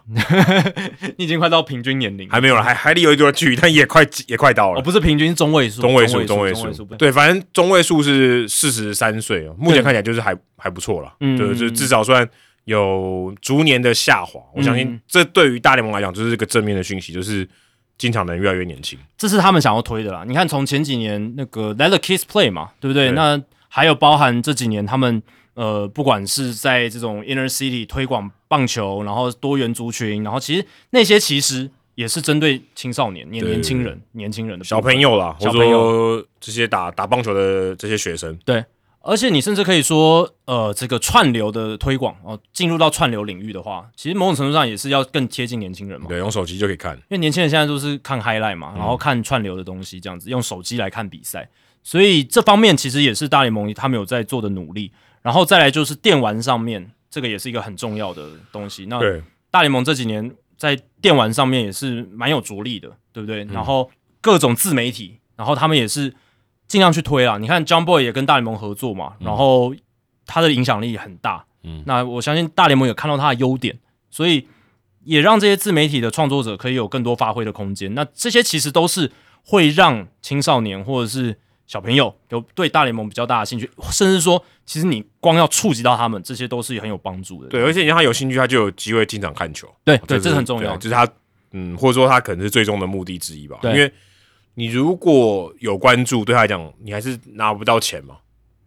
[1.16, 4.82] 你已经快到平均年龄，还没有了，还还离有一段距离，但也快也快到哦，了。
[4.82, 11.36] 不是平均，是中位数，中位数，中中位数，数，对，反正中位数是四十三岁哦，目前看起来就是还还不错了，嗯。
[11.36, 12.28] 对，就是至少算
[12.64, 14.40] 有逐年的下滑。
[14.54, 15.00] 我相信嗯。
[15.06, 17.48] 这对于大联盟来讲，就是一个正面的讯息，就是
[17.98, 18.98] 进场的人越来越年轻。
[19.18, 20.24] 这是他们想要推的啦。
[20.26, 23.08] 你看，从前几年那个 Let the Kids Play 嘛，对不对？
[23.08, 25.22] 对那还有包含这几年他们
[25.54, 38.64] 呃，不管是在这种 Inner City 推广棒球，然后多元族群，然后其实那些其实也是针对青少年、年年轻人、年轻人的小朋友啦，或者小朋友说这些打打棒球的这些学生，对。
[39.08, 46.06] 而且你甚至可以说，呃，这个串流的推广哦，进入到串流领域的话，其实某种程度上也是要更贴近年轻人嘛。
[46.06, 46.94] 对，用手机就可以看。
[46.94, 51.48] 因为年轻人现在都是看 highlight 嘛，然后看串流的东西，这样子用手机来看比赛，
[51.82, 54.92] 所以这方面其实也是大联盟他们有在做的努力。
[55.22, 58.84] 然后再来就是电玩上面，这个也是一个很重要的东西。
[58.90, 59.00] 那，
[59.50, 63.42] 大联盟这几年在电玩上面也是蛮有着力的，对不对？
[63.44, 66.14] 然后各种自媒体，然后他们也是
[66.68, 67.38] 尽量去推啊。
[67.38, 69.74] 你看 John Boy 也跟大联盟合作嘛，然后
[70.24, 71.44] 他的影响力很大。
[71.64, 73.76] 嗯那我相信大联盟也看到他的优点，
[74.10, 74.46] 所以
[75.02, 77.92] 也让这些自媒体的创作者可以有更多发挥的空间。
[77.94, 79.10] 那这些其实都是
[79.42, 87.48] 会让青少年或者是小朋友有对大联盟比较大的兴趣，甚至说，其实你光要触及到他们，这些都是很有帮助的。
[87.48, 89.68] 对，而且你让他有兴趣，他就有机会经常看球。
[89.84, 90.76] 对对，这是很重要。
[90.76, 91.06] 就是他，
[91.50, 93.58] 嗯，或者说他可能是最终的目的之一吧。
[93.60, 93.92] 对因为
[94.58, 98.16] 你如果有关注，对他来讲，你还是拿不到钱嘛。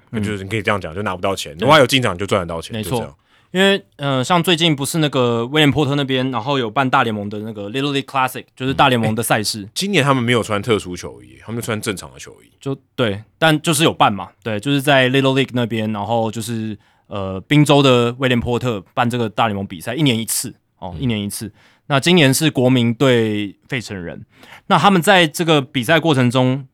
[0.10, 1.52] 那就是你可以这样讲，就拿不到钱。
[1.60, 2.74] 如果他有进场，就赚得到钱。
[2.74, 3.18] 嗯没错
[3.52, 12.50] 因为呃，像最近不是那个威廉波特那边，然后有办大联盟的那个 Little League Classic，就是大联盟的赛事，今年他们没有穿特殊球衣，他们穿正常的球衣。
[12.62, 21.52] 就对，但就是有办嘛，对，就是在 Little League 那边，然后就是呃，宾州的威廉波特办这个大联盟比赛，一年一次哦，一年一次。
[21.92, 24.26] 那今年是国民对费城人，
[24.68, 26.66] 那他们在这个比赛过程中，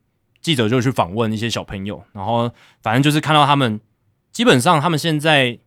[0.42, 2.52] 记者就去访问一些小朋友，然后
[2.84, 3.82] 反正就是看到他们，
[4.32, 5.58] 基本上他们现在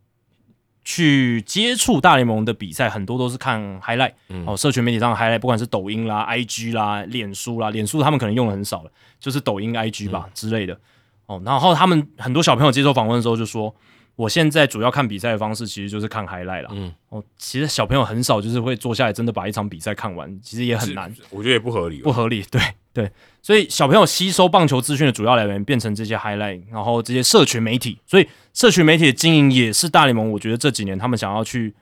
[0.84, 4.12] 去接触大联盟的比赛，很多都是看 highlight，、
[4.46, 10.78] 哦，社群媒体上的 highlight，不管是抖音啦、IG 啦、脸书啦，脸书他们可能用的很少了，就是抖音、IG 吧、之类的。
[11.26, 13.74] 哦，然后他们很多小朋友接受访问的时候就说，
[14.20, 16.68] 我现在主要看比赛的方式其实就是看 highlight 啦。
[16.72, 21.10] 嗯，哦，其实小朋友很少就是会坐下来真的把一场比赛看完，其实也很难。
[21.30, 22.02] 我觉得也不合理吧。
[22.04, 22.60] 不合理，对
[22.92, 31.74] 对，所以小朋友吸收棒球资讯的主要来源变成这些 highlight，然后这些社群媒体，所以社群媒体的经营也是大联盟，我觉得这几年他们想要去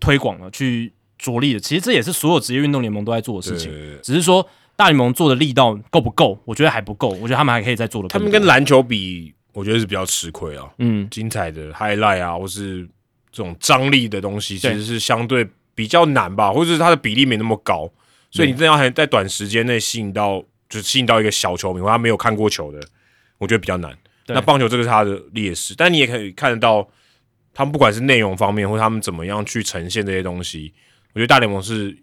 [0.00, 1.60] 推广的、去着力的。
[1.60, 6.38] 其实这也是所有职业运动联盟都在做的事情，对只是说大联盟做的力道够不够？
[6.46, 8.08] 我觉得还不够，我觉得他们还可以再做的。
[8.08, 10.70] 他们跟篮球比，我觉得是比较吃亏啊。
[10.78, 12.86] 嗯精彩的 highlight 啊，或是
[13.32, 17.90] 这种张力的东西，其对实是相对比较难吧，或者是它的比例没那么高，
[18.30, 22.80] 所以你真的要还在短时间内吸引到，就是吸引到一个小球迷或他没有看过球的，
[23.38, 23.96] 我觉得比较难。
[24.26, 26.88] 那棒球这个是他的劣势，但你也可以看得到，
[27.52, 30.72] 他们不管是内容方面，或他们怎么样去呈现这些东西，
[31.12, 31.96] 我觉得大联盟是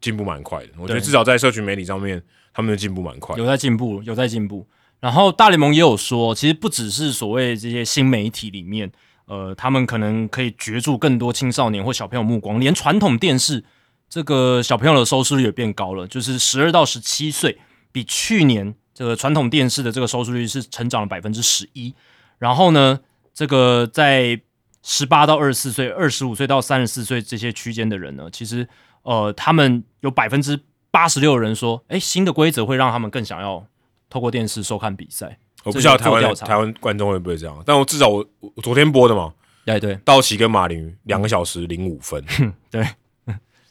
[0.00, 0.68] 进步蛮快的。
[0.78, 3.42] 我觉得至少在社群媒体上面，他们的进步蛮快的。
[3.42, 4.64] 有在进步，有在进步。
[5.04, 8.90] 然后大联盟也有说，其实不只是所谓这些新媒体里面，
[9.26, 13.62] 呃，他们可能可以攫住更多青少年或小朋友目光，连传统电视
[14.08, 17.58] 这个小朋友的收视率也变高了，就是十二到十七岁，
[17.92, 21.94] 比去年这个传统电视的这个收视率是成长了百分之十一。
[22.38, 22.98] 然后呢，
[23.34, 24.40] 这个在
[24.82, 28.66] 十八到二十四岁、二十五岁到三十四岁这些区间的人呢，其实
[29.02, 30.58] 呃，他们有百分之
[30.90, 33.66] 八十六人说，哎，新的规则会让他们更想要
[34.14, 35.36] 透过电视收看比赛。
[35.64, 39.34] 我不知道台湾台湾观众会不会这样，但我至少我我昨天播的嘛，
[39.64, 42.24] 对对，道奇跟马林两个小时零五分，
[42.70, 42.86] 对，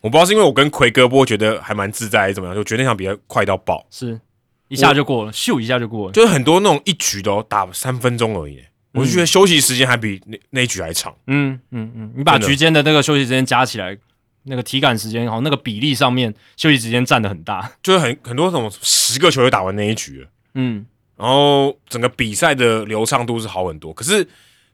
[0.01, 4.19] 我不知道是因为我跟奎哥播觉得还蛮自在，还是怎么样，就觉得那场比赛快到爆，是。
[4.67, 8.59] 一下就过了，咻一下就过了，就是很多那种一局都打三分钟而已。
[8.91, 11.15] 我就觉得休息时间还比那那一局还长。
[11.27, 13.97] 嗯嗯嗯，你把局间的那个休息时间加起来，
[14.43, 20.27] 那个体感时间好像那个比例上面休息时间占的很大，就是很很多种十个球就打完那一局了。
[20.55, 20.85] 嗯，
[21.17, 24.27] 然后整个比赛的流畅度是好很多，可是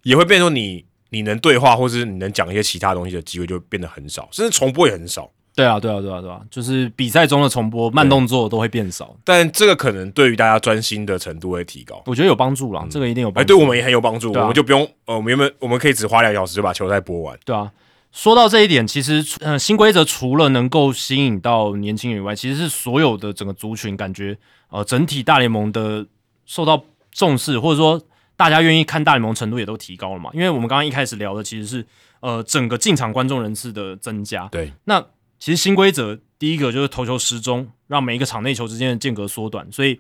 [0.04, 5.32] 也会变成你你能对话或是你能讲一些其他东西的机会就变得很少，甚至重播也很少。
[5.56, 12.02] 对啊，对啊，对啊，对啊，就是比赛中的重播、慢动作都会变少，但这个可能对于大家专心的程度会提高。
[12.06, 13.30] 我觉得有帮助啦，这个一定有。
[13.36, 17.38] 哎，对我们也很有帮助，我们就不用呃，我们原本我们可以只花两小时就把球赛播完。
[17.44, 17.70] 对啊，
[18.12, 24.38] 说到这一点，其实呃，新规则除了能够吸引到年轻人以外，其实是所有的整个族群感觉
[24.70, 26.06] 呃，整体大联盟的
[26.46, 28.02] 受到重视，或者说
[28.36, 30.30] 大家愿意看大联盟程度也都提高了嘛。
[30.34, 31.86] 因为我们刚刚一开始聊的其实是
[32.20, 34.48] 呃，整个进场观众人次的增加。
[34.48, 35.00] 对，那
[35.38, 36.20] 其实新规则。
[36.40, 40.00] 第一个就是投球时钟，让每一个场内球之间的间隔缩短，所以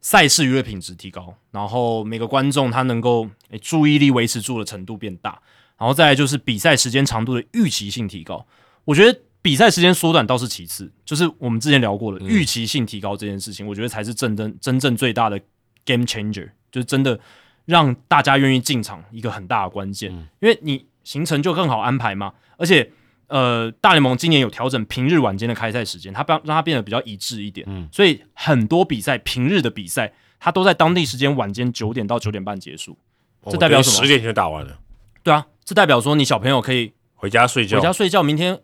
[0.00, 5.40] 赛事娱乐品质提高，然后每个观众他能够诶注意力维持住的程度变大，
[5.80, 8.46] 然后再来就是比赛时间长度的预期性提高。
[8.84, 15.40] 我觉得比赛时间缩短倒是其次，就是我们之前聊过的预期性提高这件事情，我觉得才是真正真正最大的
[15.84, 17.18] game changer，就是真的
[17.64, 22.92] 让大家愿意进场一个很大的关键，因为你行程就更好安排嘛，而且。
[23.32, 32.98] 呃，大联盟今年有调整平日晚间的开赛时间，它让让它变得比较一致一点，嗯，所以很多比赛平日的比赛，它都在当地时间晚间九点到九点半结束，
[33.48, 34.02] 这代表什么？
[34.02, 34.76] 十点就打完了。
[35.22, 38.60] 对啊，这代表说你小朋友可以回家睡觉，回家睡觉，明天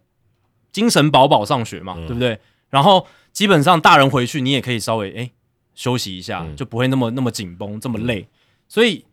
[0.73, 2.39] 精神饱饱上学嘛，对不对？
[2.71, 5.31] 然后基本上大人回去，你也可以稍微哎
[5.75, 8.29] 休息一下，就不会那么那么紧绷，这么累。
[8.69, 9.05] 所以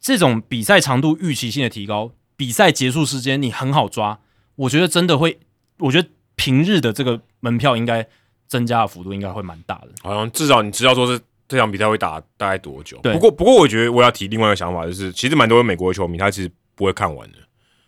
[0.00, 4.18] 这种比赛长度预期性的提高，比赛结束时间你很好抓。
[4.56, 5.40] 我觉得真的会，
[5.78, 8.06] 我觉得平日的这个门票应该
[8.46, 9.88] 增加的幅度应该会蛮大的。
[10.02, 12.98] 好像至少你知道说是这场比赛会打大概多久。
[13.02, 13.12] 对。
[13.12, 17.36] 不过不过，我觉得我要提另外一个想法，就是其实蛮多美国的球迷他其实不会看完的，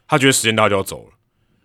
[0.07, 1.11] 他觉得时间到就要走了。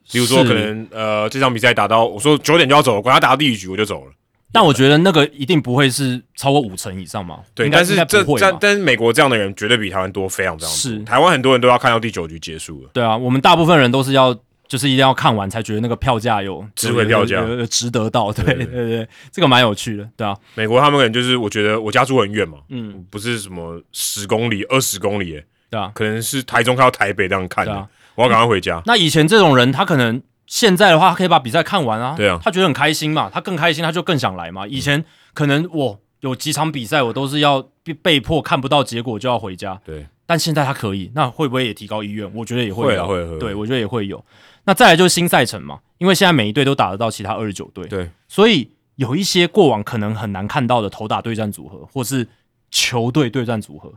[0.10, 4.12] 比如说可能呃这场比赛打到我说九点就要走了，管他打到第一局我就走了。
[4.54, 7.42] 但我觉得那个一定不会是超过五成以上嘛。
[7.54, 10.78] 对，但是这但但是美国这样的人绝对比台湾多，非常非常多。
[10.78, 11.04] 是。
[11.04, 12.90] 台湾很多人都要看到第九局结束了。
[12.94, 14.34] 对啊，我们大部分人都是要。
[14.70, 20.36] 就是一定要看完才觉得那个票价有值回票价，值得到，对对对，这个蛮有趣的，对啊。
[20.56, 28.82] 美国他们可能就是我觉得我家住很远嘛，嗯，不是什么十公里、二十公里，对啊，可能是台中看到台北这样看的，我要赶快回家。
[28.86, 34.68] 那以前这种人，他可能现在的话，可以把比赛看完啊，对啊，他觉得很开心嘛，他更开心，他就更想来嘛。
[34.68, 40.08] 以前可能我有几场比赛，我都是要被被迫看不到结果就要回家，对。
[40.30, 42.30] 但现在他可以，那会不会也提高意愿？
[42.36, 44.22] 我觉得也会有，会会，对我觉得也会有。
[44.66, 52.28] 那再来就是新赛程嘛，因为现在每一队都打得到其他二十九队，对，所以有一些过往可能很难看到的头打对战组合，或是
[52.70, 53.94] 球队对战组合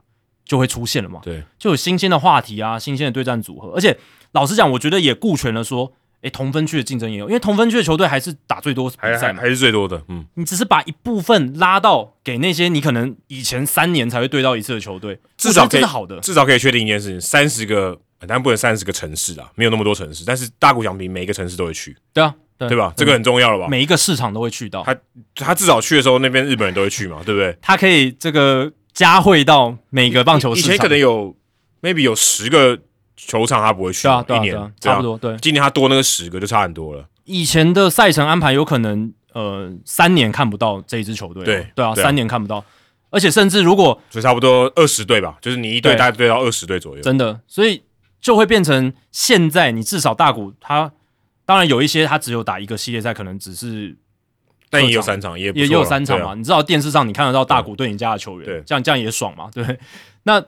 [0.50, 3.96] 就会出现了嘛，对，就有新鲜的话题啊，新鲜的对战组合，而且
[4.32, 17.96] 老实讲，我觉得也顾全了说，诶，同分区的竞争也有，因为同分区的球队还是打最多比赛，还是最多的，嗯，你只是把一部分拉到给那些你可能以前三年才会对到一次的球队，至少这是好的，至少可以确定一件事情，三十个。
[18.28, 20.24] 但不能三十个城市啊，没有那么多城市。
[20.26, 22.92] 但是大谷翔平每一个城市都会去，对啊，对吧？
[22.94, 23.66] 这个很重要了吧？
[23.66, 24.82] 每一个市场都会去到。
[24.82, 24.94] 他
[25.34, 27.56] 他至少去的时候，那边日本人都会去嘛，对不对？
[27.62, 28.70] 他可以这个
[29.00, 30.74] 加惠到每个棒球市场。
[30.74, 31.34] 以前可能有
[31.80, 32.78] maybe 有十个
[33.16, 35.16] 球场他不会去，对啊一年差不多。
[35.16, 37.08] 对，今年他多那个十个就差很多了。
[37.24, 42.62] 以前的赛程安排有可能呃三年看不到这一支球队，对对啊，三年看不到。
[43.08, 47.82] 而且甚至如果就差不多二十队吧，就是你一队大概对到二十队左右，真的，所以。
[48.20, 50.92] 就会变成现在，你至少大股他
[51.46, 53.96] 当然有一些他只有打一个系列赛，可能只是，
[54.70, 56.34] 但也有三场，也也有三场嘛。
[56.34, 59.78] 你知道电视上你看得到大谷对你家的球员，对，这样这样也爽嘛，对。
[60.22, 60.40] 那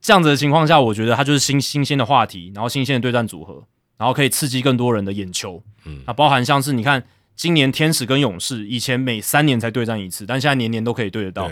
[0.00, 3.62] 这样子的情况下，我觉得他就是新新鲜的话题，然后新鲜的对战组合，
[3.98, 5.62] 然后可以刺激更多人的眼球。
[5.84, 7.02] 嗯，那包含像是你看
[7.34, 11.50] 今年天使跟勇士，以前每三年才对战一次，但现在年年都可以对得到，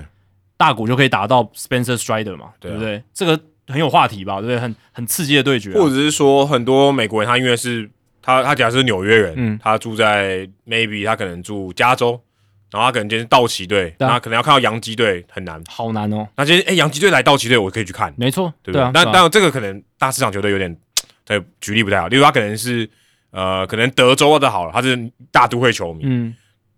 [0.57, 3.03] 大谷就可以打到 Spencer Strider 嘛，对不对？
[3.13, 3.41] 这个。
[3.69, 4.61] 很有话题吧，对不对？
[4.61, 7.91] 很很刺激的对决，或者是说很多美国人他因为是
[8.27, 12.21] 他他假设是纽约人，嗯他住在 maybe 他可能住加州，
[12.73, 15.63] 然后他可能今天是道奇队，对啊那可能要看到洋基队很难。
[15.69, 18.83] 好难哦，那今天哎，洋基队来道奇队，我可以去看，没错，对不对？
[18.83, 20.77] 啊，但但这个可能大市场球队有点，
[21.25, 22.09] 对，举例不太好。
[22.09, 22.91] 例如他可能是
[23.31, 24.99] 呃，可能德州的好了，他是
[25.31, 26.03] 大都会球迷。
[26.05, 26.35] 嗯，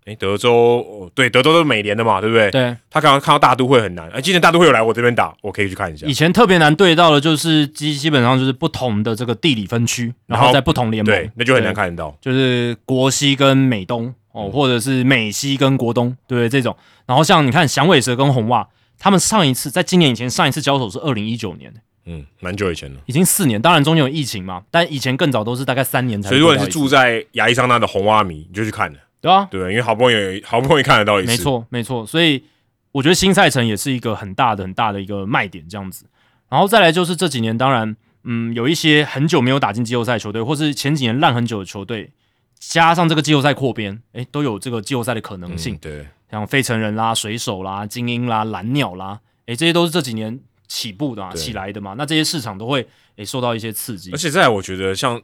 [0.08, 2.50] 哎、德州哦，对，德州都是美联的嘛，对不对？
[2.50, 6.14] 对，他刚刚看到大都会很难，哎、今年大都会有来我这边打，我可以去看一下以。
[6.14, 12.16] 前特别难对到的就是基基本上就是不同的这个地理分区，然然后后在不同联盟，对，那就很难看得到。
[12.20, 16.48] 就是国西跟美东哦，嗯或者是美西跟国东，对不对？
[16.48, 16.74] 这种，
[17.06, 18.66] 然后像你看响尾蛇跟红袜，
[18.98, 21.72] 他们上一次在今年以前上一次交手是二零一九年，
[22.06, 23.00] 嗯，蛮久以前了。
[23.06, 26.40] 已经四年，当然中间有疫情嘛，但以前更早都是大概三年才所以。
[26.40, 31.30] 如果你是住在亚利桑那的红蛙迷，你就去看了，对啊，对，因为好不容易好不容易看得到一次。
[31.30, 32.44] 没，错没错，所以
[32.92, 36.06] 我觉得新赛程也是一个很大的很大的一个卖点，这样子。
[36.48, 42.10] 然后再来就是这几年，当然，嗯，有一些很久没有打进季后赛的球队，或是前几年烂很久的球队，
[42.58, 45.74] 加上这个季后赛扩编，诶，都有这个季后赛的可能性。
[45.74, 51.94] 嗯、对，像费城人啦、水手啦、精英啦、蓝鸟啦，诶，这些都是这几年起步的、啊、起来的嘛。
[51.98, 54.16] 那这些市场都会诶受到一些刺激而。
[54.16, 55.20] 且在我觉得像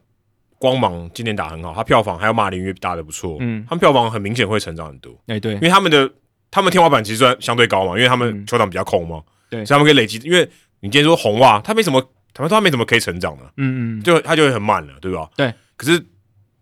[0.65, 6.11] 光芒今年打很好，他票房还有马林鱼打的不错，嗯，他们票房很明显会成长很多，诶，对因，为他们的
[6.51, 10.19] 他们天花板其实算相对高嘛，因为他们嗯球场比较空嘛，对所以他们可以累积。
[10.27, 10.41] 因为
[10.81, 12.01] 你今天说红袜，他没什么，
[12.33, 15.29] 他说他没什么可以成长的，嗯嗯，就他就会很慢了，对吧？
[15.37, 15.53] 对。
[15.77, 16.03] 可是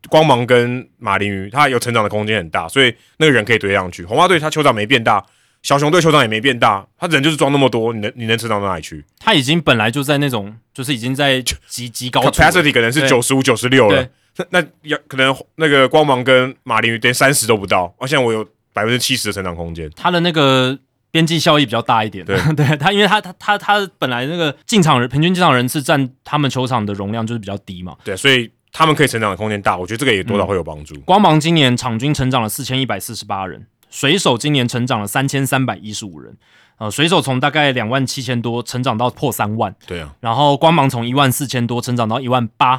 [0.08, 4.04] 光芒跟马林鱼，他有成长的空间很大，所以那个人可以堆上去。
[4.04, 5.24] 红袜队他球场没变大，
[5.62, 19.88] 小熊队球场也没变大，他人就是装那么多，你能你能成长到哪里去他已经本来就在那种，就是已经在极极高？capacity 可能是对九十五、九十六了，那那要可能那个光芒跟马林鱼连三十都不到，而现在我有百分之七十的成长空间。
[19.94, 20.76] 他的那个
[21.12, 22.24] 边际效益比较大一点。
[22.24, 27.96] 对 对他，因为他他他他本来那个进场人平均进场人次占他们球场的容量就是比较低嘛。
[28.02, 30.98] 对，所以他们可以成长的空间大，我觉得这个也多少会有帮助。
[31.00, 36.36] 光芒今年场均成长了四千一百四十八人，水手今年成长了三千三百一十五人。
[36.78, 42.74] 呃，水手从大概两万七千多成长到破三万，对啊，然后光芒从一万四千多成长到一万八，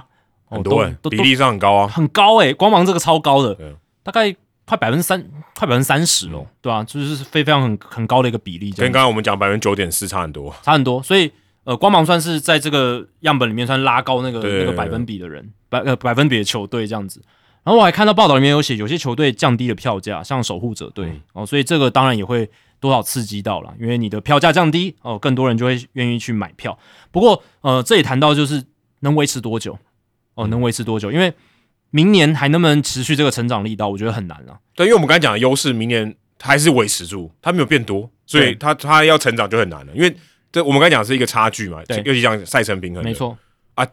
[0.49, 1.87] 哦很多比例上很高啊。
[1.87, 4.35] 很高诶、光芒这个超高的对，大概
[4.65, 5.23] 快百分之三，
[5.55, 10.53] 快百分之三十哦，对啊、就是非非常很很高的一个比例，跟刚刚我们讲百分之九点四差很多。
[10.63, 11.31] 差很多，所以
[11.63, 17.21] 呃，光芒算是在这个样本里面算拉高那个对那个百分比的人，百呃百分比的球队这样子。
[17.63, 22.49] 然后我还看到报道里面有写，有些球队降低了票价，像守护者队、嗯哦，所以这个当然也会
[22.81, 26.77] 多少刺激到了，因为你的票价降低哦，更多人就会愿意去买票。
[27.09, 28.61] 不过呃，这也谈到就是
[28.99, 29.79] 能维持多久
[30.35, 31.09] 哦，能维持多久？
[31.09, 31.33] 因为
[31.91, 34.59] 明年还能不能持续这个成长力道，我觉得很难啊。
[34.75, 39.93] 对，因为我们刚才讲的优势，明年还是维持住，它没有变多，所以它它要成长就很难了。
[39.95, 40.13] 因为
[40.51, 43.37] 这我们刚才讲的是一个差距嘛，对尤其像赛程平衡，没错，
[43.75, 43.87] 啊。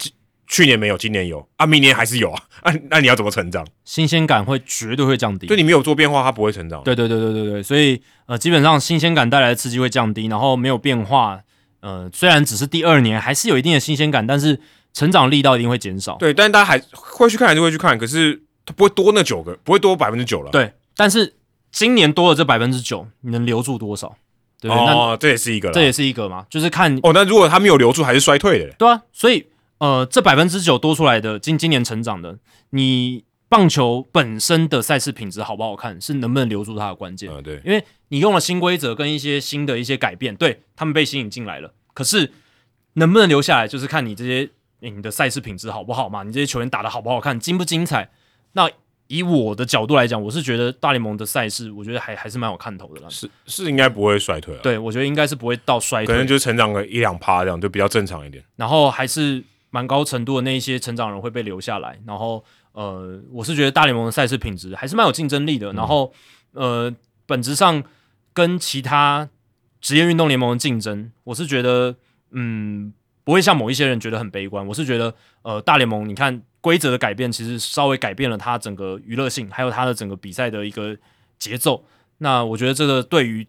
[0.51, 2.43] 去去年没有，今年有啊，明年还是有啊。
[2.61, 3.67] 啊，那你要怎么成长？
[3.85, 5.47] 新鲜感会绝对会降低。
[5.47, 6.83] 对你没有做变化，它不会成长。
[6.83, 11.41] 对对对对对对，所以呃，基本上新鲜感带来的刺激会降低，然后没有变化，
[11.81, 14.61] 呃，虽然只是第二年，还是有一定的新鲜感，但是
[14.93, 16.17] 成长力道一定会减少。
[16.17, 20.51] 对，但是大家还会去看，还是会去看，可是它不会多那九个，不会多百分之九了。
[20.51, 21.37] 对，但是
[21.73, 24.17] 今年多了这百分之九，你能留住多少？
[24.61, 24.85] 对不对？
[24.85, 25.70] 那哦，这也是一个。
[25.70, 28.70] 这也是一个嘛，就是看哦，那如果他没有留住，还是衰退的。
[28.77, 29.47] 对啊，所以
[29.81, 32.39] 呃，这百分之九多出来的今今年成长的，
[32.70, 37.31] 你棒球本身的赛事品质好不好看，是能不能留住它的关键。
[37.33, 42.31] 嗯，对，因为你用了新规则跟一些新的一些改变，对他们被吸引进来了，可是
[42.94, 44.50] 能不能留下来，就是看你这些、
[44.83, 48.10] 诶你的赛事品质好不好嘛，你这些球员打的好不好看，精不精彩。
[48.52, 48.70] 那
[49.07, 53.09] 以我的角度来讲，我是觉得大联盟的赛事，我觉得还还是蛮有看头的啦。
[53.09, 54.60] 是是应该不会衰退啊。
[54.62, 58.44] 对，我觉得应该是不会到衰退，可能就成长个一两趴这样，就比较正常一点。
[58.57, 66.12] 然后还是蛮高程度的那一些成长人会被留下来，然后呃，我是觉得大联盟的赛事品质还是蛮有竞争力的，然后
[66.52, 66.92] 呃，
[67.26, 67.82] 本质上
[68.32, 69.28] 跟其他
[69.81, 71.97] 职业运动联盟的竞争，我是觉得
[72.32, 72.92] 嗯，
[73.24, 80.97] 不会像某一些人觉得很悲观，我是觉得呃，大联盟你看规则的改变，其实稍微改变了它整个娱乐性，还有它的整个比赛的一个
[81.39, 81.84] 节奏，
[82.18, 83.47] 那我觉得这个对于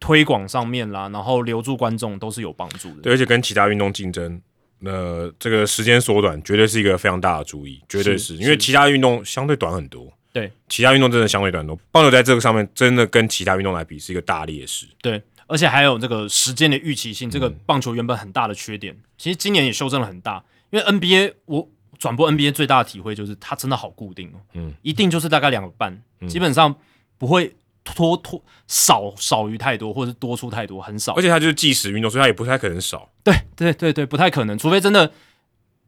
[0.00, 3.02] 推广上面啦，然后留住观众都是有帮助的。
[3.02, 4.40] 对，而且跟其他运动竞争，
[4.80, 10.12] 那、这个时间缩短绝对是一个非常大的注意，绝对是是因为其他运动相对短很多。
[10.32, 14.86] 对，其他运动真的相对短很多，棒球在这个上面真的跟其他运动来比是一个大劣势。
[15.00, 20.44] 对，而且还有这个时间的预期性，这个棒球原本很大的缺点，其实今年也修正了很大。
[20.70, 21.66] 因为 NBA 我
[21.98, 26.76] 转播 NBA 最大的体会就是它真的好固定哦，嗯，一定就是大概两个半，基本上
[27.16, 27.56] 不会
[27.94, 31.22] 拖拖少少于太多，或者是多出太多，很少而。
[31.22, 33.10] 且它就是计时运动，所以它也不太可能少。
[33.22, 35.12] 对对对对，不太可能，除非真的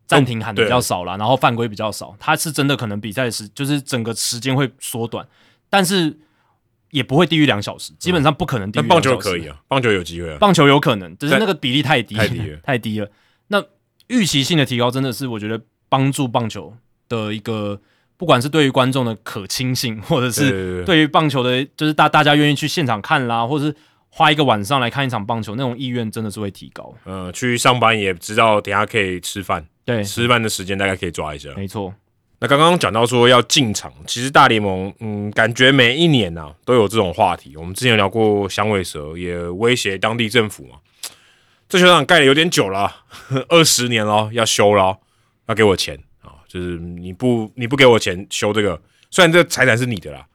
[0.06, 5.26] 暂停喊的比较对少啦，然后犯规比较少，它是真的可能比赛时就是整个时间会缩短，
[5.68, 6.18] 但是
[6.90, 10.38] 也不会低于两小时，基本上不可能低于但棒球两小时可以啊，棒球有机会啊。
[10.40, 13.08] 棒球有可能，只是那个比例太低，太低了太低了。
[13.48, 13.64] 那
[14.08, 16.74] 预期性的提高，真的是我觉得帮助棒球
[17.08, 17.80] 的一个，
[18.20, 23.74] 不管是对于观众的可亲性， 或者是对于棒球的，就是大大家愿意去现场看啦，或者是
[24.10, 26.94] 花一个晚上来看一场棒球，那种意愿真的是会提高。
[27.04, 31.48] 呃，去上班也知道等下可以吃饭，对，吃饭的时间大概可以抓一下。
[31.56, 31.94] 没错，
[32.40, 37.56] 那刚刚讲到说要进场，其实大联盟，嗯，感觉每一年啊都有这种话题。
[37.56, 40.76] 我们之前有聊过响尾蛇，也威胁当地政府嘛。
[41.70, 42.96] 这球场盖的有点久了啊，
[43.48, 44.98] 二十年了，要修了，
[45.46, 46.09] 要给我钱啊！
[46.50, 50.26] 就是你不你不给我钱修这个，虽然这个财产是你的啦，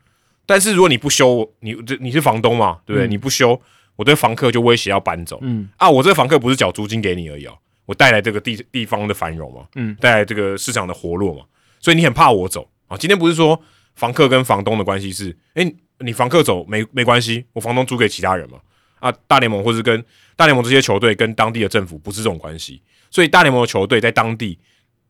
[0.45, 3.05] 但是如果你不修，你这你是房东嘛，对不对？
[3.05, 3.61] 嗯你不修，
[3.97, 5.37] 我对房客就威胁要搬走。
[5.41, 11.43] 嗯啊，我这个房客不是缴租金给你而已哦，我带来这个地地方的繁荣嘛，嗯，带来这个市场的活络嘛，
[11.81, 12.95] 所以你很怕我走啊。
[12.95, 13.61] 今天不是说
[13.95, 15.69] 房客跟房东的关系是，哎、
[15.99, 18.57] 你房客走没没关系，我房东租给其他人嘛。
[19.01, 20.03] 啊，大联盟或是跟
[20.37, 24.57] 大联盟这些球队跟当地的政府不是这种关系，所以大联盟的球队在当地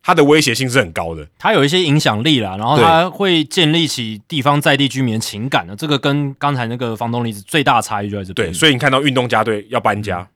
[0.06, 1.26] 它的威胁性是很高的。
[1.36, 8.48] 它有一些影响力啦，然后对它会建立起地方在地居民的情感的，这个跟刚才那个房东例子最大的差异就在这边。
[8.48, 10.28] 对，所以你看到运动家队要搬家，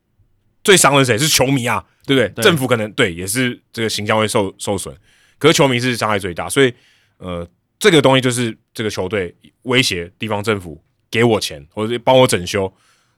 [0.65, 1.17] 最伤的是谁？
[1.17, 2.29] 是球迷啊，对不对？
[2.31, 4.93] 对政府可能对也是这个形象会受受损，
[5.39, 6.75] 可是球迷是伤害最大，所以
[7.19, 7.47] 呃，
[7.79, 9.33] 这个东西就是这个球队
[9.63, 12.73] 威胁地方政府给我钱，或者是帮我整修，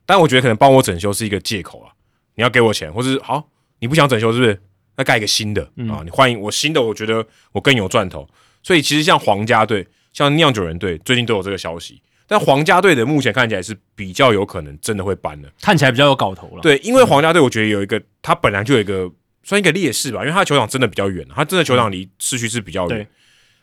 [0.05, 1.89] 但我觉得可能帮我整修是一个借口啊，
[2.35, 3.49] 你要给我钱，或是好
[3.79, 4.61] 你不想整修是不是？
[4.95, 8.27] 那盖一个新的、啊，你欢迎我新的，我觉得我更有赚头，
[8.61, 12.01] 所以其实像皇家队、像酿酒人队最近都有这个消息。
[12.25, 16.61] 但皇家队的目前看起来是比较有可能真的会搬的，看起来比较有搞头了。
[16.61, 19.11] 对，因为皇家队我觉得有一个，他本来就有一个
[19.43, 23.07] 算一个劣势吧，因为他的球场真的比较远，他真的球场离市区是比较远对。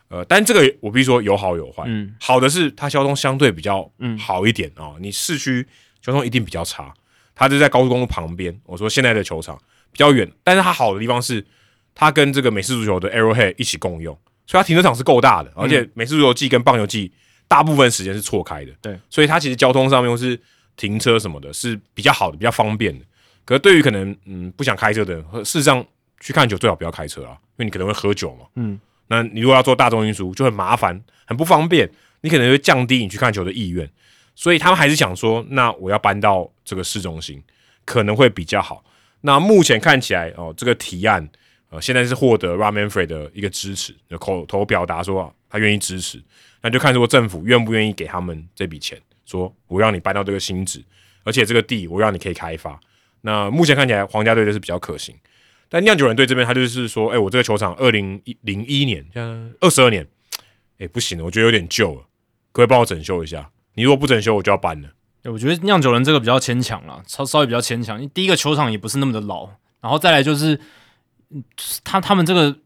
[0.09, 5.67] 呃，但这个我必须说有好有坏，嗯好的是它交通相对比较嗯好一点啊、你市区
[6.03, 6.93] 交通一定比较差，
[7.35, 8.61] 它就在高速公路旁边。
[8.65, 9.57] 我说现在的球场
[9.93, 11.45] 比较远，但是它好的地方是
[11.95, 17.13] 它跟这个美式足球的 Arrowhead 一起共用，所以它停车场是够大的，而且美式足球季跟棒球季
[17.49, 20.39] 大部分时间是错开的，对，所以它其实交通上面或是
[20.77, 23.05] 停车什么的是比较好的，比较方便的。
[23.45, 25.85] 可是对于可能嗯不想开车的人，事实上
[26.21, 28.47] 去看球最好不要开车啊，因为你可能会喝酒嘛。
[28.55, 28.79] 嗯，
[29.09, 33.91] 那你如果要做大众运输，就很麻烦，很不方便，你可能会降低你去看球的意愿。
[34.37, 37.43] 所以他们还是想说，那我要搬到这个市中心，
[37.85, 38.85] 可能会比较好。
[39.21, 41.29] 那目前看起来哦，这个提案
[41.69, 46.23] 呃现在是获得 r a m a n Free 的一个支持，口头表达说他愿意支持，
[46.63, 50.83] 那就看说政府愿不愿意给他们这笔钱，说我让你搬到这个新址，
[51.25, 52.81] 而且这个地我让你可以开发。
[53.21, 55.15] 那目前看起来皇家队就是比较可行，
[55.69, 60.07] 但酿酒人队这边他就是说，哎、我这个球场二零一零一年，像二十二年，
[60.79, 62.01] 哎、不行了，我觉得有点旧了，
[62.53, 63.51] 可不可以帮我整修一下？
[63.75, 64.89] 你如果不整修，我就要搬了。
[65.23, 68.09] 对我觉得酿酒人这个比较牵强了，稍稍微比较牵强。
[68.11, 69.49] 第一个球场也不是那么的老，
[69.81, 70.59] 然后再来就是，
[71.31, 71.45] 嗯
[71.85, 72.57] 他他们这个，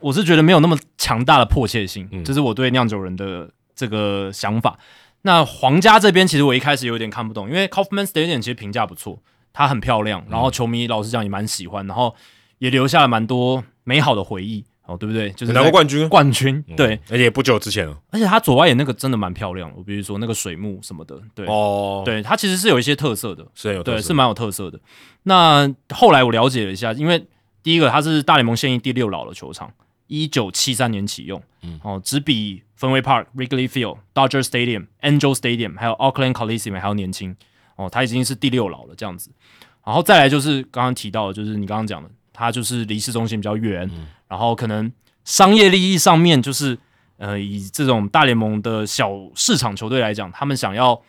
[0.00, 4.78] 我是觉得没有那么强大的迫切性，嗯这是我对酿酒人的这个想法。
[5.22, 9.20] 那皇家这边其实我一开始有点看不懂，因为 Kaufman Stadium 其实评价不错，
[9.52, 12.14] 它很漂亮，然后球迷老实讲也蛮喜欢，然后
[12.58, 15.30] 也留下了蛮多美好的回忆，哦，对不对？
[15.30, 17.96] 就是在拿过冠军啊，冠军，对，而且也不久之前了。
[18.10, 24.80] 而且他左外野那个真的蛮漂亮的，我比如说那个水幕什么的，对，哦，，对，它其实是有一些特色的，是很有特色是蛮有特色的。
[25.22, 27.24] 那后来我了解了一下，因为
[27.62, 29.72] 第一个它是大联盟现役第六老的球场，
[30.08, 37.36] 一九七三年启用，嗯哦，只比芬威 Park、Wrigley Field、Dodger Stadium、Angel Stadium 还有 Auckland Coliseum 还要年轻，
[37.76, 39.30] 哦，它已经是第六老了这样子。
[39.84, 44.90] 然后再来就是刚刚提到的，就是你刚刚讲的，它就是离市中心比较远，嗯然后可能
[45.26, 46.78] 商业利益上面就是
[47.18, 51.02] 呃，以这种大联盟的小市场球队来讲，他们想要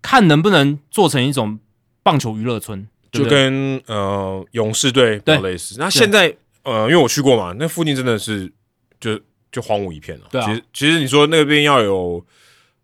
[0.00, 1.58] 看能不能做成一种
[2.04, 5.74] 棒球娱乐村，对就跟呃勇士队比较类似。
[5.76, 8.52] 那现在呃，因为我去过嘛，那附近真的是
[9.00, 9.18] 就
[9.50, 10.26] 就荒芜一片了。
[10.30, 12.24] 对啊其实其实你说那边要有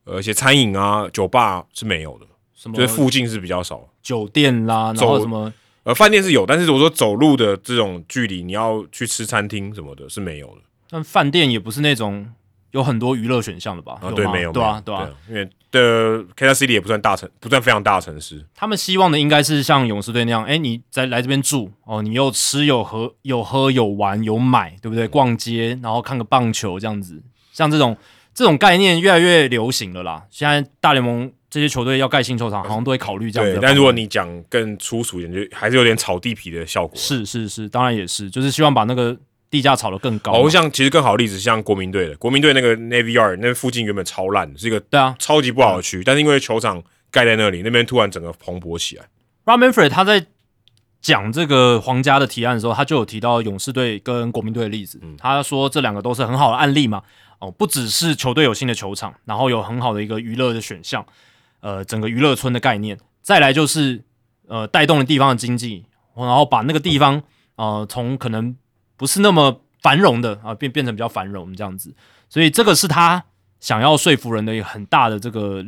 [0.03, 3.89] 呃一些餐饮啊、酒吧是没有的，什么就是附近是比较少。
[4.03, 5.53] 酒店啦，然后什么
[5.89, 10.57] 呃，饭店是有，但是我说走路的这种距离，你要去吃餐厅什么的是没有的
[10.91, 12.31] 但饭店也不是那种
[12.73, 13.99] 有很多娱乐选项的吧？
[14.02, 14.10] 啊。
[14.10, 18.44] 对，没有，对啊，对啊。，因为的 Kansas City 也不算大城，不算非常大城市。
[18.55, 25.08] 他们希望的应该是像勇士队那样，哎，你在来这边住哦，你又吃有喝有喝有玩有买，对不对？
[25.08, 27.97] 逛街，然后看个棒球这样子，像这种
[28.34, 30.26] 这种概念越来越流行了啦。
[30.28, 36.94] 现在大联盟这些球队要盖新球场，好像都会考虑这样子但如果你讲更粗俗一点，就还是有点炒地皮的效果。
[36.97, 39.17] 是是是，当然也是，就是希望把那个
[39.49, 40.33] 地价炒得更高。
[40.33, 49.05] 哦，像其实更好的例子，像国民队的国民队那个 Navy Yard 那附近原本超烂，是一个对啊超级不好的区，但是因为球场盖在那里，那边突然整个蓬勃起来。
[49.47, 50.27] Rob Manfred 他在
[51.01, 55.01] 讲这个皇家的提案的时候，他就有提到勇士队跟国民队的例子。
[55.17, 57.02] 他说这两个都是很好的案例嘛。
[57.39, 61.07] 哦，不只是球队有新的球场，然后有很好的一个娱乐的选项，
[61.61, 62.99] 呃，整个娱乐村的概念。
[63.23, 64.03] 再来就是
[64.47, 65.85] 呃，带动了地方的经济，
[66.17, 67.23] 然后把那个地方
[67.57, 68.57] 呃，从可能
[68.97, 71.95] 不是那么繁荣的啊，变变成比较繁荣这样子。
[72.28, 73.25] 所以这个是他
[73.61, 75.65] 想要说服人的一个很大的这个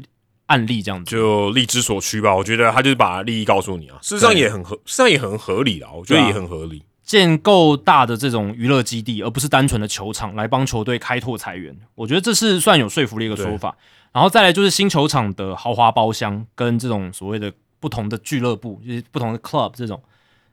[0.47, 1.11] 案例，这样子。
[1.11, 6.83] 就利之所趋吧，我觉得他就是把利益告诉你啊，事实上也很合，事实上也很合理啊，我觉得也很合理。
[7.03, 13.77] 建构大的这种娱乐基地，而不是单纯的球场来帮球队开拓财源，我觉得这是算有说服力的一个说法。
[14.13, 20.03] 然后再来就是新球场的豪华包厢跟这种所谓的不同的俱乐部，就是不同的 club 这种，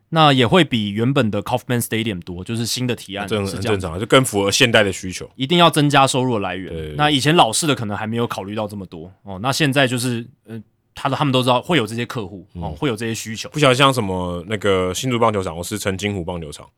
[0.10, 5.30] 那也会比原本的 Kaufman Stadium 多，就是新的提案这很正常啊，就更符合现代的需求。
[5.36, 6.72] 一定要增加收入的来源。
[6.72, 10.62] 对那以前老式的可能还没有考虑到这么多哦，那现在就是呃，
[10.94, 13.50] 他的他们都知道会有这些客户哦，会有这些需求。
[13.50, 16.70] 不晓得像什么那个新竹棒球场，或是陈金湖棒球场，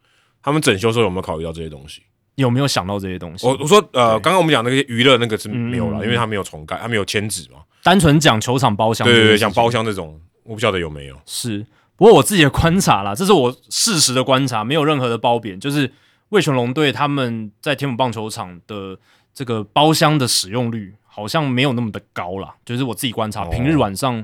[0.41, 2.01] 他们整修的时候有没有考虑到这些东西？
[2.41, 3.45] 有没有想到这些东西？
[3.45, 7.59] 我我说呃，对刚刚我们讲那个娱乐那个是没有了，嗯因为他没有重盖，他没有签纸嘛。
[7.83, 11.15] 单纯讲球场包厢这对对对，件事情，像包厢这种，我不晓得有没有。
[11.25, 15.59] 是，不过我自己的观察啦，这是我事实的观察，没有任何的褒贬。
[15.59, 15.91] 就是
[16.29, 18.97] 魏全龙队他们在天母棒球场的
[19.33, 24.23] 这个包厢的使用率好像没有那么的高啦，就是我自己观察，哦平日晚上，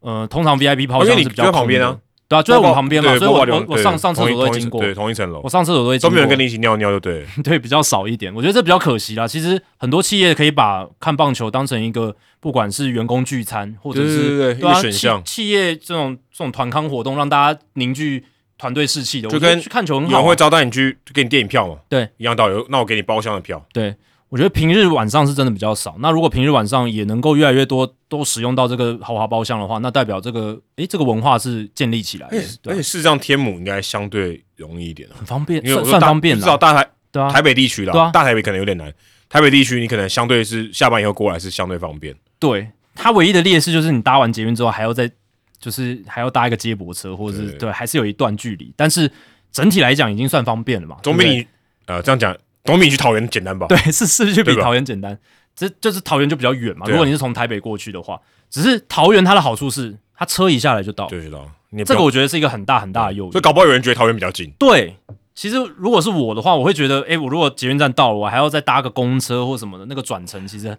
[0.00, 1.98] 呃，通常 VIP 包厢是比较旁边啊
[2.30, 7.26] 对啊，就在我们旁边嘛，所以我我我上上厕所都会经过，对，同一层楼我，上厕所都会经过，都没有人跟你一起尿尿，就对了。
[7.42, 9.26] 对比较少一点，我觉得这比较可惜啦。
[9.26, 18.24] 其实很多企业可以把看棒球当成一个，不管是员工聚餐，或者是对啊一个选项企企业这种这种团康活动，让大家凝聚
[18.56, 21.78] 团队士气的，就跟去看球很好啊、有人会招待你去，就给你电影票嘛？
[21.88, 22.64] 对，一样道理。
[22.68, 23.96] 那我给你包厢的票，对，
[24.30, 25.96] 我觉得平日晚上是真的比较少。
[25.98, 38.92] 那如果平日晚上也能够越来越多都使用到这个豪华包厢的话，那代表这个诶这个文化是建立起来的而且，事实上天母应该相对容易一点啊，很方便，因为我算算方便了，大台对啊，台北地区啦，对啊大台北可能有点难。
[39.28, 45.10] 台北地区你可能相对是下班以后过来是相对方便，对，它唯一的劣势就是你搭完捷运之后还要再
[45.58, 48.72] 就是还要搭一个接驳车，或者是对对，还是有一段距离。
[48.76, 49.10] 但是
[49.52, 51.46] 整体来讲已经算方便了嘛，总比你
[51.86, 53.66] 呃这样讲，总比你去桃园简单吧？
[53.66, 55.18] 对是是去比桃园简单，
[55.54, 56.86] 这就是桃园就比较远嘛。
[56.86, 61.50] 如果你是从台北过去的话，只是桃园它的好处是它车一下来就到，对，知道。
[61.70, 63.30] 你也不用这个我觉得是一个很大很大的诱因。
[63.32, 64.96] 所以搞不好有人觉得桃园比较近，对，
[65.34, 70.76] 其实如果是我的话，我会觉得，哎，我如果捷运站到了，我还要再搭个公车或什么的，那个转乘其实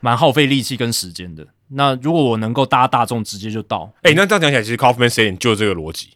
[0.00, 1.46] 蛮耗费力气跟时间的。
[1.68, 6.10] 那如果我能够搭大众直接就到，哎、那这样讲起来，其实 Kaufman Stadium 就是这个逻辑，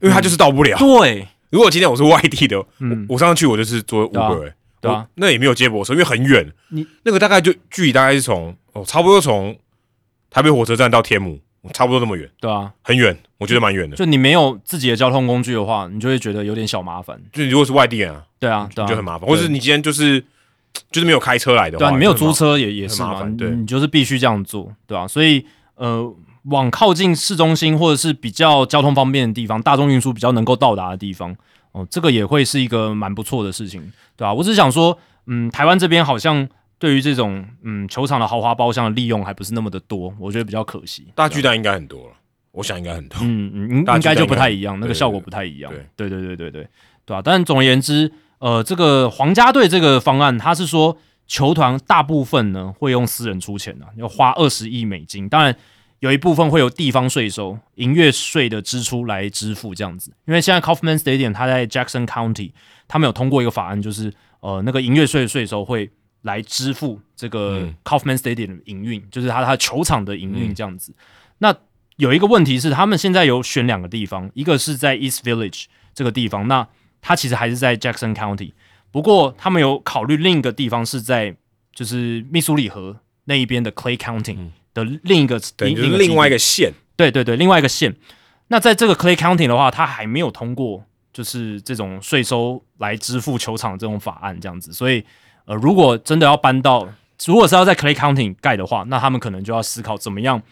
[0.00, 0.76] 因为它就是到不了。
[0.76, 3.06] 对，如果今天我是外地的，嗯。
[3.08, 4.94] 我我上去我就是坐对啊 Uber，、欸对啊。
[4.94, 6.50] 我那也没有接驳车，因为很远。
[6.70, 9.56] 你那个大概就距离大概是从哦，差不多从
[10.30, 11.38] 台北火车站到天母，
[11.74, 13.94] 差不多那么远，对啊，很远，我觉得蛮远的。
[13.94, 17.20] 就你没有自己的交通工具的话，你就会觉得有点小麻烦。
[17.30, 20.18] 就你如果是外地人啊，对啊，对啊，就很麻烦，或者是你今天就是
[20.90, 23.50] 就是没有开车来的话，对啊，你没有租车也也是嘛，你很麻烦对。
[23.50, 26.12] 你就是必须这样做，对啊、所以呃，
[26.44, 31.34] 往靠近市中心或者是比较交通方便的地方，大众运输比较能够到达的地方，
[31.72, 33.80] 哦，这个也会是一个蛮不错的事情，
[34.16, 36.48] 对吧、我只是想说，嗯，台湾这边好像
[36.78, 41.06] 对于这种嗯球场的豪华包厢的利用还不是那么的多，我觉得比较可惜。
[41.14, 42.14] 大巨蛋应该很多了，
[42.50, 43.18] 我想应该很多。
[43.22, 45.72] 嗯嗯，应该就不太一样，那个效果不太一样。
[45.96, 46.68] 对对对对对对
[47.04, 50.96] 对吧、但总而言之，呃，这个皇家队这个方案，他是说
[51.26, 55.56] 球团大部分呢会用私人出钱的、要花二十亿美金，当然
[56.02, 60.12] 有一部分会有地方税收、营业税的支出来支付这样子。
[60.26, 62.50] 因为现在 Kaufman Stadium 它在 Jackson County，
[62.88, 65.88] 他们有通过一个法案，就是呃那个营业税的税收会
[66.22, 70.92] 来支付这个嗯 Kaufman Stadium 的营运，就是它它球场的营运这样子。
[71.38, 71.54] 那
[71.98, 76.66] 有一个问题是，他们现在有选两个地方，一个是在 East Village 这个地方，那
[77.00, 78.54] 它其实还是在 Jackson County，
[78.90, 81.36] 不过他们有考虑另一个地方是在
[81.72, 84.36] 就是密苏里河那一边的 Clay County
[84.74, 87.94] 的另一个，对，就是另另外一个个县，对对对，另外一个县。
[88.48, 95.04] 那在这个 Clay County 的话，它还没有通过就是这种税收来支付球场这种法案这样子，所以
[95.46, 96.86] 呃，如果真的要搬到，
[97.24, 100.42] 如果是要在 Clay County 盖的话，那他们可能就要思考怎么样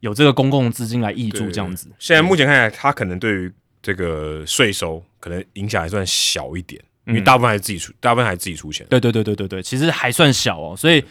[0.00, 1.88] 有这个公共资金来挹注这样子。
[1.98, 8.86] 现在目前看来，他可能对于这个税收可能影响还算小一点，因为嗯大部分还是自己出，大部分还是自己出钱。
[8.90, 11.04] 对对对对对对，其实还算小哦，所以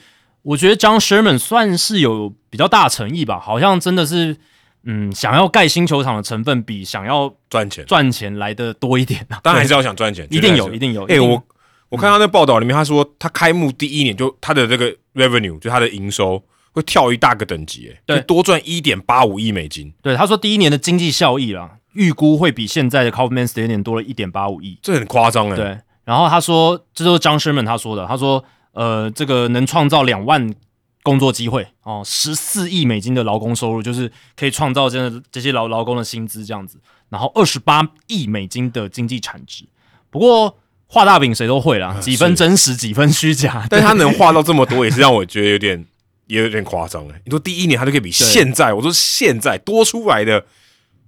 [0.48, 4.38] 我觉得 John Sherman 算是有比较大诚意吧，好像真的是
[4.84, 9.42] 嗯，想要盖新球场的成分比想要赚钱，赚钱来的多一点啊。
[9.44, 11.04] 当然还是要想赚钱，一定有，一定有。
[11.08, 11.44] 哎、我
[11.90, 24.80] 我看他那报道里面，他说他开幕第一年就他的这个 revenue 就他的营收会跳一大个等级，哎，对多赚一点八五亿美金，对他说第一年的经济效益啦，预估会比现在的 Kaufman Stadium 多了一点八五亿。
[24.82, 25.56] 这很夸张哎。
[25.58, 28.42] 对，然后他说，这就是 John Sherman 他说的，他说，
[28.78, 30.54] 呃，这个能创造两万
[31.02, 39.66] 工作机会哦，十四亿美金的劳工收入，就是可以创造这这些劳劳工的薪资这样子，然后二十八亿美金的经济产值。
[40.12, 43.66] 不过画大饼谁都会啦，几分真实，几分虚假。
[43.72, 45.84] 但他能画到这么多，也是让我觉得有点
[46.28, 47.20] 也有点夸张哎。
[47.26, 50.46] 你说第一年他就可以比现在，我说现在多出来的，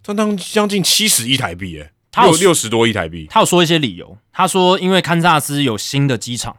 [0.03, 6.57] 相当将近七十亿台币哎，他有六六十多亿台币，他有说一些理由，他说因为堪萨斯有新的机场，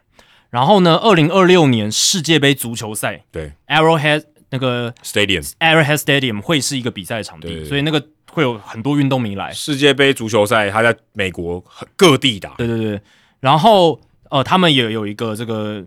[0.50, 3.52] 然后呢，二零二六年世界杯足球赛对。
[3.68, 7.68] Arrowhead 那个 Stadium Arrowhead Stadium 会是一个比赛场地，对对对。
[7.68, 9.52] 所以那个会有很多运动迷来。
[9.52, 11.64] 世界杯足球赛，他在美国
[11.96, 13.00] 各地打，对对对，
[13.38, 15.84] 然后呃，他们也有一个这个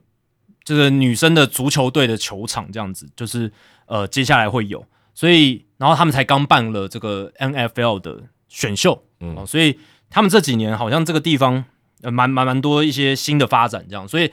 [0.63, 3.51] 这个女生的足球队的球场，这样子，就是
[3.85, 9.35] 呃，接下来会有，所以然后他们才刚办了这个 NFL 的选秀，嗯。
[9.35, 9.77] 哦，所以
[10.09, 11.65] 他们这几年好像这个地方
[12.01, 14.31] 呃蛮蛮蛮多一些新的发展，这样，所以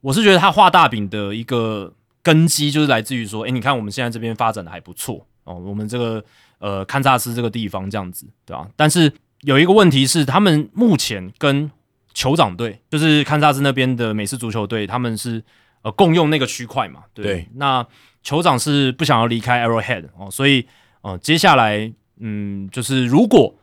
[0.00, 6.24] 我是觉得他画大饼的一个根基就是来自于说，诶，你看我们现在这边发展的还不错哦，我们这个
[6.58, 9.12] 呃堪萨斯这个地方这样子，对吧、但是
[9.42, 11.70] 有一个问题是，他们目前跟
[12.14, 15.42] 酋长队，就是堪萨斯那边的美式足球队，他们是
[15.82, 17.48] 呃共用那个区块嘛，对。
[17.54, 17.86] 那
[18.24, 20.66] 酋长是不想要离开 Arrowhead 哦，所以
[21.02, 23.54] 呃接下来嗯，就是如果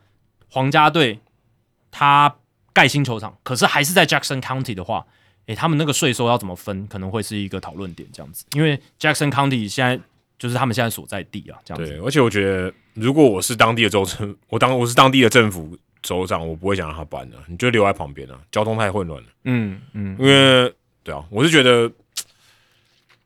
[0.49, 1.19] 皇家队
[1.91, 2.35] 他
[2.74, 5.06] 盖新球场，可是还是在 Jackson County 的话，
[5.48, 10.00] 诶，他们那个税收要怎么分，可能会是一个讨论点，这样子，因为 Jackson County 现在
[10.38, 19.27] 就是他们现在所在地啊，这样子，对，而且我觉得，如果我是当地的州政，我当我是当地的政府州长，我不会想让他搬的，你就留在旁边啊，交通太混乱了。
[19.45, 21.90] 嗯嗯，因为对啊，我是觉得，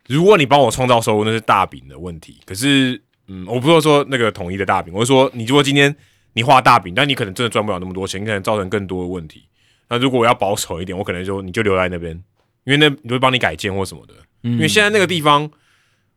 [0.07, 2.37] 如果你帮我创造收入，那是大饼的问题。
[2.45, 5.95] 可是，嗯，我不是说那个统一的大饼，我是说，你如果今天
[6.33, 9.43] 你画大饼，但你可能真的赚不了那么多钱，你可能造成更多的问题。
[9.91, 12.15] 那如果我要保守一点，我可能就你就留在那边，
[12.63, 14.13] 因为那你会帮你改建或什么的。
[14.41, 15.51] 因因为现在那个地方，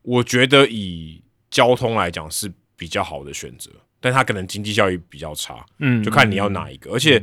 [0.03, 1.20] 我觉得以
[1.51, 3.70] 交通来讲是比较好的选择，
[4.01, 6.93] 但它可能经济效益比较差，嗯就看你要哪一个。
[6.93, 7.20] 而且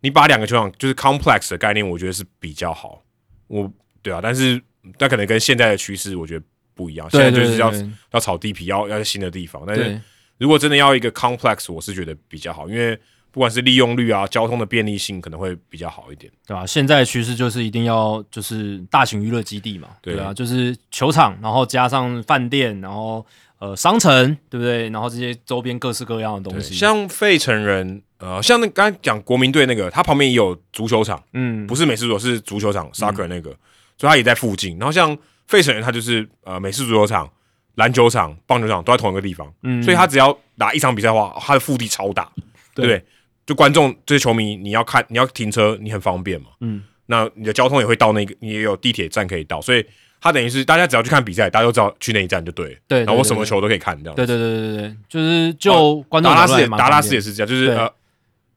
[0.00, 3.04] 你把两个球场就是 complex 的概念，我觉得是比较好。
[3.46, 4.60] 我对啊，但是
[4.98, 7.08] 那可能跟现在的趋势我觉得不一样。
[7.08, 7.72] 现在就是要
[8.10, 9.62] 要炒地皮，要要在新的地方。
[9.64, 10.00] 但是
[10.38, 12.98] 如果真的要一个 complex，我是觉得比较好，因为
[13.34, 16.32] 不管是利用率啊、交通的便利性，可能会比较好一点。
[16.46, 23.26] 对吧、现在的趋势就是一定要就是大型娱乐基地嘛，对对啊，就是球场，然后加上饭店，然后
[23.58, 24.88] 呃商城，对不对？
[24.90, 31.20] 然后这些周边各式各样的东，西，像费城人，呃，像那刚才讲国民队那个，他旁边也有足球场。
[31.32, 33.50] 嗯，不是美式足球，是足球场 soccer 那个，
[33.98, 34.78] 所以他也在附近。
[34.78, 37.28] 然后像费城人，他就是呃美式足球场、
[37.74, 42.30] 篮球场、棒球场都在同一个地方，嗯所以他只要打一场比赛的话，他的腹地超大，
[42.76, 43.04] 对不对？
[43.46, 49.84] 就观众这些球迷，你要看你要停车，你很方便嘛，嗯，那你的交通也会到那个，你也有地铁站可以到，所以
[50.20, 54.14] 他等于是大家只要去看比赛，大家都知道去那一站就对了，对对然后我什么球都可以看，这样。
[54.14, 57.90] 对对对对对，就是就观众达拉斯达拉斯也是这样，就是呃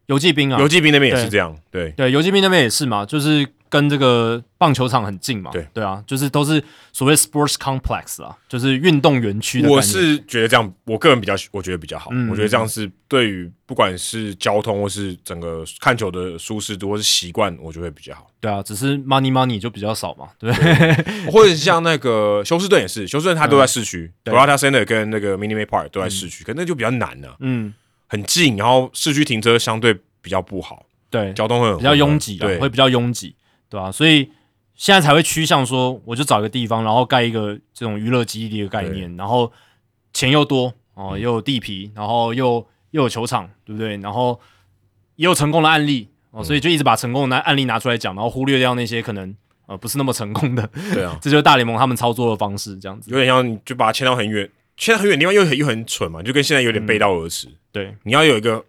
[0.06, 1.92] 游击兵啊，游击兵那边也是这样，对。
[1.92, 5.52] 对，游击兵那边也是嘛，就是跟这个棒球场很近嘛。
[5.52, 9.70] 对对啊，就是都是所谓 sports complex 啊，就是运动园区的。
[9.70, 12.10] 我是觉得这样，我个人比较，我觉得比较好。
[12.12, 18.28] 嗯我觉得这样是对于不管是交通或是整个看球的舒适度或是习惯，我觉得会比较好。
[18.40, 21.26] 对啊，只是 money money 就比较少嘛，对不对？
[21.32, 27.74] 或者像那个休斯顿也是，休斯顿它都在市区 r a t a Center 跟那个 Minute Maid Park 都在市区，可那就比较难了、嗯，
[28.08, 33.36] 很近，然后市区停车相对比较不好，对，交通会比较拥挤啊，对会比较拥挤，
[33.70, 34.30] 对吧、所以
[34.76, 39.52] 现在才会趋向说，我就找一个地方，然后盖一个这种娱乐基地的概念，然后
[40.14, 43.98] 钱又多哦，嗯又有地皮，然后又又有球场，对不对？
[43.98, 44.40] 然后
[45.16, 53.10] 也有成功的案例嗯哦，所以就一直把成功的案例拿出来讲，然后忽略掉那些可能呃不是那么成功的，对啊， 这就是大联盟他们操作的方式，这样子。
[53.12, 57.48] 有点像你就把它迁到很远，迁到很远地方又很又很蠢嘛，就跟现在有点背道而驰。
[57.72, 58.64] 对你要有一个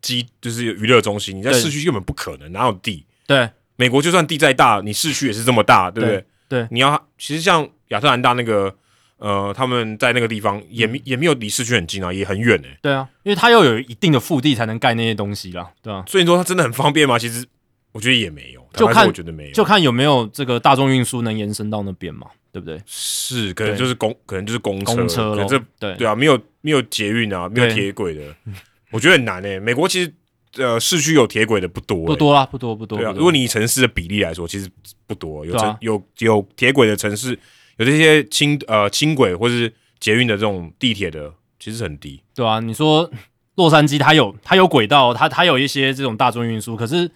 [0.00, 3.06] 基，就是娱乐中心，你在市区根本不可能，哪有地？
[3.26, 6.24] 对美国就算地再大，你市区也是这么大，对不对？
[6.48, 8.74] 对你要其实像亚特兰大那个，
[9.16, 17.18] 呃，他们在那个地方也没也没有离市区很近啊，也很远呢、对啊，因为它要有一定的腹地才能盖那些东西啦，对啊、所以你说它真的很方便吗？
[17.18, 17.46] 其实
[17.92, 22.78] 我觉得也没有，就看我觉得没有，就看有没有这个大众运输能延伸到那边嘛，对不对？
[22.86, 25.94] 是可能就是公，可能就是公车，公车咯可能这对。
[25.96, 27.74] 对啊，没有没有捷运啊，没有对。
[27.74, 28.22] 铁轨的，
[28.90, 30.12] 我觉得很难诶、美国其实
[30.58, 32.98] 呃市区有铁轨的不多、欸，不多啦，不多不多。
[32.98, 34.68] 对啊，如果你以城市的比例来说，其实
[35.06, 35.44] 不多。
[35.46, 37.38] 有城、啊有有铁轨的城市，
[37.78, 42.22] 有这些轻呃轻轨或是捷运的这种地铁的，其实很低。
[42.34, 43.10] 对啊，你说
[43.54, 47.10] 洛杉矶它有它有轨道，它它有一些这种大众运输，可是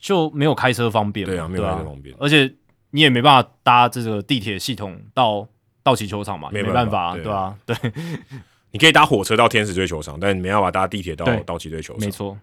[0.00, 1.26] 就没有开车方便。
[1.26, 2.14] 对啊，没有开车方便。
[2.18, 2.52] 而且
[2.90, 5.46] 你也没办法搭这个地铁系统到
[5.82, 7.76] 道奇球场嘛，没没办法，对对啊，对，
[8.72, 12.00] 你可以搭火车到天使队球场，但你没办法搭地铁到道奇队球场。
[12.04, 12.36] 没错。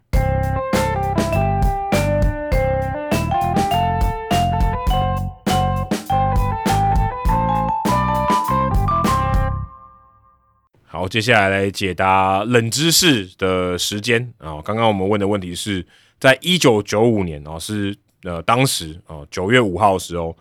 [10.95, 14.61] 好，接下来来解答冷知识的时间啊。
[14.61, 15.85] 刚刚我们问的问题是
[16.21, 17.93] 在一九九五年哦，是
[18.23, 20.33] 呃当时哦九月五号的时候，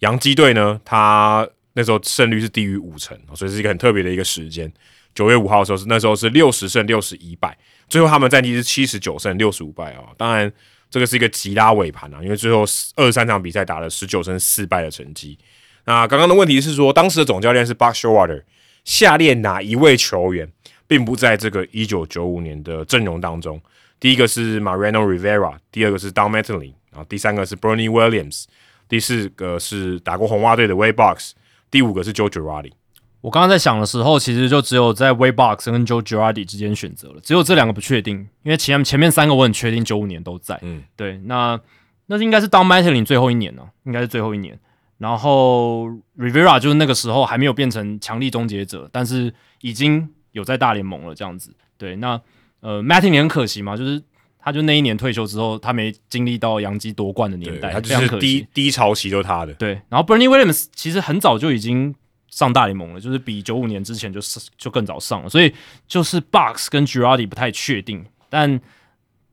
[0.00, 4.68] 洋基队呢，他那时候胜率是低于五成，哦所以是一个很特别的一个时间。
[5.14, 7.56] 九月五号的时候是那时候是六十胜六十一败，
[7.88, 10.02] 最后他们战绩是七十九胜六十五败啊。
[10.16, 10.52] 当然
[10.90, 12.62] 这个是一个急拉尾盘啊，因为最后
[12.96, 15.38] 二十三场比赛打了十九胜四败的成绩。
[15.84, 18.44] 那刚刚的问题是说，当时的总教练是 Buck s h o w a t e r
[18.84, 20.50] 下列哪一位球员
[20.86, 23.60] 并不在这个一九九五年的阵容当中？
[23.98, 28.44] 第一个是 Mariano Rivera，第二个是 Don Mattingly，然后第三个是 Bernie Williams，
[28.88, 31.32] 第四个是打过红袜队的 Way Box，
[31.70, 32.72] 第五个是 Joe Girardi。
[33.20, 40.58] 我刚刚在想的时候，其实就只有在 Waybox 跟 Joe Girardi 之间选择了，只有这两个不确定，因为前前面三个我很确定九五年都在。
[40.62, 41.60] 嗯，对，那
[42.06, 44.58] 那应该是 Don Mattingly 最后一年呢、应该是最后一年。
[45.00, 45.88] 然后
[46.18, 51.56] Rivera 就是那个时候还没有变成强力终结者，但是已经有在大联盟了这样子。
[51.78, 52.20] 对，那
[52.60, 54.02] 呃 Mattingly 很可惜嘛，就是
[54.38, 59.54] 他就那一年退休之后，他没经历到洋基夺冠的，年代，他就是低低潮期都是他的。
[59.54, 61.94] 对，然后 Bernie Williams 其实很早就已经
[62.28, 65.50] 上大联盟了，就是比九五年之前就是就更早上了，所以
[65.88, 68.60] 就是 Box 跟 Girardi 不太确定，但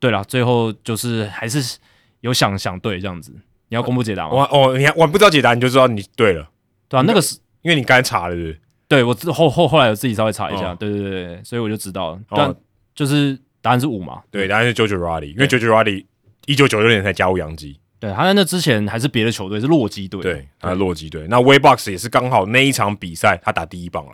[0.00, 1.78] 对了，最后就是还是
[2.22, 3.34] 有想想对这样子。
[3.68, 4.30] 你要公布解答吗？
[4.34, 6.48] 我哦，你还我不知道解答，你就知道你对了，
[6.88, 8.60] 对啊，那个是因为你刚才查了，是不是？
[8.88, 12.16] 对我之后后后来我自己稍微查一下，哦对对对对，所以我就知道了。
[12.30, 12.54] 哦但
[12.94, 14.22] 就是答案是五嘛？
[14.30, 16.06] 对，答案是 Joe Girardi，因为 Joe Girardi
[16.46, 20.22] 一九九六年才加入洋基，对，他在那之前还是别的球队，是洛基队。
[20.22, 21.26] 对，他是洛基队。
[21.28, 24.12] 那 Waybox 也是刚好那一场比赛他打第一棒了。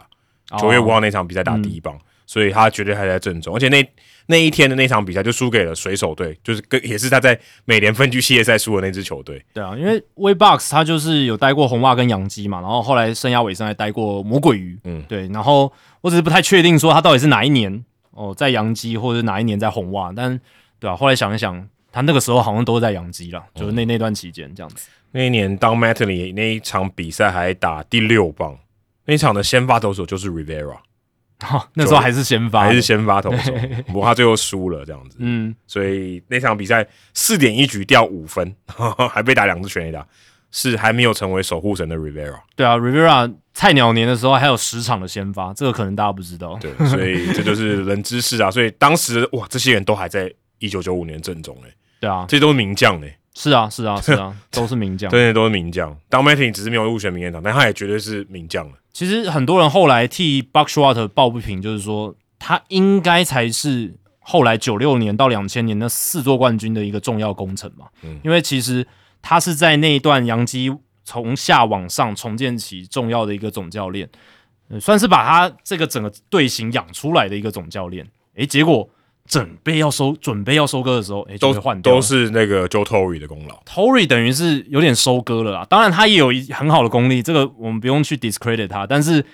[0.50, 1.97] 哦，九月五号那场比赛打第一棒，
[2.27, 3.55] 所以他绝对还在正中。
[3.55, 3.86] 而且那
[4.27, 9.44] 那一天的那场比赛就输给了水手队，就是跟也是他在美联分区系列赛输的那支球队。
[9.53, 20.41] 对啊，因为 Waybox 他就是有待过红袜跟洋基嘛，然后后来生涯尾声还待过魔鬼鱼，嗯对，然后我只是不太确定说他到底是哪一年哦在洋基，或者是哪一年在红袜，但
[20.78, 24.89] 对啊，后来想一想，他那个时候好像都是在洋基啦，就是那那段期间这样子。
[25.12, 28.59] 那一年当 Mattingly 那一场比赛还打第六棒，
[29.05, 30.78] 那一场的先发投手就是 Rivera，
[31.45, 33.53] 哈，那时候还是先发的，还是先发投手，
[33.87, 35.17] 不过他最后输了这样子。
[35.21, 38.55] 嗯，所以那场比赛四点一局掉五分，
[39.11, 40.05] 还被打两支全垒打，
[40.51, 42.39] 是还没有成为守护神的 Rivera。
[42.57, 46.59] 对啊，Rivera 菜鸟年的时候还有十场的先发，这个可能大家不知道。
[46.61, 48.51] 对，所以这就是冷知识啊。
[48.51, 55.11] 所以当时哇，这些人都还在一九九五年正中诶、对啊，这些都是名将诶、是啊，是啊，是啊， 都是名将。
[55.11, 55.95] 真的都是名将。
[56.09, 58.73] 当 Martin 只是没有入选名人堂，但他也绝对是名将了。
[58.95, 67.89] 其实很多人后来替 Buckshot 抱不平，就是说他应该才是后来九六年到两千年那四座冠军的一个重要功臣嘛。
[68.05, 68.87] 嗯因为其实
[69.21, 70.73] 他是在那一段洋基
[71.05, 74.09] 从下往上重建起重要的一个总教练，
[74.69, 78.07] 呃算是把他这个整个队形养出来的一个总教练。
[78.37, 78.89] 诶，结果
[79.27, 83.61] 准备要收准备要收割的时候，诶，就都被换都是那个 Joe Torre 的功劳。
[83.65, 89.25] Tory 等于是有点收割了啦，当然他也有一很好的功力，这个我们不用去 discredit 他，但是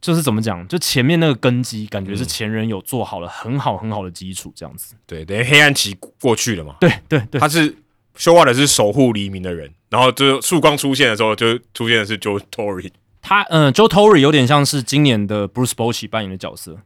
[0.00, 4.94] 就是怎么讲，就前面那个根基，感觉是前人有做好了很好很好的基础，这样子。
[5.06, 6.76] 对，等于黑暗期过去了嘛。
[6.80, 7.74] 对对对，他是
[8.16, 12.90] 修化的是守护黎明的人，然后就曙光出现的时候，就出现的是 Joe Torre。
[13.22, 16.78] 他嗯，Joe Tory 有点像是今年的 Bruce Bochy 扮演的角色，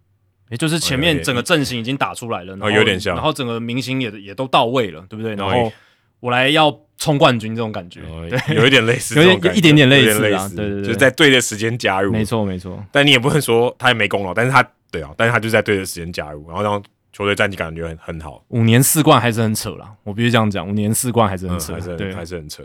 [0.54, 5.34] 也就是前面整个阵型已经打出来了，然后有点像然后整个明星也也都到位了，对不对？
[5.34, 5.72] 然哦后
[6.20, 12.12] 我来要冲冠军这种感觉，对，有一点类似 有一点点类似啊对对对就是在对的时间加入。
[12.12, 12.80] 没，错没错。
[12.92, 16.80] 但你也不能说他也没功劳，但是他对啊，但是他就在对的时间加入，然后让
[17.12, 22.62] 球队战绩感觉很很好，五年四冠还是很扯啦，我必须这样讲，五年四冠还是很嗯，扯，还是对很还是很扯。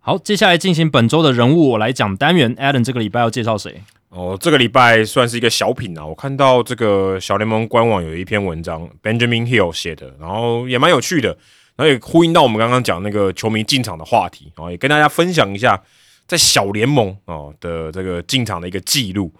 [0.00, 2.54] 好，接下来进行本周的人物，我来讲单元。
[2.56, 3.82] Adam 这个礼拜要介绍谁？
[4.08, 6.06] 哦，这个礼拜算是一个小品啊。
[6.06, 11.28] 我看到这个小联盟官网有一篇文章，Benjamin Hill 写的，然后也蛮有趣的，
[11.74, 15.82] 然后也呼应到我们刚刚讲那个球迷进场的话题，啊也跟大家分享一下
[16.26, 19.30] 在小联盟哦的这个进场的一个记录。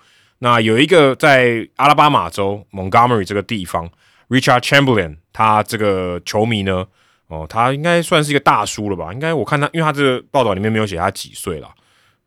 [0.41, 3.89] 那有一个在阿拉巴马州 Montgomery 这个地方
[4.28, 6.85] ，Richard Chamberlain，他这个球迷呢，
[7.28, 9.12] 哦，他应该算是一个大叔了吧？
[9.15, 11.70] 应该我看他，因为他这个报道里面没有写他几岁了，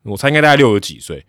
[0.02, 1.24] 我猜应该大概六十几岁。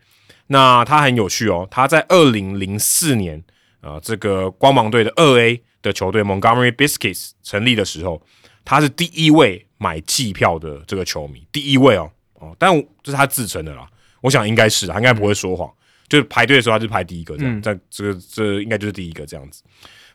[0.51, 3.41] 那他很有趣哦，他在二零零四年
[3.80, 8.21] 啊，这个光芒队的二 A 的球队 Montgomery Biscuits 成立的时候，
[8.65, 12.69] 他是第一位买季票的这个球迷，第一位哦哦，但
[13.01, 13.88] 这是他自称的啦，
[14.19, 15.71] 我想应该是他应该不会说谎。
[16.09, 19.63] 就是排队的时候，他就排第一个，这样，在这个这应该就是第一个这样子。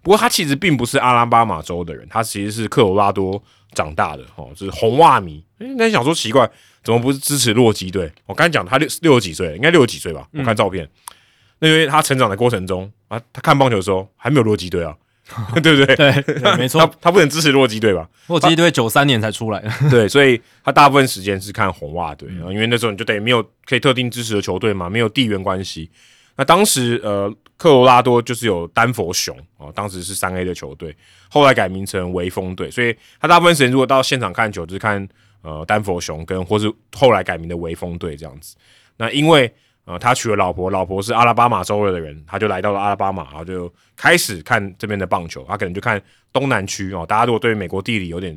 [0.02, 3.42] 不过他其实并不是阿拉巴马州的人，他其实是科罗拉多
[3.72, 5.42] 长大的，哦，就是红袜迷。
[5.58, 6.46] 哎，那想说奇怪，
[6.86, 8.10] 怎么不是支持洛基队？
[8.24, 10.26] 我刚才讲他六六十几岁，应该六十几岁吧？
[10.32, 10.88] 我看照片，
[11.58, 14.96] 那因为他成长的过程中啊，他看棒球的时候还没有洛基队啊。
[15.60, 15.96] 对不对？
[16.22, 16.80] 对，没错。
[16.80, 18.08] 他他不能支持洛基队吧？
[18.28, 25.90] 洛基队九三年才出来的， 对，所以他大部分时间是看红袜队啊，因为那时候你就等于没有可以特定支持的球队嘛，没有地缘关系。
[26.36, 30.94] 那当时呃，科罗拉多就是有丹佛熊啊，当时是三 A 的球队，
[31.28, 35.08] 后来改名成威风队，所以他大部分时间如果到现场看球，就是看
[35.46, 38.56] 呃丹佛熊跟或是后来改名的威风队这样子。
[38.96, 39.50] 那因为
[39.84, 45.44] 呃，他娶了老婆，老婆是阿拉巴马州的人，他就来到了阿拉巴马，然后就开始看这边的棒球。
[45.46, 46.02] 他可能就看
[46.32, 47.06] 东南区哦。
[47.06, 48.36] 大家如果对美国地理有点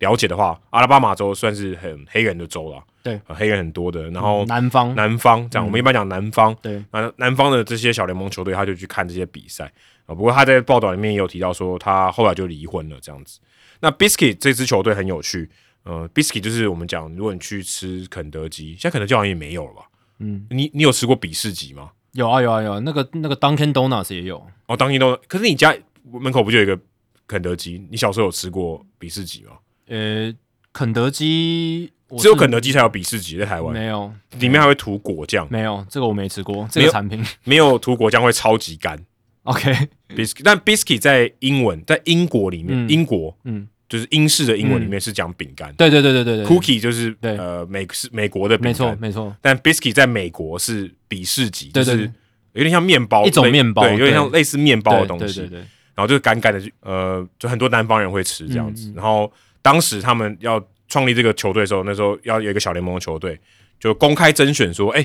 [0.00, 4.10] 了解的话，阿拉巴马州算是很黑人的州了，对，黑人很多的。
[4.10, 9.72] 然后南方，南方这样，我们一般讲南方，对，那南方的这些小联盟球队，他就去看这些比赛
[10.04, 10.14] 啊。
[10.14, 13.40] 不过他在报道里面也有提到说，他后来就离婚了这样子。
[13.80, 15.48] 那 Biscuit 这支球队很有趣，
[15.84, 19.82] 呃，Biscuit 就是我们讲，如果你去吃肯德基，现在肯德基好像也没有了吧？
[20.18, 21.90] 嗯，你你有吃过比士吉吗？
[22.12, 25.20] 有啊有啊有，那个那个 Dunkin Donuts 也有哦，Dunkin Donuts。
[25.26, 25.74] 可是你家
[26.12, 26.78] 门口不就有一个
[27.26, 27.82] 肯德基？
[27.90, 29.52] 你小时候有吃过比士吉吗？
[29.86, 30.32] 呃，
[30.72, 35.46] 肯德基只有肯德基才有比士吉，在台湾没有，里面还会涂果酱。
[35.50, 36.68] 没有，这个我没吃过。
[36.70, 38.98] 这个产品没有涂果酱会超级干。
[39.44, 43.66] OK，biscuit，但 biscuit 在英文在英国里面，英国嗯。
[43.90, 49.36] 就是英式的英文里面是讲饼干，对对对对对对，cookie 就是呃美是美国的饼干，没错没错。
[49.42, 52.08] 但 biscuit 在美国是比士级，就是
[52.52, 55.58] 有点像面包一种面包，对，有点像类似面包的东西，对对对。
[55.58, 58.92] 然后就是干干的，呃，就很多南方人会吃这样子。
[58.94, 63.36] 然后当时他们要创立这个球队的时候，那时候要有一个小联盟的球队，
[63.80, 65.04] 就公开甄选说，哎，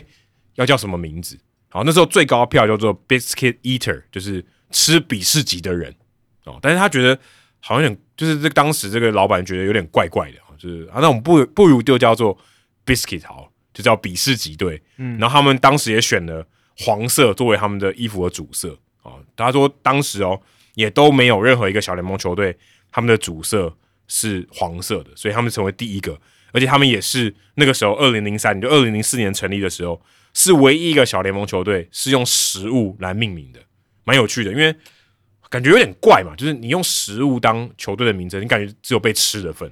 [0.53, 1.35] 要叫什么名字？
[1.69, 5.91] 好，那时候最高票叫做 biscuit eater，就是吃比士级的人
[6.43, 6.59] 哦。
[6.61, 7.17] 但是他觉得。
[7.67, 12.37] 好像有点，就是这当时这个老板觉得有点怪怪的就是啊，那我们不不如就叫做
[12.85, 14.79] Biscuit 好，就叫比士级队。
[14.97, 16.45] 嗯，然后他们当时也选了
[16.77, 19.13] 黄色作为他们的衣服的主色啊。
[19.35, 20.39] 他说当时哦，
[20.75, 22.55] 也都没有任何一个小联盟球队
[22.91, 23.75] 他们的主色
[24.07, 26.19] 是黄色的，所以他们成为第一个，
[26.51, 29.99] 而且他们也是那个时候二零零三年就二零零四年成立的时候，
[30.35, 33.59] 是唯一一个小联盟球队是用食物来命名的，
[34.03, 34.75] 蛮有趣的，因为。
[35.49, 39.71] 感觉有点怪嘛，就是你用食物当球队的名称，你感觉只有被吃的份，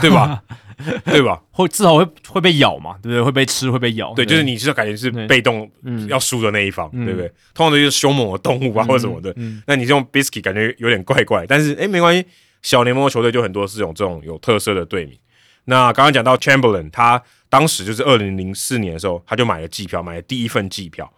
[0.00, 0.42] 对吧？
[1.04, 1.38] 对吧？
[1.50, 3.22] 会至少会会被咬嘛，对不对？
[3.22, 4.14] 会被吃，会被咬。
[4.14, 5.70] 对，就是你是感觉是被动
[6.08, 7.28] 要输的那一方，对不对？
[7.52, 9.34] 通常都是凶猛的动物啊，或者什么的。
[9.66, 12.26] 那你用 biscuit 感觉有点怪怪，但是哎，没关系。
[12.62, 15.18] 小联盟的球队就很多是用这种有特色的队名。
[15.64, 21.10] 那刚刚讲到 Chamberlain，他当时就是二零零四年的时候，他就买了季票，买了第一份季票。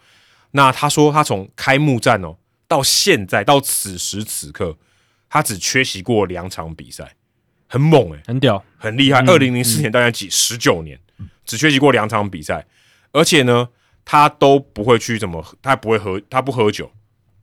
[0.53, 2.37] 那他说他从开幕战哦。
[2.73, 4.79] 到现在到此时此刻，
[5.29, 7.17] 他只缺席过两场比赛，
[7.69, 9.21] 很猛诶，很屌，很厉害。
[9.27, 10.99] 二零零四年到现在几十九年，
[11.45, 12.67] 只缺席过两场比赛，
[13.13, 13.69] 而且呢，
[14.07, 16.91] 他都不会去怎么，他不会喝，他不喝酒，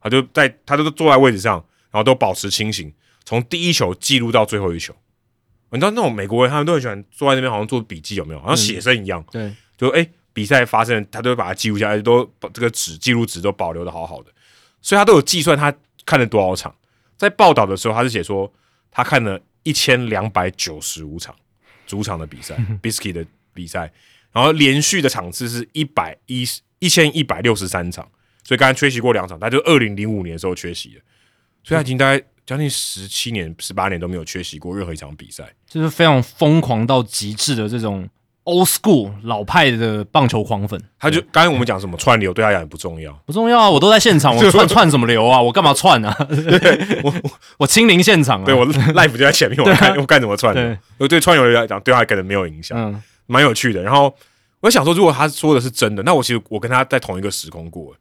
[0.01, 2.91] 他就在他都坐在位置上，然后都保持清醒，
[3.23, 4.95] 从第一球记录到最后一球。
[5.69, 8.39] 你知道那种美国人，他们都很喜欢坐在那边，好像做笔记，有没有？
[8.39, 9.23] 好像写生一样。
[9.31, 14.31] 对，就哎，比赛发生，他都会把它记录下来，都把这个纸记录纸都保留的好好的。
[14.81, 15.73] 所以他都有计算他
[16.05, 16.73] 看了多少场，
[17.17, 18.51] 在报道的时候他是写说
[18.91, 21.35] 他看了一千两百九十五场
[21.85, 23.91] 主场的比赛，Bisky 的比赛，
[24.31, 26.45] 然后连续的场次是一百一
[26.79, 28.09] 一千一百六十三场，
[28.43, 31.01] 所以刚才缺席过两场，他就二零零五年的时候缺席了，
[31.63, 38.09] 所以他已经大概将近十七年、十八年都没有缺席过任何一场比赛，就是非常疯狂到极致的这种。
[38.45, 43.69] Old school 老派的棒球狂粉，他就刚才我们讲什么串流，对他讲不重要，不重要啊！
[43.69, 45.39] 我都在现场， 我串串什么流啊？
[45.39, 46.15] 我干嘛串啊？
[47.03, 47.13] 我
[47.59, 48.45] 我亲临现场啊！
[48.45, 50.77] 对我 life 就在前面，我看我干什么串的？
[50.97, 53.83] 我对串流来讲，对他可能没有影响，嗯，蛮有趣的。
[53.83, 54.11] 然后
[54.61, 57.93] 我想说，如果他说的是真的，那我其实我跟他在同一个时空过，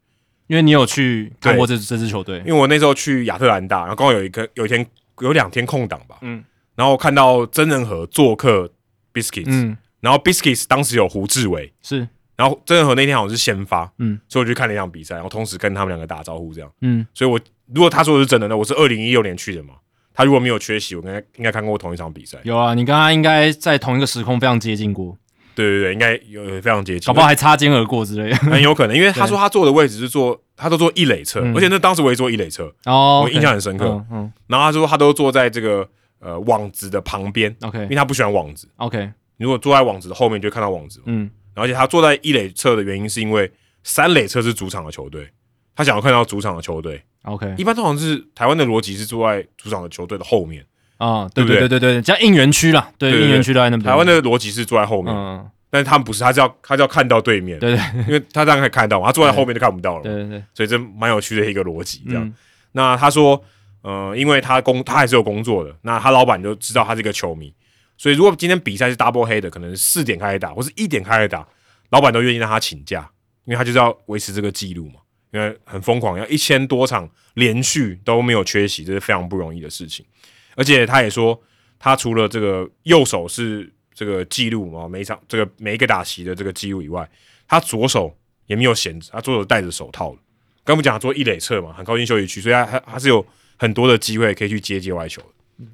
[0.47, 4.87] 因为你有去看过这这支球队，因为我那时候去亚特兰大，然后刚好有一个有一天
[5.21, 6.43] 有两天空档吧，嗯，
[6.75, 8.71] 然后看到真人和做客
[9.13, 16.71] Biscuits，、嗯，然后 Biscuits 当时有胡志伟，是，然后郑和那天好像是先发，嗯，所以我去看了一场比赛，然后同时跟他们两个打招呼这样。
[16.83, 17.39] 嗯，所以我
[17.75, 19.75] 如果他说的是真的，那我是二零一六年去的嘛，
[20.15, 22.39] 他如果没有缺席，我跟他应该看过同一场比赛。
[22.45, 25.17] 有啊，你跟他应该在同一个时空非常接近过，
[25.55, 28.37] 对对对，应该有有非常接近，搞不好还擦肩而过之类的。
[28.51, 31.55] 很有可能，因为他说他坐的位置是坐，他都坐一垒侧，嗯。
[31.57, 33.87] 而且那当时我也坐一垒侧，哦，我印象很深刻。
[33.87, 34.33] 嗯嗯。
[34.47, 35.89] 然后他说他都坐在这个
[36.21, 38.69] 呃网子的旁边，OK，，因为他不喜欢网子。
[38.77, 41.03] OK，你如果坐在网子的后面，就看到网子。
[41.07, 43.51] 嗯，而且他坐在一垒侧的原因是因为
[43.83, 45.29] 三垒侧是主场的球队，
[45.75, 47.03] 他想要看到主场的球队。
[47.23, 50.65] OK 一般通常是台湾的逻辑是坐在主场的球队的后面，
[50.99, 53.85] 啊，对对不对对对叫应援区啦，对，应援区都在那边。
[53.85, 62.03] 台湾的逻辑是坐在后面，嗯，但是他们不是，他是要他是要看到对面，对对因为他当然可以看到嘛，他坐在后面就看不到了嘛，对对对，所以这蛮有趣的一个逻辑。
[62.09, 62.35] 这样，嗯
[62.73, 63.43] 那他说，
[63.83, 67.53] 呃，因为他工他还是有工作的，那他老板就知道他是一个球迷，
[67.99, 71.47] 所以如果今天比赛是 double 黑的，可能四点开始打，或是一点开始打，
[71.91, 73.11] 老板都愿意让他请假，
[73.45, 75.01] 因为他就是要维持这个记录嘛，
[75.33, 80.07] 因为很疯狂，要一千多场连续都没有缺席，这是非常不容易的事情。
[80.55, 81.39] 而且他也说，
[81.79, 87.09] 他除了这个右手是这个记录嘛，每场这个每一个打席的这个记录以外，
[87.49, 90.17] 他左手也没有闲着，他左手戴着手套。
[90.65, 95.23] 刚不讲他做一垒侧嘛，很靠近休息区，所以他他他是有很多的机会可以去接界外球，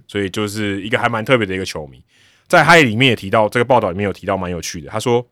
[0.06, 2.02] 所以就是一个还蛮特别的一个球迷。
[2.46, 5.26] 在他里面也提到，这个报道里面有提到蛮有趣的，他说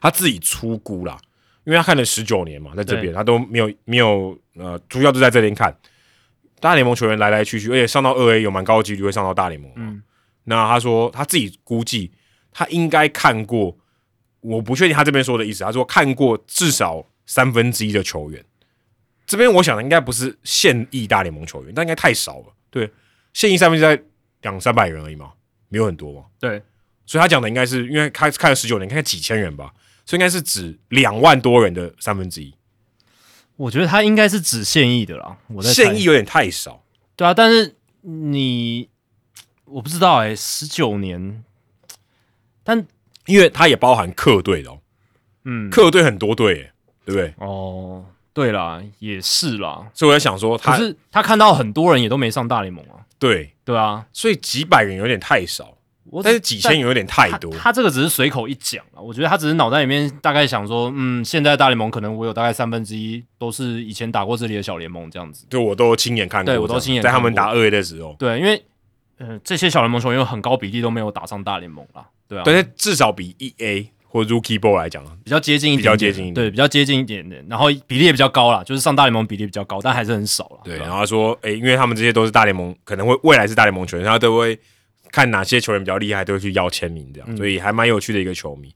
[0.00, 1.18] 他自己出估啦，
[1.64, 5.76] 因为他看了十九年嘛，在这边他都没有没有呃，主要就在这边看
[6.60, 9.76] 大联盟球员来来去去，而且上到二 A 有蛮高的几率会上到大联盟嘛。
[9.78, 10.02] 嗯
[10.44, 12.10] 那他说他自己估计
[12.50, 13.78] 他应该看过，
[14.40, 18.44] 我不确定他这边说的意思，他说看过至少三分之一的球员。
[19.24, 22.46] 这边我想的应该不是现役大联盟球员，但应该太少了。
[22.70, 22.90] 对，
[23.32, 24.00] 现役三分之一
[24.42, 25.32] 两三百人而已嘛，
[25.72, 26.26] 没有很多嘛。
[26.38, 26.62] 对，
[27.06, 29.72] 所以他讲的应该是因为开看了十九年，看几千人吧，
[30.04, 32.54] 所以应该是指两万多人的三分之一。
[33.56, 36.82] 我觉得他应该是指现役的啦，我在现役有点太少，
[37.16, 38.88] 对啊，但是你
[39.64, 41.44] 我不知道哎、十九年，
[42.64, 42.86] 但
[43.26, 44.80] 因为他也包含客队的哦，
[45.44, 46.72] 嗯，客队很多队耶，
[47.04, 47.34] 对不对？
[47.38, 55.78] 哦，对啦，也是啦，所以我在想说他，可是他看到很多人也都没上大联盟啊，对，对啊，所以几百人有点太少，
[56.10, 57.52] 我但是几千人有点太多。
[57.52, 65.46] 他这个只是随口一讲啊，我觉得他只是脑袋里面大概想说，嗯，现在大联盟可能我有大概三分之一都是以前打过这里的小联盟这样子。
[65.48, 68.60] 就我都亲眼看过，对我都亲眼在他们打二 A 的时候，对，因为
[69.18, 76.34] 呃这些小联盟球员有很高比例都没有打上大联盟啦，对啊，但是至少比一 A 或者 Rookie Ball 来讲，比较接近一点比较接近一点。
[76.34, 80.58] 对，比较接近一点点，然后比例也比较高啦，就是上大联盟比例比较高，但还是很少啦。
[80.64, 84.58] 对，啊然后他说，诶、因为他们这些都是大联盟，可能会未来是大联盟球员，他都会
[85.10, 87.36] 看哪些球员比较厉害，都会去要签名，这样，嗯。
[87.38, 88.70] 所以还蛮有趣的一个球迷。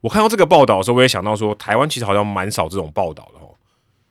[0.00, 3.50] 我看到这个报道的时候，我也想到说，台湾其实好像蛮少这种报道的哦，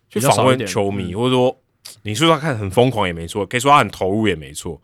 [0.10, 1.18] 去访问球迷，嗯。
[1.18, 1.58] 或者说
[2.04, 4.82] 你说他看很疯狂也没错，可以说他很投入也没错，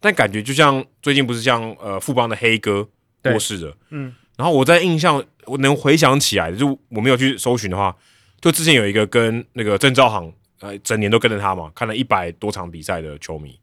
[0.00, 2.88] 但感觉就像最近不是像呃富邦的黑哥
[3.22, 7.94] 对过世了，嗯，然后我在印象我能回想起来，就我没有去搜寻的话，
[8.40, 13.60] 就之前有一个跟那个郑兆航，呃，整年都跟着他嘛，看了一百多场比赛的球迷，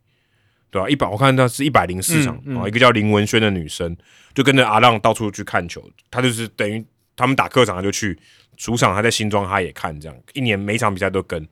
[0.70, 2.62] 对吧、一百我看他是一百零四场，嗯嗯。
[2.62, 3.98] 哦，一个叫林文轩的女生
[4.36, 8.16] 就跟着阿浪到处去看球，她就是等于他们打客场，她就去
[8.56, 11.44] 主场，她在新庄她也看，这样一年每一场比赛都跟，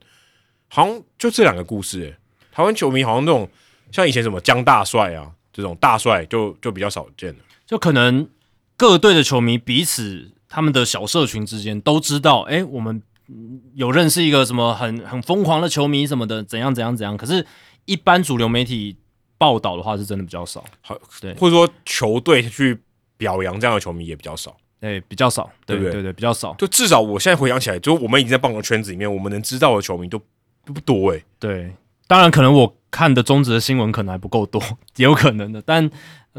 [0.68, 2.16] 好像就这两个故事、欸，
[2.52, 3.50] 台湾球迷好像那种
[3.90, 7.38] 像以前什么江大帅啊这种大帅就就比较少见了。
[7.66, 8.28] 就可能
[8.76, 17.16] 各队的球迷彼此他们的小社群之间都知道，哎、我们嗯有认识一个什么很很疯狂的球迷什么的，怎样怎样怎样。
[17.16, 17.46] 可是，
[17.84, 18.96] 一般主流媒体
[19.38, 22.78] 报道的话，是真的比较少，好，对或者说球队去
[23.16, 24.56] 表扬这样的球迷也比较少。
[24.80, 26.54] 哎、比较少，对对不对对对，比较少。
[26.58, 30.18] 就至少我现在回想起来，就我们已经在棒球圈子里面，我们能知道的球迷都
[30.64, 31.72] 都不多哎、对，
[32.06, 34.62] 当然可能我看的中职的新闻可能还不够多，
[34.96, 35.62] 也有可能的。
[35.62, 35.90] 但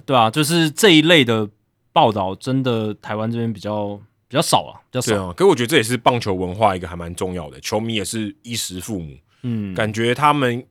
[0.06, 1.50] 对啊，就是这一类的
[1.98, 5.16] 报道，真的台湾这边比较比较少啊，比较少。
[5.16, 10.64] 对啊，可是我觉得这也是棒球文化一个还蛮重要的，球迷也是衣食父母，嗯，感觉他们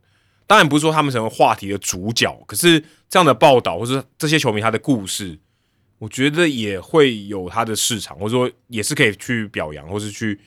[0.47, 5.37] 当然不是说他们成为话题的主角，可是这样的报道或是这些球迷他的故事，
[5.99, 10.39] 我觉得也会有他的市场，或者说也是可以去表扬，或是去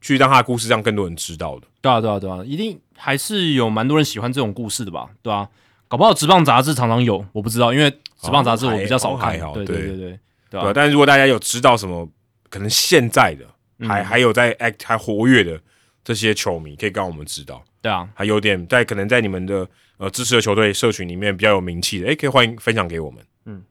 [0.00, 1.68] 去让他的故事让更多人知道的。
[1.80, 5.10] 对啊，对啊，对啊，一定还是有蛮多人喜欢这种故事的吧？
[5.22, 5.48] 对啊，
[5.88, 9.38] 搞不好职棒杂志常常有，我不知道，因为职棒杂志我比较少看。
[9.52, 10.18] 对对对对
[10.50, 12.08] 对，但是如果大家有知道什么
[12.48, 13.44] 可能现在的、
[13.78, 15.60] 嗯还还有在 act 还活跃的
[16.04, 17.62] 这些球迷，可以让我们知道。
[17.82, 23.22] 对啊，还有点在可能在你们的呃支持的球队社群里面比较有名气的，诶，可以欢迎分享给我们。
[23.46, 23.62] 嗯，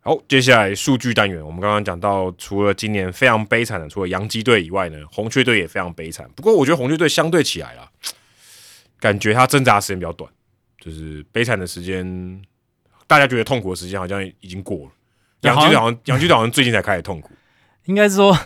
[0.00, 6.28] 好，接下来数据单元，我们刚刚讲到，除了今年非常悲惨的，除了洋基队以外呢，红雀队也非常悲惨。
[6.34, 7.88] 不过我觉得红雀队相对起来啦，
[8.98, 10.28] 感觉他挣扎时间比较短，
[10.80, 12.42] 就是悲惨的时间，
[13.06, 14.92] 大家觉得痛苦的时间好像已经过了。
[15.42, 17.30] 洋基队好像洋基队好像最近才开始痛苦，
[17.86, 18.36] 应该是说，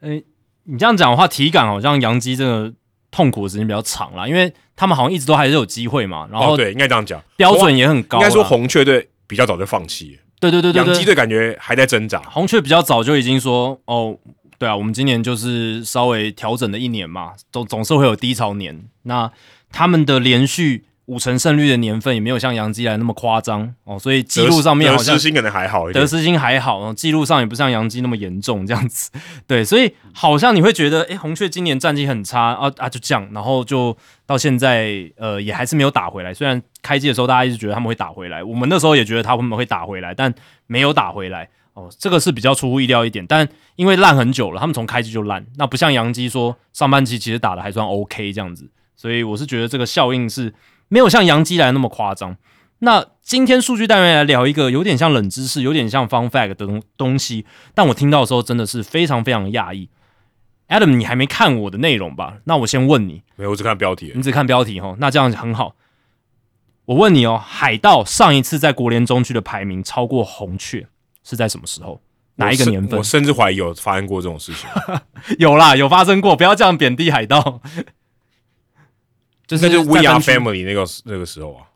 [0.00, 0.22] 诶、
[0.64, 2.72] 你这样讲的话，体感好像洋基这个
[3.10, 8.24] 痛苦的时间比较长啦，因为他们好像一直都还是有机会嘛，然后哦，对，应该这样讲，标准也很高啦。
[8.24, 12.18] 应该说红雀队比较早就放弃了，对对对对对，洋基队感觉还在挣扎。
[12.22, 14.18] 红雀比较早就已经说，哦，
[14.58, 18.84] 对啊，我们今年就是稍微调整的一年嘛，总总是会有低潮年。
[19.02, 19.30] 那
[19.70, 26.06] 他们的连续五成胜率的年份也没有像杨基来那么夸张哦，所以记录上面得好像失心可能还好一点得。
[26.06, 29.10] 失心还好，哦记录上也不像杨基那么严重这样子。
[29.46, 36.32] 对，所以好像你会觉得，诶，红雀今年战绩很差啊啊，就这样，然后就到现在，呃，也还是没有打回来。
[36.32, 40.32] 虽然开机的时候大家一直觉得他们会打回来，我们那时候也觉得他们会打回来，但
[40.66, 41.48] 没有打回来。
[41.74, 50.52] 哦，这个是比较出乎意料一点，但因为烂很久了，他们从开机就烂，那不像杨基说上半期其实打的还算 OK 这样子，所以我是觉得这个效应是
[50.92, 52.36] 没有像杨基来那么夸张。
[52.80, 59.88] 那今天数据单元来聊一个有点像冷知识、有点像 fun fact 的东东西，但我听到的时候真的是非常非常讶异。
[60.68, 62.34] Adam，你还没看我的内容吧？
[62.44, 64.12] 那我先问你，没有，我只看标题。
[64.14, 65.76] 你只看标题哈，那这样很好。
[66.84, 70.86] 我问你哦，海盗上一次在国联中区的排名超过红雀
[71.24, 72.02] 是在什么时候？
[72.34, 73.02] 哪一个年份我？
[73.02, 74.68] 甚至怀疑有发生过这种事情，
[75.38, 77.62] 有啦，有发生过，不要这样贬低海盗。
[79.46, 81.66] 就是那就是 We Are Family 那个那个时候啊，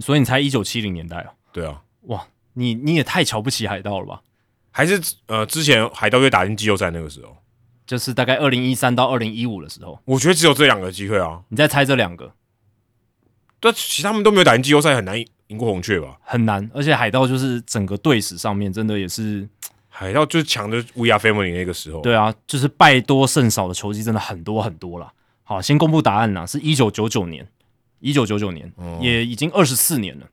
[0.00, 4.22] 所以你才一九七零年代啊，对啊，哇，你你也太瞧不起海盗了吧？
[4.70, 7.36] 还是呃之前海盗队打进季后赛那个时候，
[7.86, 12.32] 就是大概二零一三到二零一五的时候，我觉得只有这两个机会啊，你再猜这两个。
[13.60, 16.18] 但其他们都没有打进季后赛，很难赢赢过红雀吧？
[16.22, 19.48] 很难，而且海盗就是整个队史上面真的也是，
[19.88, 25.12] 海盗就是强的 We Are Family 那个时候，对啊，就是败多胜少的球技真的很多很多了。
[25.52, 27.46] 好，先公布答案啦，是一九九九年，
[28.00, 30.26] 一九九九年、哦也已经二十四年了，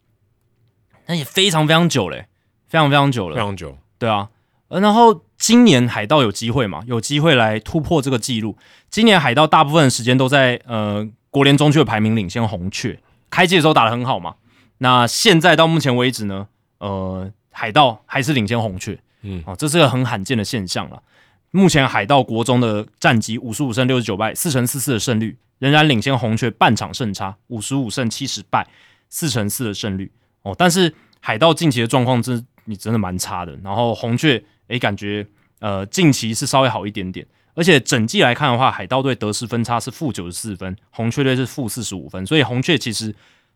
[1.07, 2.27] 那也非常非常久嘞，
[2.69, 3.41] 非常非常久了非。
[3.41, 3.77] 常久。
[3.97, 4.29] 对啊，
[4.69, 6.81] 呃，然后今年海盗有机会嘛？
[6.87, 8.57] 有机会来突破这个记录。
[8.89, 14.35] 今年海盗大部分的时间都在呃国联中区的排名领先红雀，开季的时候打得很好嘛。
[14.77, 21.03] 那现在到目前为止呢，呃，海盗还是领先红雀，嗯哦，这是个很罕见的现象了。
[21.51, 28.67] 目前海盗国中的战绩五十五胜六十九败，四乘四四的胜率，仍然领先红雀半场胜差，五十五胜七十败，
[29.09, 30.11] 四乘四的胜率。
[30.43, 30.55] 哦。
[30.57, 35.25] 但是海盗近期的状况真你真的蛮差的，然后红雀诶感觉
[35.59, 43.13] 呃近期是稍微好一点点，而且整季来看的话，海盗队得失分差是负九十四分，红雀队是负四十五分，所以红雀其实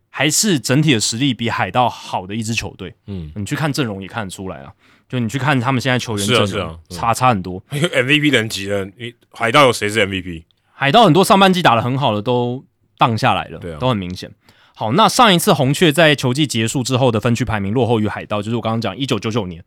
[0.09, 2.95] 还是整体的实力比海盗好的一支球队。
[3.05, 4.73] 嗯，你去看阵容也看得出来啊，
[5.13, 7.63] 就你去看他们现在球员是啊阵容、是啊嗯差差很多。
[7.69, 10.41] MVP 等级的，你海盗有谁是 MVP？
[10.73, 12.65] 海盗很多上半季打得很好的都
[12.97, 14.31] 荡下来了，对啊都很明显。
[14.73, 19.63] 好，那上一次红雀在球季结束之后的分区排名落后于海盗，就是我刚刚讲一九九九年，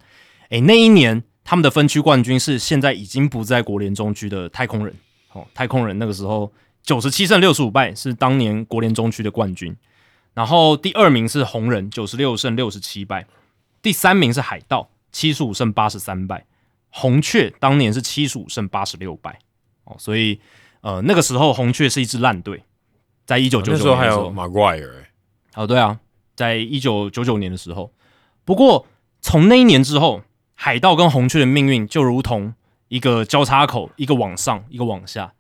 [0.49, 4.93] 诶，那一年他们的分区冠军是现在已经不在国联中区的太空人。
[5.33, 6.53] 哦，太空人那个时候
[6.83, 9.77] 九十七胜六十五败是当年国联中区的冠军，
[10.35, 13.25] 然后第二名是红人九十六胜六十七败，
[13.81, 16.45] 第三名是海盗七十五胜八十三败，
[16.91, 19.39] 红雀当年是七十五胜八十六败。
[19.85, 20.39] 哦，所以
[20.83, 22.63] 呃，那个时候红雀是一支烂队，
[23.25, 25.11] 在一九九那九年的时候还有 Maguire，欸
[25.55, 25.99] 哦，对啊，
[26.35, 27.95] 在一九九九年的时候，
[28.45, 28.87] 不过
[29.23, 30.21] 从那一年之后，
[30.55, 32.53] 海盗跟红雀的命运就如同
[32.89, 35.33] 一个交叉口，一个往上，一个往下。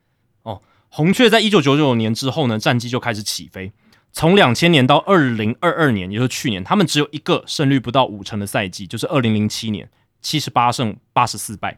[0.45, 3.71] 哦，红雀在一九九九年之后呢，战绩就开始起飞。
[4.17, 9.91] 从两千年到二零二二年，也就是去年，他们只有一个胜率不到五成的赛季，就是二零零七年，
[10.23, 11.77] 七十八胜八十四败。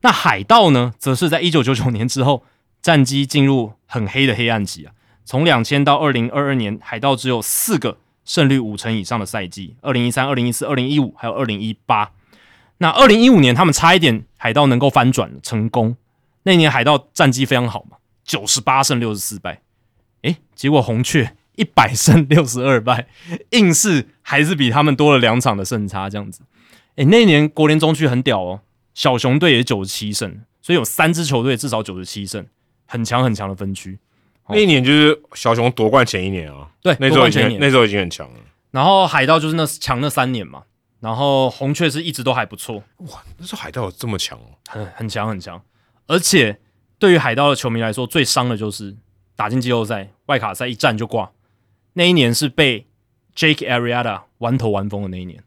[0.00, 2.42] 那海盗呢，则是在一九九九年之后，
[2.80, 4.94] 战绩进入很黑的黑暗期啊。
[5.26, 12.12] 从两千到二零二二年，海盗只有四个胜率五成以上的赛季，二零一三、二零一四、二零一五，还有二零一八。
[12.78, 15.94] 那二零一五年，他们差一点海盗能够翻转成功。
[16.44, 19.60] 那年海盗战绩非常好嘛，九十八胜六十四败。
[20.22, 23.08] 诶，结果红雀一百胜六十二败，
[23.50, 26.42] 硬是还是比他们多了两场的胜差，这样子。
[26.94, 28.60] 诶，那年国联中区很屌哦，
[28.94, 32.46] 小熊队也九十七胜，所以有三支球队至少九十七胜，
[32.86, 33.98] 很强很强的分区。
[34.48, 38.34] 那一年就是小熊夺冠前一年啊，对，那时候已夺冠前一年经那时候已经很强了。
[38.70, 40.62] 然后海盗就是那强那三年嘛，
[41.00, 45.60] 然后红雀是一直都还不错，哇那时候海盗有这么强哦，很很强很强。
[46.06, 46.60] 而且
[46.98, 48.96] 对于海盗的球迷来说，最伤的就是
[49.36, 51.30] 打进季后赛，外卡赛一战就挂。
[51.98, 52.86] 那一年是被
[53.34, 55.42] Jake Arrieta 玩头玩疯的那一年，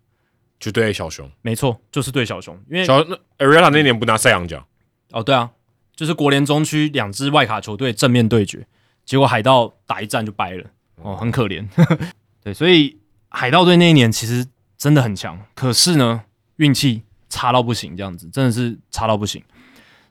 [0.60, 4.68] 就对小熊，没错，就是对小熊，因为小那 Arrieta 那年不拿赛扬奖，
[5.12, 5.50] 哦，对啊，
[5.96, 8.68] 就是国联中区两支外卡球队正面对决，
[9.06, 10.66] 结果海盗打一战就掰了，
[10.98, 11.66] 哦，很可怜。
[12.44, 13.00] 对，所以
[13.30, 14.46] 海盗队那一年其实
[14.78, 16.26] 真的很强，可是呢，
[16.58, 19.42] 运气差到不行，这样子真的是差到不行。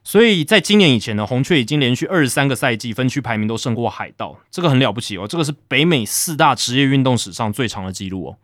[0.03, 5.27] 所以在今年以前呢，红雀已经连续二十三个赛季分区排名都胜过海盗，这个很了不起哦。
[5.27, 8.37] 这个是北美四大职业运动史上最长的记录哦，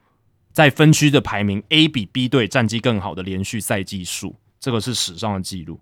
[0.53, 5.79] 在分区的排名 A 比 B 队战绩更好的连续赛季数，这个是史上的记录。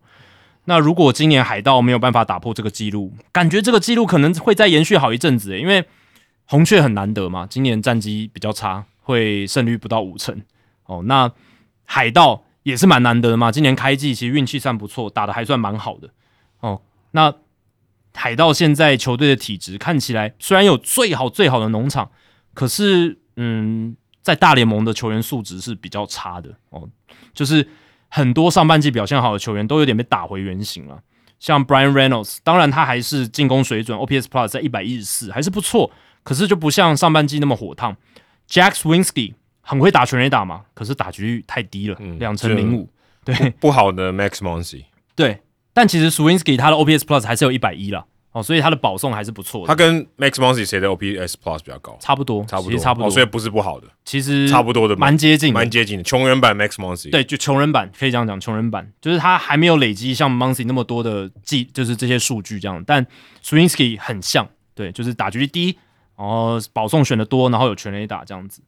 [0.63, 5.83] 那如果今年海盗没有办法打破这个记录，感觉这个记录可能会再延续好一阵子，因为
[6.45, 10.41] 红雀很难得嘛，今年战绩比较差，会胜率不到五成
[10.85, 11.03] 哦。
[11.05, 11.29] 那
[11.83, 12.44] 海盗。
[12.65, 16.09] 也是蛮难得的嘛，今年开季其实运气算不错，打的还算蛮好的
[16.61, 16.81] 哦。
[17.11, 17.31] 那
[18.15, 22.09] 海盗现在球队的体质看起来虽然有最好最好的农场，
[22.55, 26.89] 可是嗯，在大联盟的球员素质是比较差的哦。
[27.35, 27.67] 就是
[28.09, 30.99] 很多上半季表现好的球员都有点被打回原形了，
[31.39, 35.91] 像 Brian Reynolds，当然他还是进攻水准 OPS Plus 在一百一十四还是不错，
[36.23, 37.95] 可是就不像上半季那么火烫。
[38.49, 39.35] Jack Swinsky。
[39.67, 42.87] 很会打全垒打嘛，可是打局率太低了，两成零五，
[43.23, 44.83] 对，不好的 Max Moncy，
[45.15, 45.41] 对，
[45.73, 49.67] 但其实 Swinsky 他的 OPS Plus 还是有一百一了，哦，所以他的保送还是不错的。
[49.67, 51.97] 他跟 Max Moncy 谁的 OPS Plus 比较高？
[51.99, 58.91] 差不多，差不多，差不多，所以不是不好的，其实差不多的，蛮接近，蛮接近的，穷人版 Max Moncy，对，就穷人版可以这样讲，穷人版。
[59.01, 63.05] 就是他还没有累积像 Moncy 那么多的记，就是这些数据这样，但
[63.43, 65.77] Swinsky 很像，对，就是打局率低，
[66.15, 68.61] 然后保送选的多，然后有全垒打这样子。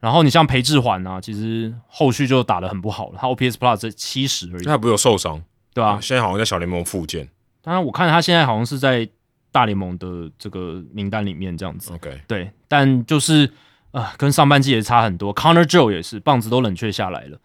[0.00, 4.64] 然后你像裴志环啊，其实后续就打得很不好了，他 OPS Plus 七十而已。
[4.64, 5.42] 他不是有受伤，
[5.74, 5.98] 对吧？
[6.00, 7.28] 现在好像在小联盟复健。
[7.60, 9.08] 当然，我看他现在好像是在
[9.50, 11.92] 大联盟的这个名单里面这样子。
[11.92, 13.50] OK，对，但就是
[13.90, 15.34] 啊，跟上半季也差很多。
[15.34, 17.38] Connor Joe 也是棒子都冷却下来了，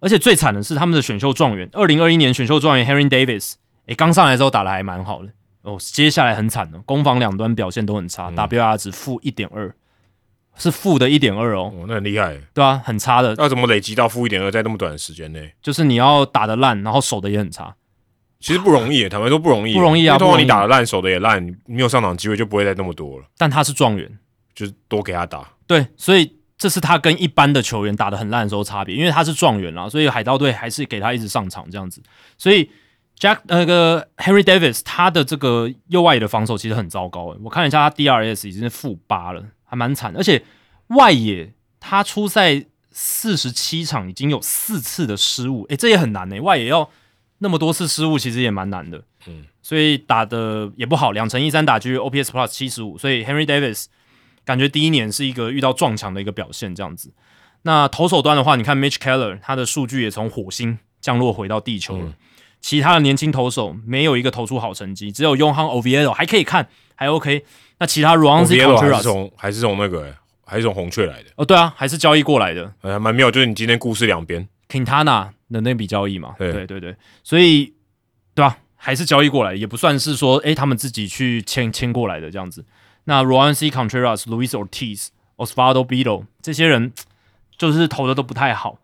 [0.00, 3.54] 而且最惨的是他们的选秀状元，二零二一年选秀状元 Henry Davis，
[3.86, 5.28] 诶，刚上来之后打的还蛮好的
[5.62, 9.72] 哦，接下来很惨的，攻防两端表现都很差，WR 值负一点二。
[10.56, 13.34] 是负的一点二哦，那很厉害，对啊，很差的。
[13.36, 15.52] 那怎么累积到负一点二，在那么短的时间内？
[15.62, 17.74] 就是你要打的烂，然后守的也很差，
[18.38, 20.18] 其实不容易，坦白说不容易，不容易啊。
[20.18, 23.24] 通常你打的烂，守的也烂，你没有上场机会就不会再那么多了。
[23.38, 24.18] 但他是状元，
[24.54, 25.48] 就是多给他打。
[25.66, 32.02] 对，所以这是他跟一般的球员打的很烂的时候差别，因为他是状元啦，所以海盗队还是给他一直上场这样子。
[32.36, 32.70] 所以
[33.18, 40.44] Jack 那个 Henry Davis 他的这个右外野的防守其实很糟糕诶，我看一下他 DRS 已经是负八了，还蛮惨，而且。
[40.88, 46.38] 外野他出赛四十七场，已经有四次的失误，诶，这也很难诶。
[46.38, 46.90] 外野要
[47.38, 49.02] 那么多次失误，其实也蛮难的。
[49.26, 53.86] 嗯，所以打的也不好，两成一三打局 OPS Plus 七十五，所以 Henry Davis
[54.44, 57.10] 感觉第一年是一个遇到撞墙的一个表现，这样子。
[57.62, 62.12] 那投手端的话，你看 Mitch Keller，他的数据也从火星降落回到地球了。
[62.60, 67.46] 其他的年轻投手没有一个投出好成绩，只有 Yohan Oviedo 还可以看，还 OK。
[67.82, 70.14] 那其他 r o n z i Contreras 还是从还是从那个。
[70.44, 73.30] 还是从红雀来的哦，对啊，还是交易过来的，还蛮妙。
[73.30, 76.94] 就是你今天故事两边，Quintana 的那笔交易嘛，对对对，
[77.24, 77.72] 所以
[78.34, 78.58] 对吧？
[78.76, 82.62] 还是交易过来，也不算是说，哎，他们自己去签签过来的这样子。
[83.04, 86.92] 那 r o a n C Contreras、Luis Ortiz、Osvaldo Bido 这些人，
[87.56, 88.78] 就是投的都不太好。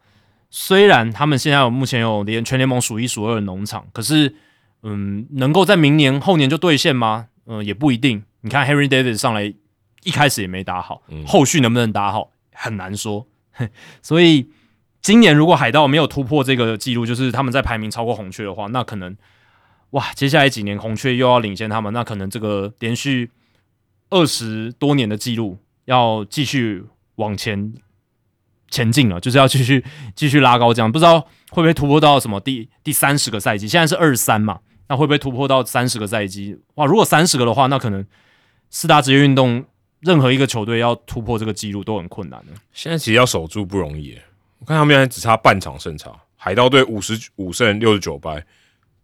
[0.48, 4.34] 虽然他们现在有目前有连全联盟数一数二的农场，可是，
[4.82, 7.26] 嗯，能够在明年后年就兑现吗？
[7.46, 8.22] 嗯，也不一定。
[8.40, 9.54] 你看 Henry Davis 上来。
[10.04, 13.26] 一开始也没打好，后续能不能打好很难说。
[14.00, 14.48] 所以
[15.02, 19.14] 今年如果海盗没有突破这个记录，就是他们在排名超过红雀的话，那可能
[19.90, 23.32] 哇，接下来几年红雀又要领先他们，那可能这个连续
[24.08, 26.84] 二十多年的记录要继续
[27.16, 27.74] 往前
[28.70, 29.84] 前进了，就是要继续
[30.14, 33.66] 继续拉高，这样不知道会不会突破到什么第第三十个赛季？
[33.66, 36.56] 现在是二十三嘛，那会不会突破到三十个赛季？
[36.76, 38.06] 哇，如果三十个的话，那可能
[38.70, 39.64] 四大职业运动。
[40.00, 42.52] 任何一个球队要突破这个记录都很困难的。
[42.72, 44.16] 现在其实要守住不容易。
[44.60, 48.46] 我看他们现在只差半场胜差，海盗队五十五胜六十九败，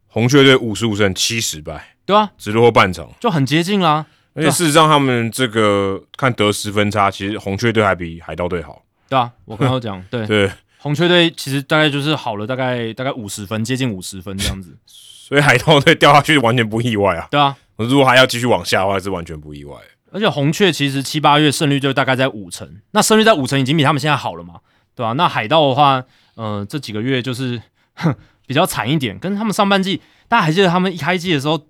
[0.07, 4.07] 红雀队五十五胜七十败，对啊，只落后半场就很接近啦。
[4.35, 8.85] 而且事实上，他们这个看得失分差，其实红雀队还比海盗队好。
[9.09, 14.79] 对啊，我刚刚讲， 对对，红雀队其实大概就是好了，大概大概五十分，接近五十分这样子。
[15.27, 17.27] 所以海盗队掉下去完全不意外啊。
[17.31, 19.75] 对啊，如果还要继续往下的话，是完全不意外。
[20.13, 24.61] 而且红雀其实七八月胜率就大概在五成，那胜率在五成已经比他们现在好了嘛，
[24.95, 25.15] 对吧？
[25.15, 26.05] 那海盗的话，
[26.35, 27.63] 呃，这几个月就是
[28.47, 31.67] 比较惨一点，跟他们上半季，大家还记得他们一开季的时候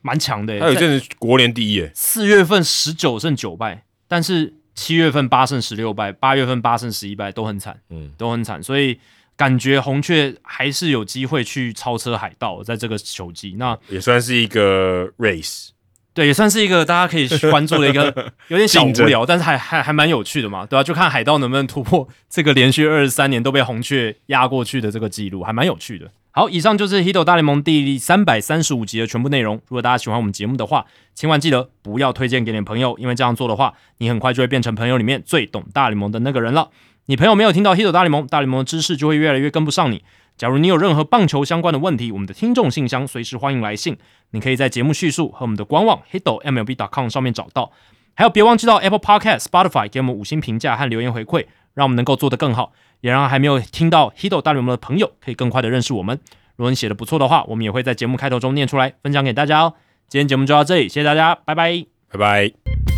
[0.00, 0.60] 蛮强的、欸。
[0.60, 8.98] 在他有一阵子国联第一耶，四月份十九胜九败，但是七月份八胜十六败，八月份八胜十一败，都很惨，嗯，都很惨，所以
[9.42, 13.56] 感觉红雀还是有机会去超车海盗，在这个球季。
[13.58, 15.70] 那也算是一个 race。
[16.14, 18.04] 对，也算是一个大家可以关注的一个
[18.46, 26.08] 有点小无聊，但是还还还蛮有趣的嘛，对吧、就看海盗能不能突破这个连续二十三年都被红雀压过去的这个记录，还蛮有趣的。
[26.30, 29.56] 好，以上就是《Hito 大联盟》第三百三十五集的全部内容。
[29.66, 36.70] 如果大家喜欢我们节目的话，千万记得不要推荐给你的朋友，因为这样做的话，你很快就会变成朋友里面最懂大联盟的那个人了。
[37.06, 40.04] 你朋友没有听到《Hito 大联盟》，大联盟的知识就会越来越跟不上你。
[40.36, 43.98] 假如你有任何棒球相关的问题，我们的听众信箱随时欢迎来信，
[44.30, 47.70] 你可以在节目叙述和我们的官网 hitomlb.com 上面找到。
[48.14, 56.18] 还有，别忘记到 Apple Podcast、Spotify 给我们五星评价和留言回馈，让我们能够做得更好，也让还没有听到 Hito 大联盟的朋友可以更快的认识我们。
[56.56, 59.74] 如果你写的不错的话，我们也会在节目开头中念出来，分享给大家哦。
[60.08, 61.84] 今天节目就到这里，谢谢大家，拜拜。
[62.10, 62.91] 拜拜。